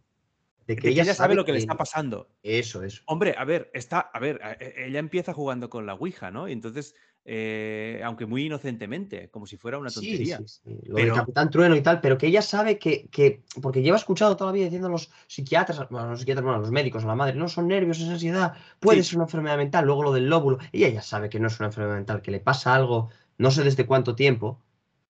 De 0.70 0.76
De 0.76 0.82
que 0.82 0.88
ella 0.90 1.14
sabe 1.14 1.34
lo 1.34 1.44
que 1.44 1.50
le 1.52 1.58
está 1.58 1.76
pasando. 1.76 2.28
Eso, 2.44 2.84
eso. 2.84 3.02
Hombre, 3.06 3.34
a 3.36 3.44
ver, 3.44 3.70
está, 3.74 3.98
a 4.00 4.20
ver, 4.20 4.40
e- 4.60 4.86
ella 4.86 5.00
empieza 5.00 5.32
jugando 5.32 5.68
con 5.68 5.84
la 5.84 5.94
Ouija, 5.94 6.30
¿no? 6.30 6.46
Y 6.48 6.52
entonces, 6.52 6.94
eh, 7.24 8.00
aunque 8.04 8.24
muy 8.24 8.46
inocentemente, 8.46 9.30
como 9.30 9.46
si 9.46 9.56
fuera 9.56 9.78
una 9.78 9.90
Sí, 9.90 9.96
tontería. 9.96 10.38
sí, 10.38 10.44
sí, 10.46 10.78
Lo 10.84 10.94
Pero- 10.94 11.06
del 11.08 11.14
Capitán 11.22 11.50
Trueno 11.50 11.74
y 11.74 11.80
tal, 11.80 12.00
pero 12.00 12.16
que 12.16 12.28
ella 12.28 12.40
sabe 12.40 12.78
que, 12.78 13.08
que- 13.08 13.42
porque 13.60 13.82
lleva 13.82 13.96
escuchado 13.96 14.36
toda 14.36 14.50
la 14.50 14.54
vida 14.54 14.64
diciendo 14.66 14.86
a 14.86 14.92
los 14.92 15.10
psiquiatras, 15.26 15.88
bueno, 15.90 16.06
a 16.06 16.10
los 16.10 16.20
psiquiatras, 16.20 16.44
bueno, 16.44 16.58
a 16.58 16.60
los 16.60 16.70
médicos, 16.70 17.02
a 17.02 17.08
la 17.08 17.16
madre, 17.16 17.34
no 17.34 17.48
son 17.48 17.66
nervios, 17.66 17.98
es 17.98 18.08
ansiedad, 18.08 18.54
puede 18.78 19.02
Sí. 19.02 19.08
ser 19.10 19.16
una 19.18 19.24
enfermedad 19.24 19.56
mental, 19.56 19.86
luego 19.86 20.04
lo 20.04 20.12
del 20.12 20.28
lóbulo, 20.28 20.58
ella 20.70 21.02
sabe 21.02 21.28
que 21.28 21.40
no 21.40 21.48
es 21.48 21.58
una 21.58 21.66
enfermedad 21.66 21.96
mental, 21.96 22.22
que 22.22 22.30
le 22.30 22.38
pasa 22.38 22.76
algo, 22.76 23.10
no 23.38 23.50
sé 23.50 23.64
desde 23.64 23.86
cuánto 23.86 24.14
tiempo, 24.14 24.62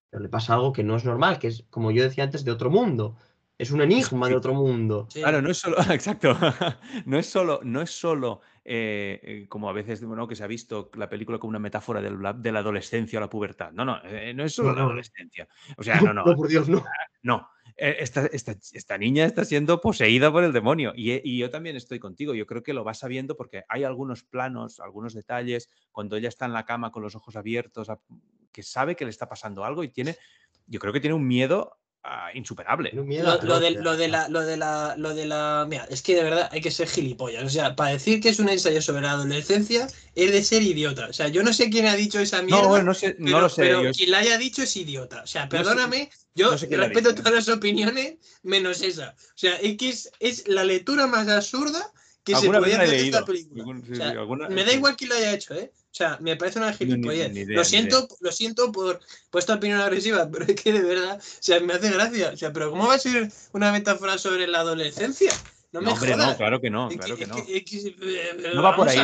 pero 0.09 0.23
le 0.23 0.31
pasa 0.31 0.55
algo 0.55 0.73
que 0.73 0.82
no 0.85 0.97
es 0.97 1.05
normal, 1.05 1.39
que 1.39 1.49
es, 1.49 1.65
como 1.69 1.91
yo 1.91 2.03
decía 2.03 2.24
antes, 2.24 2.45
de 2.45 2.51
otro 2.51 2.70
mundo, 2.70 3.15
es 3.62 3.70
un 3.70 3.81
enigma 3.82 4.28
de 4.28 4.37
otro 4.37 4.55
mundo. 4.55 5.07
Sí. 5.11 5.20
Claro, 5.20 5.43
no 5.43 5.51
es 5.51 5.59
solo, 5.59 5.77
exacto, 5.93 6.37
no 7.07 7.19
es 7.19 7.27
solo, 7.27 7.61
no 7.62 7.81
es 7.82 7.91
solo 7.91 8.41
eh, 8.65 9.20
eh, 9.23 9.47
como 9.49 9.69
a 9.69 9.73
veces 9.73 10.03
¿no? 10.03 10.28
que 10.28 10.37
se 10.37 10.45
ha 10.45 10.47
visto 10.47 10.91
la 10.95 11.09
película 11.09 11.39
como 11.39 11.51
una 11.51 11.59
metáfora 11.59 12.01
de 12.01 12.11
la, 12.11 12.32
de 12.32 12.53
la 12.53 12.61
adolescencia 12.61 13.19
o 13.19 13.20
la 13.20 13.31
pubertad. 13.31 13.73
No, 13.73 13.85
no, 13.85 13.99
eh, 14.05 14.32
no 14.35 14.45
es 14.45 14.55
solo 14.55 14.69
No, 14.70 14.74
la 14.74 14.81
no. 14.82 14.87
adolescencia. 14.89 15.49
O 15.77 15.82
sea, 15.82 16.01
no, 16.01 16.12
no, 16.15 16.24
No, 16.27 16.37
por 16.37 16.49
Dios, 16.49 16.69
no. 16.69 16.85
no. 17.23 17.49
Eh, 17.77 17.97
Esta, 18.01 18.27
esta- 18.27 18.53
esta 18.73 18.99
niña 18.99 19.24
está 19.24 19.45
siendo 19.45 19.81
poseída 19.81 20.31
por 20.31 20.45
el 20.45 20.53
demonio 20.53 20.93
y, 20.95 21.12
y 21.28 21.39
yo 21.39 21.49
también 21.51 21.77
estoy 21.77 21.99
contigo. 21.99 22.35
Yo 22.35 22.47
creo 22.47 22.62
que 22.62 22.74
lo 22.74 22.85
va 22.85 22.95
sabiendo 22.95 23.37
porque 23.37 23.65
hay 23.69 23.85
algunos 23.85 24.23
planos, 24.23 24.81
algunos 24.81 25.15
detalles, 25.15 25.70
cuando 25.91 26.16
ella 26.16 26.28
está 26.28 26.45
en 26.47 26.53
la 26.53 26.65
cama 26.65 26.91
con 26.93 27.03
los 27.03 27.15
ojos 27.15 27.37
abiertos, 27.37 27.89
a- 27.89 27.99
que 28.53 28.62
sabe 28.62 28.97
que 28.97 29.05
le 29.05 29.11
está 29.11 29.28
pasando 29.28 29.65
algo 29.65 29.82
y 29.85 29.89
tiene, 29.89 30.16
yo 30.66 30.78
creo 30.81 30.93
que 30.93 31.01
tiene 31.01 31.15
un 31.15 31.27
miedo 31.27 31.78
ah, 32.05 32.31
insuperable. 32.35 32.93
Miedo 32.93 33.39
Lo, 33.43 33.60
de, 33.60 33.72
lo 33.72 33.97
de 33.97 34.09
la, 34.09 34.28
lo 34.28 34.40
de 34.43 34.56
la, 34.56 34.94
lo 34.97 35.14
de 35.14 35.27
la, 35.27 35.66
mira, 35.68 35.86
es 35.90 36.02
que 36.02 36.14
de 36.14 36.22
verdad 36.22 36.48
hay 36.52 36.60
que 36.60 36.70
ser 36.70 36.89
gilipollas. 36.89 37.44
O 37.44 37.48
sea, 37.51 37.77
para 37.77 37.90
decir 37.93 38.20
que 38.20 38.28
es 38.31 38.39
un 38.39 38.48
ensayo 38.48 38.81
sobre 38.82 39.02
la 39.02 39.12
adolescencia 39.12 39.86
es 40.14 40.32
de 40.32 40.43
ser 40.43 40.62
idiota. 40.62 41.06
O 41.09 41.12
sea, 41.12 41.28
yo 41.28 41.43
no 41.43 41.52
sé 41.52 41.70
quién 41.70 41.86
ha 41.86 41.94
dicho 41.97 42.18
esa 42.18 42.43
mierda. 42.43 42.62
No, 42.62 42.68
bueno, 42.68 42.85
no 42.85 42.94
sé, 42.94 43.10
pero, 43.18 43.31
no 43.31 43.40
lo 43.43 43.48
sé. 43.48 43.62
pero 43.62 43.82
yo- 43.85 43.93
quien 43.93 44.10
la 44.10 44.18
haya 44.18 44.39
dicho 44.39 44.62
es 44.62 44.77
idiota. 44.77 45.22
O 45.22 45.27
sea, 45.27 45.43
sé- 45.43 45.48
perdóname, 45.48 46.10
yo 46.35 46.56
sé 46.56 46.66
respeto 46.68 47.14
todas 47.14 47.32
las 47.32 47.48
opiniones 47.48 48.14
menos 48.43 48.82
esa. 48.82 49.14
O 49.18 49.32
sea, 49.39 49.56
es 49.56 49.77
que 49.77 49.89
es, 49.90 50.10
es 50.20 50.48
la 50.48 50.64
lectura 50.64 51.06
más 51.06 51.28
absurda 51.28 51.93
que 52.24 52.36
se 52.36 52.47
podía 52.51 52.80
hacer 52.82 52.94
esta 52.94 53.24
película. 53.24 53.62
Algún- 53.62 53.82
sí, 53.84 53.92
O 53.92 53.97
sea, 53.97 54.10
sí, 54.12 54.16
alguna- 54.16 54.48
me 54.48 54.64
da 54.64 54.70
sí. 54.70 54.76
igual 54.76 54.97
quién 54.97 55.09
lo 55.10 55.16
haya 55.16 55.32
hecho, 55.32 55.55
¿eh? 55.55 55.72
O 55.74 55.94
sea, 55.94 56.18
me 56.20 56.36
parece 56.36 56.59
una 56.59 56.72
gilipollez. 56.72 57.32
lo 57.48 57.64
siento, 57.64 58.06
lo 58.20 58.30
siento 58.32 58.70
por, 58.70 59.01
por 59.30 59.38
esta 59.40 59.55
opinión 59.55 59.80
agresiva, 59.80 60.28
pero 60.32 60.44
es 60.44 60.55
que 60.55 60.72
de 60.72 60.82
verdad, 60.82 61.18
o 61.18 61.22
sea, 61.40 61.60
me 61.60 61.72
hace 61.72 61.90
gracia. 61.90 62.30
O 62.32 62.36
sea, 62.36 62.52
pero 62.52 62.70
¿cómo 62.70 62.86
va 62.86 62.94
a 62.94 62.98
ser 62.98 63.30
una 63.52 63.72
metáfora 63.72 64.16
sobre 64.18 64.47
la 64.47 64.60
adolescencia? 64.60 65.32
No 65.72 65.80
me 65.80 65.86
No, 65.86 65.92
hombre, 65.92 66.12
jodas. 66.14 66.26
no, 66.30 66.36
claro 66.36 66.60
que 66.60 66.68
no, 66.68 66.88
claro 66.88 67.16
que 67.16 67.26
no. 67.26 67.36
que- 67.36 67.56
eh, 67.59 68.51
No 68.55 68.62
va 68.62 68.74
por 68.74 68.88
ahí 68.88 68.97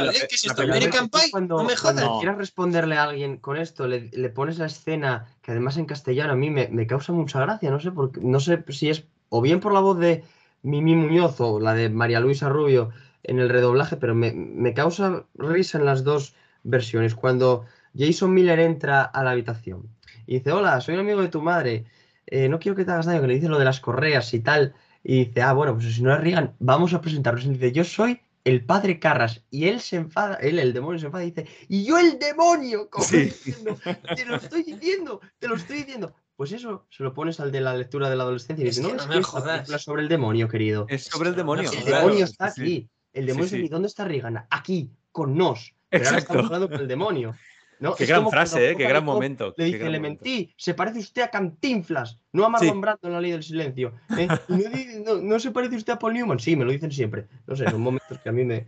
Cuando, 1.30 1.58
no 1.58 1.64
me 1.64 1.76
cuando 1.76 1.76
jodas. 1.76 2.04
No. 2.04 2.18
quieras 2.18 2.38
responderle 2.38 2.96
a 2.96 3.04
alguien 3.04 3.36
con 3.38 3.56
esto, 3.56 3.86
le, 3.86 4.10
le 4.12 4.28
pones 4.30 4.58
la 4.58 4.66
escena, 4.66 5.26
que 5.42 5.52
además 5.52 5.76
en 5.76 5.86
castellano 5.86 6.32
a 6.32 6.36
mí 6.36 6.50
me, 6.50 6.68
me 6.68 6.86
causa 6.86 7.12
mucha 7.12 7.40
gracia, 7.40 7.70
no 7.70 7.80
sé, 7.80 7.92
porque, 7.92 8.20
no 8.20 8.40
sé 8.40 8.62
si 8.70 8.90
es 8.90 9.04
o 9.28 9.40
bien 9.42 9.60
por 9.60 9.72
la 9.72 9.80
voz 9.80 9.98
de 9.98 10.24
Mimi 10.62 10.94
Muñoz 10.96 11.36
o 11.40 11.60
la 11.60 11.74
de 11.74 11.88
María 11.88 12.18
Luisa 12.20 12.48
Rubio 12.48 12.90
en 13.28 13.38
el 13.40 13.48
redoblaje, 13.48 13.96
pero 13.96 14.14
me, 14.14 14.32
me 14.32 14.72
causa 14.72 15.24
risa 15.34 15.78
en 15.78 15.84
las 15.84 16.04
dos 16.04 16.34
versiones. 16.62 17.14
Cuando 17.14 17.64
Jason 17.96 18.32
Miller 18.32 18.58
entra 18.60 19.02
a 19.02 19.22
la 19.24 19.32
habitación 19.32 19.88
y 20.26 20.34
dice, 20.38 20.52
hola, 20.52 20.80
soy 20.80 20.94
un 20.94 21.00
amigo 21.00 21.20
de 21.22 21.28
tu 21.28 21.42
madre, 21.42 21.84
eh, 22.26 22.48
no 22.48 22.58
quiero 22.58 22.76
que 22.76 22.84
te 22.84 22.90
hagas 22.92 23.06
daño, 23.06 23.20
que 23.20 23.26
le 23.28 23.34
dice 23.34 23.48
lo 23.48 23.58
de 23.58 23.64
las 23.64 23.80
correas 23.80 24.32
y 24.34 24.40
tal, 24.40 24.74
y 25.02 25.26
dice, 25.26 25.42
ah, 25.42 25.52
bueno, 25.52 25.74
pues 25.74 25.94
si 25.94 26.02
no 26.02 26.12
es 26.14 26.20
Reagan, 26.20 26.54
vamos 26.58 26.94
a 26.94 27.00
presentarnos. 27.00 27.44
Y 27.44 27.50
dice, 27.50 27.72
yo 27.72 27.84
soy 27.84 28.20
el 28.44 28.64
padre 28.64 29.00
Carras, 29.00 29.42
y 29.50 29.66
él 29.66 29.80
se 29.80 29.96
enfada, 29.96 30.36
él, 30.36 30.58
el 30.60 30.72
demonio, 30.72 31.00
se 31.00 31.06
enfada 31.06 31.24
y 31.24 31.30
dice, 31.32 31.48
y 31.68 31.84
yo 31.84 31.98
el 31.98 32.18
demonio, 32.18 32.88
como 32.90 33.04
Sí. 33.04 33.24
diciendo, 33.24 33.76
te 34.14 34.24
lo 34.24 34.36
estoy 34.36 34.62
diciendo, 34.62 35.20
te 35.38 35.48
lo 35.48 35.56
estoy 35.56 35.78
diciendo. 35.78 36.14
Pues 36.36 36.52
eso 36.52 36.86
se 36.90 37.02
lo 37.02 37.14
pones 37.14 37.40
al 37.40 37.50
de 37.50 37.60
la 37.60 37.74
lectura 37.74 38.10
de 38.10 38.14
la 38.16 38.22
adolescencia 38.24 38.64
y 38.64 38.68
Es 38.68 38.76
dice, 38.76 38.88
que 38.88 38.92
no, 38.96 38.98
no 38.98 39.02
es 39.04 39.08
me 39.08 39.16
que 39.16 39.22
jodas. 39.22 39.52
película 39.54 39.76
es 39.78 39.82
sobre 39.82 40.02
el 40.02 40.08
demonio, 40.08 40.48
querido. 40.48 40.86
Es 40.88 41.04
sobre 41.04 41.30
el 41.30 41.36
no 41.36 41.44
me 41.44 41.62
demonio. 41.62 41.70
El 41.72 41.84
claro, 41.84 42.04
demonio 42.04 42.24
está 42.24 42.50
sí. 42.50 42.60
aquí. 42.60 42.90
El 43.16 43.26
demonio 43.26 43.48
Sí, 43.48 43.62
sí. 43.62 43.68
¿Dónde 43.68 43.88
está 43.88 44.04
Reagan? 44.04 44.44
Aquí, 44.50 44.90
con 45.12 45.36
nos. 45.36 45.74
Pero 45.88 46.04
ahora 46.04 46.18
Exacto. 46.18 46.32
estamos 46.34 46.46
hablando 46.46 46.68
con 46.70 46.80
el 46.80 46.88
demonio. 46.88 47.34
¿no? 47.78 47.94
Qué 47.94 48.04
Es 48.04 48.08
gran 48.08 48.28
frase, 48.30 48.70
¿eh? 48.70 48.76
Qué 48.76 48.84
gran 48.88 49.04
momento. 49.04 49.52
Le 49.56 49.64
dice, 49.66 49.78
le 49.78 49.84
momento. 49.98 50.24
mentí, 50.24 50.54
se 50.56 50.72
parece 50.72 50.98
usted 50.98 51.22
a 51.22 51.30
Cantinflas, 51.30 52.18
no 52.32 52.46
a 52.46 52.48
Marlon 52.48 52.74
Sí. 52.74 52.80
Brando 52.80 53.00
en 53.08 53.12
la 53.12 53.20
ley 53.20 53.32
del 53.32 53.42
silencio. 53.42 53.92
¿eh? 54.16 54.28
No, 54.48 54.56
di- 54.56 55.02
no- 55.04 55.20
no 55.20 55.38
se 55.38 55.50
parece 55.50 55.76
usted 55.76 55.92
a 55.92 55.98
Paul 55.98 56.14
Newman. 56.14 56.38
Sí, 56.40 56.56
me 56.56 56.64
lo 56.64 56.72
dicen 56.72 56.90
siempre. 56.90 57.26
No 57.46 57.54
sé, 57.54 57.68
son 57.70 57.80
momentos 57.82 58.18
que 58.18 58.28
a 58.28 58.32
mí 58.32 58.44
me. 58.44 58.66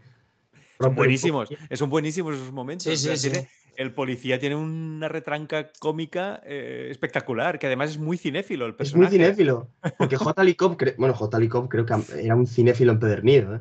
Son 0.78 0.94
buenísimos, 0.94 1.48
son 1.74 1.88
buenísimos 1.90 2.36
esos 2.36 2.52
momentos. 2.52 2.84
Sí, 2.84 2.90
o 2.92 2.96
sea, 2.96 3.16
sí, 3.16 3.22
sí. 3.28 3.30
tiene- 3.30 3.48
el 3.76 3.92
policía 3.94 4.38
tiene 4.40 4.56
una 4.56 5.08
retranca 5.08 5.70
cómica 5.78 6.42
eh, 6.44 6.88
espectacular, 6.90 7.58
que 7.58 7.66
además 7.68 7.90
es 7.90 7.98
muy 7.98 8.18
cinéfilo 8.18 8.66
el 8.66 8.72
Es 8.72 8.76
personaje. 8.76 9.08
muy 9.16 9.18
cinéfilo. 9.24 9.68
Porque 9.96 10.16
J. 10.16 10.44
Lee 10.44 10.54
Cobb, 10.54 10.76
cre- 10.76 10.96
bueno, 10.98 11.14
J. 11.14 11.38
Lee 11.38 11.48
Cobb 11.48 11.68
creo 11.68 11.86
que 11.86 11.94
era 12.22 12.34
un 12.36 12.46
cinéfilo 12.46 12.92
empedernido. 12.92 13.54
¿eh? 13.56 13.60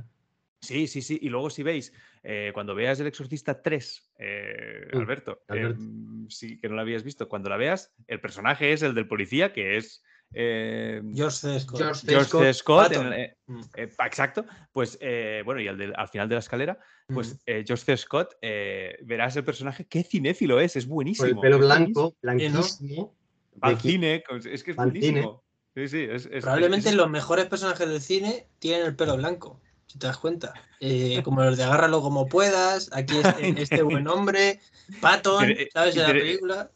Sí, 0.62 0.88
sí, 0.88 1.02
sí. 1.02 1.20
Y 1.22 1.30
luego 1.30 1.50
si 1.50 1.64
veis, 1.64 1.94
eh, 2.24 2.52
cuando 2.54 2.74
veas 2.76 3.00
El 3.00 3.08
Exorcista 3.08 3.62
3, 3.62 4.10
eh, 4.20 4.88
Mm, 4.94 4.98
Alberto, 4.98 5.44
Alberto. 5.48 5.82
em, 5.82 6.28
sí 6.30 6.60
que 6.60 6.68
no 6.70 6.76
la 6.76 6.82
habías 6.82 7.04
visto, 7.04 7.30
cuando 7.30 7.50
la 7.50 7.58
veas, 7.58 7.94
el 8.08 8.20
personaje 8.20 8.74
es 8.74 8.82
el 8.82 8.96
del 8.96 9.08
policía, 9.08 9.54
que 9.54 9.78
es 9.78 10.04
eh, 10.34 11.02
George 11.16 11.38
C. 11.38 11.60
Scott. 11.62 11.78
George 11.80 12.02
C. 12.02 12.08
George 12.12 12.28
Scott, 12.30 12.44
C. 12.44 12.54
Scott, 12.54 12.92
en 12.92 12.98
Patton. 12.98 13.14
el- 13.14 13.20
eh, 13.22 13.38
Mm, 13.48 13.62
eh, 13.78 13.90
exacto, 14.06 14.46
pues 14.74 14.98
eh, 15.00 15.42
bueno, 15.46 15.62
y 15.62 15.70
al, 15.70 15.78
del- 15.78 15.94
al 15.96 16.10
final 16.10 16.28
de 16.28 16.36
la 16.36 16.40
escalera, 16.40 16.78
pues 17.08 17.36
mm. 17.36 17.38
eh, 17.46 17.64
George 17.66 17.86
C. 17.86 17.96
Scott, 17.96 18.34
eh, 18.42 18.98
verás 19.04 19.38
el 19.38 19.46
personaje, 19.46 19.86
qué 19.86 20.04
cinéfilo 20.04 20.60
es, 20.60 20.76
es 20.76 20.86
buenísimo. 20.86 21.28
el 21.28 21.38
pelo 21.40 21.60
blanco, 21.60 22.14
blanquísimo. 22.22 23.16
Al 23.62 23.80
cine, 23.80 24.22
es 24.52 24.64
que 24.66 24.72
es 24.72 24.78
buenísimo. 24.78 25.44
Sí, 25.74 25.88
sí, 25.88 26.00
es, 26.10 26.26
es- 26.26 26.42
Probablemente 26.44 26.90
es- 26.90 26.96
los 26.96 27.10
mejores 27.10 27.46
personajes 27.46 27.88
del 27.88 28.02
cine 28.02 28.48
tienen 28.60 28.86
el 28.86 28.96
pelo 28.98 29.16
blanco, 29.16 29.62
si 29.88 29.98
te 30.00 30.08
das 30.08 30.18
cuenta. 30.18 30.54
Eh, 30.80 31.22
como 31.24 31.44
los 31.44 31.58
de 31.58 31.64
agárralo 31.64 32.02
como 32.02 32.28
puedas, 32.28 32.90
aquí 32.94 33.18
este, 33.18 33.62
este 33.62 33.82
buen 33.84 34.08
hombre, 34.08 34.60
Patton, 35.02 35.48
¿sabes? 35.74 35.96
En 35.96 36.02
la 36.04 36.08
película. 36.10 36.72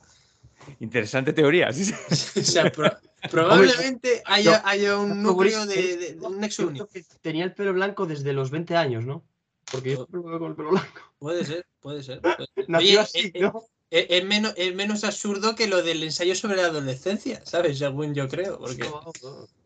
Interesante 0.79 1.33
teoría. 1.33 1.71
sí, 1.73 1.85
sí. 1.85 1.93
O 2.39 2.43
sea, 2.43 2.71
pro- 2.71 2.97
probablemente 3.31 4.21
haya, 4.25 4.61
haya 4.65 4.97
un 4.97 5.21
núcleo 5.23 5.65
de, 5.65 5.97
de- 5.97 6.13
de 6.15 6.25
un 6.25 6.39
nexo 6.39 6.67
único. 6.67 6.88
tenía 7.21 7.43
el 7.43 7.53
pelo 7.53 7.73
blanco 7.73 8.05
desde 8.05 8.33
los 8.33 8.49
20 8.51 8.75
años, 8.75 9.05
¿no? 9.05 9.23
Porque 9.71 9.91
yo 9.91 10.01
Oh. 10.01 10.05
siempre 10.07 10.39
con 10.39 10.49
el 10.51 10.55
pelo 10.55 10.69
blanco. 10.71 11.01
Puede 11.19 11.45
ser, 11.45 11.65
puede 11.79 12.03
ser. 12.03 12.19
puede 12.21 12.35
ser. 12.55 12.65
Nació 12.69 12.88
Oye, 12.89 12.99
así, 12.99 13.19
eh, 13.19 13.31
eh, 13.35 13.41
¿no? 13.41 13.63
Es, 13.91 14.07
es 14.09 14.26
menos, 14.26 14.53
es 14.57 14.73
menos 14.73 15.03
absurdo 15.03 15.53
que 15.55 15.68
lo 15.68 15.84
del 15.84 16.01
ensayo 16.01 16.34
sobre 16.34 16.57
la 16.57 16.68
adolescencia, 16.68 17.41
¿sabes? 17.45 17.77
Según 17.77 18.15
yo 18.15 18.27
creo. 18.27 18.57
Porque... 18.57 18.89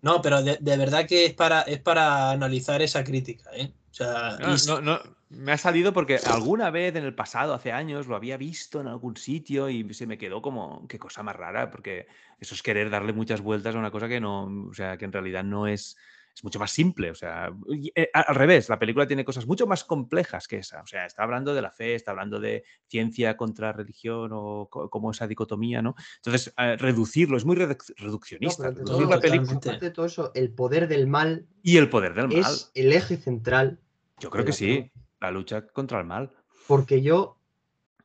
No, 0.02 0.22
pero 0.22 0.44
de, 0.44 0.58
de 0.60 0.78
verdad 0.78 1.08
que 1.08 1.26
es 1.26 1.34
para, 1.34 1.62
es 1.62 1.80
para 1.80 2.32
analizar 2.32 2.82
esa 2.82 3.04
crítica, 3.04 3.52
¿eh? 3.54 3.72
O 3.92 3.94
sea, 3.94 4.38
No, 4.42 4.56
y 4.56 4.58
no, 4.68 4.82
no, 4.82 5.00
me 5.30 5.52
ha 5.52 5.58
salido 5.58 5.94
porque 5.94 6.18
alguna 6.18 6.70
vez 6.70 6.96
en 6.96 7.04
el 7.04 7.16
pasado, 7.16 7.54
hace 7.54 7.72
años, 7.72 8.08
lo 8.08 8.16
había 8.16 8.38
visto 8.38 8.82
en 8.82 8.88
algún 8.88 9.16
sitio 9.16 9.70
y 9.70 9.94
se 9.94 10.08
me 10.08 10.18
quedó 10.18 10.42
como, 10.42 10.88
qué 10.88 11.00
cosa 11.00 11.24
más 11.24 11.36
rara, 11.36 11.72
porque 11.72 12.08
eso 12.40 12.56
es 12.56 12.62
querer 12.62 12.90
darle 12.90 13.14
muchas 13.14 13.42
vueltas 13.42 13.76
a 13.76 13.80
una 13.80 13.92
cosa 13.92 14.08
que 14.08 14.20
no, 14.20 14.46
o 14.70 14.74
sea, 14.74 14.98
que 14.98 15.06
en 15.06 15.14
realidad 15.14 15.44
no 15.44 15.68
es, 15.68 15.98
es 16.36 16.44
mucho 16.44 16.60
más 16.60 16.72
simple. 16.72 17.12
O 17.12 17.16
sea, 17.16 17.50
eh, 17.96 18.10
al 18.14 18.36
revés, 18.36 18.68
la 18.68 18.78
película 18.78 19.08
tiene 19.08 19.24
cosas 19.24 19.48
mucho 19.48 19.66
más 19.66 19.84
complejas 19.86 20.48
que 20.48 20.58
esa. 20.58 20.82
O 20.82 20.88
sea, 20.88 21.06
está 21.06 21.24
hablando 21.24 21.54
de 21.54 21.62
la 21.62 21.72
fe, 21.72 21.96
está 21.96 22.12
hablando 22.12 22.40
de 22.40 22.64
ciencia 22.88 23.38
contra 23.38 23.72
religión 23.72 24.32
o 24.34 24.68
co- 24.70 24.90
como 24.90 25.12
esa 25.12 25.28
dicotomía, 25.28 25.82
¿no? 25.82 25.96
Entonces, 26.18 26.54
eh, 26.58 26.76
reducirlo 26.78 27.38
es 27.38 27.46
muy 27.46 27.56
reduc- 27.56 27.94
No, 27.98 28.06
reduccionista. 28.06 28.70
reducir 28.70 28.86
todo, 28.86 29.10
la 29.10 29.20
película 29.22 29.52
aparte 29.54 29.86
de 29.86 29.92
todo 29.92 30.06
eso, 30.06 30.32
el 30.36 30.52
poder 30.52 30.88
del 30.90 31.08
mal 31.08 31.48
y 31.64 31.78
el 31.78 31.90
poder 31.90 32.14
del 32.14 32.28
mal. 32.28 32.38
es 32.40 32.70
el 32.76 32.92
eje 32.92 33.16
central. 33.18 33.80
Yo 34.20 34.30
creo 34.30 34.44
que 34.44 34.52
la 34.52 34.58
sí, 34.58 34.92
la 35.22 35.32
lucha 35.32 35.66
contra 35.68 36.00
el 36.00 36.06
mal. 36.06 36.32
Porque 36.68 37.02
yo, 37.02 37.38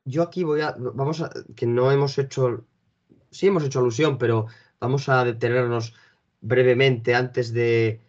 yo 0.04 0.22
aquí 0.22 0.44
voy 0.44 0.60
a, 0.60 0.76
vamos 0.78 1.20
a, 1.20 1.30
que 1.56 1.66
no 1.66 1.90
hemos 1.90 2.16
hecho, 2.18 2.64
sí 3.30 3.48
hemos 3.48 3.64
hecho 3.64 3.80
alusión, 3.80 4.18
pero 4.18 4.46
vamos 4.78 5.08
a 5.08 5.24
detenernos 5.24 5.94
brevemente 6.40 7.14
antes 7.14 7.52
de 7.52 8.00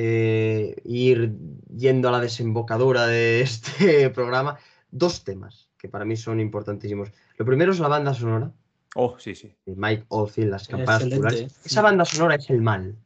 eh, 0.00 0.76
ir 0.84 1.32
yendo 1.76 2.08
a 2.08 2.12
la 2.12 2.20
desembocadura 2.20 3.06
de 3.08 3.40
este 3.48 4.10
programa. 4.10 4.58
Dos 4.92 5.24
temas 5.24 5.68
que 5.76 5.88
para 5.88 6.04
mí 6.04 6.16
son 6.16 6.38
importantísimos. 6.40 7.10
Lo 7.36 7.44
primero 7.44 7.72
es 7.72 7.80
la 7.80 7.88
banda 7.88 8.14
sonora 8.14 8.52
Oh, 8.94 9.16
sí, 9.18 9.34
sí. 9.34 9.52
de 9.66 9.74
Mike 9.76 10.04
Oldfield, 10.08 10.50
las 10.50 10.66
campanas. 10.68 11.02
Esa 11.64 11.82
banda 11.82 12.04
sonora 12.04 12.36
es 12.36 12.48
el 12.50 12.62
mal. 12.62 12.96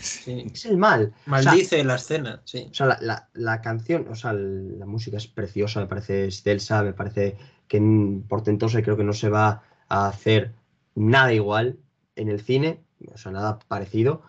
sí. 0.00 0.46
Es 0.52 0.64
el 0.66 0.76
mal. 0.76 1.12
O 1.26 1.40
sea, 1.40 1.52
Maldice 1.52 1.82
la 1.84 1.96
escena, 1.96 2.42
sí. 2.44 2.68
O 2.70 2.74
sea, 2.74 2.86
la, 2.86 2.98
la- 3.00 3.28
la 3.32 3.60
canción, 3.62 4.06
o 4.08 4.14
sea, 4.14 4.32
la 4.34 4.86
música 4.86 5.16
es 5.16 5.26
preciosa, 5.26 5.80
me 5.80 5.86
parece 5.86 6.24
excelsa, 6.26 6.82
me 6.82 6.92
parece 6.92 7.36
que 7.66 7.80
portentosa 8.28 8.78
y 8.78 8.82
creo 8.82 8.96
que 8.96 9.04
no 9.04 9.12
se 9.14 9.28
va 9.30 9.62
a 9.88 10.08
hacer 10.08 10.52
nada 10.94 11.32
igual 11.32 11.78
en 12.16 12.28
el 12.28 12.40
cine, 12.40 12.80
o 13.12 13.16
sea, 13.18 13.32
nada 13.32 13.58
parecido. 13.66 14.22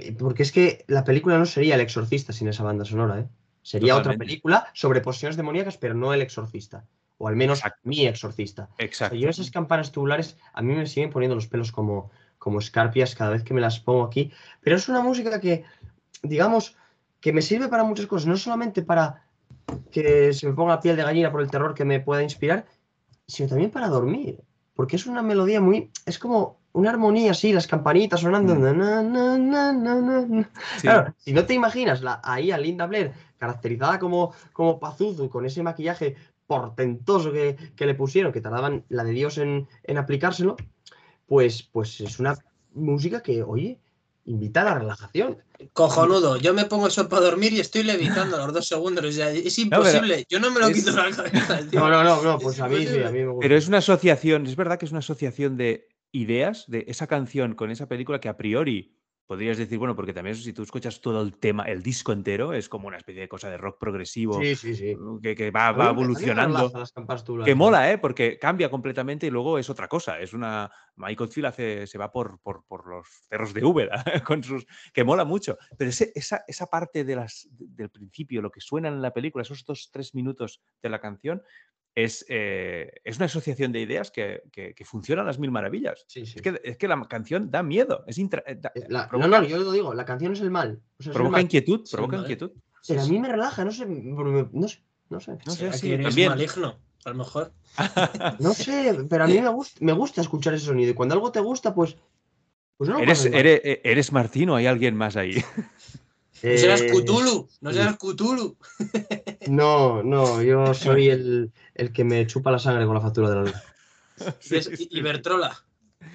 Eh, 0.00 0.16
Porque 0.18 0.42
es 0.42 0.52
que 0.52 0.84
la 0.88 1.04
película 1.04 1.38
no 1.38 1.46
sería 1.46 1.74
El 1.74 1.80
Exorcista 1.80 2.32
sin 2.32 2.48
esa 2.48 2.62
banda 2.62 2.84
sonora, 2.84 3.20
¿eh? 3.20 3.28
Sería 3.62 3.96
otra 3.96 4.16
película 4.16 4.68
sobre 4.72 5.00
posesiones 5.00 5.36
demoníacas, 5.36 5.76
pero 5.76 5.94
no 5.94 6.14
El 6.14 6.22
Exorcista. 6.22 6.84
O 7.18 7.28
al 7.28 7.36
menos 7.36 7.58
Exacto. 7.58 7.80
mi 7.84 8.06
Exorcista. 8.06 8.70
O 8.72 8.76
sea, 8.76 8.86
Exacto. 8.86 9.16
yo 9.16 9.28
esas 9.28 9.50
campanas 9.50 9.92
tubulares 9.92 10.38
a 10.54 10.62
mí 10.62 10.74
me 10.74 10.86
siguen 10.86 11.10
poniendo 11.10 11.34
los 11.34 11.46
pelos 11.46 11.70
como, 11.70 12.10
como 12.38 12.58
escarpias 12.58 13.14
cada 13.14 13.30
vez 13.30 13.44
que 13.44 13.52
me 13.52 13.60
las 13.60 13.78
pongo 13.78 14.04
aquí. 14.04 14.32
Pero 14.62 14.76
es 14.76 14.88
una 14.88 15.02
música 15.02 15.38
que, 15.40 15.64
digamos, 16.22 16.76
que 17.20 17.34
me 17.34 17.42
sirve 17.42 17.68
para 17.68 17.84
muchas 17.84 18.06
cosas. 18.06 18.26
No 18.26 18.36
solamente 18.38 18.82
para 18.82 19.26
que 19.92 20.32
se 20.32 20.46
me 20.46 20.54
ponga 20.54 20.76
la 20.76 20.80
piel 20.80 20.96
de 20.96 21.02
gallina 21.02 21.30
por 21.30 21.42
el 21.42 21.50
terror 21.50 21.74
que 21.74 21.84
me 21.84 22.00
pueda 22.00 22.22
inspirar, 22.22 22.64
sino 23.26 23.48
también 23.48 23.70
para 23.70 23.88
dormir. 23.88 24.40
Porque 24.80 24.96
es 24.96 25.04
una 25.04 25.20
melodía 25.20 25.60
muy... 25.60 25.90
Es 26.06 26.18
como 26.18 26.56
una 26.72 26.88
armonía 26.88 27.32
así, 27.32 27.52
las 27.52 27.66
campanitas 27.66 28.20
sonando. 28.20 28.54
Mm. 28.54 28.62
na, 28.62 28.72
na, 28.72 29.02
na, 29.02 29.36
na, 29.36 29.72
na, 29.74 29.94
na, 30.00 30.26
na. 30.26 30.50
Sí. 30.76 30.80
Claro, 30.80 31.14
si 31.18 31.34
no 31.34 31.44
te 31.44 31.52
imaginas 31.52 32.00
la, 32.00 32.18
ahí 32.24 32.50
a 32.50 32.56
Linda 32.56 32.86
Blair 32.86 33.12
caracterizada 33.36 33.98
como, 33.98 34.32
como 34.54 34.80
Pazuzu, 34.80 35.28
con 35.28 35.44
ese 35.44 35.62
maquillaje 35.62 36.16
portentoso 36.46 37.30
que, 37.30 37.58
que 37.76 37.84
le 37.84 37.94
pusieron, 37.94 38.32
que 38.32 38.40
tardaban 38.40 38.86
la 38.88 39.04
de 39.04 39.10
Dios 39.10 39.36
en, 39.36 39.68
en 39.84 39.98
aplicárselo, 39.98 40.56
pues, 41.26 41.62
pues 41.62 42.00
es 42.00 42.18
una 42.18 42.38
música 42.72 43.22
que, 43.22 43.42
oye, 43.42 43.78
invita 44.26 44.62
a 44.62 44.64
la 44.64 44.74
relajación. 44.78 45.38
Cojonudo, 45.72 46.36
yo 46.36 46.54
me 46.54 46.64
pongo 46.64 46.86
eso 46.88 47.08
para 47.08 47.22
dormir 47.22 47.52
y 47.52 47.60
estoy 47.60 47.82
levitando 47.82 48.36
a 48.36 48.46
los 48.46 48.54
dos 48.54 48.66
segundos. 48.68 49.04
O 49.04 49.12
sea, 49.12 49.30
es 49.30 49.58
imposible. 49.58 50.24
yo 50.28 50.40
no 50.40 50.50
me 50.50 50.60
lo 50.60 50.68
es- 50.68 50.74
quito 50.76 50.90
de 50.92 50.96
la 50.96 51.10
cabeza. 51.16 51.58
tío. 51.68 51.80
No, 51.80 51.88
no, 51.90 52.04
no, 52.04 52.22
no, 52.22 52.38
pues 52.38 52.56
Es 52.56 52.62
a 52.62 52.68
mí 52.68 52.86
sí, 52.86 53.02
a 53.02 53.10
mí 53.10 53.18
me 53.20 53.26
gusta. 53.28 53.40
Pero 53.42 53.56
es 53.56 53.68
una 53.68 53.78
asociación, 53.78 54.46
es 54.46 54.56
verdad 54.56 54.78
que 54.78 54.86
es 54.86 54.90
una 54.92 55.00
asociación 55.00 55.56
de 55.56 55.88
ideas 56.12 56.64
de 56.68 56.84
esa 56.88 57.06
canción 57.06 57.54
con 57.54 57.70
esa 57.70 57.86
película 57.88 58.20
que 58.20 58.28
a 58.28 58.36
priori 58.36 58.94
podrías 59.30 59.58
decir, 59.58 59.78
bueno, 59.78 59.94
porque 59.94 60.12
también 60.12 60.34
si 60.34 60.52
tú 60.52 60.64
escuchas 60.64 61.00
todo 61.00 61.22
el 61.22 61.36
tema, 61.38 61.62
el 61.62 61.84
disco 61.84 62.10
entero, 62.10 62.52
es 62.52 62.68
como 62.68 62.88
una 62.88 62.96
especie 62.96 63.20
de 63.20 63.28
cosa 63.28 63.48
de 63.48 63.58
rock 63.58 63.78
progresivo 63.78 64.40
Sí, 64.42 64.56
sí, 64.56 64.74
sí. 64.74 64.96
que, 65.22 65.36
que 65.36 65.52
va, 65.52 65.70
evolucionando. 65.88 66.72
Que 67.44 67.54
mola, 67.54 67.92
¿eh? 67.92 67.98
Porque 67.98 68.40
cambia 68.40 68.68
completamente 68.68 69.28
y 69.28 69.30
luego 69.30 69.56
es 69.56 69.70
otra 69.70 69.86
cosa. 69.86 70.18
Es 70.18 70.32
una. 70.34 70.68
Michael 70.96 71.30
Field 71.30 71.46
hace, 71.46 71.86
se 71.86 71.96
va 71.96 72.10
por, 72.10 72.40
por, 72.40 72.64
por 72.66 72.88
los 72.88 73.06
cerros 73.28 73.54
de 73.54 73.64
Úbeda 73.64 74.02
con 74.26 74.42
sus. 74.42 74.66
que 74.92 75.04
mola 75.04 75.24
mucho. 75.24 75.56
Pero 75.78 75.90
ese- 75.90 76.10
esa, 76.16 76.42
esa 76.48 76.66
parte 76.66 77.04
de 77.04 77.14
las, 77.14 77.46
del 77.52 77.88
principio, 77.88 78.42
lo 78.42 78.50
que 78.50 78.60
suena 78.60 78.88
en 78.88 79.00
la 79.00 79.12
película, 79.12 79.42
esos 79.42 79.64
dos, 79.64 79.90
tres 79.92 80.12
minutos 80.12 80.60
de 80.82 80.88
la 80.88 81.00
canción, 81.00 81.40
es, 81.94 82.24
eh, 82.28 82.92
es 83.04 83.16
una 83.16 83.26
asociación 83.26 83.72
de 83.72 83.80
ideas 83.80 84.10
que, 84.10 84.42
que, 84.52 84.74
que 84.74 84.84
funciona 84.84 85.22
a 85.22 85.24
las 85.24 85.38
mil 85.38 85.50
maravillas. 85.50 86.04
Sí, 86.06 86.24
sí. 86.24 86.34
Es 86.36 86.42
que, 86.42 86.60
es 86.62 86.76
que 86.76 86.88
la 86.88 87.00
canción 87.08 87.50
da 87.50 87.62
miedo. 87.62 88.04
Es 88.06 88.18
intra- 88.18 88.44
eh, 88.46 88.56
da- 88.60 88.72
Eh, 88.74 88.84
la- 88.88 89.02
no, 89.04 89.08
provoca 89.08 89.40
no, 89.40 89.46
yo 89.46 89.58
lo 89.58 89.72
digo, 89.72 89.92
la 89.94 90.04
canción 90.04 90.32
es 90.32 90.40
el 90.40 90.50
mal. 90.50 90.80
O 90.98 91.02
sea, 91.02 91.04
es 91.04 91.06
el 91.08 91.12
provoca 91.14 91.32
mal. 91.32 91.42
inquietud, 91.42 91.80
Sí, 91.84 91.92
provoca 91.96 92.16
vale. 92.16 92.28
inquietud. 92.32 92.52
Pero 92.88 93.02
a 93.02 93.06
mí 93.06 93.18
me 93.18 93.28
relaja, 93.28 93.64
no 93.64 93.72
sé, 93.72 93.86
no 93.86 94.68
sé, 94.68 94.80
no 95.10 95.20
sé. 95.20 95.38
No 95.44 95.52
sé, 95.52 95.72
sí, 95.74 95.98
también. 95.98 96.28
maligno, 96.30 96.78
a 97.04 97.10
lo 97.10 97.14
mejor. 97.16 97.52
No 98.40 98.52
sé, 98.54 98.96
pero 99.08 99.24
a 99.24 99.26
mí 99.26 99.40
me 99.40 99.48
gusta, 99.48 99.78
me 99.84 99.92
gusta 99.92 100.20
escuchar 100.22 100.54
ese 100.54 100.66
sonido. 100.66 100.90
Y 100.92 100.94
cuando 100.94 101.14
algo 101.14 101.30
te 101.32 101.40
gusta, 101.40 101.74
pues. 101.74 101.96
Pues 102.76 102.88
no 102.88 102.96
lo 102.96 103.02
Eres, 103.02 103.26
eres, 103.26 103.60
eh, 103.62 103.80
eres 103.84 104.10
Martín 104.12 104.48
o 104.48 104.56
hay 104.56 104.66
alguien 104.66 104.96
más 104.96 105.16
ahí. 105.16 105.34
No 106.42 106.56
serás 106.58 106.80
Eh, 106.82 106.90
Cthulhu, 106.90 107.48
no 107.60 107.70
sí. 107.70 107.76
serás 107.76 107.96
Cthulhu. 107.96 108.56
No, 109.48 110.02
no, 110.02 110.42
yo 110.42 110.74
soy 110.74 111.08
el, 111.08 111.50
el 111.74 111.92
que 111.92 112.04
me 112.04 112.26
chupa 112.26 112.50
la 112.50 112.58
sangre 112.58 112.84
con 112.86 112.94
la 112.94 113.00
factura 113.00 113.30
de 113.30 113.34
la 113.36 113.42
luz. 113.42 113.54
Y 114.50 114.56
es 114.56 114.70
Ibertrola. 114.90 115.56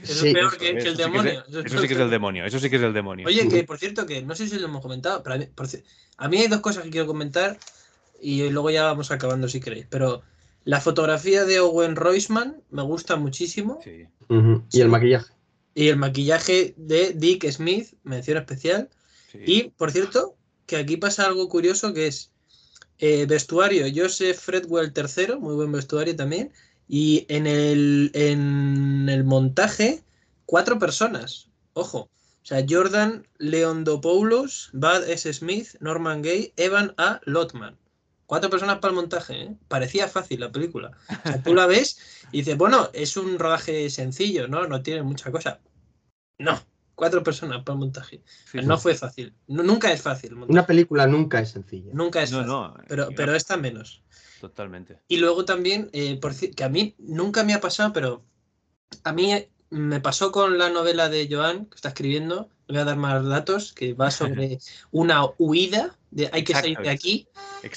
Eso 0.04 0.22
Sí, 0.22 0.28
es 0.30 0.34
peor 0.34 0.48
Eso, 0.48 0.58
que, 0.58 0.70
el 0.70 0.78
sí 0.80 0.84
que 0.86 0.92
es- 0.92 0.98
demonio. 0.98 1.44
Eso 1.48 1.80
sí 1.82 1.88
que 1.88 1.94
es 1.94 2.00
el 2.00 2.10
demonio. 2.10 2.46
Eso 2.46 2.60
sí 2.60 2.70
que 2.70 2.76
es 2.78 2.82
el 2.82 2.94
demonio. 2.94 3.28
Oye, 3.28 3.48
que 3.48 3.64
por 3.64 3.78
cierto, 3.78 4.06
que 4.06 4.22
no 4.24 4.36
sé 4.36 4.48
si 4.48 4.58
lo 4.58 4.66
hemos 4.68 4.82
comentado, 4.82 5.22
pero 5.24 5.36
a 5.36 5.38
mí, 5.38 5.46
por 5.54 5.68
ci- 5.68 5.84
a 6.18 6.28
mí 6.28 6.38
hay 6.38 6.48
dos 6.48 6.60
cosas 6.62 6.84
que 6.84 6.90
quiero 6.92 7.08
comentar 7.08 7.58
y 8.22 8.50
luego 8.50 8.70
ya 8.70 8.84
vamos 8.86 9.12
acabando 9.12 9.48
si 9.48 9.60
queréis. 9.60 9.86
Pero 9.90 10.22
la 10.64 10.82
fotografía 10.82 11.46
de 11.46 11.60
Owen 11.60 11.96
Roisman 11.96 12.62
me 12.72 12.82
gusta 12.84 13.16
muchísimo 13.16 13.80
Sí. 13.84 14.06
Y 14.72 14.82
el 14.82 14.90
maquillaje. 14.90 15.34
y 15.76 15.88
el 15.90 15.98
maquillaje 15.98 16.74
de 16.78 17.14
Dick 17.14 17.50
Smith, 17.52 17.94
mención 18.04 18.38
especial. 18.38 18.90
Sí. 19.38 19.52
Y, 19.52 19.64
por 19.72 19.92
cierto, 19.92 20.36
que 20.66 20.78
aquí 20.78 20.98
pasa 20.98 21.26
algo 21.26 21.50
curioso 21.50 21.94
que 21.94 22.08
es 22.08 22.32
eh, 22.98 23.26
vestuario 23.26 23.86
Joseph 23.94 24.40
Fredwell 24.40 24.94
III, 24.96 25.38
muy 25.38 25.56
buen 25.56 25.72
vestuario 25.72 26.16
también, 26.16 26.52
y 26.88 27.26
en 27.30 27.48
el, 27.48 28.12
en 28.14 29.10
el 29.10 29.24
montaje, 29.24 30.04
cuatro 30.46 30.80
personas, 30.80 31.50
ojo, 31.74 32.10
o 32.46 32.48
sea, 32.48 32.64
Jordan 32.68 33.28
Leondopoulos, 33.40 34.70
Bud 34.74 35.10
S. 35.10 35.34
Smith, 35.34 35.70
Norman 35.80 36.22
Gay, 36.22 36.54
Evan 36.58 36.94
A. 36.98 37.20
Lotman. 37.26 37.76
Cuatro 38.28 38.52
personas 38.52 38.78
para 38.78 38.92
el 38.92 38.96
montaje, 38.96 39.42
¿eh? 39.42 39.56
Parecía 39.68 40.08
fácil 40.08 40.42
la 40.42 40.52
película. 40.52 40.92
O 41.10 41.28
sea, 41.28 41.42
tú 41.42 41.56
la 41.56 41.66
ves 41.68 41.98
y 42.32 42.40
dices, 42.40 42.56
bueno, 42.56 42.90
es 42.94 43.18
un 43.18 43.40
rodaje 43.40 43.90
sencillo, 43.90 44.48
¿no? 44.48 44.68
No 44.68 44.84
tiene 44.84 45.02
mucha 45.02 45.32
cosa. 45.32 45.60
No, 46.38 46.60
cuatro 46.96 47.22
personas 47.24 47.64
para 47.64 47.74
el 47.76 47.80
montaje. 47.80 48.22
Sí, 48.52 48.60
no 48.64 48.78
sí. 48.78 48.84
fue 48.84 48.96
fácil. 48.96 49.34
No- 49.48 49.64
nunca 49.64 49.92
es 49.92 50.02
fácil. 50.02 50.34
Una 50.48 50.66
película 50.66 51.06
nunca 51.08 51.40
es 51.40 51.50
sencilla. 51.52 51.92
Nunca 51.94 52.24
es 52.24 52.32
No, 52.32 52.38
fácil. 52.40 52.52
no. 52.52 52.74
pero, 52.88 53.12
y 53.12 53.16
pero 53.16 53.36
esta 53.36 53.58
menos. 53.58 54.02
Totalmente. 54.42 55.00
Y 55.08 55.18
luego 55.18 55.46
también, 55.46 55.90
eh, 55.94 56.18
por 56.20 56.34
que 56.36 56.64
a 56.64 56.70
mí 56.70 56.96
nunca 56.98 57.44
me 57.44 57.54
ha 57.54 57.62
pasado, 57.62 57.94
pero 57.94 58.24
a 59.04 59.14
mí 59.14 59.32
me 59.70 60.00
pasó 60.00 60.32
con 60.32 60.58
la 60.58 60.70
novela 60.70 61.10
de 61.10 61.28
Joan, 61.30 61.66
que 61.66 61.76
está 61.76 61.90
escribiendo, 61.90 62.50
voy 62.68 62.78
a 62.78 62.86
dar 62.86 62.98
más 62.98 63.26
datos, 63.26 63.74
que 63.74 63.94
va 63.94 64.12
sobre 64.12 64.60
una 64.92 65.22
huida, 65.38 65.98
de 66.12 66.30
hay 66.32 66.44
que 66.44 66.54
salir 66.54 66.78
de 66.80 66.90
aquí. 66.90 67.28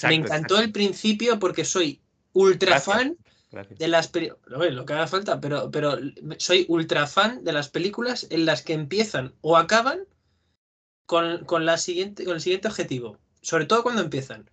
me 0.04 0.14
encantó 0.14 0.58
el 0.60 0.70
principio 0.70 1.38
porque 1.38 1.64
soy 1.64 2.00
ultra 2.34 2.80
fan 2.80 3.16
de 3.50 3.88
las 3.88 4.08
películas, 4.08 4.72
lo 4.72 4.84
que 4.84 4.92
haga 4.92 5.06
falta, 5.06 5.40
pero, 5.40 5.70
pero 5.70 5.96
soy 6.38 6.66
ultra 6.68 7.06
fan 7.06 7.44
de 7.44 7.52
las 7.52 7.68
películas 7.68 8.26
en 8.30 8.44
las 8.44 8.62
que 8.62 8.74
empiezan 8.74 9.34
o 9.40 9.56
acaban 9.56 10.00
con, 11.06 11.44
con, 11.44 11.64
la 11.64 11.78
siguiente, 11.78 12.24
con 12.24 12.34
el 12.34 12.40
siguiente 12.40 12.68
objetivo, 12.68 13.18
sobre 13.40 13.64
todo 13.64 13.82
cuando 13.82 14.02
empiezan, 14.02 14.50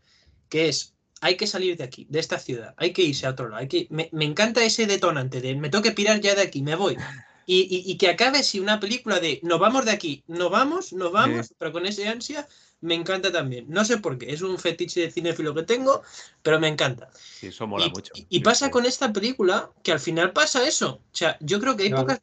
que 0.48 0.70
es 0.70 0.96
hay 1.22 1.38
que 1.38 1.48
salir 1.48 1.76
de 1.78 1.84
aquí, 1.84 2.06
de 2.10 2.20
esta 2.20 2.40
ciudad, 2.40 2.74
hay 2.78 2.94
que 2.94 3.02
irse 3.02 3.26
a 3.26 3.32
otro 3.32 3.50
lado. 3.50 3.62
Hay 3.62 3.68
que, 3.68 3.88
me, 3.90 4.10
encanta 4.24 4.64
ese 4.64 4.86
detonante 4.86 5.42
de 5.42 5.56
me 5.56 5.70
tengo 5.70 5.84
que 5.84 5.92
pirar 5.92 6.22
ya 6.22 6.36
de 6.36 6.42
aquí, 6.42 6.62
me 6.62 6.76
voy. 6.76 6.98
Y, 7.48 7.96
que 7.98 8.10
acabe 8.10 8.42
si 8.42 8.60
una 8.60 8.80
película 8.80 9.20
de 9.20 9.40
nos 9.44 9.60
vamos 9.60 9.86
de 9.86 9.92
aquí, 9.92 10.24
nos 10.26 10.50
vamos, 10.50 10.94
nos 10.94 11.12
vamos, 11.12 11.54
pero 11.60 11.72
con 11.72 11.86
ese 11.86 12.08
ansia, 12.08 12.48
me 12.82 12.96
encanta 12.96 13.32
también. 13.32 13.66
No 13.70 13.86
sé 13.86 13.98
por 13.98 14.18
qué, 14.18 14.32
es 14.32 14.42
un 14.42 14.58
fetiche 14.58 15.02
de 15.02 15.12
cinéfilo 15.12 15.54
que 15.56 15.64
tengo, 15.64 16.02
pero 16.42 16.60
me 16.60 16.68
encanta. 16.68 17.10
Sí, 17.14 17.48
eso 17.48 17.68
mola 17.68 17.88
mucho. 17.90 18.14
Y, 18.30 18.40
pasa 18.42 18.70
con 18.70 18.86
esta 18.86 19.12
película 19.12 19.72
que 19.84 19.92
al 19.92 20.00
final 20.00 20.34
pasa 20.34 20.68
eso. 20.68 21.02
O 21.12 21.16
sea, 21.16 21.38
yo 21.40 21.60
creo 21.60 21.76
que 21.76 21.84
hay 21.84 21.92
pocas, 21.92 22.22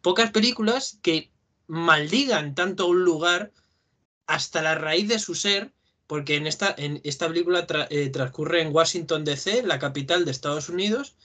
pocas 0.00 0.30
películas 0.30 0.98
que 1.02 1.30
maldigan 1.66 2.54
tanto 2.54 2.86
un 2.86 3.04
lugar 3.04 3.52
hasta 4.26 4.62
la 4.62 4.74
raíz 4.74 5.08
de 5.08 5.18
su 5.18 5.34
ser 5.34 5.72
porque 6.08 6.36
en 6.36 6.46
esta, 6.46 6.74
en 6.76 7.00
esta 7.04 7.28
película 7.28 7.66
eh, 7.90 8.08
transcurre 8.08 8.62
en 8.62 8.74
Washington 8.74 9.24
DC, 9.24 9.62
la 9.62 9.78
capital 9.78 10.24
de 10.24 10.30
Estados 10.30 10.70
Unidos, 10.70 11.16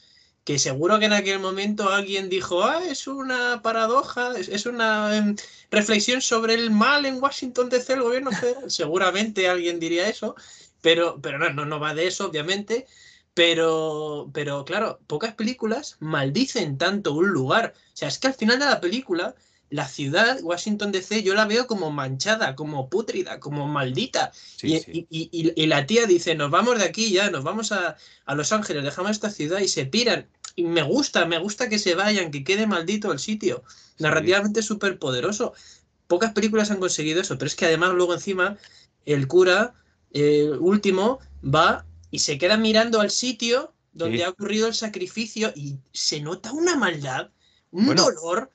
que 0.44 0.60
seguro 0.60 1.00
que 1.00 1.06
en 1.06 1.14
aquel 1.14 1.40
momento 1.40 1.90
alguien 1.90 2.30
dijo, 2.30 2.64
ah, 2.64 2.82
es 2.86 3.08
una 3.08 3.62
paradoja, 3.62 4.34
es, 4.38 4.66
una 4.66 5.16
em, 5.16 5.36
reflexión 5.72 6.22
sobre 6.22 6.54
el 6.56 6.70
mal 6.72 7.06
en 7.06 7.22
Washington 7.22 7.70
DC, 7.70 7.94
el 7.94 8.04
gobierno. 8.04 8.32
Seguramente 8.68 9.48
alguien 9.48 9.80
diría 9.80 10.10
eso, 10.10 10.36
pero, 10.82 11.20
pero 11.22 11.40
no, 11.40 11.50
no, 11.52 11.66
no 11.66 11.80
va 11.80 11.94
de 11.94 12.08
eso, 12.08 12.28
obviamente. 12.28 12.88
Pero, 13.34 14.30
pero 14.34 14.64
claro, 14.66 15.00
pocas 15.08 15.34
películas 15.34 15.98
maldicen 16.00 16.78
tanto 16.78 17.14
un 17.14 17.30
lugar. 17.30 17.74
O 17.76 17.98
sea, 17.98 18.08
es 18.08 18.20
que 18.20 18.28
al 18.28 18.36
final 18.36 18.60
de 18.60 18.66
la 18.66 18.82
película 18.82 19.36
la 19.74 19.88
ciudad, 19.88 20.40
Washington 20.44 20.92
DC, 20.92 21.24
yo 21.24 21.34
la 21.34 21.46
veo 21.46 21.66
como 21.66 21.90
manchada, 21.90 22.56
como 22.56 22.92
pútrida, 22.92 23.40
como 23.40 23.68
maldita. 23.68 24.32
y, 24.62 25.66
la 25.66 25.88
tía 25.88 26.06
dice, 26.06 26.36
nos 26.36 26.52
vamos 26.52 26.78
de 26.78 26.86
aquí 26.86 27.12
ya, 27.12 27.32
nos 27.32 27.44
vamos 27.44 27.72
a, 27.72 27.98
Los 28.36 28.52
Ángeles, 28.52 28.84
dejamos 28.84 29.10
esta 29.10 29.32
ciudad 29.32 29.62
y 29.62 29.68
se 29.68 29.88
piran. 29.88 30.28
Y 30.56 30.66
me 30.66 30.84
gusta, 30.84 31.26
me 31.26 31.40
gusta 31.40 31.70
que 31.70 31.80
se 31.80 31.96
vayan, 31.96 32.30
que 32.30 32.44
quede 32.44 32.68
maldito 32.68 33.12
el 33.12 33.18
sitio. 33.18 33.64
Narrativamente 33.98 34.62
súper 34.62 35.00
poderoso. 35.00 35.54
Pocas 36.06 36.34
películas 36.34 36.70
han 36.70 36.80
conseguido 36.80 37.22
eso, 37.22 37.40
pero 37.40 37.48
es 37.48 37.56
que 37.56 37.66
además 37.66 37.94
luego 37.96 38.14
encima 38.14 38.58
el 39.08 39.28
cura 39.28 39.74
eh, 40.12 40.52
último 40.60 41.18
va 41.44 41.84
y 42.12 42.20
se 42.20 42.38
queda 42.38 42.58
mirando 42.58 43.02
al 43.02 43.10
sitio 43.10 43.74
donde 43.92 44.24
ha 44.24 44.30
ocurrido 44.30 44.68
el 44.68 44.76
sacrificio 44.76 45.52
y 45.56 45.80
se 45.94 46.22
nota 46.22 46.52
una 46.52 46.76
maldad, 46.76 47.32
un 47.72 47.96
dolor 47.96 48.52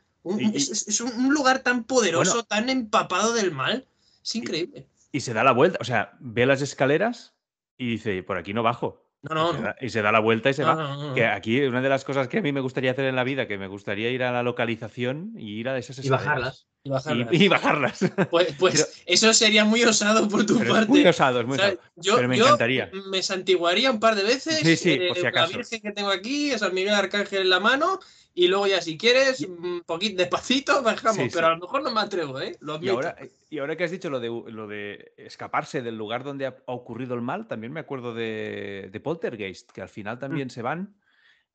es, 0.54 1.00
un 1.00 1.32
lugar 1.32 1.60
tan 1.60 1.84
poderoso, 1.84 2.44
tan 2.44 2.68
empapado 2.68 3.32
del 3.32 3.52
mal. 3.52 3.86
Es 4.22 4.34
increíble. 4.34 4.86
Y, 5.12 5.20
se 5.20 5.32
da 5.32 5.42
la 5.42 5.52
vuelta, 5.52 5.78
o 5.80 5.84
sea, 5.84 6.16
ve 6.20 6.46
las 6.46 6.60
escaleras 6.60 7.34
y 7.76 7.90
dice, 7.90 8.22
por 8.22 8.36
aquí 8.36 8.52
no 8.52 8.62
bajo. 8.62 9.04
No, 9.22 9.52
no, 9.52 9.74
y, 9.80 9.90
se 9.90 10.00
da, 10.00 10.12
la 10.12 10.20
vuelta 10.20 10.50
y 10.50 10.54
se 10.54 10.62
va. 10.62 11.12
que 11.14 11.26
aquí 11.26 11.60
una 11.62 11.80
de 11.80 11.88
las 11.88 12.04
cosas 12.04 12.28
que 12.28 12.38
a 12.38 12.42
mí 12.42 12.52
me 12.52 12.60
gustaría 12.60 12.92
hacer 12.92 13.06
en 13.06 13.16
la 13.16 13.24
vida, 13.24 13.48
que 13.48 13.58
me 13.58 13.66
gustaría 13.66 14.10
ir 14.10 14.22
a 14.22 14.30
la 14.30 14.44
localización 14.44 15.32
y 15.36 15.58
ir 15.58 15.68
a 15.68 15.76
esas 15.76 15.98
escaleras. 15.98 16.68
Y 16.84 16.90
bajarlas. 16.90 17.32
Y 17.32 17.48
bajarlas. 17.48 17.98
Pues, 18.30 18.54
pues 18.58 19.02
eso 19.06 19.34
sería 19.34 19.64
muy 19.64 19.82
osado 19.82 20.28
por 20.28 20.46
tu 20.46 20.58
parte. 20.58 20.86
muy 20.86 21.04
osado, 21.06 21.40
es 21.40 21.46
muy 21.46 21.58
osado. 21.58 21.78
Yo, 21.96 22.16
pero 22.16 22.28
me 22.28 22.36
encantaría. 22.36 22.90
Me 23.10 23.22
santiguaría 23.22 23.90
un 23.90 23.98
par 23.98 24.14
de 24.14 24.22
veces. 24.22 24.60
Sí, 24.60 24.76
sí, 24.76 24.98
por 25.08 25.16
si 25.16 25.26
acaso. 25.26 25.52
La 25.52 25.58
Virgen 25.58 25.80
que 25.80 25.92
tengo 25.92 26.10
aquí, 26.10 26.56
San 26.56 26.72
Miguel 26.72 26.94
Arcángel 26.94 27.42
en 27.42 27.50
la 27.50 27.60
mano 27.60 27.98
y 28.38 28.46
luego 28.46 28.68
ya 28.68 28.80
si 28.80 28.96
quieres, 28.96 29.40
un 29.40 29.82
poquito 29.84 30.18
despacito, 30.18 30.80
bajamos, 30.80 31.26
pero 31.34 31.48
a 31.48 31.50
lo 31.50 31.58
mejor 31.58 31.82
no 31.82 31.90
me 31.90 32.00
atrevo, 32.00 32.40
¿eh? 32.40 32.56
y, 32.80 32.88
ahora, 32.88 33.16
y 33.50 33.58
ahora 33.58 33.76
que 33.76 33.82
has 33.82 33.90
dicho 33.90 34.10
lo 34.10 34.20
de, 34.20 34.28
lo 34.28 34.68
de 34.68 35.12
escaparse 35.16 35.82
del 35.82 35.98
lugar 35.98 36.22
donde 36.22 36.46
ha, 36.46 36.56
ocurrido 36.66 37.16
el 37.16 37.20
mal, 37.20 37.48
también 37.48 37.72
me 37.72 37.80
acuerdo 37.80 38.14
de, 38.14 38.90
de 38.92 39.00
Poltergeist, 39.00 39.72
que 39.72 39.82
al 39.82 39.88
final 39.88 40.18
mm. 40.18 40.20
también 40.20 40.50
se 40.50 40.62
van. 40.62 40.94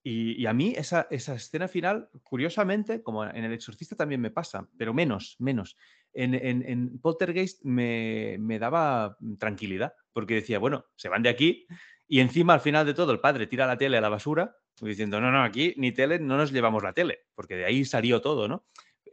Y, 0.03 0.45
a 0.45 0.51
mí 0.51 0.73
esa, 0.76 1.07
esa, 1.10 1.35
escena 1.35 1.69
final, 1.69 2.10
curiosamente, 2.22 3.01
como 3.01 3.23
en 3.23 3.45
El 3.45 3.53
Exorcista 3.53 3.95
también 3.95 4.19
me 4.19 4.31
pasa, 4.31 4.68
pero 4.77 4.93
menos, 4.93 5.38
menos. 5.39 5.77
En, 6.11 6.34
en, 6.34 6.68
en 6.68 6.99
Poltergeist 6.99 7.64
me, 7.64 8.35
me 8.41 8.60
daba 8.60 9.15
tranquilidad, 9.39 9.93
porque 10.11 10.35
decía, 10.35 10.60
bueno, 10.60 10.84
se 10.97 11.07
van 11.07 11.23
de 11.23 11.30
aquí 11.30 11.65
y 12.10 12.19
encima 12.19 12.55
al 12.55 12.60
final 12.60 12.85
de 12.85 12.93
todo 12.93 13.14
el 13.14 13.22
padre 13.22 13.47
tira 13.47 13.65
la 13.68 13.77
tele 13.77 13.97
a 13.97 14.01
la 14.01 14.10
basura 14.10 14.57
diciendo, 14.89 15.19
no, 15.22 15.31
no, 15.31 15.43
aquí 15.43 15.73
ni 15.77 15.91
tele, 15.91 16.19
no 16.19 16.38
nos 16.38 16.51
llevamos 16.51 16.84
la 16.84 16.93
tele, 16.93 17.26
porque 17.35 17.55
de 17.55 17.65
ahí 17.65 17.85
salió 17.85 18.22
todo, 18.22 18.47
¿no? 18.47 18.65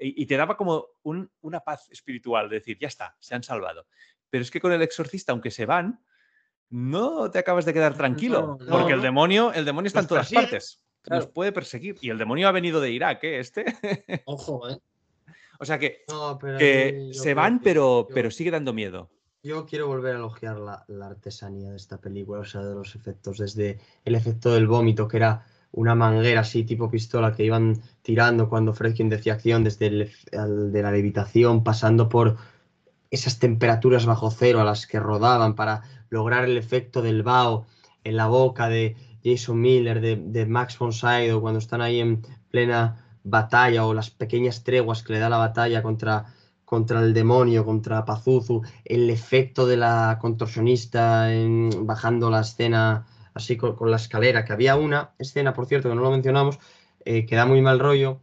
Y, 0.03 0.25
te 0.25 0.37
daba 0.39 0.57
como 0.57 0.87
una 1.03 1.61
paz 1.61 1.89
espiritual, 1.91 2.49
de 2.49 2.57
decir, 2.57 2.79
ya 2.81 2.89
está, 2.89 3.17
se 3.21 3.35
han 3.35 3.43
salvado. 3.43 3.87
Pero 4.31 4.41
es 4.41 4.51
que 4.51 4.61
con 4.61 4.73
el 4.73 4.81
exorcista, 4.81 5.33
aunque 5.33 5.51
se 5.51 5.67
van, 5.67 6.03
no 6.71 7.31
te 7.31 7.39
acabas 7.39 7.67
de 7.67 7.75
quedar 7.75 7.95
tranquilo, 7.95 8.57
porque 8.67 8.95
el 8.95 9.03
demonio, 9.03 9.53
el 9.53 9.67
demonio 9.67 9.89
está 9.89 10.01
en 10.01 10.07
todas 10.07 10.33
partes. 10.33 10.83
Nos 11.09 11.27
puede 11.27 11.53
perseguir. 11.53 11.97
Y 12.01 12.11
el 12.11 12.17
demonio 12.17 12.49
ha 12.49 12.53
venido 12.53 12.81
de 12.81 12.91
Irak, 12.91 13.25
¿eh? 13.25 13.41
Este. 13.41 13.65
Ojo, 14.25 14.69
¿eh? 14.71 14.79
O 15.59 15.67
sea 15.67 15.79
que, 15.79 16.05
que 16.59 17.11
se 17.13 17.35
van, 17.35 17.61
pero, 17.61 18.09
pero 18.15 18.31
sigue 18.31 18.51
dando 18.51 18.73
miedo. 18.73 19.11
Yo 19.43 19.67
quiero 19.67 19.87
volver 19.87 20.15
a 20.15 20.19
elogiar 20.19 20.59
la, 20.59 21.07
artesanía 21.07 21.71
de 21.71 21.77
esta 21.77 21.99
película, 21.99 22.41
o 22.41 22.45
sea, 22.45 22.63
de 22.63 22.75
los 22.75 22.95
efectos, 22.95 23.39
desde 23.39 23.79
el 24.05 24.15
efecto 24.15 24.53
del 24.53 24.67
vómito, 24.67 25.09
que 25.09 25.17
era 25.17 25.47
una 25.73 25.95
manguera 25.95 26.41
así 26.41 26.65
tipo 26.65 26.91
pistola 26.91 27.35
que 27.35 27.45
iban 27.45 27.81
tirando 28.03 28.49
cuando 28.49 28.75
Fredkin 28.75 29.09
decía 29.09 29.35
acción, 29.35 29.65
desde 29.65 29.87
el 29.87 30.73
de 30.73 30.83
la 30.83 30.91
levitación, 30.91 31.63
pasando 31.63 32.09
por 32.09 32.37
esas 33.11 33.39
temperaturas 33.39 34.07
bajo 34.07 34.31
cero 34.31 34.61
a 34.61 34.65
las 34.65 34.87
que 34.87 35.01
rodaban 35.01 35.55
para 35.55 35.83
lograr 36.11 36.45
el 36.45 36.57
efecto 36.57 37.03
del 37.03 37.23
vaho 37.23 37.67
en 38.05 38.17
la 38.17 38.27
boca 38.27 38.69
de 38.69 38.97
Jason 39.25 39.61
Miller, 39.61 40.01
de, 40.01 40.47
Max 40.47 40.79
von 40.79 40.93
Sydow, 40.93 41.41
cuando 41.41 41.59
están 41.59 41.83
ahí 41.83 42.01
en 42.01 42.23
plena 42.51 43.05
batalla 43.23 43.85
o 43.85 43.95
las 43.95 44.11
pequeñas 44.11 44.65
treguas 44.65 45.03
que 45.03 45.13
le 45.13 45.19
da 45.19 45.29
la 45.29 45.37
batalla 45.37 45.83
contra 45.83 46.27
contra 46.65 47.01
el 47.01 47.13
demonio, 47.13 47.65
contra 47.65 48.05
Pazuzu, 48.05 48.63
el 48.85 49.11
efecto 49.11 49.67
de 49.67 49.77
la 49.77 50.19
contorsionista 50.21 51.35
en, 51.35 51.85
bajando 51.85 52.31
la 52.31 52.43
escena 52.43 53.07
así 53.43 53.57
con, 53.57 53.77
la 53.91 53.97
escalera, 53.97 54.45
que 54.45 54.53
había 54.53 54.77
una 54.77 55.12
escena, 55.19 55.53
por 55.55 55.67
cierto, 55.67 55.89
que 55.89 55.95
no 55.95 56.03
lo 56.03 56.11
mencionamos, 56.11 56.59
eh, 57.05 57.27
que 57.27 57.37
da 57.37 57.47
muy 57.47 57.61
mal 57.62 57.79
rollo, 57.79 58.21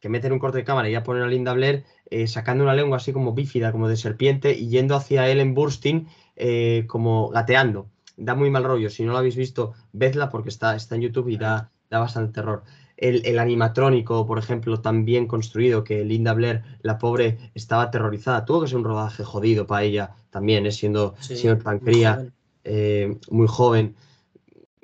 que 0.00 0.08
meten 0.08 0.32
un 0.32 0.38
corte 0.38 0.58
de 0.58 0.64
cámara 0.64 0.88
y 0.88 0.92
ya 0.92 1.02
ponen 1.02 1.22
a 1.22 1.26
Linda 1.26 1.52
Blair 1.52 1.84
eh, 2.10 2.26
sacando 2.26 2.64
una 2.64 2.74
lengua 2.74 2.98
así 2.98 3.12
como 3.12 3.32
bífida, 3.34 3.72
como 3.72 3.88
de 3.88 3.96
serpiente, 3.96 4.52
y 4.52 4.68
yendo 4.68 4.96
hacia 4.96 5.28
él 5.28 5.40
en 5.40 5.54
Bursting 5.54 6.08
eh, 6.36 6.84
como 6.86 7.28
gateando. 7.30 7.90
Da 8.16 8.34
muy 8.34 8.50
mal 8.50 8.64
rollo. 8.64 8.90
Si 8.90 9.04
no 9.04 9.12
lo 9.12 9.18
habéis 9.18 9.36
visto, 9.36 9.74
vedla 9.92 10.30
porque 10.30 10.48
está, 10.48 10.76
está 10.76 10.94
en 10.94 11.02
YouTube 11.02 11.28
y 11.28 11.36
da, 11.36 11.70
da 11.90 11.98
bastante 11.98 12.32
terror 12.32 12.62
el, 12.96 13.38
animatrónico, 13.38 14.26
por 14.26 14.38
ejemplo, 14.38 14.80
tan 14.80 15.04
bien 15.04 15.26
construido 15.26 15.84
que 15.84 16.04
Linda 16.04 16.32
Blair, 16.32 16.62
la 16.82 16.98
pobre, 16.98 17.38
estaba 17.54 17.82
aterrorizada. 17.82 18.44
Tuvo 18.44 18.62
que 18.62 18.68
ser 18.68 18.78
un 18.78 18.84
rodaje 18.84 19.22
jodido 19.22 19.66
para 19.66 19.84
ella 19.84 20.16
también, 20.30 20.66
¿eh? 20.66 20.72
siendo, 20.72 21.14
siendo 21.20 21.62
tan 21.62 21.78
cría, 21.78 22.26
eh, 22.64 23.16
muy 23.30 23.46
joven. 23.46 23.96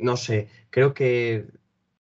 No 0.02 0.16
sé, 0.16 0.48
creo 0.70 0.92
que 0.94 1.46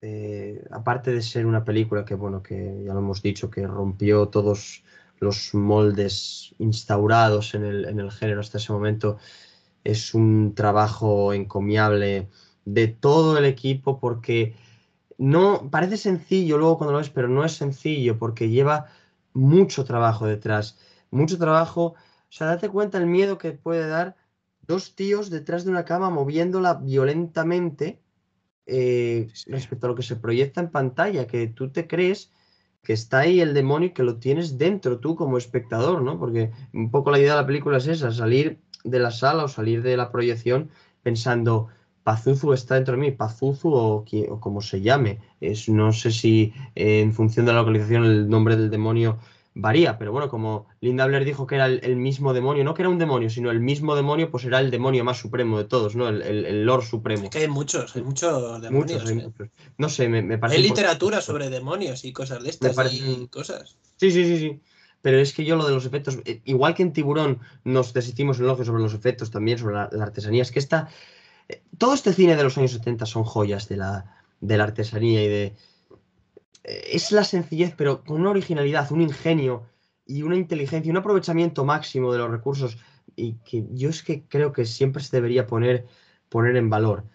eh, 0.02 0.64
aparte 0.72 1.12
de 1.12 1.22
ser 1.22 1.46
una 1.46 1.64
película 1.64 2.06
que, 2.06 2.16
bueno, 2.16 2.44
que 2.44 2.84
ya 2.86 2.94
lo 2.94 3.00
hemos 3.00 3.22
dicho, 3.22 3.50
que 3.50 3.66
rompió 3.66 4.28
todos 4.30 4.84
los 5.20 5.54
moldes 5.56 6.54
instaurados 6.60 7.56
en 7.56 7.66
el, 7.66 7.86
en 7.86 8.00
el 8.00 8.12
género 8.12 8.42
hasta 8.42 8.58
ese 8.60 8.74
momento, 8.74 9.18
es 9.84 10.14
un 10.14 10.54
trabajo 10.56 11.34
encomiable 11.34 12.30
de 12.66 12.88
todo 12.90 13.38
el 13.38 13.46
equipo 13.46 14.00
porque 14.00 14.56
no 15.18 15.70
parece 15.72 15.98
sencillo 15.98 16.58
luego 16.58 16.78
cuando 16.78 16.94
lo 16.94 17.00
ves, 17.00 17.10
pero 17.10 17.28
no 17.30 17.46
es 17.46 17.54
sencillo 17.54 18.20
porque 18.20 18.50
lleva 18.50 18.88
mucho 19.34 19.86
trabajo 19.86 20.28
detrás. 20.28 20.78
Mucho 21.12 21.38
trabajo. 21.38 21.96
O 22.30 22.32
sea, 22.32 22.48
date 22.48 22.70
cuenta 22.70 22.98
el 22.98 23.08
miedo 23.08 23.38
que 23.38 23.52
puede 23.54 23.88
dar 23.88 24.16
dos 24.68 24.96
tíos 24.96 25.30
detrás 25.30 25.64
de 25.64 25.72
una 25.72 25.86
cama 25.86 26.10
moviéndola 26.10 26.76
violentamente 26.76 28.02
eh, 28.66 29.30
respecto 29.48 29.88
a 29.88 29.90
lo 29.90 29.96
que 29.96 30.04
se 30.04 30.18
proyecta 30.18 30.62
en 30.62 30.70
pantalla, 30.70 31.26
que 31.26 31.48
tú 31.48 31.72
te 31.72 31.88
crees 31.88 32.32
que 32.84 32.94
está 32.94 33.20
ahí 33.20 33.40
el 33.42 33.54
demonio 33.54 33.90
y 33.90 33.94
que 33.94 34.04
lo 34.04 34.18
tienes 34.18 34.58
dentro 34.58 35.00
tú 35.00 35.16
como 35.16 35.38
espectador, 35.38 36.02
¿no? 36.02 36.20
Porque 36.20 36.52
un 36.74 36.92
poco 36.92 37.12
la 37.12 37.20
idea 37.20 37.34
de 37.34 37.42
la 37.42 37.48
película 37.48 37.78
es 37.78 37.88
esa, 37.88 38.12
salir 38.12 38.60
de 38.84 39.00
la 39.00 39.12
sala 39.12 39.46
o 39.46 39.48
salir 39.48 39.82
de 39.84 39.98
la 39.98 40.12
proyección 40.12 40.70
pensando, 41.04 41.68
Pazuzu 42.04 42.54
está 42.54 42.76
dentro 42.76 42.96
de 42.96 43.02
mí, 43.02 43.12
Pazuzu 43.12 43.70
o, 43.70 44.06
o 44.30 44.40
como 44.40 44.62
se 44.62 44.82
llame. 44.82 45.20
Es, 45.42 45.68
no 45.68 45.92
sé 45.92 46.12
si 46.12 46.54
eh, 46.76 47.02
en 47.02 47.14
función 47.14 47.46
de 47.46 47.54
la 47.54 47.60
localización 47.60 48.06
el 48.06 48.30
nombre 48.30 48.56
del 48.56 48.70
demonio 48.70 49.18
varía, 49.60 49.98
pero 49.98 50.12
bueno, 50.12 50.30
como 50.30 50.68
Linda 50.82 51.06
Blair 51.08 51.26
dijo 51.26 51.48
que 51.48 51.56
era 51.56 51.66
el, 51.66 51.80
el 51.84 51.96
mismo 51.96 52.34
demonio, 52.34 52.64
no 52.64 52.74
que 52.74 52.84
era 52.84 52.90
un 52.90 53.00
demonio, 53.00 53.30
sino 53.30 53.50
el 53.50 53.60
mismo 53.60 53.96
demonio, 53.96 54.30
pues 54.30 54.46
era 54.46 54.60
el 54.60 54.70
demonio 54.70 55.04
más 55.04 55.18
supremo 55.18 55.58
de 55.58 55.66
todos, 55.66 55.96
¿no? 55.96 56.08
El, 56.08 56.22
el, 56.22 56.46
el 56.46 56.66
Lord 56.66 56.84
Supremo. 56.84 57.24
Es 57.24 57.30
que 57.32 57.40
hay 57.40 57.48
muchos, 57.48 57.96
hay 57.96 58.04
muchos 58.04 58.62
demonios. 58.62 59.02
Muchos, 59.02 59.10
hay 59.10 59.18
¿eh? 59.18 59.24
muchos. 59.24 59.50
No 59.78 59.90
sé, 59.90 60.08
me, 60.08 60.22
me 60.22 60.38
parece. 60.38 60.58
Hay 60.58 60.68
literatura 60.68 61.22
sobre 61.22 61.50
demonios 61.50 62.06
y 62.06 62.14
cosas 62.14 62.44
de 62.44 62.52
estas 62.52 62.76
parece 62.76 62.98
y 62.98 63.28
cosas. 63.28 63.78
Sí, 63.96 64.12
sí, 64.12 64.26
sí, 64.26 64.38
sí. 64.38 64.62
Pero 65.02 65.20
es 65.20 65.34
que 65.34 65.46
yo 65.46 65.56
lo 65.56 65.66
de 65.66 65.74
los 65.74 65.86
efectos, 65.86 66.20
eh, 66.26 66.42
igual 66.46 66.76
que 66.76 66.84
en 66.84 66.94
Tiburón 66.94 67.40
nos 67.64 67.94
deshicimos 67.94 68.38
el 68.38 68.46
elogio 68.46 68.66
sobre 68.66 68.84
los 68.84 68.94
efectos 68.94 69.32
también, 69.32 69.58
sobre 69.58 69.76
la, 69.76 69.90
la 69.92 70.04
artesanía, 70.04 70.42
es 70.42 70.52
que 70.52 70.60
esta, 70.60 70.90
eh, 71.50 71.62
todo 71.78 71.94
este 71.94 72.14
cine 72.14 72.36
de 72.36 72.44
los 72.44 72.58
años 72.58 72.72
70 72.72 73.06
son 73.06 73.24
joyas 73.24 73.68
de 73.70 73.78
la, 73.78 74.24
de 74.40 74.58
la 74.58 74.66
artesanía 74.66 75.24
y 75.24 75.28
de... 75.28 75.56
Es 76.68 77.12
la 77.12 77.24
sencillez, 77.24 77.74
pero 77.78 78.04
con 78.04 78.20
una 78.22 78.30
originalidad, 78.32 78.92
un 78.92 79.02
ingenio 79.02 79.64
y 80.06 80.22
una 80.24 80.36
inteligencia, 80.36 80.92
un 80.92 80.98
aprovechamiento 80.98 81.64
máximo 81.66 82.12
de 82.12 82.20
los 82.20 82.30
recursos 82.32 82.78
y 83.16 83.34
que 83.46 83.66
yo 83.72 83.90
es 83.90 84.04
que 84.04 84.24
creo 84.28 84.52
que 84.52 84.66
siempre 84.66 85.02
se 85.04 85.16
debería 85.18 85.48
poner, 85.48 85.86
poner 86.30 86.56
en 86.58 86.70
valor. 86.70 87.06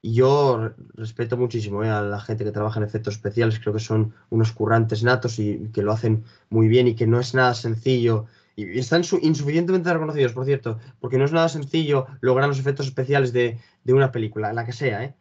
Y 0.00 0.14
yo 0.14 0.58
re- 0.58 0.74
respeto 0.94 1.36
muchísimo 1.36 1.84
eh, 1.84 1.90
a 1.90 2.00
la 2.02 2.20
gente 2.20 2.44
que 2.44 2.50
trabaja 2.52 2.80
en 2.80 2.84
efectos 2.86 3.14
especiales, 3.14 3.60
creo 3.60 3.74
que 3.74 3.80
son 3.80 4.14
unos 4.30 4.52
currantes 4.52 5.02
natos 5.04 5.38
y 5.38 5.68
que 5.72 5.82
lo 5.82 5.92
hacen 5.92 6.24
muy 6.50 6.66
bien 6.68 6.88
y 6.88 6.94
que 6.96 7.06
no 7.06 7.20
es 7.20 7.34
nada 7.34 7.54
sencillo. 7.54 8.26
Y 8.56 8.78
están 8.78 9.04
su- 9.04 9.18
insuficientemente 9.22 9.92
reconocidos, 9.92 10.32
por 10.32 10.44
cierto, 10.46 10.78
porque 11.00 11.18
no 11.18 11.24
es 11.24 11.32
nada 11.32 11.48
sencillo 11.48 12.06
lograr 12.20 12.48
los 12.48 12.58
efectos 12.58 12.86
especiales 12.86 13.32
de, 13.32 13.58
de 13.84 13.92
una 13.92 14.10
película, 14.12 14.52
la 14.52 14.64
que 14.66 14.72
sea, 14.72 15.04
¿eh? 15.04 15.14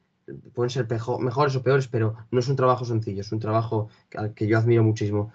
Pueden 0.54 0.70
ser 0.70 0.88
mejores 1.20 1.56
o 1.56 1.64
peores, 1.64 1.88
pero 1.88 2.16
no 2.32 2.40
es 2.40 2.48
un 2.48 2.56
trabajo 2.56 2.86
sencillo, 2.86 3.22
es 3.22 3.32
un 3.32 3.40
trabajo 3.40 3.90
al 4.16 4.34
que 4.34 4.48
yo 4.48 4.58
admiro 4.58 4.84
muchísimo. 4.84 5.32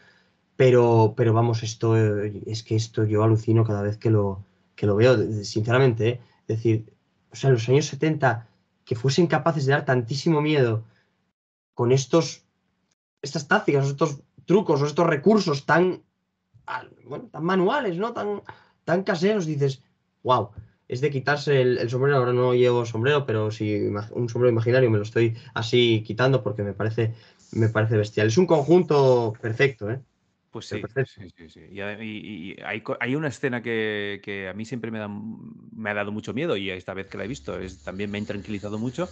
Pero, 0.57 1.15
pero 1.17 1.35
vamos, 1.35 1.63
esto 1.63 1.97
eh, 1.97 2.43
es 2.47 2.63
que 2.63 2.77
esto 2.77 3.05
yo 3.05 3.23
alucino 3.23 3.65
cada 3.65 3.83
vez 3.83 3.99
que 3.99 4.11
lo, 4.11 4.43
que 4.75 4.87
lo 4.87 4.97
veo, 4.97 5.17
sinceramente, 5.45 6.09
¿eh? 6.09 6.21
Es 6.49 6.57
decir, 6.57 6.93
o 7.31 7.37
sea, 7.37 7.49
en 7.49 7.55
los 7.55 7.69
años 7.69 7.87
70 7.87 8.47
que 8.85 8.95
fuesen 8.95 9.27
capaces 9.27 9.67
de 9.67 9.73
dar 9.73 9.85
tantísimo 9.85 10.41
miedo 10.41 10.85
con 11.75 11.93
estos, 11.93 12.45
estas 13.21 13.49
tácticas, 13.49 13.87
estos 13.87 14.21
trucos, 14.47 14.81
o 14.81 14.87
estos 14.87 15.07
recursos 15.07 15.67
tan, 15.67 16.03
bueno, 17.05 17.29
tan 17.31 17.45
manuales, 17.45 17.99
¿no? 17.99 18.13
Tan, 18.13 18.43
tan 18.85 19.03
caseros, 19.03 19.45
dices, 19.45 19.83
wow, 20.23 20.51
es 20.89 21.01
de 21.01 21.11
quitarse 21.11 21.61
el, 21.63 21.79
el 21.79 21.91
sombrero. 21.91 22.17
Ahora 22.19 22.33
no 22.33 22.55
llevo 22.55 22.85
sombrero, 22.87 23.27
pero 23.27 23.51
si 23.51 23.77
un 24.13 24.29
sombrero 24.29 24.51
imaginario 24.53 24.91
me 24.91 24.99
lo 24.99 25.03
estoy 25.05 25.37
así 25.55 26.03
quitando 26.07 26.43
porque 26.43 26.63
me 26.63 26.75
parece, 26.75 27.15
me 27.53 27.69
parece 27.69 27.97
bestial. 27.97 28.29
Es 28.29 28.39
un 28.39 28.47
conjunto 28.47 29.33
perfecto, 29.41 29.91
¿eh? 29.91 30.03
Pues 30.51 30.67
sí, 30.67 30.79
perfecto. 30.79 31.03
sí, 31.05 31.29
sí, 31.37 31.49
sí. 31.51 31.61
Y, 31.71 31.81
ade- 31.81 32.03
y- 32.05 32.53
y 32.53 32.57
hay, 32.65 33.15
una 33.15 33.29
escena 33.29 33.63
que, 33.63 34.21
que 34.23 34.49
a 34.49 34.55
mí 34.55 34.65
siempre 34.65 34.91
me, 34.91 34.99
da, 34.99 35.09
me 35.09 35.91
ha 35.91 35.95
dado 35.95 36.13
mucho 36.13 36.33
miedo 36.33 36.57
y 36.57 36.71
esta 36.71 36.95
vez 36.95 37.09
que 37.09 37.19
la 37.19 37.25
he 37.25 37.29
visto 37.29 37.61
es, 37.61 37.83
también 37.83 38.11
me 38.11 38.17
ha 38.19 38.21
intranquilizado 38.21 38.79
mucho, 38.79 39.11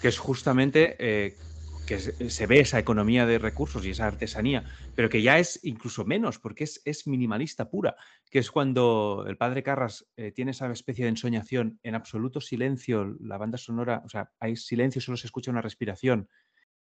que 0.00 0.08
es 0.08 0.18
justamente 0.18 0.96
eh, 1.00 1.40
que 1.88 1.98
se, 1.98 2.46
ve 2.46 2.60
esa 2.60 2.78
economía 2.78 3.24
de 3.24 3.38
recursos 3.38 3.84
y 3.86 3.90
esa 3.90 4.06
artesanía, 4.06 4.62
pero 4.94 5.08
que 5.08 5.22
ya 5.22 5.38
es 5.38 5.58
incluso 5.62 6.04
menos 6.04 6.38
porque 6.38 6.64
es, 6.64 6.82
es 6.84 7.06
minimalista 7.06 7.70
pura, 7.70 7.96
que 8.30 8.40
es 8.40 8.50
cuando 8.50 9.24
el 9.26 9.38
padre 9.38 9.62
Carras 9.62 10.06
eh, 10.18 10.30
tiene 10.30 10.50
esa 10.50 10.70
especie 10.70 11.06
de 11.06 11.08
ensoñación 11.08 11.80
en 11.82 11.94
absoluto 11.94 12.42
silencio, 12.42 13.16
la 13.20 13.38
banda 13.38 13.56
sonora, 13.56 14.02
o 14.04 14.08
sea, 14.10 14.30
hay 14.38 14.56
silencio, 14.56 15.00
solo 15.00 15.16
se 15.16 15.28
escucha 15.28 15.50
una 15.50 15.62
respiración 15.62 16.28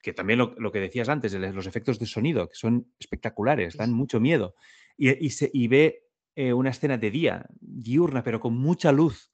que 0.01 0.13
también 0.13 0.39
lo, 0.39 0.55
lo 0.57 0.71
que 0.71 0.79
decías 0.79 1.09
antes, 1.09 1.33
de 1.33 1.53
los 1.53 1.67
efectos 1.67 1.99
de 1.99 2.07
sonido, 2.07 2.47
que 2.47 2.55
son 2.55 2.91
espectaculares, 2.97 3.77
dan 3.77 3.93
mucho 3.93 4.19
miedo. 4.19 4.55
Y, 4.97 5.23
y 5.23 5.29
se, 5.29 5.51
y 5.53 5.67
ve 5.67 6.07
eh, 6.35 6.53
una 6.53 6.69
escena 6.71 6.97
de 6.97 7.11
día, 7.11 7.45
diurna, 7.59 8.23
pero 8.23 8.39
con 8.39 8.57
mucha 8.57 8.91
luz, 8.91 9.29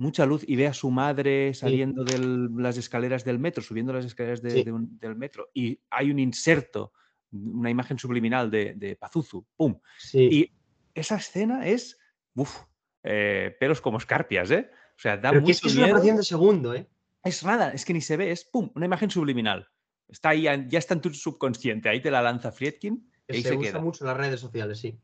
mucha 0.00 0.24
luz, 0.26 0.42
y 0.46 0.56
ve 0.56 0.66
a 0.66 0.72
su 0.74 0.90
madre 0.90 1.52
saliendo 1.54 2.04
de 2.04 2.18
las 2.62 2.76
escaleras 2.78 3.24
del 3.24 3.38
metro, 3.38 3.62
subiendo 3.62 3.92
las 3.92 4.04
escaleras 4.04 4.40
de- 4.42 4.50
Sí. 4.50 4.64
de 4.64 4.72
un- 4.72 4.98
del 4.98 5.14
metro, 5.14 5.50
y 5.54 5.78
hay 5.90 6.10
un 6.10 6.18
inserto, 6.18 6.92
una 7.32 7.70
imagen 7.70 7.98
subliminal 7.98 8.50
de, 8.50 8.74
de 8.74 8.96
Pazuzu, 8.96 9.46
¡pum! 9.56 9.78
Sí. 9.98 10.28
Y 10.32 10.52
esa 10.94 11.16
escena 11.16 11.66
es, 11.66 11.98
uff, 12.34 12.62
pelos 13.02 13.80
como 13.80 13.98
escarpias, 13.98 14.50
¿eh? 14.50 14.70
O 14.96 15.00
sea, 15.00 15.16
da 15.16 15.30
pero 15.30 15.44
que 15.44 15.52
es 15.52 15.58
mucho 15.58 15.62
que 15.62 15.68
es 15.68 15.76
una 15.76 15.86
miedo. 15.86 15.96
fracción 15.96 16.16
de 16.16 16.22
segundo, 16.24 16.74
¿eh? 16.74 16.88
Es 17.22 17.44
nada, 17.44 17.70
es 17.72 17.84
que 17.84 17.92
ni 17.92 18.00
se 18.00 18.16
ve, 18.16 18.30
es 18.32 18.44
pum, 18.44 18.70
una 18.74 18.86
imagen 18.86 19.10
subliminal. 19.10 19.68
Está 20.08 20.30
ahí, 20.30 20.42
ya 20.44 20.78
está 20.78 20.94
en 20.94 21.00
tu 21.02 21.12
subconsciente, 21.14 21.88
ahí 21.88 22.00
te 22.00 22.10
la 22.10 22.20
lanza 22.22 22.50
Friedkin 22.52 22.94
y 22.94 23.32
Que 23.32 23.36
ahí 23.36 23.42
se, 23.42 23.48
se, 23.50 23.56
usa 23.56 23.70
queda. 23.72 23.80
mucho 23.80 24.04
en 24.04 24.08
las 24.08 24.16
redes 24.16 24.40
sociales, 24.40 24.78
sí. 24.78 24.98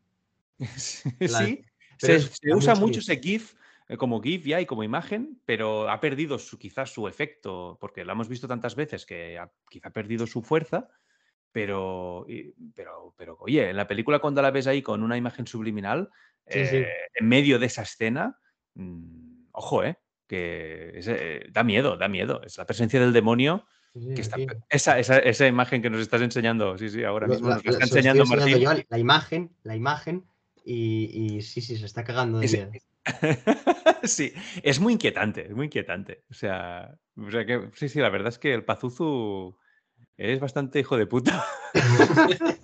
sí, 0.77 1.11
La- 1.21 1.57
se, 1.99 2.55
usa 2.55 2.75
mucho 2.75 3.01
ese 3.01 3.17
GIF 3.21 3.53
eh, 3.53 3.57
como 3.99 4.21
GIF 4.21 4.47
ya 4.47 4.61
y 4.61 4.67
como 4.67 4.83
imagen, 4.83 5.41
pero 5.45 5.89
ha 5.89 6.01
perdido 6.01 6.39
su, 6.39 6.59
quizás 6.59 6.91
su 6.93 7.07
efecto, 7.09 7.79
porque 7.81 8.05
lo 8.05 8.13
hemos 8.13 8.29
visto 8.29 8.49
tantas 8.49 8.75
veces 8.75 9.07
que 9.07 9.39
ha, 9.39 9.51
quizá 9.71 9.89
ha 9.89 9.93
perdido 9.93 10.27
su 10.27 10.43
fuerza, 10.43 10.89
pero, 11.53 12.27
pero, 12.75 13.15
pero 13.17 13.37
oye, 13.41 13.71
en 13.71 13.77
la 13.77 13.87
película 13.87 14.19
cuando 14.19 14.43
la 14.43 14.51
ves 14.51 14.67
ahí 14.67 14.83
con 14.83 15.03
una 15.03 15.17
imagen 15.17 15.47
subliminal, 15.47 16.11
Sí, 16.49 16.65
sí. 16.67 16.77
eh, 16.77 16.89
en 17.15 17.29
medio 17.29 17.59
de 17.59 17.67
esa 17.67 17.83
escena, 17.83 18.39
mm, 18.75 19.47
ojo, 19.53 19.83
eh, 19.85 19.97
que 20.29 20.99
es, 20.99 21.09
eh, 21.09 21.47
da 21.51 21.65
miedo, 21.65 21.97
da 21.97 22.09
miedo. 22.09 22.41
Es 22.45 22.59
la 22.59 22.67
presencia 22.67 23.01
del 23.01 23.13
demonio 23.13 23.67
Sí, 23.95 24.15
que 24.15 24.21
está, 24.21 24.37
esa, 24.69 24.99
esa, 24.99 25.19
esa 25.19 25.47
imagen 25.47 25.81
que 25.81 25.89
nos 25.91 26.01
estás 26.03 26.21
enseñando, 26.21 26.77
sí, 26.77 26.91
sí, 26.91 27.03
ahora 27.03 27.27
mismo 27.27 27.49
la- 27.49 27.55
nos 27.57 27.65
la 27.65 27.71
está 27.73 27.85
enseñando 27.85 28.25
Martín. 28.27 28.59
yo, 28.59 28.71
la 28.89 28.99
imagen, 28.99 29.57
la 29.63 29.75
imagen, 29.75 30.25
y, 30.67 31.37
y 31.37 31.43
sí, 31.43 31.61
sí, 31.61 31.77
se 31.77 31.87
está 31.87 32.03
cagando 32.03 32.41
de 32.41 32.49
miedo. 32.49 32.71
sí, 34.03 34.33
es 34.63 34.81
muy 34.81 34.95
inquietante, 34.95 35.47
es 35.47 35.55
muy 35.55 35.67
inquietante. 35.67 36.25
O 36.29 36.35
sea, 36.35 36.99
o 37.17 37.31
sea 37.31 37.47
que 37.47 37.71
sí, 37.75 37.89
sí, 37.89 38.01
la 38.01 38.11
verdad 38.11 38.29
es 38.29 38.39
que 38.39 38.53
el 38.53 38.65
Pazuzu 38.65 39.57
es 40.17 40.41
bastante 40.41 40.81
hijo 40.81 40.97
de 40.97 41.07
puta. 41.07 41.47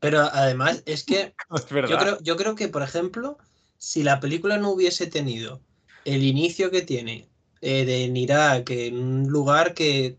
Pero 0.00 0.20
además 0.20 0.82
es 0.84 1.04
que 1.04 1.34
es 1.54 1.66
yo 1.66 1.98
creo, 1.98 2.18
yo 2.20 2.36
creo 2.36 2.54
que, 2.54 2.68
por 2.68 2.82
ejemplo, 2.82 3.38
si 3.78 4.02
la 4.02 4.20
película 4.20 4.58
no 4.58 4.70
hubiese 4.70 5.06
tenido 5.06 5.62
el 6.04 6.22
inicio 6.22 6.70
que 6.70 6.82
tiene 6.82 7.28
eh, 7.62 7.86
de 7.86 8.04
en 8.04 8.16
Irak, 8.18 8.68
en 8.70 8.98
un 8.98 9.28
lugar 9.28 9.72
que 9.72 10.18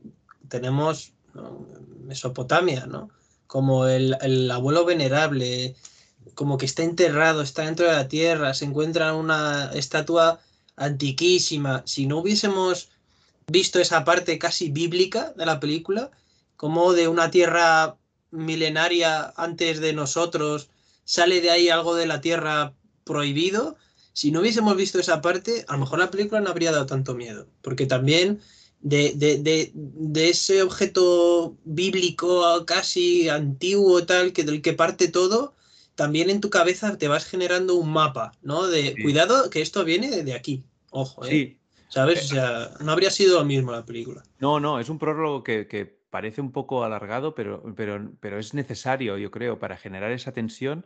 tenemos 0.49 1.13
¿no? 1.35 1.67
Mesopotamia, 2.05 2.87
¿no? 2.87 3.11
Como 3.45 3.85
el, 3.85 4.17
el 4.21 4.49
abuelo 4.49 4.85
venerable, 4.85 5.75
como 6.33 6.57
que 6.57 6.65
está 6.65 6.83
enterrado, 6.83 7.41
está 7.41 7.63
dentro 7.63 7.85
de 7.85 7.93
la 7.93 8.07
tierra, 8.07 8.53
se 8.53 8.65
encuentra 8.65 9.13
una 9.13 9.71
estatua 9.73 10.39
antiquísima. 10.75 11.83
Si 11.85 12.07
no 12.07 12.19
hubiésemos 12.19 12.89
visto 13.47 13.79
esa 13.79 14.03
parte 14.03 14.39
casi 14.39 14.69
bíblica 14.69 15.33
de 15.37 15.45
la 15.45 15.59
película, 15.59 16.11
como 16.57 16.93
de 16.93 17.07
una 17.07 17.29
tierra 17.31 17.95
milenaria 18.31 19.33
antes 19.37 19.79
de 19.79 19.93
nosotros, 19.93 20.69
sale 21.03 21.41
de 21.41 21.51
ahí 21.51 21.69
algo 21.69 21.95
de 21.95 22.07
la 22.07 22.21
tierra 22.21 22.73
prohibido. 23.03 23.77
Si 24.13 24.31
no 24.31 24.39
hubiésemos 24.39 24.75
visto 24.75 24.99
esa 24.99 25.21
parte, 25.21 25.65
a 25.67 25.73
lo 25.73 25.79
mejor 25.79 25.99
la 25.99 26.11
película 26.11 26.41
no 26.41 26.49
habría 26.49 26.71
dado 26.71 26.85
tanto 26.85 27.13
miedo, 27.13 27.47
porque 27.61 27.85
también 27.85 28.41
de, 28.81 29.13
de, 29.15 29.37
de, 29.37 29.71
de 29.73 30.29
ese 30.29 30.61
objeto 30.61 31.57
bíblico 31.63 32.65
casi 32.65 33.29
antiguo 33.29 34.05
tal, 34.05 34.31
que 34.33 34.43
del 34.43 34.61
que 34.61 34.73
parte 34.73 35.07
todo, 35.07 35.54
también 35.95 36.29
en 36.29 36.41
tu 36.41 36.49
cabeza 36.49 36.97
te 36.97 37.07
vas 37.07 37.25
generando 37.25 37.75
un 37.75 37.91
mapa, 37.91 38.31
¿no? 38.41 38.67
De 38.67 38.93
Sí. 38.95 39.01
cuidado 39.01 39.49
que 39.49 39.61
esto 39.61 39.83
viene 39.85 40.23
de 40.23 40.33
aquí, 40.33 40.63
ojo, 40.91 41.25
¿eh? 41.25 41.29
Sí, 41.29 41.59
¿Sabes? 41.87 42.25
O 42.25 42.35
sea, 42.35 42.71
no 42.81 42.91
habría 42.91 43.11
sido 43.11 43.39
lo 43.39 43.45
mismo 43.45 43.71
la 43.71 43.85
película. 43.85 44.23
no, 44.39 44.59
no, 44.59 44.79
es 44.79 44.89
un 44.89 44.99
prólogo 44.99 45.43
que, 45.43 45.67
que 45.67 45.85
parece 46.09 46.41
un 46.41 46.51
poco 46.51 46.83
alargado, 46.83 47.35
pero, 47.35 47.63
pero, 47.75 48.11
pero 48.19 48.39
es 48.39 48.53
necesario, 48.53 49.17
yo 49.17 49.31
creo, 49.31 49.59
para 49.59 49.77
generar 49.77 50.11
esa 50.11 50.33
tensión, 50.33 50.85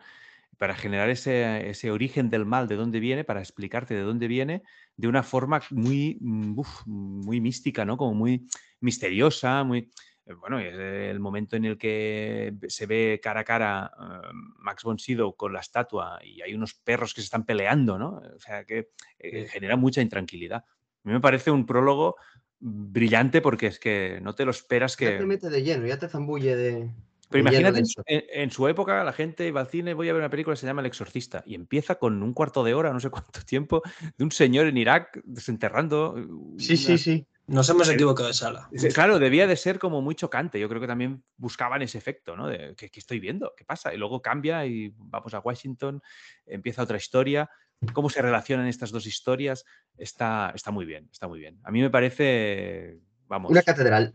para 0.58 0.76
generar 0.76 1.10
ese, 1.10 1.70
ese 1.70 1.92
origen 1.92 2.30
del 2.30 2.46
mal, 2.46 2.68
de 2.68 2.76
dónde 2.76 3.00
viene, 3.00 3.24
para 3.24 3.40
explicarte 3.40 3.94
de 3.94 4.02
dónde 4.02 4.28
viene, 4.28 4.64
de 4.98 5.08
una 5.08 5.24
forma 5.24 5.62
muy, 5.72 6.18
mm, 6.22 6.60
uf, 6.60 6.86
muy 6.86 7.40
mística, 7.42 7.86
¿no? 7.86 7.98
Como 7.98 8.14
muy 8.14 8.48
misteriosa, 8.82 9.64
muy... 9.64 9.90
eh, 10.30 10.34
Bueno, 10.40 10.60
es 10.60 10.76
el 10.78 11.20
momento 11.20 11.56
en 11.56 11.66
el 11.66 11.78
que 11.78 12.54
se 12.68 12.86
ve 12.86 13.20
cara 13.22 13.42
a 13.42 13.44
cara 13.44 13.92
eh, 14.00 14.28
Max 14.60 14.84
von 14.84 14.98
Sydow 15.00 15.36
con 15.36 15.52
la 15.54 15.60
estatua 15.60 16.20
y 16.24 16.42
hay 16.42 16.54
unos 16.54 16.74
perros 16.76 17.14
que 17.14 17.22
se 17.22 17.26
están 17.26 17.46
peleando, 17.46 17.98
¿no? 17.98 18.22
O 18.36 18.40
sea, 18.40 18.64
que 18.66 18.92
eh, 19.18 19.48
genera 19.50 19.76
mucha 19.76 20.02
intranquilidad. 20.02 20.64
A 20.64 21.08
mí 21.08 21.14
me 21.14 21.22
parece 21.22 21.52
un 21.52 21.66
prólogo 21.66 22.16
brillante 22.60 23.42
porque 23.42 23.68
es 23.68 23.80
que 23.80 24.20
no 24.22 24.36
te 24.36 24.46
lo 24.46 24.52
esperas 24.52 24.96
Ya 24.98 25.12
te 25.12 25.18
que... 25.20 25.26
mete 25.26 25.50
de 25.50 25.64
lleno, 25.64 25.86
ya 25.88 25.98
te 25.98 26.08
zambulle 26.10 26.56
de. 26.56 26.90
Pero 27.32 27.44
de 27.44 27.50
imagínate, 27.50 27.80
en 27.80 27.86
su, 27.86 28.02
en- 28.08 28.24
en 28.34 28.52
su 28.52 28.68
época 28.68 29.04
la 29.04 29.14
gente 29.14 29.48
iba 29.48 29.62
al 29.62 29.68
cine, 29.68 29.94
voy 29.94 30.10
a 30.10 30.14
ver 30.14 30.22
una 30.22 30.32
película 30.32 30.56
que 30.56 30.60
se 30.62 30.66
llama 30.66 30.82
El 30.82 30.88
Exorcista 30.88 31.44
y 31.46 31.54
empieza 31.54 31.96
con 32.00 32.24
un 32.24 32.34
cuarto 32.34 32.64
de 32.64 32.74
hora, 32.74 32.92
no 32.92 33.00
sé 33.00 33.12
cuánto 33.12 33.42
tiempo, 33.46 33.84
de 34.18 34.24
un 34.24 34.32
señor 34.32 34.66
en 34.66 34.78
Irak 34.78 35.22
desenterrando 35.26 36.16
Sí, 36.58 36.76
sí, 36.76 36.98
sí. 36.98 37.28
Nos 37.50 37.68
hemos 37.70 37.90
equivocado 37.90 38.28
de 38.28 38.34
sala. 38.36 38.70
Claro, 38.94 39.18
debía 39.18 39.48
de 39.48 39.56
ser 39.56 39.80
como 39.80 40.02
muy 40.02 40.14
chocante. 40.14 40.60
Yo 40.60 40.70
creo 40.70 40.80
que 40.80 40.88
también 40.88 41.24
buscaban 41.36 41.82
ese 41.82 41.98
efecto, 41.98 42.36
¿no? 42.36 42.48
De 42.48 42.76
¿qué, 42.76 42.92
estoy 42.94 43.20
viendo? 43.20 43.54
¿Qué 43.58 43.66
pasa? 43.66 43.94
Y 43.94 43.98
luego 43.98 44.22
cambia 44.22 44.66
y 44.68 44.94
vamos 44.96 45.34
a 45.34 45.40
Washington, 45.40 46.02
empieza 46.46 46.84
otra 46.84 46.98
historia. 46.98 47.50
¿Cómo 47.94 48.10
se 48.10 48.22
relacionan 48.22 48.68
estas 48.68 48.92
dos 48.92 49.08
historias? 49.08 49.66
Está, 49.98 50.52
está 50.54 50.70
muy 50.70 50.86
bien, 50.86 51.10
está 51.12 51.28
muy 51.28 51.40
bien. 51.40 51.60
A 51.64 51.72
mí 51.72 51.82
me 51.82 51.90
parece, 51.90 53.00
vamos. 53.28 53.50
Una 53.50 53.64
catedral. 53.64 54.14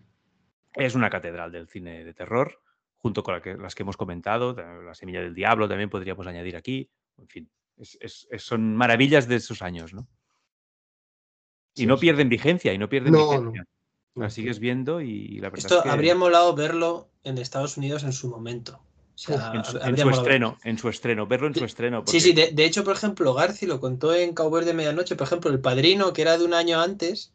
Es 0.74 0.94
una 0.94 1.10
catedral 1.10 1.50
del 1.50 1.66
cine 1.66 2.04
de 2.04 2.14
terror, 2.14 2.60
junto 2.98 3.24
con 3.24 3.40
las 3.60 3.74
que 3.74 3.82
hemos 3.82 3.96
comentado. 3.96 4.54
La 4.54 4.94
Semilla 4.94 5.20
del 5.20 5.34
Diablo 5.34 5.68
también 5.68 5.90
podríamos 5.90 6.26
añadir 6.26 6.56
aquí. 6.56 6.88
En 7.18 7.28
fin, 7.28 7.50
son 8.38 8.76
maravillas 8.76 9.26
de 9.26 9.36
esos 9.36 9.62
años, 9.62 9.92
¿no? 9.92 10.06
Y 11.74 11.86
no 11.86 11.98
pierden 11.98 12.28
vigencia, 12.28 12.72
y 12.72 12.78
no 12.78 12.88
pierden 12.88 13.12
vigencia. 13.12 13.66
La 14.14 14.30
sigues 14.30 14.60
viendo 14.60 15.00
y 15.00 15.40
la 15.40 15.50
verdad 15.50 15.58
Esto 15.58 15.78
es 15.78 15.82
que... 15.82 15.88
habría 15.90 16.14
molado 16.14 16.54
verlo 16.54 17.08
en 17.24 17.36
Estados 17.38 17.76
Unidos 17.76 18.04
en 18.04 18.12
su 18.12 18.28
momento. 18.28 18.80
en, 19.26 19.64
su, 19.64 20.08
estreno, 20.08 20.56
en 20.62 20.78
su 20.78 20.88
estreno, 20.88 21.26
verlo 21.26 21.48
en 21.48 21.54
su 21.56 21.64
estreno. 21.64 22.04
Sí, 22.06 22.20
sí, 22.20 22.32
de, 22.32 22.64
hecho, 22.64 22.84
por 22.84 22.94
ejemplo, 22.94 23.34
Garci 23.34 23.66
lo 23.66 23.80
contó 23.80 24.14
en 24.14 24.32
Cowboy 24.32 24.64
de 24.64 24.72
Medianoche, 24.72 25.16
por 25.16 25.26
ejemplo, 25.26 25.50
El 25.50 25.60
Padrino, 25.60 26.12
que 26.12 26.22
era 26.22 26.38
de 26.38 26.44
un 26.44 26.54
año 26.54 26.80
antes, 26.80 27.33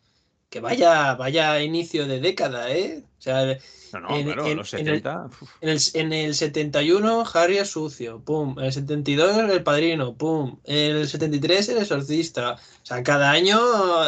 que 0.49 0.59
vaya, 0.59 1.15
vaya 1.15 1.61
inicio 1.61 2.07
de 2.07 2.19
década, 2.19 2.71
¿eh? 2.71 3.03
O 3.17 3.21
sea, 3.21 3.57
no, 3.93 3.99
no, 3.99 4.17
en, 4.17 4.23
claro, 4.25 4.55
los 4.55 4.69
70. 4.69 5.29
En 5.61 5.69
el, 5.69 5.79
en 5.93 6.13
el, 6.13 6.35
71, 6.35 7.23
Harry 7.33 7.57
es 7.57 7.69
sucio, 7.69 8.19
pum. 8.23 8.57
En 8.57 8.65
el 8.65 8.73
72, 8.73 9.37
el 9.51 9.63
padrino, 9.63 10.15
pum. 10.15 10.59
En 10.63 10.97
el 10.97 11.07
73, 11.07 11.69
el 11.69 11.77
exorcista. 11.79 12.53
O 12.53 12.85
sea, 12.85 13.03
cada 13.03 13.31
año, 13.31 13.59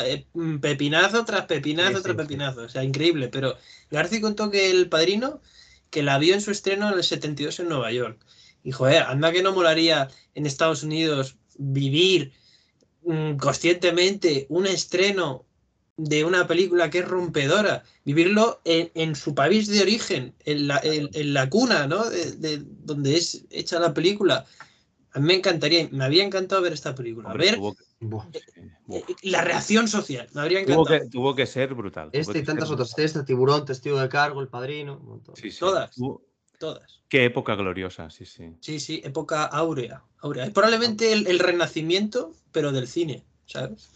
eh, 0.01 0.25
pepinazo 0.61 1.25
tras 1.25 1.45
pepinazo 1.45 2.01
tras 2.01 2.15
pepinazo. 2.15 2.63
O 2.63 2.69
sea, 2.69 2.83
increíble. 2.83 3.27
Pero 3.27 3.57
García 3.89 4.21
contó 4.21 4.49
que 4.49 4.71
el 4.71 4.89
padrino, 4.89 5.41
que 5.89 6.03
la 6.03 6.17
vio 6.17 6.33
en 6.33 6.41
su 6.41 6.51
estreno 6.51 6.89
en 6.89 6.95
el 6.95 7.03
72 7.03 7.59
en 7.59 7.69
Nueva 7.69 7.91
York. 7.91 8.19
Y 8.63 8.71
joder, 8.71 9.03
anda 9.03 9.31
que 9.31 9.43
no 9.43 9.53
molaría 9.53 10.09
en 10.35 10.45
Estados 10.45 10.83
Unidos 10.83 11.35
vivir 11.57 12.33
mm, 13.03 13.37
conscientemente 13.37 14.45
un 14.49 14.67
estreno 14.67 15.45
de 16.03 16.25
una 16.25 16.47
película 16.47 16.89
que 16.89 16.99
es 16.99 17.07
rompedora, 17.07 17.83
vivirlo 18.03 18.59
en, 18.65 19.15
su 19.15 19.35
país 19.35 19.67
de 19.67 19.81
origen, 19.81 20.33
en 20.45 20.67
la, 20.67 20.79
en, 20.83 21.33
la 21.33 21.49
cuna, 21.49 21.85
¿no? 21.87 22.09
De, 22.09 22.63
donde 22.83 23.17
es 23.17 23.45
hecha 23.51 23.79
la 23.79 23.93
película. 23.93 24.45
A 25.13 25.19
mí 25.19 25.27
me 25.27 25.35
encantaría, 25.35 25.87
me 25.91 26.03
había 26.03 26.23
encantado 26.23 26.61
ver 26.61 26.73
esta 26.73 26.95
película. 26.95 27.33
ver 27.33 27.55
eh, 27.55 27.73
eh, 28.89 29.03
la 29.23 29.43
reacción 29.43 29.87
social, 29.87 30.27
me 30.33 30.41
habría 30.41 30.61
encantado. 30.61 31.09
Tuvo 31.11 31.35
que, 31.35 31.45
ser 31.45 31.73
brutal. 31.75 32.09
Este 32.13 32.39
y 32.39 32.43
tantas 32.43 32.71
otras, 32.71 32.97
este, 32.97 33.23
Tiburón, 33.23 33.65
Testigo 33.65 33.99
de 33.99 34.09
Cargo, 34.09 34.41
El 34.41 34.47
Padrino, 34.47 35.21
todas. 35.59 35.95
Todas. 36.57 37.01
Qué 37.09 37.25
época 37.25 37.55
gloriosa, 37.55 38.09
sí, 38.11 38.23
sí. 38.25 38.55
Sí, 38.59 38.79
sí, 38.79 39.01
época 39.03 39.45
áurea. 39.45 40.03
áurea. 40.19 40.45
Es 40.45 40.51
probablemente 40.51 41.11
el, 41.11 41.25
el 41.25 41.39
renacimiento, 41.39 42.33
pero 42.51 42.71
del 42.71 42.87
cine, 42.87 43.23
¿sabes? 43.47 43.89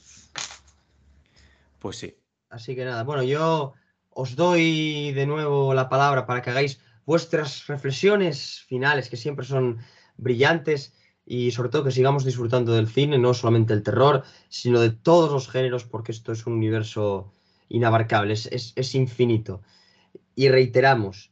Pues 1.86 1.98
sí. 1.98 2.18
Así 2.50 2.76
que 2.76 2.84
nada, 2.84 3.04
bueno, 3.04 3.22
yo 3.22 3.74
os 4.10 4.36
doy 4.36 5.12
de 5.12 5.28
nuevo 5.28 5.72
la 5.76 5.88
palabra 5.88 6.26
para 6.26 6.42
que 6.42 6.50
hagáis 6.50 6.82
vuestras 7.06 7.68
reflexiones 7.68 8.66
finales, 8.68 9.08
que 9.08 9.18
siempre 9.18 9.46
son 9.46 9.78
brillantes, 10.18 10.96
y 11.28 11.52
sobre 11.52 11.70
todo 11.70 11.84
que 11.84 11.92
sigamos 11.92 12.26
disfrutando 12.26 12.74
del 12.74 12.88
cine, 12.88 13.20
no 13.20 13.36
solamente 13.36 13.74
el 13.74 13.84
terror, 13.84 14.24
sino 14.50 14.80
de 14.80 14.90
todos 14.90 15.32
los 15.32 15.48
géneros, 15.48 15.84
porque 15.84 16.12
esto 16.12 16.32
es 16.32 16.48
un 16.48 16.54
universo 16.54 17.32
inabarcable, 17.70 18.34
es, 18.34 18.96
infinito. 18.96 19.62
Y 20.34 20.50
reiteramos 20.50 21.32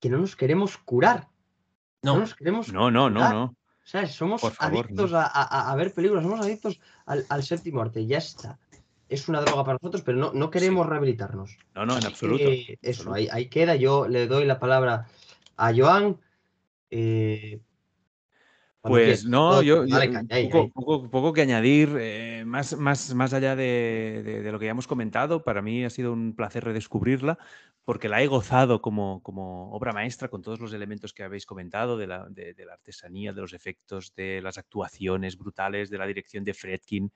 que 0.00 0.08
no 0.08 0.16
nos 0.16 0.36
queremos 0.36 0.78
curar. 0.78 1.28
No, 2.00 2.18
nos 2.18 2.34
queremos. 2.34 2.72
No, 2.72 2.90
no, 2.90 3.10
no, 3.10 3.30
no. 3.30 3.56
Somos 4.08 4.42
adictos 4.58 5.10
a, 5.12 5.74
ver 5.76 5.92
películas, 5.92 6.22
somos 6.24 6.40
adictos 6.40 6.80
al, 7.04 7.26
al 7.28 7.42
séptimo 7.42 7.82
arte, 7.82 8.06
ya 8.06 8.16
está 8.16 8.58
es 9.08 9.28
una 9.28 9.40
droga 9.40 9.64
para 9.64 9.78
nosotros, 9.80 10.02
pero 10.02 10.18
no, 10.18 10.32
no 10.32 10.50
queremos 10.50 10.86
rehabilitarnos. 10.86 11.58
No, 11.74 11.86
no, 11.86 11.96
en 11.96 12.06
absoluto. 12.06 12.44
eso, 12.82 13.12
Ahí, 13.12 13.48
queda. 13.48 13.76
Yo 13.76 14.08
le 14.08 14.26
doy 14.26 14.44
la 14.44 14.58
palabra 14.58 15.06
a 15.56 15.72
Joan. 15.74 16.18
Eh, 16.90 17.60
pues 18.82 19.24
no, 19.24 19.62
yo, 19.62 19.86
poco, 21.10 21.32
que 21.32 21.40
añadir, 21.40 21.96
eh, 21.98 22.44
más, 22.46 22.76
más, 22.76 23.14
más 23.14 23.32
allá 23.32 23.56
de, 23.56 24.42
lo 24.44 24.58
que 24.58 24.66
ya 24.66 24.72
hemos 24.72 24.86
comentado, 24.86 25.42
para 25.42 25.62
mí 25.62 25.84
ha 25.84 25.90
sido 25.90 26.12
un 26.12 26.36
placer 26.36 26.64
redescubrirla, 26.64 27.38
porque 27.86 28.10
la 28.10 28.22
he 28.22 28.26
gozado 28.26 28.82
como, 28.82 29.22
como 29.22 29.72
obra 29.72 29.94
maestra 29.94 30.28
con 30.28 30.42
todos 30.42 30.60
los 30.60 30.74
elementos 30.74 31.14
que 31.14 31.22
habéis 31.22 31.46
comentado, 31.46 31.96
de 31.96 32.06
la, 32.06 32.28
de 32.28 32.54
la 32.58 32.74
artesanía, 32.74 33.32
de 33.32 33.40
los 33.40 33.54
efectos, 33.54 34.14
de 34.14 34.42
las 34.42 34.58
actuaciones 34.58 35.38
brutales, 35.38 35.88
de 35.88 35.98
la 35.98 36.06
dirección 36.06 36.44
de 36.44 36.52
Fredkin, 36.52 37.10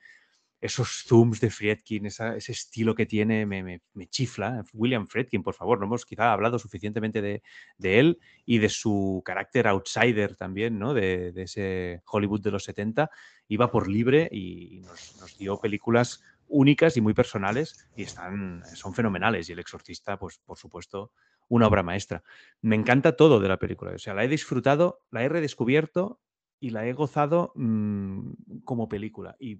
esos 0.61 1.05
zooms 1.07 1.39
de 1.39 1.49
Friedkin, 1.49 2.05
ese 2.05 2.51
estilo 2.51 2.93
que 2.93 3.05
tiene, 3.05 3.45
me, 3.45 3.81
chifla. 4.09 4.63
William 4.73 5.07
Friedkin, 5.07 5.41
por 5.41 5.53
favor, 5.53 5.79
no 5.79 5.85
hemos 5.85 6.05
quizá 6.05 6.33
hablado 6.33 6.59
suficientemente 6.59 7.21
de, 7.21 7.41
él 7.79 8.19
y 8.45 8.57
de 8.57 8.69
su 8.69 9.21
carácter 9.25 9.67
outsider 9.67 10.35
también, 10.35 10.77
¿no? 10.77 10.93
De, 10.93 11.33
ese 11.35 12.01
Hollywood 12.05 12.41
de 12.41 12.51
los 12.51 12.63
70. 12.63 13.09
Iba 13.47 13.71
por 13.71 13.87
libre 13.87 14.27
y 14.31 14.81
nos, 14.81 15.37
dio 15.37 15.57
películas 15.59 16.21
únicas 16.47 16.97
y 16.97 17.01
muy 17.01 17.13
personales 17.13 17.87
y 17.95 18.03
están, 18.03 18.63
son 18.75 18.93
fenomenales. 18.93 19.47
Y 19.47 19.53
El 19.53 19.59
Exorcista, 19.59 20.19
pues 20.19 20.39
por 20.39 20.57
supuesto, 20.57 21.13
una 21.47 21.67
obra 21.67 21.83
maestra. 21.83 22.21
Me 22.61 22.75
encanta 22.75 23.15
todo 23.15 23.39
de 23.39 23.47
la 23.47 23.57
película. 23.57 23.91
O 23.91 23.99
sea, 23.99 24.13
la 24.13 24.25
he 24.25 24.27
disfrutado, 24.27 25.03
la 25.09 25.23
he 25.23 25.29
redescubierto 25.29 26.19
y 26.59 26.71
la 26.71 26.85
he 26.85 26.93
gozado 26.93 27.53
mm, 27.55 28.31
como 28.65 28.89
película. 28.89 29.37
Y 29.39 29.57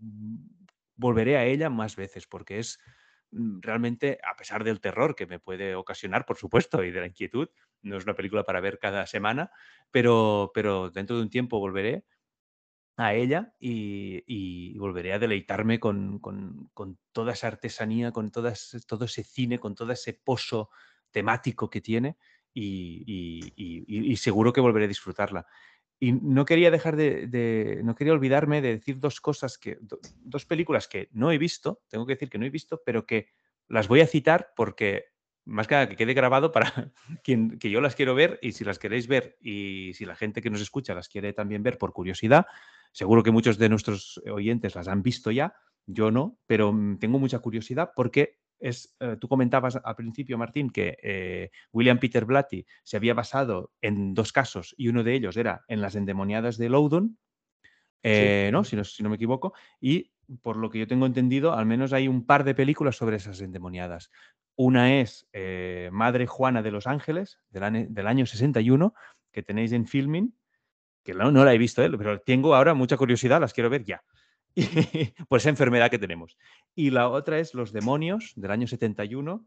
volveré 0.99 1.37
a 1.37 1.45
ella 1.45 1.69
más 1.69 1.95
veces 1.95 2.27
porque 2.27 2.59
es 2.59 2.79
mm, 3.31 3.61
realmente, 3.61 4.19
a 4.23 4.35
pesar 4.35 4.63
del 4.63 4.81
terror 4.81 5.15
que 5.15 5.25
me 5.25 5.39
puede 5.39 5.75
ocasionar, 5.75 6.25
por 6.25 6.37
supuesto, 6.37 6.83
y 6.83 6.91
de 6.91 6.99
la 6.99 7.07
inquietud, 7.07 7.49
no 7.81 7.97
es 7.97 8.03
una 8.03 8.15
película 8.15 8.43
para 8.43 8.59
ver 8.59 8.77
cada 8.79 9.07
semana, 9.07 9.51
pero, 9.91 10.51
pero 10.53 10.89
dentro 10.91 11.15
de 11.15 11.23
un 11.23 11.29
tiempo 11.29 11.59
volveré 11.59 12.05
a 12.97 13.13
ella 13.13 13.53
y, 13.59 14.77
volveré 14.77 15.13
a 15.13 15.19
deleitarme 15.19 15.79
con, 15.79 16.19
toda 17.13 17.33
esa 17.33 17.47
artesanía, 17.47 18.11
con 18.11 18.29
todo 18.31 18.49
ese 18.49 19.23
cine, 19.23 19.59
con 19.59 19.75
todo 19.75 19.93
ese 19.93 20.13
pozo 20.13 20.69
temático 21.11 21.69
que 21.69 21.79
tiene 21.79 22.17
y 22.53 24.17
seguro 24.17 24.51
que 24.51 24.59
volveré 24.59 24.85
a 24.85 24.89
disfrutarla. 24.89 25.47
Y 25.99 26.13
no 26.13 26.45
quería 26.45 26.71
dejar 26.71 26.95
de, 26.95 27.81
no 27.83 27.95
quería 27.95 28.13
olvidarme 28.13 28.61
de 28.61 28.75
decir 28.75 28.99
dos 28.99 29.19
cosas 29.19 29.57
que, 29.57 29.77
dos 29.81 30.45
películas 30.45 30.87
que 30.87 31.09
no 31.11 31.31
he 31.31 31.37
visto, 31.37 31.81
tengo 31.89 32.05
que 32.05 32.13
decir 32.13 32.29
que 32.29 32.37
no 32.37 32.45
he 32.45 32.49
visto, 32.49 32.81
pero 32.85 33.05
que 33.05 33.27
las 33.67 33.87
voy 33.87 34.01
a 34.01 34.07
citar 34.07 34.53
porque 34.55 35.05
más 35.45 35.67
que 35.67 35.75
nada 35.75 35.89
que 35.89 35.95
quede 35.95 36.13
grabado 36.13 36.51
para 36.51 36.71
quien 37.23 37.59
que 37.59 37.69
yo 37.69 37.81
las 37.81 37.95
quiero 37.95 38.15
ver 38.15 38.39
y 38.41 38.53
si 38.53 38.63
las 38.63 38.79
queréis 38.79 39.07
ver 39.07 39.37
y 39.41 39.91
si 39.95 40.05
la 40.05 40.15
gente 40.15 40.41
que 40.41 40.49
nos 40.49 40.61
escucha 40.61 40.93
las 40.93 41.09
quiere 41.09 41.33
también 41.33 41.63
ver 41.63 41.77
por 41.77 41.91
curiosidad, 41.91 42.45
seguro 42.91 43.23
que 43.23 43.31
muchos 43.31 43.57
de 43.57 43.69
nuestros 43.69 44.21
oyentes 44.31 44.75
las 44.75 44.87
han 44.87 45.01
visto 45.01 45.31
ya, 45.31 45.53
yo 45.85 46.11
no, 46.11 46.39
pero 46.45 46.71
mm, 46.71 46.99
tengo 46.99 47.19
mucha 47.19 47.39
curiosidad 47.39 47.91
porque 47.95 48.39
es, 48.59 48.95
eh, 48.99 49.17
tú 49.19 49.27
comentabas 49.27 49.77
al 49.83 49.95
principio, 49.95 50.37
Martín, 50.37 50.69
que 50.69 50.97
eh, 51.01 51.51
William 51.71 51.99
Peter 51.99 52.25
Blatty 52.25 52.65
se 52.83 52.97
había 52.97 53.13
basado 53.13 53.71
en 53.81 54.13
dos 54.13 54.31
casos 54.31 54.73
y 54.77 54.87
uno 54.87 55.03
de 55.03 55.13
ellos 55.13 55.37
era 55.37 55.63
en 55.67 55.81
las 55.81 55.95
endemoniadas 55.95 56.57
de 56.57 56.69
Loudon, 56.69 57.17
eh, 58.03 58.49
¿no? 58.51 58.63
Si, 58.63 58.75
¿no? 58.75 58.83
Si, 58.83 59.03
no, 59.03 59.09
me 59.09 59.15
equivoco, 59.15 59.53
y 59.79 60.11
por 60.41 60.57
lo 60.57 60.69
que 60.69 60.79
yo 60.79 60.87
tengo 60.87 61.05
entendido, 61.05 61.53
al 61.53 61.65
menos 61.65 61.91
hay 61.93 62.07
un 62.07 62.25
par 62.25 62.43
de 62.43 62.55
películas 62.55 62.95
sobre 62.95 63.17
esas 63.17 63.41
endemoniadas. 63.41 64.11
Una 64.55 64.99
es 64.99 65.27
Madre 65.91 66.27
Juana 66.27 66.61
de 66.61 66.71
los 66.71 66.85
Ángeles, 66.85 67.39
del, 67.49 67.93
del, 67.93 68.07
año 68.07 68.25
61, 68.25 68.93
que 69.31 69.41
tenéis 69.41 69.71
en 69.71 69.87
filming, 69.87 70.35
que 71.03 71.13
no, 71.13 71.31
no 71.31 71.45
la 71.45 71.53
he 71.53 71.57
visto, 71.57 71.81
pero 71.97 72.19
tengo 72.19 72.55
ahora 72.55 72.73
mucha 72.73 72.97
curiosidad, 72.97 73.39
las 73.39 73.53
quiero 73.53 73.69
ver 73.69 73.83
ya. 73.85 74.03
por 75.29 75.39
esa 75.39 75.49
enfermedad 75.49 75.89
que 75.89 75.99
tenemos. 75.99 76.37
Y 76.75 76.91
la 76.91 77.09
otra 77.09 77.39
es 77.39 77.53
Los 77.53 77.71
demonios 77.71 78.33
del 78.35 78.51
año 78.51 78.67
71 78.67 79.45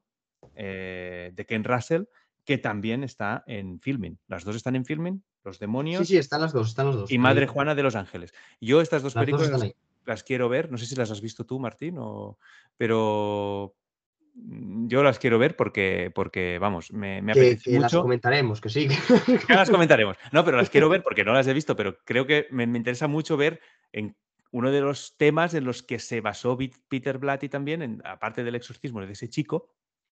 eh, 0.55 1.31
de 1.35 1.47
Ken 1.47 1.65
Russell, 1.65 2.05
que 2.45 2.59
también 2.59 3.05
está 3.05 3.45
en 3.47 3.81
filming. 3.81 4.19
Las 4.27 4.45
dos 4.45 4.57
están 4.57 4.77
en 4.77 4.85
filming, 4.85 5.23
Los 5.45 5.59
demonios. 5.59 6.07
Sí, 6.07 6.15
sí, 6.15 6.19
están 6.19 6.41
las 6.41 6.53
dos, 6.53 6.69
están 6.69 6.87
los 6.87 6.97
dos. 6.97 7.11
Y 7.11 7.19
Madre 7.19 7.47
Juana 7.47 7.75
de 7.75 7.83
Los 7.83 7.95
Ángeles. 7.95 8.33
Yo 8.61 8.81
estas 8.81 9.03
dos 9.03 9.15
películas 9.15 9.75
las, 10.05 10.25
quiero 10.25 10.49
ver, 10.49 10.71
no 10.71 10.79
sé 10.79 10.87
si 10.87 10.97
las 10.97 11.11
has 11.11 11.21
visto 11.21 11.47
tú, 11.47 11.61
Martín, 11.61 11.97
o... 11.99 12.37
pero 12.77 13.77
mm, 14.35 14.89
yo 14.89 15.05
las 15.05 15.21
quiero 15.21 15.39
ver 15.39 15.55
porque, 15.55 16.11
porque 16.13 16.59
vamos, 16.59 16.93
me, 16.93 17.23
me 17.23 17.33
apetece 17.33 17.71
que 17.71 17.79
Las 17.79 17.93
comentaremos, 17.93 18.61
que 18.61 18.69
sí. 18.69 18.89
las 19.49 19.71
comentaremos. 19.71 20.17
No, 20.33 20.45
pero 20.45 20.57
las 20.57 20.71
quiero 20.71 20.89
ver 20.89 21.05
porque 21.05 21.25
no 21.25 21.33
las 21.33 21.47
he 21.47 21.55
visto, 21.55 21.77
pero 21.77 21.99
creo 22.05 22.27
que 22.27 22.49
me, 22.51 22.67
me 22.67 22.79
interesa 22.79 23.07
mucho 23.07 23.37
ver 23.37 23.61
en 23.93 24.17
uno 24.53 24.71
de 24.71 24.83
los 24.83 25.17
temas 25.17 25.55
en 25.55 25.65
los 25.65 25.83
que 25.83 25.99
se 25.99 26.21
basó 26.21 26.57
Peter 26.89 27.19
Blatty 27.19 27.49
también, 27.49 27.83
en, 27.83 28.03
aparte 28.05 28.45
del 28.45 28.55
exorcismo 28.55 29.01
de 29.01 29.11
ese 29.11 29.29
chico, 29.29 29.75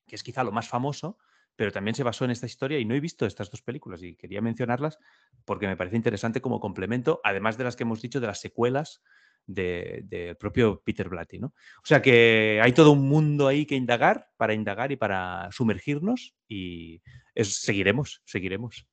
que 0.08 0.16
es 0.16 0.24
quizá 0.24 0.44
lo 0.44 0.52
más 0.52 0.68
famoso, 0.68 1.18
pero 1.56 1.72
también 1.72 1.94
se 1.94 2.04
basó 2.04 2.26
en 2.26 2.32
esta 2.32 2.48
historia 2.48 2.80
y 2.80 2.86
no 2.86 2.96
he 2.96 3.00
visto 3.00 3.28
estas 3.28 3.52
dos 3.52 3.62
películas 3.62 4.02
y 4.02 4.16
quería 4.16 4.42
mencionarlas 4.42 4.98
porque 5.46 5.68
me 5.68 5.78
parece 5.78 5.96
interesante 5.96 6.42
como 6.42 6.60
complemento, 6.60 7.22
además 7.24 7.58
de 7.58 7.64
las 7.64 7.76
que 7.76 7.84
hemos 7.84 8.02
dicho 8.02 8.20
de 8.20 8.28
las 8.28 8.42
secuelas 8.42 9.04
del 9.46 10.36
propio 10.38 10.82
Peter 10.84 11.10
Blatty. 11.10 11.38
¿no? 11.38 11.48
O 11.48 11.86
sea 11.86 12.02
que 12.02 12.60
hay 12.64 12.74
todo 12.74 12.92
un 12.92 13.08
mundo 13.08 13.48
ahí 13.48 13.68
que 13.68 13.76
indagar, 13.76 14.30
para 14.38 14.56
indagar 14.56 14.92
y 14.92 14.96
para 14.96 15.50
sumergirnos 15.52 16.36
y 16.48 17.04
seguiremos, 17.36 18.24
seguiremos. 18.26 18.88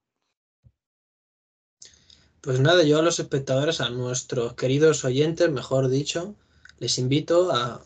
Pues 2.43 2.59
nada, 2.59 2.83
yo 2.85 2.99
a 2.99 3.03
los 3.03 3.21
espectadores, 3.21 3.83
a 3.83 3.91
nuestros 3.91 4.55
queridos 4.55 5.05
oyentes, 5.05 5.51
mejor 5.51 5.89
dicho, 5.89 6.35
les 6.79 6.99
invito 6.99 7.53
a 7.53 7.85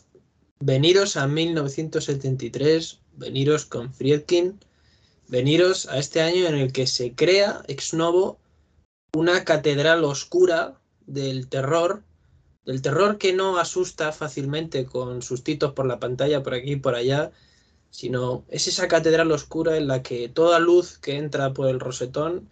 veniros 0.61 1.17
a 1.17 1.27
1973, 1.27 3.01
veniros 3.17 3.65
con 3.65 3.93
Friedkin, 3.93 4.61
veniros 5.27 5.87
a 5.87 5.99
este 5.99 6.21
año 6.21 6.47
en 6.47 6.55
el 6.55 6.73
que 6.73 6.87
se 6.87 7.17
crea 7.17 7.65
ex 7.67 7.95
novo 7.95 8.39
una 9.13 9.45
catedral 9.45 10.05
oscura 10.05 10.79
del 11.05 11.49
terror, 11.49 12.05
del 12.65 12.81
terror 12.81 13.19
que 13.19 13.33
no 13.33 13.59
asusta 13.59 14.13
fácilmente 14.13 14.87
con 14.87 15.23
sustitos 15.23 15.73
por 15.73 15.87
la 15.87 15.99
pantalla 15.99 16.45
por 16.45 16.55
aquí 16.55 16.75
y 16.75 16.77
por 16.77 16.95
allá, 16.95 17.33
sino 17.91 18.45
es 18.49 18.69
esa 18.69 18.87
catedral 18.87 19.33
oscura 19.33 19.77
en 19.77 19.89
la 19.89 20.05
que 20.05 20.29
toda 20.29 20.61
luz 20.61 20.99
que 20.99 21.17
entra 21.17 21.53
por 21.53 21.69
el 21.69 21.81
rosetón 21.81 22.49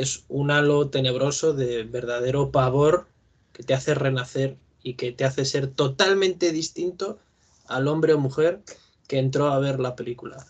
es 0.00 0.24
un 0.28 0.50
halo 0.50 0.88
tenebroso 0.88 1.52
de 1.52 1.84
verdadero 1.84 2.50
pavor 2.50 3.06
que 3.52 3.62
te 3.62 3.74
hace 3.74 3.94
renacer 3.94 4.56
y 4.82 4.94
que 4.94 5.12
te 5.12 5.24
hace 5.24 5.44
ser 5.44 5.66
totalmente 5.68 6.52
distinto 6.52 7.18
al 7.66 7.88
hombre 7.88 8.12
o 8.12 8.18
mujer 8.18 8.62
que 9.08 9.18
entró 9.18 9.48
a 9.48 9.58
ver 9.58 9.80
la 9.80 9.96
película. 9.96 10.46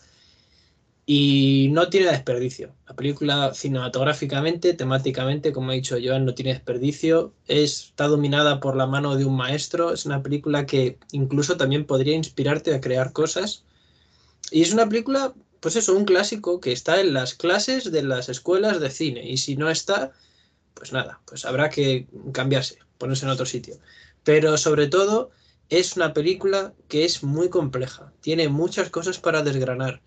Y 1.09 1.69
no 1.71 1.89
tiene 1.89 2.11
desperdicio. 2.11 2.73
La 2.85 2.93
película 2.93 3.53
cinematográficamente, 3.53 4.73
temáticamente, 4.73 5.53
como 5.53 5.71
ha 5.71 5.75
dicho 5.75 5.95
Joan, 6.03 6.25
no 6.25 6.35
tiene 6.35 6.53
desperdicio. 6.53 7.33
está 7.47 8.07
dominada 8.07 8.59
por 8.59 8.75
la 8.75 8.87
mano 8.87 9.15
de 9.15 9.23
un 9.23 9.37
maestro. 9.37 9.93
Es 9.93 10.05
una 10.05 10.21
película 10.21 10.65
que 10.65 10.99
incluso 11.13 11.55
también 11.55 11.85
podría 11.85 12.13
inspirarte 12.13 12.75
a 12.75 12.81
crear 12.81 13.13
cosas. 13.13 13.63
Y 14.51 14.61
es 14.61 14.73
una 14.73 14.89
película 14.89 15.33
pues 15.59 15.75
eso, 15.75 15.95
un 15.95 16.05
clásico 16.05 16.59
que 16.59 16.71
está 16.71 17.01
en 17.01 17.13
las 17.13 17.33
clases 17.33 17.91
de 17.91 18.03
las 18.03 18.29
escuelas 18.29 18.79
de 18.79 18.89
cine. 18.89 19.29
Y 19.29 19.37
si 19.37 19.55
no 19.55 19.69
está, 19.69 20.11
pues 20.73 20.93
nada, 20.93 21.21
pues 21.25 21.45
habrá 21.45 21.69
que 21.69 22.07
cambiarse, 22.33 22.77
ponerse 22.97 23.25
en 23.25 23.31
otro 23.31 23.45
sitio. 23.45 23.77
Pero 24.23 24.57
sobre 24.57 24.87
todo, 24.87 25.31
es 25.69 25.95
una 25.95 26.13
película 26.13 26.73
que 26.87 27.05
es 27.05 27.23
muy 27.23 27.49
compleja, 27.49 28.13
tiene 28.21 28.49
muchas 28.49 28.89
cosas 28.89 29.19
para 29.19 29.43
desgranar. 29.43 30.01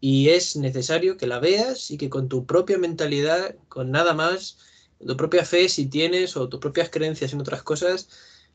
Y 0.00 0.30
es 0.30 0.56
necesario 0.56 1.16
que 1.16 1.26
la 1.26 1.38
veas 1.40 1.90
y 1.90 1.96
que 1.96 2.10
con 2.10 2.28
tu 2.28 2.46
propia 2.46 2.78
mentalidad, 2.78 3.56
con 3.68 3.90
nada 3.90 4.14
más, 4.14 4.58
tu 5.04 5.16
propia 5.16 5.44
fe 5.44 5.68
si 5.68 5.86
tienes 5.86 6.36
o 6.36 6.48
tus 6.48 6.60
propias 6.60 6.90
creencias 6.90 7.32
en 7.32 7.40
otras 7.40 7.62
cosas, 7.62 8.08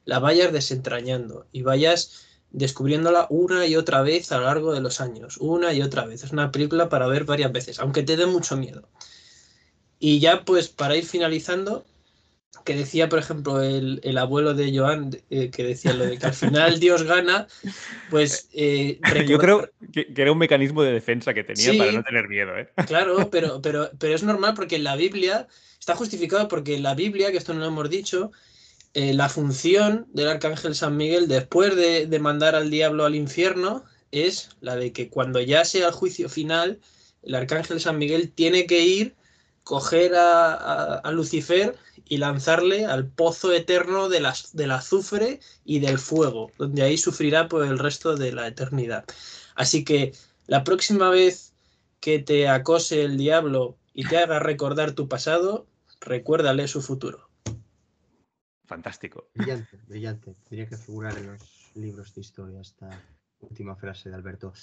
la 0.06 0.20
vayas 0.20 0.54
desentrañando 0.54 1.48
y 1.52 1.64
vayas 1.64 2.29
descubriéndola 2.52 3.28
una 3.30 3.66
y 3.68 3.76
otra 3.76 4.02
vez 4.02 4.32
a 4.32 4.38
lo 4.38 4.46
largo 4.46 4.74
de 4.74 4.82
los 4.82 5.02
años, 5.02 5.38
una 5.38 5.74
y 5.74 5.82
otra 5.82 6.06
vez. 6.06 6.24
Es 6.24 6.32
una 6.32 6.52
película 6.52 6.90
para 6.90 7.08
ver 7.08 7.26
varias 7.26 7.52
veces, 7.52 7.80
aunque 7.80 8.04
te 8.04 8.18
dé 8.18 8.26
mucho 8.26 8.58
miedo. 8.58 8.90
Y 10.00 10.20
ya 10.20 10.46
pues 10.46 10.70
para 10.70 10.96
ir 10.96 11.06
finalizando, 11.06 11.86
que 12.64 12.76
decía, 12.76 13.10
por 13.10 13.20
ejemplo, 13.20 13.62
el, 13.62 14.18
abuelo 14.18 14.54
de 14.54 14.78
Joan, 14.78 15.12
eh, 15.30 15.50
que 15.50 15.64
decía 15.64 15.94
lo 15.94 16.06
de 16.06 16.18
que 16.18 16.26
al 16.26 16.34
final 16.34 16.80
Dios 16.80 17.04
gana, 17.04 17.48
pues... 18.10 18.50
Eh, 18.54 19.00
Yo 19.28 19.38
creo 19.38 19.70
que, 19.92 20.08
era 20.16 20.32
un 20.32 20.38
mecanismo 20.38 20.84
de 20.84 20.92
defensa 20.92 21.34
que 21.34 21.44
tenía 21.44 21.78
para 21.78 21.92
no 21.92 22.04
tener 22.04 22.28
miedo. 22.28 22.58
¿eh? 22.58 22.70
Claro, 22.88 23.30
pero, 23.30 23.62
pero, 23.62 23.92
pero 23.98 24.16
es 24.16 24.24
normal 24.24 24.54
porque 24.56 24.78
en 24.78 24.84
la 24.84 24.96
Biblia, 24.96 25.48
está 25.80 25.96
justificado 25.96 26.48
porque 26.48 26.76
en 26.76 26.84
la 26.84 26.96
Biblia, 26.96 27.32
que 27.32 27.38
esto 27.38 27.54
no 27.54 27.60
lo 27.60 27.68
hemos 27.68 27.90
dicho, 27.90 28.32
eh, 28.94 29.14
la 29.14 29.30
función 29.30 30.08
del 30.14 30.30
arcángel 30.30 30.74
San 30.74 30.98
Miguel 30.98 31.28
después 31.28 31.76
de, 31.76 32.20
mandar 32.20 32.56
al 32.56 32.72
diablo 32.72 33.06
al 33.06 33.16
infierno 33.16 33.84
es 34.12 34.50
la 34.62 34.76
de 34.76 34.92
que 34.94 35.10
cuando 35.10 35.40
ya 35.40 35.64
sea 35.64 35.88
el 35.88 35.94
juicio 35.94 36.28
final, 36.28 36.80
el 37.22 37.36
arcángel 37.36 37.80
San 37.80 38.00
Miguel 38.00 38.32
tiene 38.32 38.66
que 38.66 38.82
ir, 38.82 39.16
coger 39.64 40.14
a, 40.16 41.04
Lucifer 41.12 41.76
y 42.06 42.18
lanzarle 42.18 42.86
al 42.86 43.08
pozo 43.08 43.54
eterno 43.54 44.10
de 44.10 44.26
del 44.54 44.72
azufre 44.72 45.40
y 45.64 45.80
del 45.80 46.00
fuego, 46.00 46.52
donde 46.58 46.82
ahí 46.82 46.98
sufrirá 46.98 47.48
por 47.48 47.66
el 47.66 47.78
resto 47.78 48.16
de 48.16 48.32
la 48.32 48.48
eternidad. 48.48 49.06
Así 49.56 49.84
que 49.84 50.14
la 50.48 50.64
próxima 50.64 51.10
vez 51.12 51.54
que 52.00 52.18
te 52.20 52.48
acose 52.48 53.04
el 53.04 53.18
diablo 53.18 53.78
y 53.94 54.08
te 54.08 54.18
haga 54.18 54.40
recordar 54.40 54.94
tu 54.94 55.08
pasado, 55.08 55.68
recuérdale 56.02 56.68
su 56.68 56.82
futuro. 56.82 57.29
Fantástico. 58.70 59.30
Brillante, 59.34 59.80
brillante. 59.88 60.36
Tendría 60.48 60.70
que 60.70 60.78
figurar 60.78 61.18
en 61.18 61.26
los 61.26 61.42
libros 61.74 62.14
de 62.14 62.22
historia 62.22 62.62
esta 62.62 62.88
última 63.40 63.76
frase 63.76 64.10
de 64.10 64.16
Alberto. 64.16 64.54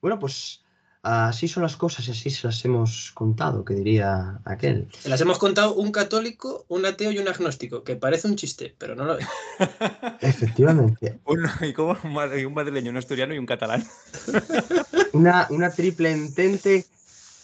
Bueno, 0.00 0.18
pues 0.18 0.64
así 1.02 1.46
son 1.46 1.64
las 1.64 1.76
cosas 1.76 2.08
y 2.08 2.12
así 2.12 2.30
se 2.30 2.46
las 2.46 2.64
hemos 2.64 3.12
contado, 3.12 3.62
que 3.62 3.74
diría 3.74 4.40
aquel. 4.46 4.88
Se 4.98 5.10
las 5.10 5.20
hemos 5.20 5.36
contado 5.36 5.74
un 5.74 5.92
católico, 5.92 6.64
un 6.68 6.86
ateo 6.86 7.12
y 7.12 7.18
un 7.18 7.28
agnóstico, 7.28 7.84
que 7.84 7.96
parece 7.96 8.28
un 8.28 8.36
chiste, 8.36 8.74
pero 8.78 8.94
no 8.94 9.04
lo 9.04 9.18
es. 9.18 9.26
Efectivamente. 10.22 11.20
y, 11.60 11.74
como 11.74 11.98
un 12.02 12.54
madrileño, 12.54 12.90
un 12.90 12.96
asturiano 12.96 13.34
y 13.34 13.38
un 13.38 13.46
catalán. 13.46 13.86
Una, 15.12 15.48
una 15.50 15.70
triple 15.70 16.12
entente 16.12 16.86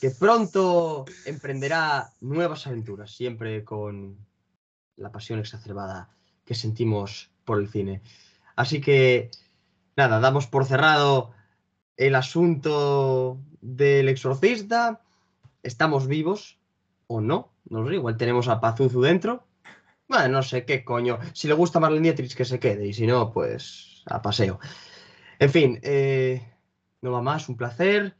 que 0.00 0.10
pronto 0.10 1.04
emprenderá 1.24 2.10
nuevas 2.20 2.66
aventuras, 2.68 3.10
siempre 3.10 3.64
con 3.64 4.16
la 4.96 5.12
pasión 5.12 5.38
exacerbada 5.38 6.10
que 6.44 6.54
sentimos 6.54 7.30
por 7.44 7.60
el 7.60 7.68
cine. 7.68 8.02
Así 8.54 8.80
que, 8.80 9.30
nada, 9.96 10.20
damos 10.20 10.46
por 10.46 10.64
cerrado 10.64 11.32
el 11.96 12.14
asunto 12.14 13.38
del 13.60 14.08
exorcista. 14.08 15.02
Estamos 15.62 16.06
vivos 16.06 16.58
o 17.06 17.20
no, 17.20 17.52
no 17.68 17.86
sé, 17.86 17.94
igual 17.94 18.16
tenemos 18.16 18.48
a 18.48 18.60
Pazuzu 18.60 19.02
dentro. 19.02 19.46
Bueno, 20.08 20.28
no 20.28 20.42
sé 20.42 20.64
qué 20.64 20.84
coño. 20.84 21.18
Si 21.32 21.48
le 21.48 21.54
gusta 21.54 21.80
Marlene 21.80 22.04
Dietrich, 22.04 22.34
que 22.34 22.44
se 22.44 22.60
quede, 22.60 22.86
y 22.86 22.92
si 22.92 23.06
no, 23.06 23.32
pues 23.32 24.02
a 24.06 24.22
paseo. 24.22 24.60
En 25.38 25.50
fin, 25.50 25.80
eh, 25.82 26.46
no 27.02 27.10
va 27.10 27.22
más, 27.22 27.48
un 27.48 27.56
placer. 27.56 28.16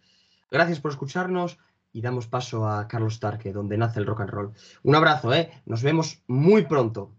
Gracias 0.50 0.80
por 0.80 0.90
escucharnos 0.90 1.58
y 1.96 2.02
damos 2.02 2.26
paso 2.26 2.68
a 2.68 2.86
Carlos 2.88 3.18
Tarque, 3.20 3.54
donde 3.54 3.78
nace 3.78 4.00
el 4.00 4.06
rock 4.06 4.20
and 4.20 4.30
roll. 4.30 4.52
Un 4.82 4.94
abrazo, 4.94 5.32
¿eh? 5.32 5.50
Nos 5.64 5.82
vemos 5.82 6.22
muy 6.26 6.66
pronto. 6.66 7.10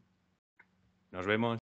Nos 1.11 1.25
vemos. 1.25 1.57